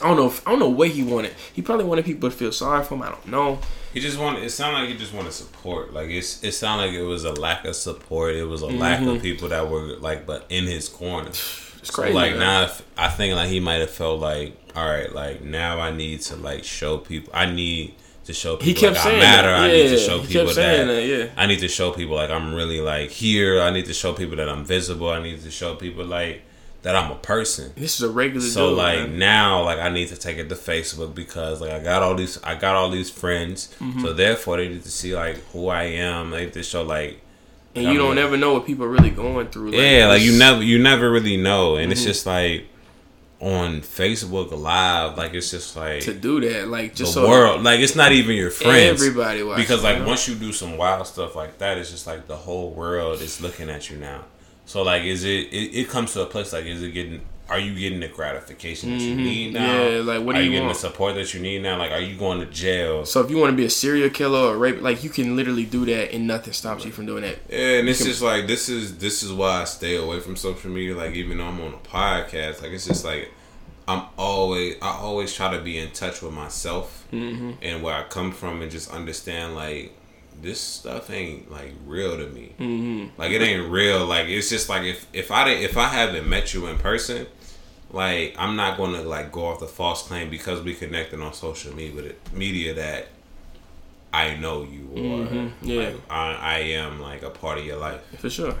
I 0.00 0.06
don't 0.06 0.16
know. 0.16 0.28
If, 0.28 0.46
I 0.46 0.52
don't 0.52 0.60
know 0.60 0.68
what 0.68 0.90
he 0.90 1.02
wanted. 1.02 1.34
He 1.52 1.60
probably 1.60 1.86
wanted 1.86 2.04
people 2.04 2.30
to 2.30 2.36
feel 2.36 2.52
sorry 2.52 2.84
for 2.84 2.94
him. 2.94 3.02
I 3.02 3.08
don't 3.10 3.26
know. 3.26 3.58
He 3.92 4.00
just 4.00 4.18
wanted. 4.18 4.44
It 4.44 4.50
sounded 4.50 4.80
like 4.80 4.88
he 4.90 4.96
just 4.96 5.12
wanted 5.12 5.32
support. 5.32 5.92
Like 5.92 6.10
it's. 6.10 6.42
It 6.44 6.52
sounded 6.52 6.86
like 6.86 6.94
it 6.94 7.02
was 7.02 7.24
a 7.24 7.32
lack 7.32 7.64
of 7.64 7.74
support. 7.76 8.34
It 8.36 8.44
was 8.44 8.62
a 8.62 8.66
lack 8.66 9.02
of 9.02 9.20
people 9.22 9.48
that 9.48 9.68
were 9.68 9.96
like, 9.98 10.26
but 10.26 10.46
in 10.48 10.64
his 10.64 10.88
corner. 10.88 11.30
It's 11.80 11.88
So 11.94 12.02
Mm-hmm. 12.02 12.02
crazy. 12.02 12.14
like 12.14 12.30
man. 12.32 12.40
now, 12.40 12.70
I 12.98 13.08
think 13.08 13.34
like 13.34 13.48
he 13.48 13.58
might 13.58 13.80
have 13.80 13.90
felt 13.90 14.20
like, 14.20 14.54
all 14.76 14.84
right, 14.86 15.10
like 15.14 15.42
now 15.42 15.80
I 15.80 15.90
need 15.90 16.20
to 16.22 16.36
like 16.36 16.62
show 16.62 16.98
people. 16.98 17.32
I 17.34 17.46
need 17.50 17.94
to 18.26 18.34
show 18.34 18.56
people 18.56 18.66
He 18.66 18.74
kept 18.74 18.96
like, 18.96 19.02
saying 19.04 19.16
I 19.16 19.24
matter. 19.24 19.48
that. 19.48 19.60
I 19.60 19.68
need 19.68 19.88
to 19.88 19.96
show 19.96 20.20
people 20.22 20.46
that. 20.54 20.86
that, 20.86 21.06
yeah. 21.06 21.26
I 21.38 21.46
need 21.46 21.60
to 21.60 21.68
show 21.68 21.90
people 21.90 22.16
like 22.16 22.28
I'm 22.30 22.54
really 22.54 22.80
like 22.80 23.08
here. 23.10 23.62
I 23.62 23.70
need 23.70 23.86
to 23.86 23.94
show 23.94 24.12
people 24.12 24.36
that 24.36 24.48
I'm 24.48 24.62
visible. 24.64 25.08
I 25.08 25.22
need 25.22 25.40
to 25.42 25.50
show 25.50 25.74
people 25.74 26.04
like 26.04 26.42
that 26.82 26.96
I'm 26.96 27.10
a 27.10 27.16
person. 27.16 27.72
This 27.76 27.96
is 27.96 28.02
a 28.02 28.10
regular 28.10 28.40
So 28.46 28.70
dude, 28.70 28.78
like 28.78 28.98
man. 29.00 29.18
now, 29.18 29.62
like 29.64 29.78
I 29.78 29.88
need 29.90 30.08
to 30.08 30.16
take 30.16 30.38
it 30.38 30.48
to 30.48 30.54
Facebook 30.54 31.14
because 31.14 31.60
like 31.60 31.72
I 31.72 31.78
got 31.80 32.02
all 32.02 32.14
these, 32.14 32.42
I 32.42 32.54
got 32.54 32.74
all 32.76 32.90
these 32.90 33.10
friends. 33.10 33.74
Mm-hmm. 33.80 34.00
So 34.00 34.12
therefore, 34.12 34.56
they 34.56 34.68
need 34.68 34.82
to 34.84 34.90
see 34.90 35.14
like 35.14 35.36
who 35.52 35.68
I 35.68 35.82
am. 35.84 36.30
They 36.30 36.44
need 36.46 36.54
to 36.54 36.62
show 36.62 36.82
like, 36.82 37.20
and 37.74 37.84
you 37.84 37.98
don't 37.98 38.16
like- 38.16 38.24
ever 38.24 38.36
know 38.36 38.54
what 38.54 38.66
people 38.66 38.84
are 38.86 38.88
really 38.88 39.10
going 39.10 39.48
through. 39.48 39.72
yeah, 39.74 40.06
like 40.08 40.22
you 40.22 40.38
never, 40.38 40.62
you 40.62 40.78
never 40.82 41.10
really 41.10 41.36
know. 41.36 41.76
And 41.76 41.84
Mm-hmm. 41.84 41.92
it's 41.92 42.04
just 42.04 42.24
like 42.26 42.64
on 43.40 43.80
Facebook 43.80 44.50
Live, 44.52 45.16
like 45.16 45.32
it's 45.32 45.50
just 45.50 45.74
like 45.76 46.02
to 46.02 46.12
do 46.12 46.40
that, 46.42 46.68
like 46.68 46.90
the 46.92 46.96
just 46.98 47.14
so 47.14 47.26
world, 47.28 47.62
like 47.62 47.80
it's 47.80 47.96
not 47.96 48.12
even 48.12 48.36
your 48.36 48.50
friends. 48.50 49.00
everybody 49.02 49.42
because 49.56 49.82
like 49.82 50.04
once 50.06 50.28
you 50.28 50.34
do 50.34 50.52
some 50.52 50.76
wild 50.76 51.06
stuff 51.06 51.34
like 51.36 51.56
that, 51.58 51.78
it's 51.78 51.90
just 51.90 52.06
like 52.06 52.26
the 52.26 52.36
whole 52.36 52.70
world 52.70 53.20
is 53.22 53.40
looking 53.40 53.70
at 53.70 53.88
you 53.90 53.96
now. 53.96 54.24
So 54.70 54.82
like, 54.82 55.02
is 55.02 55.24
it? 55.24 55.52
It, 55.52 55.74
it 55.80 55.88
comes 55.88 56.12
to 56.12 56.22
a 56.22 56.26
place 56.26 56.52
like, 56.52 56.64
is 56.64 56.80
it 56.80 56.92
getting? 56.92 57.22
Are 57.48 57.58
you 57.58 57.74
getting 57.74 57.98
the 57.98 58.06
gratification 58.06 58.90
that 58.92 59.00
you 59.02 59.16
need 59.16 59.54
now? 59.54 59.66
Mm-hmm. 59.66 60.06
Yeah, 60.08 60.14
like, 60.14 60.24
what 60.24 60.36
are 60.36 60.38
do 60.38 60.44
you 60.44 60.50
you 60.50 60.56
getting 60.58 60.66
want? 60.68 60.78
the 60.80 60.88
support 60.88 61.16
that 61.16 61.34
you 61.34 61.40
need 61.40 61.60
now? 61.64 61.76
Like, 61.76 61.90
are 61.90 61.98
you 62.00 62.16
going 62.16 62.38
to 62.38 62.46
jail? 62.46 63.04
So 63.04 63.20
if 63.20 63.28
you 63.32 63.38
want 63.38 63.50
to 63.50 63.56
be 63.56 63.64
a 63.64 63.70
serial 63.70 64.08
killer 64.10 64.38
or 64.38 64.56
rape, 64.56 64.80
like 64.80 65.02
you 65.02 65.10
can 65.10 65.34
literally 65.34 65.64
do 65.64 65.84
that, 65.86 66.14
and 66.14 66.28
nothing 66.28 66.52
stops 66.52 66.84
you 66.84 66.92
from 66.92 67.06
doing 67.06 67.22
that. 67.22 67.40
Yeah, 67.48 67.80
and 67.80 67.88
it's 67.88 68.04
just 68.04 68.22
like 68.22 68.46
this 68.46 68.68
is 68.68 68.98
this 68.98 69.24
is 69.24 69.32
why 69.32 69.62
I 69.62 69.64
stay 69.64 69.96
away 69.96 70.20
from 70.20 70.36
social 70.36 70.70
media. 70.70 70.96
Like 70.96 71.14
even 71.14 71.38
though 71.38 71.46
I'm 71.46 71.60
on 71.60 71.74
a 71.74 71.78
podcast, 71.78 72.62
like 72.62 72.70
it's 72.70 72.86
just 72.86 73.04
like 73.04 73.32
I'm 73.88 74.04
always 74.16 74.76
I 74.80 74.90
always 74.90 75.34
try 75.34 75.50
to 75.56 75.60
be 75.60 75.78
in 75.78 75.90
touch 75.90 76.22
with 76.22 76.32
myself 76.32 77.08
Mm-hmm. 77.12 77.50
and 77.60 77.82
where 77.82 77.96
I 77.96 78.04
come 78.04 78.30
from, 78.30 78.62
and 78.62 78.70
just 78.70 78.88
understand 78.92 79.56
like 79.56 79.92
this 80.42 80.60
stuff 80.60 81.10
ain't 81.10 81.50
like 81.50 81.72
real 81.86 82.16
to 82.16 82.26
me. 82.28 82.54
Mm-hmm. 82.58 83.20
Like 83.20 83.30
it 83.32 83.42
ain't 83.42 83.70
real. 83.70 84.06
Like 84.06 84.28
it's 84.28 84.48
just 84.48 84.68
like 84.68 84.82
if 84.84 85.06
if 85.12 85.30
I 85.30 85.44
didn't- 85.44 85.64
if 85.64 85.76
I 85.76 85.88
haven't 85.88 86.28
met 86.28 86.54
you 86.54 86.66
in 86.66 86.78
person, 86.78 87.26
like 87.90 88.34
I'm 88.38 88.56
not 88.56 88.76
gonna 88.78 89.02
like 89.02 89.32
go 89.32 89.46
off 89.46 89.60
the 89.60 89.66
false 89.66 90.06
claim 90.06 90.30
because 90.30 90.62
we 90.62 90.74
connected 90.74 91.20
on 91.20 91.32
social 91.34 91.74
media 91.74 92.12
media 92.32 92.74
that 92.74 93.08
I 94.12 94.34
know 94.36 94.62
you 94.64 94.88
or 94.92 95.26
Mm-hmm. 95.26 95.48
Yeah. 95.68 95.82
like, 95.88 95.96
I, 96.10 96.32
I 96.34 96.58
am 96.58 97.00
like 97.00 97.22
a 97.22 97.30
part 97.30 97.58
of 97.58 97.64
your 97.66 97.76
life. 97.76 98.00
For 98.18 98.28
sure. 98.30 98.54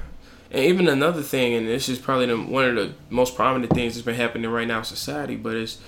And 0.52 0.64
even 0.64 0.88
another 0.88 1.22
thing, 1.22 1.54
and 1.54 1.66
this 1.68 1.88
is 1.88 1.98
probably 1.98 2.26
the, 2.26 2.36
one 2.36 2.64
of 2.64 2.74
the 2.74 2.92
most 3.08 3.36
prominent 3.36 3.72
things 3.72 3.94
that's 3.94 4.04
been 4.04 4.16
happening 4.16 4.50
right 4.50 4.66
now 4.66 4.78
in 4.78 4.84
society, 4.84 5.36
but 5.36 5.54
it's 5.56 5.78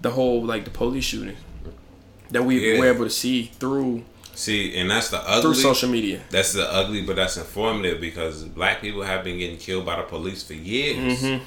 the 0.00 0.10
whole 0.10 0.44
like 0.44 0.64
the 0.64 0.70
police 0.70 1.04
shooting 1.04 1.36
that 2.30 2.44
we 2.44 2.72
Yeah. 2.74 2.78
were 2.78 2.86
able 2.86 3.04
to 3.04 3.10
see 3.10 3.44
through 3.44 4.04
See, 4.34 4.76
and 4.76 4.90
that's 4.90 5.10
the 5.10 5.18
ugly 5.18 5.42
through 5.42 5.54
social 5.54 5.88
media. 5.88 6.22
That's 6.30 6.52
the 6.52 6.70
ugly, 6.70 7.02
but 7.02 7.16
that's 7.16 7.36
informative 7.36 8.00
because 8.00 8.44
black 8.44 8.80
people 8.80 9.02
have 9.02 9.24
been 9.24 9.38
getting 9.38 9.58
killed 9.58 9.84
by 9.86 9.96
the 9.96 10.02
police 10.02 10.42
for 10.42 10.54
years. 10.54 10.96
Years. 10.96 11.22
Mm-hmm. 11.22 11.44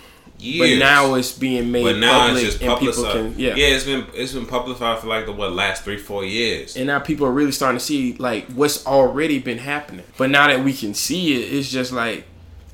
But 0.60 0.80
now 0.80 1.14
it's 1.16 1.32
being 1.32 1.72
made 1.72 1.84
But 1.84 1.98
now 1.98 2.28
public, 2.28 2.44
it's 2.44 2.54
just 2.54 2.64
and 2.64 2.80
people 2.80 2.94
publicized. 2.94 3.36
can 3.36 3.40
yeah. 3.40 3.56
yeah, 3.56 3.68
it's 3.68 3.86
been 3.86 4.06
it's 4.14 4.34
been 4.34 4.46
publicized 4.46 5.02
for 5.02 5.08
like 5.08 5.26
the 5.26 5.32
what 5.32 5.54
last 5.54 5.84
three 5.84 5.98
four 5.98 6.26
years. 6.26 6.76
And 6.76 6.88
now 6.88 7.00
people 7.00 7.26
are 7.26 7.32
really 7.32 7.54
starting 7.54 7.80
to 7.80 7.84
see 7.84 8.16
like 8.18 8.48
what's 8.48 8.86
already 8.86 9.40
been 9.40 9.60
happening. 9.60 10.06
But 10.18 10.30
now 10.32 10.48
that 10.48 10.64
we 10.64 10.74
can 10.74 10.94
see 10.94 11.36
it, 11.36 11.54
it's 11.54 11.72
just 11.72 11.94
like 11.94 12.26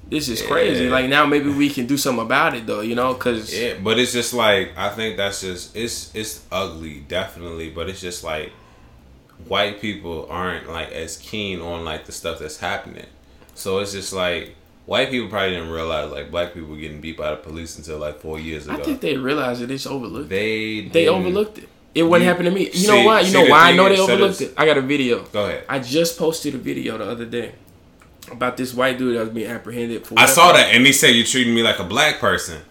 this 0.08 0.28
is 0.28 0.42
crazy. 0.42 0.86
Yeah. 0.86 0.92
Like 0.92 1.08
now 1.08 1.26
maybe 1.26 1.52
we 1.52 1.70
can 1.70 1.86
do 1.86 1.98
something 1.98 2.26
about 2.26 2.56
it 2.56 2.66
though, 2.66 2.82
you 2.82 2.96
know? 2.96 3.14
Because 3.14 3.58
Yeah, 3.58 3.76
but 3.82 4.00
it's 4.00 4.12
just 4.12 4.34
like 4.34 4.72
I 4.76 4.90
think 4.90 5.18
that's 5.18 5.42
just 5.42 5.76
it's 5.76 6.14
it's 6.16 6.44
ugly, 6.52 7.02
definitely. 7.02 7.70
But 7.70 7.90
it's 7.90 8.02
just 8.02 8.24
like 8.24 8.52
white 9.48 9.82
people 9.82 10.28
aren't 10.30 10.70
like 10.70 10.92
as 10.92 11.18
keen 11.18 11.62
on 11.62 11.86
like 11.86 12.06
the 12.06 12.12
stuff 12.12 12.40
that's 12.40 12.58
happening. 12.58 13.06
So 13.56 13.80
it's 13.80 13.92
just 13.92 14.14
like 14.14 14.56
white 14.86 15.10
people 15.10 15.30
probably 15.30 15.52
didn't 15.52 15.70
realize 15.72 16.12
like 16.12 16.32
black 16.32 16.54
people 16.54 16.70
were 16.70 16.78
getting 16.78 17.02
beat 17.02 17.18
by 17.18 17.32
the 17.32 17.38
police 17.38 17.78
until 17.78 17.98
like 18.00 18.20
four 18.20 18.40
years 18.40 18.66
ago. 18.68 18.76
I 18.76 18.84
think 18.84 19.02
they 19.02 19.18
realize 19.18 19.60
that 19.60 19.72
it's 19.72 19.86
overlooked. 19.88 20.30
they 20.30 20.82
They 20.82 21.08
overlooked 21.08 21.60
it. 21.60 21.70
It 21.94 22.04
wouldn't 22.04 22.28
happen 22.28 22.46
to 22.46 22.52
me. 22.52 22.68
You 22.68 22.72
see- 22.74 22.88
know 22.88 23.04
why? 23.06 23.20
You 23.22 23.34
know 23.34 23.46
why 23.50 23.70
I 23.70 23.76
know 23.76 23.90
they 23.90 24.00
overlooked 24.00 24.40
it? 24.42 24.54
I 24.58 24.66
got 24.66 24.78
a 24.78 24.82
video. 24.82 25.24
Go 25.24 25.46
ahead. 25.46 25.66
I 25.68 25.80
just 25.80 26.18
posted 26.18 26.56
a 26.56 26.58
video 26.58 26.98
the 26.98 27.06
other 27.06 27.26
day 27.26 27.52
about 28.32 28.56
this 28.56 28.74
white 28.74 28.98
dude 28.98 29.18
that 29.18 29.22
was 29.22 29.30
being 29.30 29.50
apprehended 29.52 30.08
for. 30.08 30.18
I 30.18 30.26
saw 30.26 30.54
that, 30.54 30.74
and 30.74 30.86
he 30.86 30.94
said 30.94 31.10
you're 31.10 31.26
treating 31.26 31.54
me 31.54 31.64
like 31.64 31.80
a 31.80 31.84
black 31.84 32.20
person, 32.20 32.62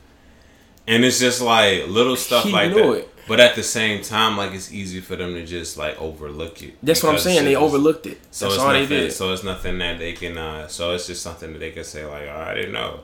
and 0.87 1.05
it's 1.05 1.19
just 1.21 1.43
like 1.43 1.87
little 1.89 2.17
stuff 2.17 2.45
He 2.45 2.53
like 2.53 2.71
knew 2.71 2.95
that. 2.95 2.99
it. 3.01 3.15
But 3.29 3.39
at 3.41 3.55
the 3.55 3.63
same 3.63 4.03
time, 4.03 4.37
like 4.37 4.53
it's 4.53 4.73
easy 4.73 5.01
for 5.01 5.15
them 5.17 5.35
to 5.35 5.45
just 5.47 5.77
like 5.77 6.01
overlook 6.01 6.63
it. 6.63 6.75
That's 6.83 7.03
what 7.03 7.13
I'm 7.13 7.19
saying. 7.21 7.45
They 7.45 7.55
overlooked 7.57 8.07
it. 8.07 8.19
So 8.31 8.47
That's 8.47 8.55
it's 8.57 8.63
all 8.65 8.73
nothing, 8.73 8.89
they 8.89 8.97
did. 9.03 9.13
So 9.13 9.33
it's 9.33 9.45
nothing 9.45 9.79
that 9.79 9.99
they 9.99 10.13
can. 10.15 10.37
uh 10.37 10.67
So 10.69 10.95
it's 10.95 11.07
just 11.07 11.23
something 11.23 11.53
that 11.53 11.59
they 11.61 11.71
can 11.71 11.85
say 11.85 12.05
like, 12.05 12.25
oh, 12.29 12.45
I 12.49 12.55
didn't 12.55 12.73
know, 12.73 13.01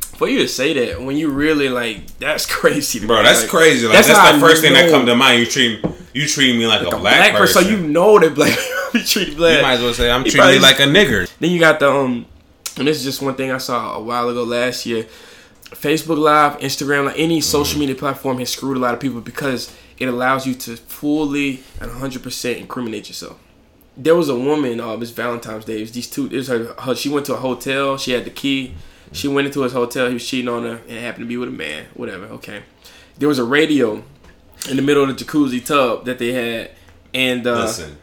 For 0.00 0.28
you 0.28 0.38
to 0.40 0.48
say 0.48 0.72
that 0.74 1.02
when 1.02 1.16
you 1.16 1.30
really 1.30 1.68
like, 1.68 2.06
that's 2.18 2.46
crazy, 2.60 3.04
bro. 3.04 3.18
me. 3.18 3.22
That's 3.24 3.42
Like, 3.42 3.50
crazy. 3.50 3.86
Like 3.86 3.96
that's, 3.96 4.08
how 4.08 4.32
the 4.32 4.38
first 4.38 4.62
thing 4.62 4.74
that 4.74 4.90
come 4.90 5.06
to 5.06 5.16
mind. 5.16 5.40
You 5.40 5.46
treat 5.46 5.84
you 6.12 6.28
treat 6.28 6.56
me 6.56 6.66
like, 6.68 6.82
a 6.82 6.90
the 6.90 6.96
black, 6.96 7.34
person. 7.34 7.64
So 7.64 7.68
you 7.68 7.78
know 7.78 8.18
that 8.20 8.34
black 8.36 8.56
people 8.58 8.90
be 8.92 9.02
treated 9.02 9.36
black. 9.36 9.56
You 9.56 9.62
might 9.62 9.72
as 9.74 9.80
well 9.80 9.94
say 9.94 10.08
I'm 10.10 10.22
treating 10.22 10.54
you 10.54 10.60
like 10.60 10.78
a 10.78 10.84
nigger. 10.84 11.28
Then 11.40 11.50
you 11.50 11.58
got 11.58 11.80
the 11.80 11.90
um, 11.90 12.26
and 12.76 12.86
this 12.86 12.98
is 12.98 13.04
just 13.04 13.20
one 13.22 13.34
thing 13.34 13.50
I 13.50 13.58
saw 13.58 13.96
a 13.96 14.02
while 14.02 14.28
ago 14.28 14.44
last 14.44 14.86
year. 14.86 15.06
Facebook 15.74 16.18
Live, 16.18 16.58
Instagram, 16.60 17.06
like 17.06 17.18
any 17.18 17.40
social 17.40 17.78
media 17.78 17.94
platform 17.94 18.38
has 18.38 18.50
screwed 18.50 18.76
a 18.76 18.80
lot 18.80 18.94
of 18.94 19.00
people 19.00 19.20
because 19.20 19.74
it 19.98 20.06
allows 20.06 20.46
you 20.46 20.54
to 20.54 20.76
fully 20.76 21.62
and 21.80 21.90
100% 21.90 22.56
incriminate 22.58 23.08
yourself. 23.08 23.38
There 23.96 24.14
was 24.14 24.28
a 24.28 24.36
woman, 24.36 24.80
uh, 24.80 24.96
it's 24.96 25.10
Valentine's 25.12 25.64
Day. 25.64 25.78
It 25.78 25.82
was 25.82 25.92
these 25.92 26.10
two. 26.10 26.26
It 26.26 26.32
was 26.32 26.48
her, 26.48 26.74
her. 26.80 26.94
She 26.96 27.08
went 27.08 27.26
to 27.26 27.34
a 27.34 27.38
hotel. 27.38 27.96
She 27.96 28.10
had 28.10 28.24
the 28.24 28.30
key. 28.30 28.74
She 29.12 29.28
went 29.28 29.46
into 29.46 29.62
his 29.62 29.72
hotel. 29.72 30.08
He 30.08 30.14
was 30.14 30.26
cheating 30.28 30.48
on 30.48 30.64
her, 30.64 30.80
and 30.88 30.90
it 30.90 31.00
happened 31.00 31.24
to 31.24 31.28
be 31.28 31.36
with 31.36 31.48
a 31.48 31.52
man. 31.52 31.86
Whatever. 31.94 32.24
Okay. 32.26 32.62
There 33.18 33.28
was 33.28 33.38
a 33.38 33.44
radio 33.44 34.02
in 34.68 34.76
the 34.76 34.82
middle 34.82 35.08
of 35.08 35.16
the 35.16 35.24
jacuzzi 35.24 35.64
tub 35.64 36.04
that 36.06 36.18
they 36.18 36.32
had, 36.32 36.72
and 37.12 37.46
uh, 37.46 37.62
Listen, 37.62 37.96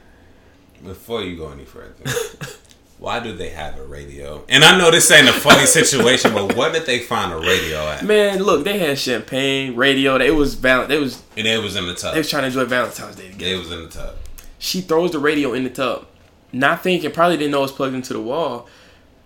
before 0.84 1.24
you 1.24 1.36
go 1.36 1.49
any 1.49 1.65
further, 1.65 2.03
why 3.01 3.19
do 3.19 3.35
they 3.35 3.49
have 3.49 3.77
a 3.79 3.83
radio? 3.83 4.45
And 4.47 4.63
I 4.63 4.77
know 4.77 4.91
this 4.91 5.09
ain't 5.11 5.27
a 5.27 5.33
funny 5.33 5.65
situation, 5.65 6.33
but 6.33 6.55
where 6.55 6.71
did 6.71 6.85
they 6.85 6.99
find 6.99 7.33
a 7.33 7.37
radio 7.37 7.79
at? 7.87 8.05
man, 8.05 8.41
look, 8.43 8.63
they 8.63 8.77
had 8.77 8.97
champagne, 8.97 9.75
radio. 9.75 10.15
It 10.17 10.35
was 10.35 10.53
val. 10.53 10.89
It 10.89 10.99
was 10.99 11.21
And 11.35 11.45
it 11.47 11.61
was 11.61 11.75
in 11.75 11.87
the 11.87 11.95
tub. 11.95 12.13
they 12.13 12.19
was 12.19 12.29
trying 12.29 12.43
to 12.43 12.47
enjoy 12.47 12.65
Valentine's 12.65 13.15
Day 13.15 13.29
together. 13.31 13.53
It 13.55 13.57
was 13.57 13.71
in 13.71 13.81
the 13.83 13.89
tub. 13.89 14.15
She 14.59 14.81
throws 14.81 15.11
the 15.11 15.19
radio 15.19 15.53
in 15.53 15.63
the 15.63 15.71
tub, 15.71 16.05
not 16.53 16.83
thinking, 16.83 17.11
probably 17.11 17.37
didn't 17.37 17.51
know 17.51 17.59
it 17.59 17.63
was 17.63 17.71
plugged 17.71 17.95
into 17.95 18.13
the 18.13 18.21
wall. 18.21 18.67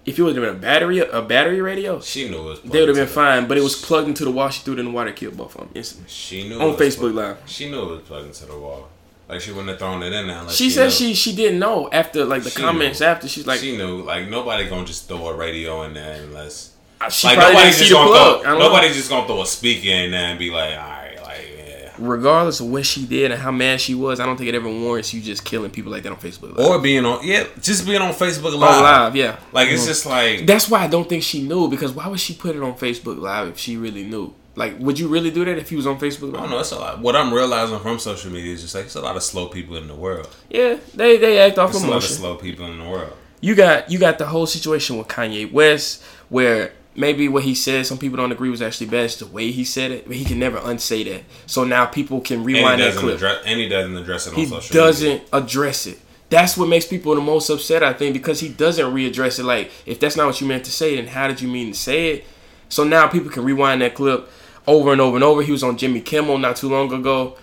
If 0.05 0.17
it 0.19 0.21
would 0.23 0.35
have 0.37 0.45
been 0.45 0.55
a 0.55 0.59
battery, 0.59 0.99
a 0.99 1.21
battery 1.21 1.59
radio, 1.61 1.99
She 1.99 2.29
knew 2.29 2.37
it 2.37 2.43
was. 2.43 2.61
they 2.61 2.79
would 2.79 2.89
have 2.89 2.95
been 2.95 3.07
fine. 3.07 3.47
But 3.47 3.57
it 3.57 3.63
was 3.63 3.75
plugged 3.75 4.07
into 4.07 4.23
the 4.23 4.31
wall. 4.31 4.49
She 4.49 4.61
threw 4.61 4.75
it 4.75 4.79
in 4.79 4.85
the 4.85 4.91
water, 4.91 5.11
killed 5.11 5.35
both 5.35 5.55
of 5.55 5.61
them 5.61 5.69
instantly. 5.75 6.07
She 6.09 6.47
knew 6.47 6.59
On 6.59 6.69
it 6.69 6.77
was 6.79 6.95
Facebook 6.95 6.99
plugged- 7.11 7.15
Live. 7.15 7.37
She 7.47 7.69
knew 7.69 7.81
it 7.81 7.89
was 7.91 8.01
plugged 8.03 8.27
into 8.27 8.45
the 8.45 8.57
wall. 8.57 8.87
Like 9.27 9.41
she 9.41 9.51
wouldn't 9.51 9.69
have 9.69 9.79
thrown 9.79 10.03
it 10.03 10.13
in 10.13 10.27
there. 10.27 10.49
She 10.49 10.65
she 10.65 10.69
said 10.69 10.91
she 10.91 11.13
she 11.15 11.35
didn't 11.35 11.59
know 11.59 11.89
after 11.91 12.25
like 12.25 12.43
the 12.43 12.51
She 12.51 12.61
comments 12.61 12.99
knew. 12.99 13.07
after. 13.07 13.27
She's 13.27 13.47
like, 13.47 13.59
she 13.59 13.75
knew. 13.75 14.01
Like 14.03 14.29
nobody 14.29 14.69
gonna 14.69 14.85
just 14.85 15.07
throw 15.07 15.27
a 15.29 15.35
radio 15.35 15.83
in 15.83 15.95
there 15.95 16.21
unless. 16.21 16.75
she 17.09 17.27
like 17.27 17.39
nobody's 17.39 17.79
just 17.79 17.91
gonna 17.91 18.09
plug. 18.09 18.41
Throw. 18.43 18.53
know. 18.53 18.59
Nobody's 18.59 18.95
just 18.95 19.09
gonna 19.09 19.25
throw 19.25 19.41
a 19.41 19.45
speaker 19.47 19.89
in 19.89 20.11
there 20.11 20.25
and 20.25 20.37
be 20.37 20.51
like, 20.51 20.77
all 20.77 20.87
right, 20.87 21.17
like 21.23 21.49
yeah. 21.57 21.91
Regardless 21.97 22.59
of 22.59 22.67
what 22.69 22.85
she 22.85 23.07
did 23.07 23.31
and 23.31 23.41
how 23.41 23.51
mad 23.51 23.81
she 23.81 23.95
was, 23.95 24.19
I 24.19 24.27
don't 24.27 24.37
think 24.37 24.47
it 24.47 24.53
ever 24.53 24.69
warrants 24.69 25.11
you 25.11 25.21
just 25.21 25.43
killing 25.43 25.71
people 25.71 25.91
like 25.91 26.03
that 26.03 26.11
on 26.11 26.19
Facebook. 26.19 26.55
Live. 26.55 26.67
Or 26.67 26.79
being 26.79 27.03
on 27.03 27.25
yeah, 27.25 27.45
just 27.59 27.87
being 27.87 28.01
on 28.01 28.13
Facebook 28.13 28.53
on 28.53 28.59
Live. 28.59 28.81
live, 28.81 29.15
yeah. 29.15 29.39
Like 29.51 29.69
it's 29.69 29.85
mm. 29.85 29.87
just 29.87 30.05
like 30.05 30.45
That's 30.45 30.69
why 30.69 30.83
I 30.83 30.87
don't 30.87 31.09
think 31.09 31.23
she 31.23 31.41
knew 31.41 31.67
because 31.67 31.93
why 31.93 32.07
would 32.07 32.19
she 32.19 32.35
put 32.35 32.55
it 32.55 32.61
on 32.61 32.75
Facebook 32.75 33.19
Live 33.19 33.47
if 33.47 33.57
she 33.57 33.75
really 33.75 34.03
knew? 34.03 34.35
Like, 34.55 34.79
would 34.79 34.97
you 34.97 35.07
really 35.07 35.31
do 35.31 35.43
that 35.45 35.57
if 35.57 35.71
you 35.71 35.77
was 35.77 35.85
on 35.87 35.99
Facebook 35.99 36.29
I 36.29 36.31
Live? 36.31 36.41
don't 36.41 36.49
know. 36.51 36.59
It's 36.59 36.71
a 36.71 36.79
lot. 36.79 36.99
What 36.99 37.15
I'm 37.15 37.33
realizing 37.33 37.77
from 37.79 37.99
social 37.99 38.31
media 38.31 38.53
is 38.53 38.61
just 38.61 38.73
like 38.75 38.85
it's 38.85 38.95
a 38.95 39.01
lot 39.01 39.15
of 39.15 39.23
slow 39.23 39.47
people 39.47 39.75
in 39.75 39.87
the 39.87 39.95
world. 39.95 40.27
Yeah, 40.49 40.77
they 40.93 41.17
they 41.17 41.39
act 41.39 41.57
off 41.57 41.71
There's 41.71 41.83
a 41.83 41.87
lot 41.87 41.97
of 41.97 42.03
slow 42.03 42.35
people 42.35 42.65
in 42.67 42.79
the 42.79 42.89
world. 42.89 43.13
You 43.41 43.53
got 43.55 43.91
you 43.91 43.99
got 43.99 44.17
the 44.17 44.27
whole 44.27 44.45
situation 44.47 44.97
with 44.97 45.07
Kanye 45.07 45.51
West 45.51 46.01
where 46.29 46.71
maybe 46.95 47.27
what 47.27 47.43
he 47.43 47.53
said 47.53 47.85
some 47.85 47.97
people 47.97 48.15
don't 48.17 48.31
agree 48.31 48.49
was 48.49 48.61
actually 48.61 48.87
bad. 48.87 49.05
It's 49.05 49.17
the 49.17 49.27
way 49.27 49.51
he 49.51 49.65
said 49.65 49.91
it, 49.91 50.07
but 50.07 50.15
he 50.15 50.23
can 50.23 50.39
never 50.39 50.57
unsay 50.63 51.03
that. 51.03 51.23
So 51.45 51.65
now 51.65 51.85
people 51.85 52.21
can 52.21 52.43
rewind 52.45 52.81
that 52.81 52.93
clip. 52.95 53.15
address. 53.17 53.43
And 53.45 53.59
he 53.59 53.67
doesn't 53.67 53.97
address 53.97 54.27
it 54.27 54.29
on 54.29 54.35
he 54.35 54.45
doesn't 54.71 55.07
media. 55.09 55.25
address 55.33 55.85
it. 55.85 55.99
That's 56.29 56.57
what 56.57 56.69
makes 56.69 56.87
people 56.87 57.13
the 57.13 57.21
most 57.21 57.49
upset, 57.49 57.83
I 57.83 57.93
think, 57.93 58.13
because 58.13 58.39
he 58.39 58.49
doesn't 58.49 58.85
readdress 58.93 59.37
it. 59.37 59.43
Like, 59.43 59.69
if 59.85 59.99
that's 59.99 60.15
not 60.15 60.25
what 60.25 60.41
you 60.41 60.47
meant 60.47 60.65
to 60.65 60.71
say, 60.71 60.95
then 60.95 61.05
how 61.07 61.27
did 61.27 61.39
you 61.39 61.47
mean 61.47 61.73
to 61.73 61.77
say 61.77 62.13
it? 62.13 62.25
So 62.67 62.83
now 62.83 63.07
people 63.07 63.29
can 63.29 63.43
rewind 63.43 63.81
that 63.83 63.93
clip 63.93 64.27
over 64.67 64.91
and 64.91 65.01
over 65.01 65.15
and 65.17 65.23
over. 65.23 65.41
He 65.41 65.51
was 65.51 65.63
on 65.63 65.77
Jimmy 65.77 66.01
Kimmel 66.01 66.37
not 66.37 66.55
too 66.55 66.69
long 66.69 66.91
ago. 66.93 67.37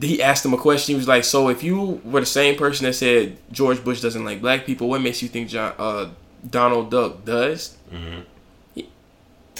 He 0.00 0.22
asked 0.22 0.44
him 0.44 0.52
a 0.52 0.58
question. 0.58 0.92
He 0.94 0.96
was 0.96 1.08
like, 1.08 1.24
"So 1.24 1.48
if 1.48 1.62
you 1.62 2.00
were 2.04 2.20
the 2.20 2.26
same 2.26 2.56
person 2.56 2.84
that 2.84 2.92
said 2.94 3.38
George 3.50 3.82
Bush 3.82 4.00
doesn't 4.00 4.24
like 4.24 4.40
black 4.40 4.66
people, 4.66 4.88
what 4.88 5.00
makes 5.00 5.22
you 5.22 5.28
think 5.28 5.48
John, 5.48 5.72
uh, 5.78 6.08
Donald 6.48 6.90
Duck 6.90 7.24
does?" 7.24 7.76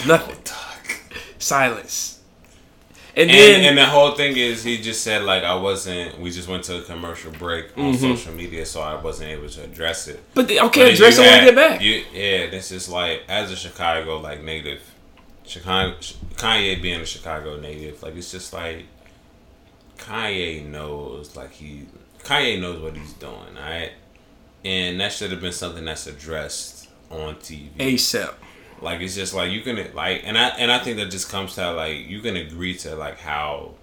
Nothing. 0.07 0.37
Silence. 1.39 2.21
And 3.19 3.31
then 3.31 3.55
And, 3.57 3.65
and 3.69 3.79
the 3.79 3.87
whole 3.87 4.13
thing 4.13 4.37
is, 4.37 4.63
he 4.63 4.77
just 4.77 5.03
said 5.03 5.23
like 5.23 5.43
I 5.43 5.55
wasn't. 5.55 6.21
We 6.21 6.31
just 6.31 6.49
went 6.49 6.65
to 6.65 6.81
a 6.81 6.83
commercial 6.83 7.33
break 7.33 7.67
on 7.79 7.95
Mm-hmm. 7.95 8.15
social 8.15 8.35
media, 8.35 8.67
so 8.67 8.83
I 8.83 9.01
wasn't 9.01 9.31
able 9.31 9.49
to 9.49 9.65
address 9.65 10.07
it. 10.09 10.23
But 10.35 10.49
the, 10.49 10.61
okay, 10.67 10.85
then 10.85 10.93
address 10.95 11.17
it 11.17 11.23
when 11.23 11.41
we 11.41 11.47
get 11.47 11.55
back. 11.57 11.81
You, 11.81 12.05
yeah, 12.13 12.51
this 12.51 12.71
is 12.73 12.91
like 12.91 13.23
as 13.29 13.51
a 13.51 13.57
Chicago 13.57 14.19
like 14.21 14.43
native, 14.45 14.83
Chicago 15.47 15.97
Kanye 16.35 16.81
being 16.81 17.01
a 17.01 17.07
Chicago 17.07 17.59
native, 17.59 18.03
like 18.03 18.17
it's 18.17 18.31
just 18.31 18.53
like 18.53 18.87
Kanye 19.99 20.67
knows 20.67 21.37
like 21.37 21.53
he 21.53 21.87
Kanye 22.25 22.61
knows 22.61 22.81
what 22.81 22.97
he's 22.97 23.13
doing, 23.15 23.57
alright, 23.57 23.93
and 24.65 25.01
that 25.01 25.13
should 25.13 25.31
have 25.31 25.41
been 25.41 25.53
something 25.53 25.85
that's 25.85 26.07
addressed 26.07 26.89
on 27.11 27.37
TV. 27.37 27.71
ASAP. 27.77 28.35
Like 28.83 29.01
it's 29.01 29.15
just 29.15 29.33
like 29.33 29.51
you 29.53 29.63
can 29.63 29.77
like, 29.95 30.23
and 30.25 30.37
I 30.37 30.49
and 30.49 30.71
I 30.71 30.79
think 30.81 30.99
that 30.99 31.11
just 31.11 31.31
comes 31.31 31.55
to 31.55 31.73
like 31.73 32.07
you 32.07 32.21
can 32.21 32.37
agree 32.37 32.75
to 32.79 32.95
like 32.97 33.19
how 33.19 33.76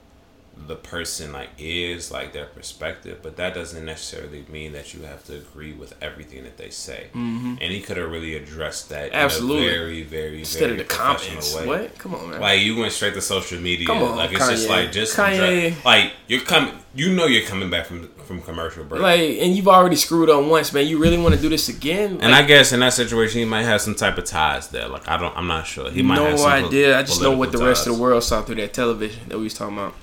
the 0.56 0.76
person 0.76 1.34
like 1.34 1.50
is 1.58 2.12
like 2.12 2.32
their 2.32 2.46
perspective, 2.46 3.20
but 3.22 3.36
that 3.38 3.54
doesn't 3.54 3.84
necessarily 3.86 4.46
mean 4.50 4.72
that 4.74 4.94
you 4.94 5.02
have 5.02 5.24
to 5.26 5.36
agree 5.36 5.74
with 5.74 5.94
everything 6.02 6.44
that 6.44 6.58
they 6.58 6.70
say. 6.70 7.08
Mm-hmm. 7.14 7.56
And 7.60 7.72
he 7.72 7.82
could 7.82 7.98
have 7.98 8.10
really 8.10 8.36
addressed 8.36 8.90
that 8.90 9.12
Absolutely. 9.12 9.66
in 9.68 9.70
a 9.70 9.78
very, 9.78 10.04
very, 10.04 10.40
Instead 10.40 10.60
very 10.70 10.72
of 10.74 10.78
the 10.78 10.84
comments. 10.94 11.56
way. 11.56 11.68
What? 11.68 11.98
Come 11.98 12.16
on, 12.16 12.30
man. 12.30 12.40
Like 12.42 12.62
you 12.62 12.78
went 12.78 12.94
straight 12.94 13.14
to 13.16 13.22
social 13.22 13.60
media. 13.60 13.88
Come 13.88 14.04
on, 14.04 14.16
like 14.16 14.32
it's 14.32 14.48
just 14.48 14.68
Kanye. 14.68 14.70
like 14.70 14.92
just 14.92 15.18
Kanye. 15.18 15.68
address- 15.68 15.86
like 15.86 16.14
you're 16.28 16.42
coming. 16.42 16.74
You 16.96 17.12
know 17.12 17.26
you're 17.26 17.48
coming 17.48 17.70
back 17.72 17.88
from 17.88 18.08
from 18.24 18.42
commercial 18.42 18.84
break. 18.86 19.02
Like, 19.02 19.20
and 19.20 19.56
you've 19.56 19.68
already 19.68 19.96
screwed 19.96 20.30
up 20.30 20.46
once, 20.46 20.72
man. 20.72 20.88
You 20.88 20.98
really 21.00 21.18
want 21.18 21.36
to 21.36 21.42
do 21.42 21.50
this 21.50 21.68
again? 21.68 22.20
and 22.22 22.34
I 22.34 22.44
guess 22.44 22.72
in 22.72 22.80
that 22.80 22.94
situation, 22.94 23.40
he 23.40 23.46
might 23.46 23.64
have 23.64 23.82
some 23.82 23.96
type 23.96 24.18
of 24.18 24.26
ties 24.26 24.70
there. 24.70 24.88
Like 24.88 25.08
I 25.10 25.18
don't, 25.18 25.36
I'm 25.36 25.48
not 25.48 25.66
sure. 25.68 25.92
He 25.92 26.04
might 26.04 26.20
have 26.20 26.38
no 26.38 26.46
idea. 26.46 26.98
I 26.98 27.04
just 27.04 27.22
know 27.22 27.32
what 27.36 27.52
the 27.52 27.58
political 27.58 27.68
rest 27.68 27.88
of 27.88 27.96
the 27.96 28.02
world 28.02 28.24
saw 28.24 28.44
through 28.44 28.56
that 28.56 28.74
television 28.74 29.28
that 29.30 29.38
we 29.38 29.46
was 29.46 29.56
talking 29.56 29.78
about. 29.78 29.96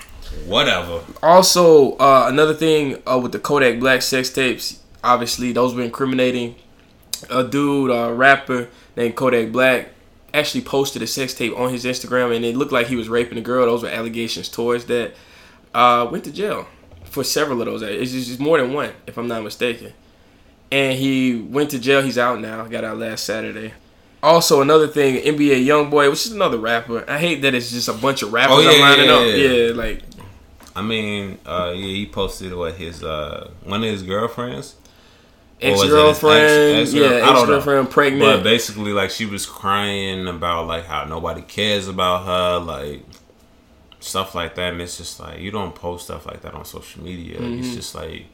Whatever. 0.46 1.02
Also, 1.22 1.92
uh, 1.96 2.26
another 2.28 2.54
thing 2.54 3.02
uh, 3.10 3.18
with 3.18 3.32
the 3.32 3.38
Kodak 3.38 3.78
Black 3.80 4.02
sex 4.02 4.30
tapes, 4.30 4.80
obviously 5.04 5.52
those 5.52 5.74
were 5.74 5.82
incriminating. 5.82 6.56
A 7.28 7.44
dude, 7.44 7.90
a 7.90 8.12
rapper 8.12 8.68
named 8.96 9.14
Kodak 9.14 9.52
Black, 9.52 9.88
actually 10.32 10.62
posted 10.62 11.02
a 11.02 11.06
sex 11.06 11.34
tape 11.34 11.56
on 11.56 11.70
his 11.72 11.84
Instagram, 11.84 12.34
and 12.34 12.44
it 12.44 12.56
looked 12.56 12.72
like 12.72 12.86
he 12.86 12.96
was 12.96 13.08
raping 13.08 13.36
a 13.38 13.42
girl. 13.42 13.66
Those 13.66 13.82
were 13.82 13.88
allegations 13.90 14.48
towards 14.48 14.86
that. 14.86 15.12
Uh, 15.74 16.08
went 16.10 16.24
to 16.24 16.32
jail 16.32 16.66
for 17.04 17.22
several 17.22 17.60
of 17.60 17.66
those. 17.66 17.82
It's 17.82 18.12
just 18.12 18.40
more 18.40 18.58
than 18.60 18.72
one, 18.72 18.92
if 19.06 19.18
I'm 19.18 19.28
not 19.28 19.42
mistaken. 19.44 19.92
And 20.72 20.96
he 20.98 21.34
went 21.36 21.70
to 21.72 21.78
jail. 21.78 22.00
He's 22.02 22.16
out 22.18 22.40
now. 22.40 22.64
Got 22.66 22.84
out 22.84 22.96
last 22.98 23.24
Saturday. 23.24 23.74
Also, 24.22 24.60
another 24.60 24.86
thing, 24.86 25.16
NBA 25.16 25.64
YoungBoy, 25.66 26.10
which 26.10 26.26
is 26.26 26.32
another 26.32 26.58
rapper. 26.58 27.04
I 27.10 27.18
hate 27.18 27.42
that 27.42 27.54
it's 27.54 27.70
just 27.70 27.88
a 27.88 27.92
bunch 27.94 28.22
of 28.22 28.32
rappers 28.32 28.56
Oh, 28.56 28.60
yeah, 28.60 28.70
I'm 28.70 28.80
lining 28.80 29.06
yeah, 29.06 29.14
up. 29.14 29.26
yeah. 29.26 29.34
Yeah, 29.34 29.72
like 29.74 30.02
I 30.80 30.82
mean, 30.82 31.38
uh, 31.44 31.72
yeah, 31.76 31.84
he 31.84 32.06
posted 32.06 32.54
what 32.54 32.74
his 32.74 33.04
uh 33.04 33.50
one 33.64 33.84
of 33.84 33.90
his 33.90 34.02
girlfriends. 34.02 34.76
Ex 35.60 35.84
girlfriend, 35.84 36.78
ex- 36.78 36.94
ex-girl- 36.94 37.12
I 37.12 37.18
yeah, 37.18 37.30
ex 37.32 37.44
girlfriend 37.46 37.90
pregnant. 37.90 38.22
But 38.22 38.42
basically, 38.42 38.92
like 38.94 39.10
she 39.10 39.26
was 39.26 39.44
crying 39.44 40.26
about 40.26 40.66
like 40.68 40.86
how 40.86 41.04
nobody 41.04 41.42
cares 41.42 41.86
about 41.86 42.24
her, 42.24 42.64
like 42.64 43.04
stuff 43.98 44.34
like 44.34 44.54
that. 44.54 44.72
And 44.72 44.80
it's 44.80 44.96
just 44.96 45.20
like 45.20 45.40
you 45.40 45.50
don't 45.50 45.74
post 45.74 46.04
stuff 46.06 46.24
like 46.24 46.40
that 46.40 46.54
on 46.54 46.64
social 46.64 47.02
media. 47.02 47.38
Mm-hmm. 47.38 47.60
It's 47.60 47.74
just 47.74 47.94
like 47.94 48.24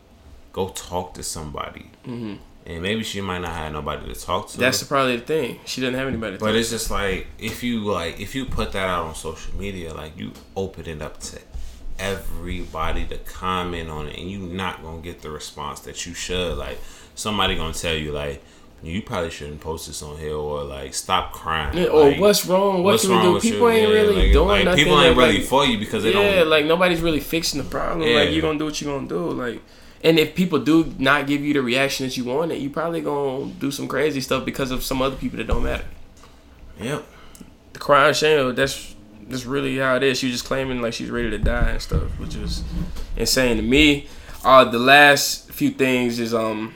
go 0.52 0.68
talk 0.68 1.14
to 1.14 1.24
somebody, 1.24 1.90
and 2.04 2.38
maybe 2.64 3.02
she 3.02 3.20
might 3.20 3.40
not 3.40 3.54
have 3.54 3.72
nobody 3.72 4.14
to 4.14 4.20
talk 4.20 4.50
to. 4.50 4.58
That's 4.58 4.84
probably 4.84 5.16
the 5.16 5.24
thing. 5.24 5.58
She 5.64 5.80
doesn't 5.80 5.94
have 5.94 6.06
anybody. 6.06 6.38
To 6.38 6.44
But 6.44 6.54
it's 6.54 6.70
just 6.70 6.92
like 6.92 7.26
if 7.40 7.64
you 7.64 7.80
like 7.80 8.20
if 8.20 8.36
you 8.36 8.44
put 8.44 8.70
that 8.70 8.88
out 8.88 9.06
on 9.06 9.16
social 9.16 9.52
media, 9.56 9.92
like 9.92 10.16
you 10.16 10.30
open 10.54 10.86
it 10.86 11.02
up 11.02 11.18
to 11.18 11.40
everybody 11.98 13.04
to 13.06 13.16
comment 13.18 13.88
on 13.90 14.08
it, 14.08 14.18
and 14.18 14.30
you 14.30 14.38
not 14.40 14.82
gonna 14.82 15.00
get 15.02 15.22
the 15.22 15.30
response 15.30 15.80
that 15.80 16.06
you 16.06 16.14
should. 16.14 16.56
Like 16.58 16.78
somebody 17.14 17.56
gonna 17.56 17.72
tell 17.74 17.94
you 17.94 18.12
like 18.12 18.42
you 18.82 19.00
probably 19.02 19.30
shouldn't 19.30 19.60
post 19.60 19.86
this 19.86 20.02
on 20.02 20.18
here 20.18 20.34
or 20.34 20.62
like 20.62 20.94
stop 20.94 21.32
crying. 21.32 21.76
Yeah, 21.76 21.84
or 21.86 22.10
Like, 22.10 22.20
what's 22.20 22.44
wrong? 22.46 22.82
What 22.82 22.92
what's 22.92 23.02
can 23.02 23.10
we 23.12 23.16
wrong 23.16 23.24
do? 23.26 23.32
with 23.34 23.42
People 23.42 23.60
you? 23.60 23.68
ain't 23.78 23.88
Yeah, 23.88 23.94
really 23.94 24.22
like- 24.24 24.32
doing 24.32 24.48
like, 24.48 24.64
nothing. 24.64 24.84
People 24.84 25.00
ain't 25.00 25.16
really 25.16 25.40
for 25.40 25.64
you 25.64 25.78
because 25.78 26.02
they 26.02 26.12
yeah, 26.12 26.40
don't. 26.40 26.50
like 26.50 26.66
nobody's 26.66 27.00
really 27.00 27.20
fixing 27.20 27.62
the 27.62 27.68
problem. 27.68 28.06
Yeah. 28.06 28.16
Like 28.20 28.30
you're 28.32 28.42
gonna 28.42 28.58
do 28.58 28.66
what 28.66 28.80
you're 28.80 28.94
gonna 28.94 29.08
do. 29.08 29.30
Like 29.32 29.62
And 30.04 30.18
if 30.18 30.34
people 30.34 30.58
do 30.60 30.92
not 30.98 31.26
give 31.26 31.40
you 31.40 31.54
the 31.54 31.62
reaction 31.62 32.06
that 32.06 32.16
you 32.18 32.24
wanted, 32.24 32.58
you 32.60 32.68
probably 32.70 33.00
gonna 33.00 33.46
do 33.58 33.70
some 33.70 33.88
crazy 33.88 34.20
stuff 34.20 34.44
because 34.44 34.70
of 34.70 34.84
some 34.84 35.00
other 35.02 35.16
people 35.16 35.38
that 35.38 35.46
don't 35.46 35.64
matter. 35.64 35.86
Yep. 36.80 37.02
The 37.72 37.78
crying 37.78 38.14
shame, 38.14 38.54
that's 38.54 38.94
that's 39.28 39.46
really 39.46 39.76
how 39.78 39.96
it 39.96 40.02
is. 40.02 40.18
She's 40.18 40.32
just 40.32 40.44
claiming 40.44 40.80
like 40.82 40.92
she's 40.94 41.10
ready 41.10 41.30
to 41.30 41.38
die 41.38 41.70
and 41.70 41.82
stuff, 41.82 42.18
which 42.18 42.34
is 42.36 42.62
insane 43.16 43.56
to 43.56 43.62
me. 43.62 44.08
Uh, 44.44 44.64
the 44.64 44.78
last 44.78 45.50
few 45.50 45.70
things 45.70 46.18
is 46.18 46.32
um 46.34 46.74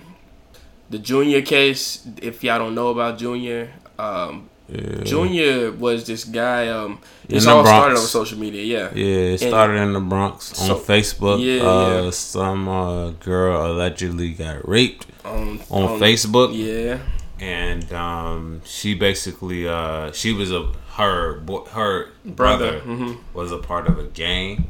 the 0.91 0.99
Junior 0.99 1.43
case. 1.43 2.07
If 2.21 2.43
y'all 2.43 2.59
don't 2.59 2.75
know 2.75 2.89
about 2.89 3.19
Junior, 3.19 3.71
um, 3.99 4.49
Yeah. 4.69 5.03
Junior 5.05 5.73
was 5.73 6.05
this 6.07 6.25
guy. 6.25 6.69
Um, 6.69 6.99
In 7.29 7.37
it's 7.37 7.45
the 7.45 7.51
all 7.53 7.65
started 7.65 7.97
on 7.99 8.03
social 8.07 8.39
media. 8.39 8.63
Yeah, 8.63 8.91
Yeah, 8.95 9.35
it 9.35 9.43
And- 9.43 9.51
started 9.51 9.77
in 9.83 9.93
the 9.93 10.01
Bronx 10.01 10.61
on 10.61 10.67
So- 10.69 10.79
Facebook. 10.79 11.39
Yeah, 11.43 11.63
uh, 11.69 12.03
yeah. 12.05 12.11
Some 12.11 12.69
uh, 12.69 13.11
girl 13.19 13.67
allegedly 13.73 14.31
got 14.31 14.67
raped 14.69 15.07
on 15.25 15.61
on 15.71 15.99
Facebook, 16.01 16.51
Yeah, 16.55 16.99
and 17.45 17.93
um, 17.93 18.63
she 18.65 18.95
basically 18.95 19.67
uh, 19.69 20.13
she 20.13 20.33
was 20.33 20.51
a 20.53 20.67
her 21.01 21.41
her 21.71 22.09
Brother, 22.25 22.81
brother, 22.81 22.81
mhm. 22.81 23.17
was 23.35 23.51
a 23.53 23.59
part 23.59 23.87
of 23.87 23.99
a 23.99 24.05
gang, 24.05 24.67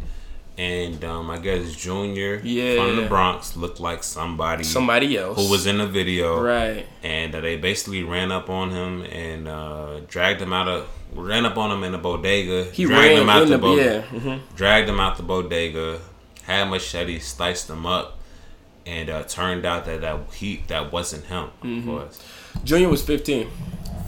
and 0.58 1.04
um, 1.04 1.30
I 1.30 1.38
guess 1.38 1.74
Junior 1.74 2.40
Yeah. 2.42 2.76
from 2.76 2.96
the 2.96 3.06
Bronx 3.08 3.56
looked 3.56 3.80
like 3.80 4.02
somebody 4.02 4.64
somebody 4.64 5.16
else 5.16 5.36
who 5.38 5.50
was 5.50 5.66
in 5.66 5.78
the 5.78 5.86
video, 5.86 6.40
right. 6.40 6.86
and 7.02 7.34
uh, 7.34 7.40
they 7.40 7.56
basically 7.56 8.02
ran 8.02 8.30
up 8.32 8.48
on 8.50 8.70
him 8.70 9.02
and 9.02 9.48
uh, 9.48 10.00
dragged 10.08 10.40
him 10.40 10.52
out 10.52 10.68
of 10.68 10.88
ran 11.14 11.44
up 11.44 11.56
on 11.58 11.70
him 11.72 11.82
in 11.84 11.92
the 11.92 11.98
bodega. 11.98 12.64
He 12.72 12.84
dragged 12.84 13.12
ran 13.14 13.22
him 13.22 13.28
out 13.30 13.40
the, 13.48 13.56
the 13.56 13.58
bo- 13.58 13.76
yeah. 13.76 14.02
hmm 14.02 14.36
dragged 14.56 14.88
him 14.88 15.00
out 15.00 15.16
the 15.16 15.22
bodega, 15.24 16.00
had 16.44 16.70
machete, 16.70 17.18
sliced 17.18 17.68
him 17.68 17.84
up, 17.86 18.18
and 18.86 19.10
uh, 19.10 19.22
turned 19.24 19.64
out 19.66 19.84
that 19.86 20.00
that 20.02 20.16
he 20.34 20.62
that 20.68 20.92
wasn't 20.92 21.24
him. 21.26 21.48
Mm-hmm. 21.64 21.78
Of 21.78 21.84
course, 21.86 22.24
Junior 22.64 22.88
was 22.88 23.02
15. 23.02 23.48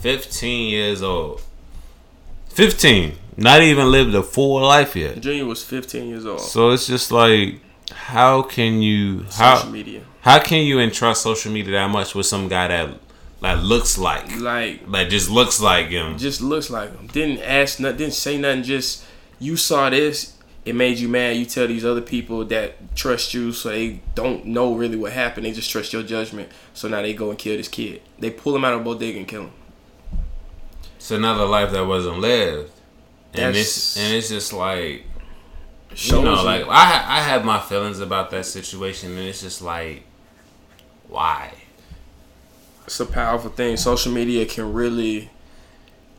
fifteen 0.01 0.69
years 0.69 1.01
old. 1.01 1.41
Fifteen, 2.53 3.17
not 3.37 3.61
even 3.61 3.91
lived 3.91 4.13
a 4.15 4.23
full 4.23 4.61
life 4.61 4.95
yet. 4.95 5.19
Junior 5.19 5.45
was 5.45 5.63
15 5.63 6.07
years 6.07 6.25
old. 6.25 6.41
So 6.41 6.71
it's 6.71 6.87
just 6.87 7.11
like, 7.11 7.59
how 7.91 8.41
can 8.43 8.81
you 8.81 9.25
social 9.29 9.45
how 9.65 9.69
media, 9.69 10.01
How 10.21 10.39
can 10.39 10.65
you 10.65 10.79
entrust 10.79 11.23
social 11.23 11.51
media 11.51 11.73
that 11.73 11.89
much 11.89 12.15
with 12.15 12.25
some 12.25 12.47
guy 12.47 12.67
that 12.67 12.97
like 13.41 13.61
looks 13.61 13.97
like 13.97 14.39
like 14.39 14.81
like 14.87 15.09
just 15.09 15.29
looks 15.29 15.59
like 15.61 15.87
him? 15.87 16.17
just 16.17 16.41
looks 16.41 16.69
like 16.69 16.91
him. 16.97 17.07
Didn't 17.07 17.39
ask 17.39 17.79
nothing. 17.79 17.97
Didn't 17.97 18.13
say 18.13 18.37
nothing. 18.37 18.63
Just 18.63 19.03
you 19.39 19.57
saw 19.57 19.89
this. 19.89 20.37
It 20.65 20.75
made 20.75 20.97
you 20.97 21.09
mad. 21.09 21.35
You 21.35 21.45
tell 21.45 21.67
these 21.67 21.83
other 21.83 21.99
people 22.01 22.45
that 22.45 22.95
trust 22.95 23.33
you, 23.33 23.51
so 23.51 23.67
they 23.67 23.99
don't 24.15 24.45
know 24.45 24.73
really 24.75 24.95
what 24.95 25.11
happened. 25.11 25.45
They 25.45 25.51
just 25.51 25.69
trust 25.69 25.91
your 25.91 26.03
judgment. 26.03 26.49
So 26.73 26.87
now 26.87 27.01
they 27.01 27.13
go 27.13 27.31
and 27.31 27.37
kill 27.37 27.57
this 27.57 27.67
kid. 27.67 28.01
They 28.17 28.29
pull 28.29 28.55
him 28.55 28.63
out 28.63 28.73
of 28.73 28.79
a 28.79 28.83
bodega 28.85 29.17
and 29.17 29.27
kill 29.27 29.41
him. 29.43 29.51
It's 31.03 31.11
another 31.11 31.43
life 31.43 31.71
that 31.73 31.85
wasn't 31.85 32.19
lived, 32.19 32.71
and 33.33 33.53
That's- 33.53 33.57
it's 33.67 33.97
and 33.97 34.13
it's 34.13 34.29
just 34.29 34.53
like 34.53 35.03
Shows 35.93 36.19
you 36.19 36.23
know, 36.23 36.39
you- 36.39 36.45
like 36.45 36.65
I 36.69 37.17
I 37.17 37.21
have 37.23 37.43
my 37.43 37.59
feelings 37.59 37.99
about 37.99 38.31
that 38.31 38.45
situation, 38.45 39.09
and 39.17 39.27
it's 39.27 39.41
just 39.41 39.61
like, 39.61 40.03
why? 41.09 41.51
it's 42.85 43.01
a 43.01 43.05
powerful 43.05 43.49
thing. 43.49 43.75
Social 43.75 44.13
media 44.13 44.45
can 44.45 44.71
really, 44.71 45.29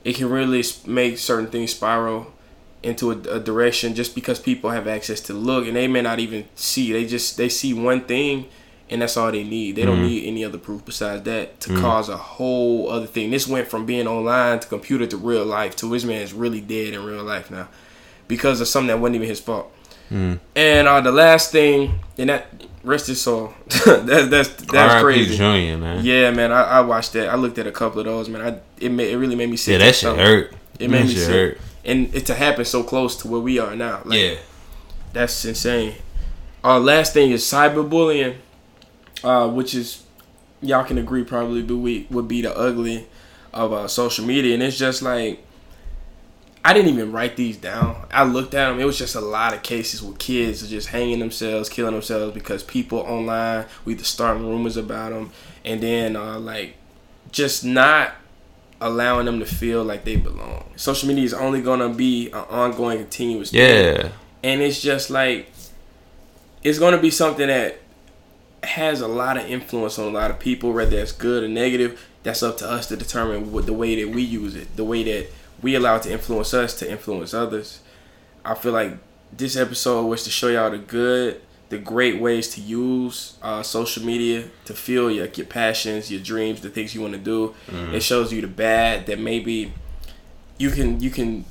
it 0.04 0.16
can 0.16 0.28
really 0.28 0.62
make 0.86 1.16
certain 1.16 1.46
things 1.46 1.70
spiral 1.72 2.34
into 2.82 3.10
a, 3.10 3.16
a 3.36 3.40
direction 3.40 3.94
just 3.94 4.14
because 4.14 4.38
people 4.38 4.68
have 4.68 4.86
access 4.86 5.18
to 5.20 5.32
look 5.32 5.66
and 5.66 5.76
they 5.76 5.88
may 5.88 6.02
not 6.02 6.18
even 6.18 6.44
see. 6.56 6.92
They 6.92 7.06
just 7.06 7.38
they 7.38 7.48
see 7.48 7.72
one 7.72 8.02
thing 8.02 8.50
and 8.90 9.02
that's 9.02 9.16
all 9.16 9.32
they 9.32 9.44
need. 9.44 9.76
They 9.76 9.84
don't 9.84 9.96
mm-hmm. 9.98 10.06
need 10.06 10.26
any 10.26 10.44
other 10.44 10.58
proof 10.58 10.84
besides 10.84 11.22
that 11.24 11.60
to 11.60 11.70
mm-hmm. 11.70 11.80
cause 11.80 12.08
a 12.08 12.16
whole 12.16 12.90
other 12.90 13.06
thing. 13.06 13.30
This 13.30 13.46
went 13.46 13.68
from 13.68 13.86
being 13.86 14.06
online 14.06 14.60
to 14.60 14.68
computer 14.68 15.06
to 15.06 15.16
real 15.16 15.44
life 15.44 15.76
to 15.76 15.90
this 15.90 16.04
man 16.04 16.22
is 16.22 16.32
really 16.32 16.60
dead 16.60 16.94
in 16.94 17.04
real 17.04 17.22
life 17.22 17.50
now 17.50 17.68
because 18.28 18.60
of 18.60 18.68
something 18.68 18.88
that 18.88 18.98
wasn't 18.98 19.16
even 19.16 19.28
his 19.28 19.40
fault. 19.40 19.72
Mm-hmm. 20.10 20.34
And 20.54 20.88
uh, 20.88 21.00
the 21.00 21.12
last 21.12 21.50
thing, 21.50 22.00
and 22.18 22.28
that 22.28 22.46
rest 22.84 23.06
his 23.06 23.20
soul. 23.20 23.54
that's 23.86 24.28
that's 24.28 24.48
that's 24.48 24.72
R.I.P. 24.72 25.02
crazy. 25.02 25.36
Junior, 25.36 25.78
man. 25.78 26.04
Yeah, 26.04 26.30
man, 26.30 26.52
I, 26.52 26.62
I 26.62 26.80
watched 26.82 27.14
that. 27.14 27.28
I 27.28 27.36
looked 27.36 27.58
at 27.58 27.66
a 27.66 27.72
couple 27.72 28.00
of 28.00 28.06
those, 28.06 28.28
man. 28.28 28.42
I 28.42 28.60
it 28.78 28.90
made, 28.90 29.12
it 29.12 29.16
really 29.16 29.34
made 29.34 29.50
me 29.50 29.56
sick. 29.56 29.72
Yeah, 29.72 29.78
that 29.78 29.94
shit 29.94 29.96
stomach. 29.96 30.20
hurt. 30.20 30.54
It 30.78 30.90
made 30.90 31.02
That 31.02 31.08
me 31.08 31.14
sick, 31.14 31.28
hurt. 31.30 31.58
and 31.84 32.14
it 32.14 32.26
to 32.26 32.34
happen 32.34 32.64
so 32.64 32.82
close 32.82 33.16
to 33.18 33.28
where 33.28 33.40
we 33.40 33.58
are 33.58 33.74
now. 33.74 34.02
Like, 34.04 34.18
yeah, 34.18 34.34
that's 35.12 35.44
insane. 35.44 35.94
Our 36.62 36.80
last 36.80 37.12
thing 37.12 37.30
is 37.30 37.42
cyberbullying, 37.42 38.36
uh, 39.24 39.48
which 39.48 39.74
is 39.74 40.04
y'all 40.62 40.84
can 40.84 40.98
agree 40.98 41.24
probably 41.24 41.62
would 41.62 41.84
be, 41.84 42.06
would 42.10 42.28
be 42.28 42.42
the 42.42 42.56
ugly 42.56 43.06
of 43.52 43.72
uh, 43.72 43.88
social 43.88 44.24
media, 44.24 44.54
and 44.54 44.62
it's 44.62 44.76
just 44.78 45.02
like 45.02 45.42
I 46.64 46.72
didn't 46.72 46.92
even 46.94 47.12
write 47.12 47.36
these 47.36 47.56
down. 47.58 48.06
I 48.10 48.24
looked 48.24 48.54
at 48.54 48.70
them. 48.70 48.80
It 48.80 48.84
was 48.84 48.96
just 48.98 49.14
a 49.14 49.20
lot 49.20 49.52
of 49.52 49.62
cases 49.62 50.02
with 50.02 50.18
kids 50.18 50.68
just 50.68 50.88
hanging 50.88 51.18
themselves, 51.18 51.68
killing 51.68 51.92
themselves 51.92 52.32
because 52.32 52.62
people 52.62 52.98
online 53.00 53.66
we 53.84 53.92
either 53.94 54.04
starting 54.04 54.48
rumors 54.48 54.76
about 54.76 55.10
them, 55.10 55.30
and 55.64 55.80
then 55.82 56.16
uh, 56.16 56.38
like 56.38 56.76
just 57.32 57.64
not 57.64 58.12
allowing 58.80 59.26
them 59.26 59.38
to 59.40 59.46
feel 59.46 59.84
like 59.84 60.04
they 60.04 60.16
belong. 60.16 60.64
Social 60.76 61.08
media 61.08 61.24
is 61.24 61.34
only 61.34 61.60
gonna 61.62 61.88
be 61.88 62.28
an 62.28 62.44
ongoing, 62.50 62.98
continuous. 62.98 63.50
thing 63.50 63.60
Yeah. 63.60 64.08
and 64.42 64.60
it's 64.62 64.80
just 64.80 65.10
like 65.10 65.50
it's 66.62 66.78
going 66.78 66.94
to 66.94 67.00
be 67.00 67.10
something 67.10 67.46
that 67.46 67.78
has 68.68 69.00
a 69.00 69.08
lot 69.08 69.36
of 69.36 69.44
influence 69.46 69.98
on 69.98 70.06
a 70.06 70.10
lot 70.10 70.30
of 70.30 70.38
people 70.38 70.72
whether 70.72 70.96
that's 70.96 71.12
good 71.12 71.44
or 71.44 71.48
negative 71.48 72.06
that's 72.22 72.42
up 72.42 72.56
to 72.58 72.68
us 72.68 72.86
to 72.88 72.96
determine 72.96 73.52
what 73.52 73.66
the 73.66 73.72
way 73.72 74.02
that 74.02 74.14
we 74.14 74.22
use 74.22 74.54
it 74.54 74.74
the 74.76 74.84
way 74.84 75.02
that 75.02 75.30
we 75.62 75.74
allow 75.74 75.96
it 75.96 76.02
to 76.02 76.12
influence 76.12 76.52
us 76.52 76.74
to 76.78 76.90
influence 76.90 77.32
others. 77.32 77.80
I 78.44 78.54
feel 78.54 78.72
like 78.72 78.98
this 79.32 79.56
episode 79.56 80.04
was 80.06 80.22
to 80.24 80.30
show 80.30 80.48
y'all 80.48 80.70
the 80.70 80.78
good 80.78 81.40
the 81.70 81.78
great 81.78 82.20
ways 82.20 82.48
to 82.54 82.60
use 82.60 83.36
uh, 83.42 83.62
social 83.62 84.04
media 84.04 84.44
to 84.66 84.74
feel 84.74 85.10
your, 85.10 85.26
your 85.26 85.46
passions 85.46 86.10
your 86.10 86.20
dreams 86.20 86.60
the 86.60 86.68
things 86.68 86.94
you 86.94 87.00
want 87.00 87.14
to 87.14 87.18
do. 87.18 87.54
It 87.94 88.02
shows 88.02 88.32
you 88.32 88.42
the 88.42 88.46
bad 88.46 89.06
that 89.06 89.18
maybe 89.18 89.72
you 90.58 90.70
can 90.70 91.00
you 91.00 91.10
can 91.10 91.46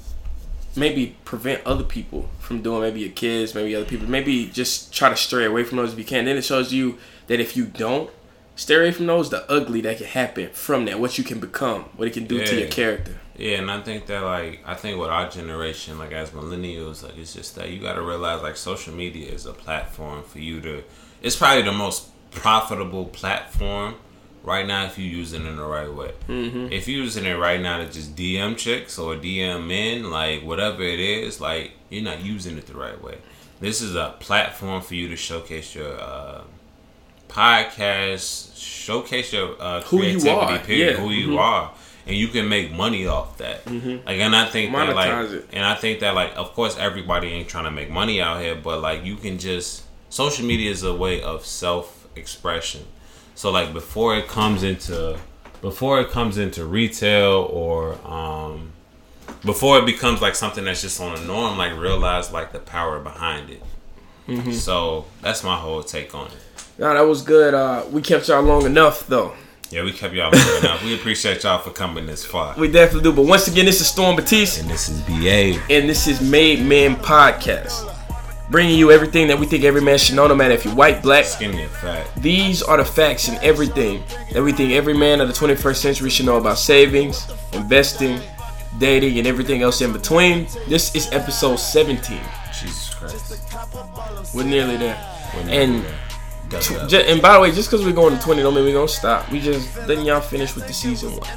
maybe 0.76 1.16
prevent 1.26 1.66
other 1.66 1.84
people 1.84 2.30
from 2.40 2.62
doing 2.62 2.82
maybe 2.82 3.02
your 3.02 3.12
kids 3.12 3.54
maybe 3.54 3.76
other 3.76 3.86
people 3.86 4.08
maybe 4.10 4.48
just 4.48 4.94
try 4.94 5.10
to 5.10 5.16
stray 5.16 5.45
away 5.45 5.64
from 5.64 5.78
those 5.78 5.94
if 5.94 6.00
you 6.00 6.06
can 6.06 6.26
then 6.26 6.38
it 6.38 6.44
shows 6.44 6.74
you 6.74 6.98
that 7.28 7.40
if 7.40 7.56
you 7.56 7.66
don't 7.66 8.10
stay 8.56 8.76
away 8.76 8.91
from 8.91 9.06
those 9.08 9.30
the 9.30 9.50
ugly 9.52 9.82
that 9.82 9.98
can 9.98 10.06
happen 10.08 10.50
from 10.50 10.86
that 10.86 11.00
what 11.00 11.18
you 11.18 11.24
can 11.24 11.40
become 11.40 11.84
what 11.95 12.08
it 12.08 12.14
can 12.14 12.26
do 12.26 12.44
to 12.45 12.60
your 12.60 12.70
character 12.70 13.20
yeah, 13.36 13.58
and 13.58 13.72
I 13.72 13.82
think 13.82 14.06
that 14.08 14.22
like 14.24 14.62
I 14.66 14.76
think 14.76 15.00
with 15.00 15.10
our 15.10 15.28
generation, 15.30 15.98
like 15.98 16.12
as 16.12 16.30
millennials, 16.30 17.04
like 17.04 17.18
it's 17.18 17.34
just 17.34 17.56
that 17.56 17.70
you 17.72 17.80
got 17.80 17.94
to 17.94 18.02
realize 18.02 18.44
like 18.44 18.56
social 18.56 18.94
media 18.94 19.32
is 19.32 19.45
a 19.45 19.54
platform 19.54 20.24
for 20.24 20.40
you 20.40 20.62
to. 20.62 20.84
It's 21.22 21.36
probably 21.36 21.64
the 21.64 21.72
most 21.72 22.10
profitable 22.32 23.06
platform 23.06 23.95
right 24.44 24.68
now 24.68 24.86
if 24.86 24.98
you 24.98 25.06
use 25.06 25.32
it 25.34 25.41
in 25.41 25.56
the 25.56 25.64
right 25.65 25.91
way. 25.91 26.11
Mm-hmm. 26.28 26.72
If 26.72 26.88
you're 26.88 27.02
using 27.03 27.26
it 27.26 27.34
right 27.36 27.60
now 27.61 27.78
to 27.78 27.86
just 27.90 28.15
DM 28.15 28.57
chicks 28.57 28.99
or 28.99 29.15
DM 29.15 29.65
men, 29.68 30.11
like 30.11 30.44
whatever 30.44 30.84
it 30.84 30.99
is, 30.99 31.40
like 31.41 31.72
you're 31.90 32.03
not 32.03 32.22
using 32.22 32.57
it 32.57 32.65
the 32.68 32.76
right 32.76 33.02
way. 33.02 33.18
This 33.60 33.82
is 33.82 33.95
a 33.95 34.15
platform 34.20 34.82
for 34.82 34.95
you 34.95 35.07
to 35.07 35.15
showcase 35.15 35.74
your 35.74 35.98
uh, 35.99 36.41
podcast, 37.30 38.57
showcase 38.57 39.34
your 39.34 39.56
uh, 39.61 39.82
Who 39.84 39.98
you 39.98 40.20
creativity, 40.20 40.30
are, 40.30 40.60
period, 40.60 40.95
yeah. 40.95 41.02
who 41.02 41.10
you 41.11 41.28
Mhm. 41.30 41.40
are, 41.40 41.72
and 42.06 42.15
you 42.15 42.28
can 42.28 42.48
make 42.49 42.72
money 42.72 43.07
off 43.07 43.38
that. 43.38 43.65
Like, 43.65 44.20
and 44.20 44.36
I 44.36 44.45
think 44.49 44.72
that 44.74 44.95
like, 44.95 45.30
it. 45.32 45.49
and 45.53 45.65
I 45.65 45.76
think 45.76 45.99
that 46.02 46.15
like, 46.15 46.34
of 46.36 46.53
course, 46.53 46.78
everybody 46.78 47.30
ain't 47.30 47.48
trying 47.48 47.64
to 47.65 47.72
make 47.72 47.90
money 47.90 48.22
out 48.22 48.41
here, 48.41 48.56
but 48.56 48.82
like, 48.82 49.06
you 49.06 49.15
can 49.15 49.38
just 49.40 49.84
social 50.10 50.45
media 50.45 50.70
is 50.70 50.84
a 50.84 50.94
way 50.94 51.22
of 51.22 51.45
self 51.45 52.07
expression. 52.15 52.82
So 53.35 53.51
like, 53.51 53.73
before 53.73 54.15
it 54.18 54.27
comes 54.27 54.64
into 54.64 55.18
before 55.61 56.01
it 56.01 56.10
comes 56.10 56.38
into 56.38 56.65
retail 56.65 57.47
or 57.51 57.95
um 58.05 58.72
before 59.45 59.80
it 59.80 59.85
becomes 59.85 60.22
like 60.22 60.35
something 60.35 60.65
that's 60.65 60.81
just 60.81 60.99
on 61.01 61.18
a 61.18 61.22
norm, 61.26 61.57
like 61.57 61.77
realize 61.77 62.31
like 62.31 62.51
the 62.51 62.60
power 62.60 62.99
behind 62.99 63.49
it. 63.49 63.61
Mm-hmm. 64.27 64.51
So 64.51 65.05
that's 65.22 65.43
my 65.43 65.55
whole 65.55 65.84
take 65.84 66.14
on 66.15 66.27
it. 66.27 66.34
no 66.77 66.93
that 66.93 67.01
was 67.01 67.22
good 67.22 67.53
uh 67.53 67.84
we 67.91 68.01
kept 68.01 68.27
y'all 68.27 68.41
long 68.41 68.65
enough 68.65 69.05
though 69.07 69.34
Yeah, 69.69 69.84
we 69.84 69.91
kept 69.91 70.14
y'all 70.14 70.31
long 70.31 70.57
enough. 70.60 70.84
We 70.84 70.95
appreciate 70.95 71.43
y'all 71.43 71.60
for 71.60 71.72
coming 71.72 72.05
this 72.05 72.23
far. 72.26 72.55
we 72.57 72.68
definitely 72.72 73.03
do 73.10 73.14
but 73.15 73.26
once 73.26 73.47
again 73.47 73.65
this 73.65 73.81
is 73.81 73.88
storm 73.88 74.15
batiste 74.15 74.61
And 74.61 74.69
this 74.69 74.88
is 74.89 75.01
BA. 75.01 75.60
and 75.73 75.89
this 75.89 76.07
is 76.07 76.22
made 76.22 76.61
men 76.65 76.95
podcast 76.95 77.93
bringing 78.54 78.78
you 78.78 78.92
everything 78.92 79.28
that 79.28 79.40
we 79.40 79.48
think 79.48 79.64
every 79.64 79.82
man 79.82 79.98
should 79.98 80.16
know 80.16 80.28
no 80.28 80.36
matter 80.36 80.54
if 80.54 80.64
you're 80.64 80.76
white 80.76 81.02
black 81.02 81.26
Skinny 81.26 81.64
and 81.64 81.72
fat. 81.72 82.08
These 82.18 82.62
are 82.62 82.78
the 82.78 82.86
facts 82.86 83.28
and 83.28 83.40
everything 83.40 84.04
that 84.32 84.44
we 84.44 84.52
think 84.52 84.74
every 84.74 84.94
man 84.94 85.22
of 85.22 85.28
the 85.28 85.34
21st 85.34 85.76
century 85.76 86.12
should 86.12 86.28
know 86.28 86.38
about 86.38 86.60
savings, 86.60 87.28
investing, 87.54 88.20
dating, 88.78 89.18
and 89.18 89.26
everything 89.26 89.64
else 89.64 89.82
in 89.82 89.92
between. 89.92 90.46
This 90.68 90.94
is 90.94 91.12
episode 91.12 91.56
17. 91.56 92.20
Jesus 92.54 92.94
Christ. 92.94 94.36
We're 94.36 94.44
nearly 94.44 94.78
there. 94.78 95.04
We're 95.34 95.46
nearly 95.46 95.58
And 95.58 95.86
there. 95.86 96.00
Up. 96.54 96.92
And 97.08 97.22
by 97.22 97.34
the 97.34 97.40
way, 97.42 97.52
just 97.52 97.70
because 97.70 97.86
we're 97.86 97.94
going 97.94 98.18
to 98.18 98.22
20 98.24 98.42
don't 98.42 98.54
mean 98.54 98.66
we're 98.66 98.74
going 98.74 98.88
to 98.88 98.94
stop. 98.94 99.30
We 99.32 99.40
just 99.40 99.76
letting 99.88 100.06
y'all 100.06 100.22
finish 100.22 100.56
with 100.56 100.68
the 100.68 100.74
season 100.74 101.12
one. 101.12 101.30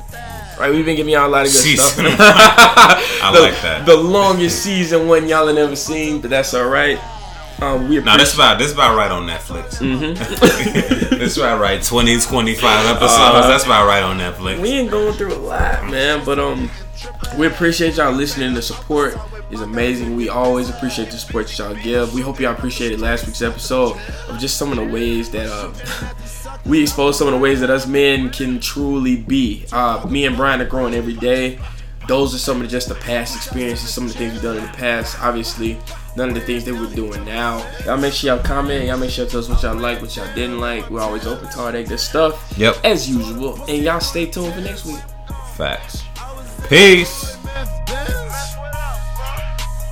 Right? 0.58 0.72
We've 0.72 0.84
been 0.84 0.96
giving 0.96 1.12
y'all 1.12 1.26
a 1.26 1.28
lot 1.28 1.46
of 1.46 1.52
good 1.52 1.60
Season 1.60 2.06
stuff. 2.06 2.16
I 2.18 3.32
the, 3.34 3.40
like 3.40 3.60
that. 3.62 3.84
The 3.84 3.96
longest 3.96 4.62
season 4.62 5.06
one 5.06 5.28
y'all 5.28 5.46
have 5.46 5.56
ever 5.56 5.76
seen, 5.76 6.20
but 6.20 6.30
that's 6.30 6.54
all 6.54 6.68
right. 6.68 6.98
Um, 7.60 7.88
we 7.88 7.98
No, 8.00 8.16
this 8.18 8.34
about 8.34 8.58
this 8.58 8.72
about 8.72 8.96
right 8.96 9.10
on 9.10 9.26
Netflix. 9.26 9.78
Mm-hmm. 9.78 11.16
this 11.18 11.38
about 11.38 11.58
right. 11.58 11.82
20, 11.82 12.20
25 12.20 12.86
episodes. 12.86 13.12
Uh-huh. 13.12 13.48
that's 13.48 13.64
about 13.64 13.86
right 13.86 14.02
on 14.02 14.18
Netflix. 14.18 14.60
we 14.60 14.70
ain't 14.70 14.90
going 14.90 15.14
through 15.14 15.34
a 15.34 15.36
lot, 15.36 15.90
man. 15.90 16.24
But 16.24 16.38
um, 16.38 16.70
we 17.38 17.46
appreciate 17.46 17.96
y'all 17.96 18.12
listening. 18.12 18.52
The 18.52 18.62
support 18.62 19.16
is 19.50 19.60
amazing. 19.60 20.16
We 20.16 20.28
always 20.28 20.68
appreciate 20.70 21.10
the 21.10 21.18
support 21.18 21.46
that 21.48 21.58
y'all 21.58 21.74
give. 21.74 22.14
We 22.14 22.20
hope 22.20 22.40
y'all 22.40 22.52
appreciated 22.52 23.00
last 23.00 23.26
week's 23.26 23.42
episode 23.42 23.96
of 24.28 24.38
just 24.38 24.56
some 24.56 24.70
of 24.70 24.76
the 24.76 24.84
ways 24.84 25.30
that 25.30 25.46
uh, 25.48 25.72
we 26.66 26.82
expose 26.82 27.18
some 27.18 27.28
of 27.28 27.34
the 27.34 27.40
ways 27.40 27.60
that 27.60 27.70
us 27.70 27.86
men 27.86 28.30
can 28.30 28.60
truly 28.60 29.16
be. 29.16 29.64
Uh, 29.72 30.06
me 30.08 30.26
and 30.26 30.36
Brian 30.36 30.60
are 30.60 30.66
growing 30.66 30.94
every 30.94 31.14
day. 31.14 31.58
Those 32.08 32.34
are 32.34 32.38
some 32.38 32.58
of 32.58 32.62
the, 32.62 32.68
just 32.68 32.88
the 32.88 32.94
past 32.94 33.34
experiences, 33.34 33.92
some 33.92 34.04
of 34.04 34.12
the 34.12 34.18
things 34.18 34.32
we've 34.34 34.42
done 34.42 34.58
in 34.58 34.62
the 34.62 34.68
past. 34.70 35.20
Obviously, 35.20 35.76
none 36.16 36.28
of 36.28 36.34
the 36.34 36.40
things 36.40 36.64
that 36.64 36.74
we're 36.74 36.94
doing 36.94 37.24
now. 37.24 37.68
Y'all 37.84 37.96
make 37.96 38.12
sure 38.12 38.34
y'all 38.34 38.44
comment. 38.44 38.86
Y'all 38.86 38.96
make 38.96 39.10
sure 39.10 39.24
y'all 39.24 39.30
tell 39.30 39.40
us 39.40 39.48
what 39.48 39.62
y'all 39.62 39.74
like, 39.74 40.00
what 40.00 40.14
y'all 40.16 40.32
didn't 40.34 40.60
like. 40.60 40.88
We're 40.88 41.00
always 41.00 41.26
open 41.26 41.48
to 41.50 41.60
all 41.60 41.72
that 41.72 41.88
good 41.88 41.98
stuff. 41.98 42.54
Yep. 42.56 42.76
As 42.84 43.10
usual. 43.10 43.60
And 43.64 43.82
y'all 43.82 44.00
stay 44.00 44.26
tuned 44.26 44.54
for 44.54 44.60
next 44.60 44.86
week. 44.86 45.00
Facts. 45.56 46.04
Peace. 46.68 47.36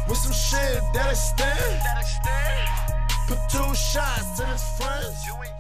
With 0.09 0.18
some 0.18 0.32
shit 0.32 0.82
that 0.93 1.10
extend. 1.10 1.81
Put 3.26 3.39
two 3.48 3.74
shots 3.74 4.39
in 4.39 4.47
his 4.47 4.62
front. 4.76 5.53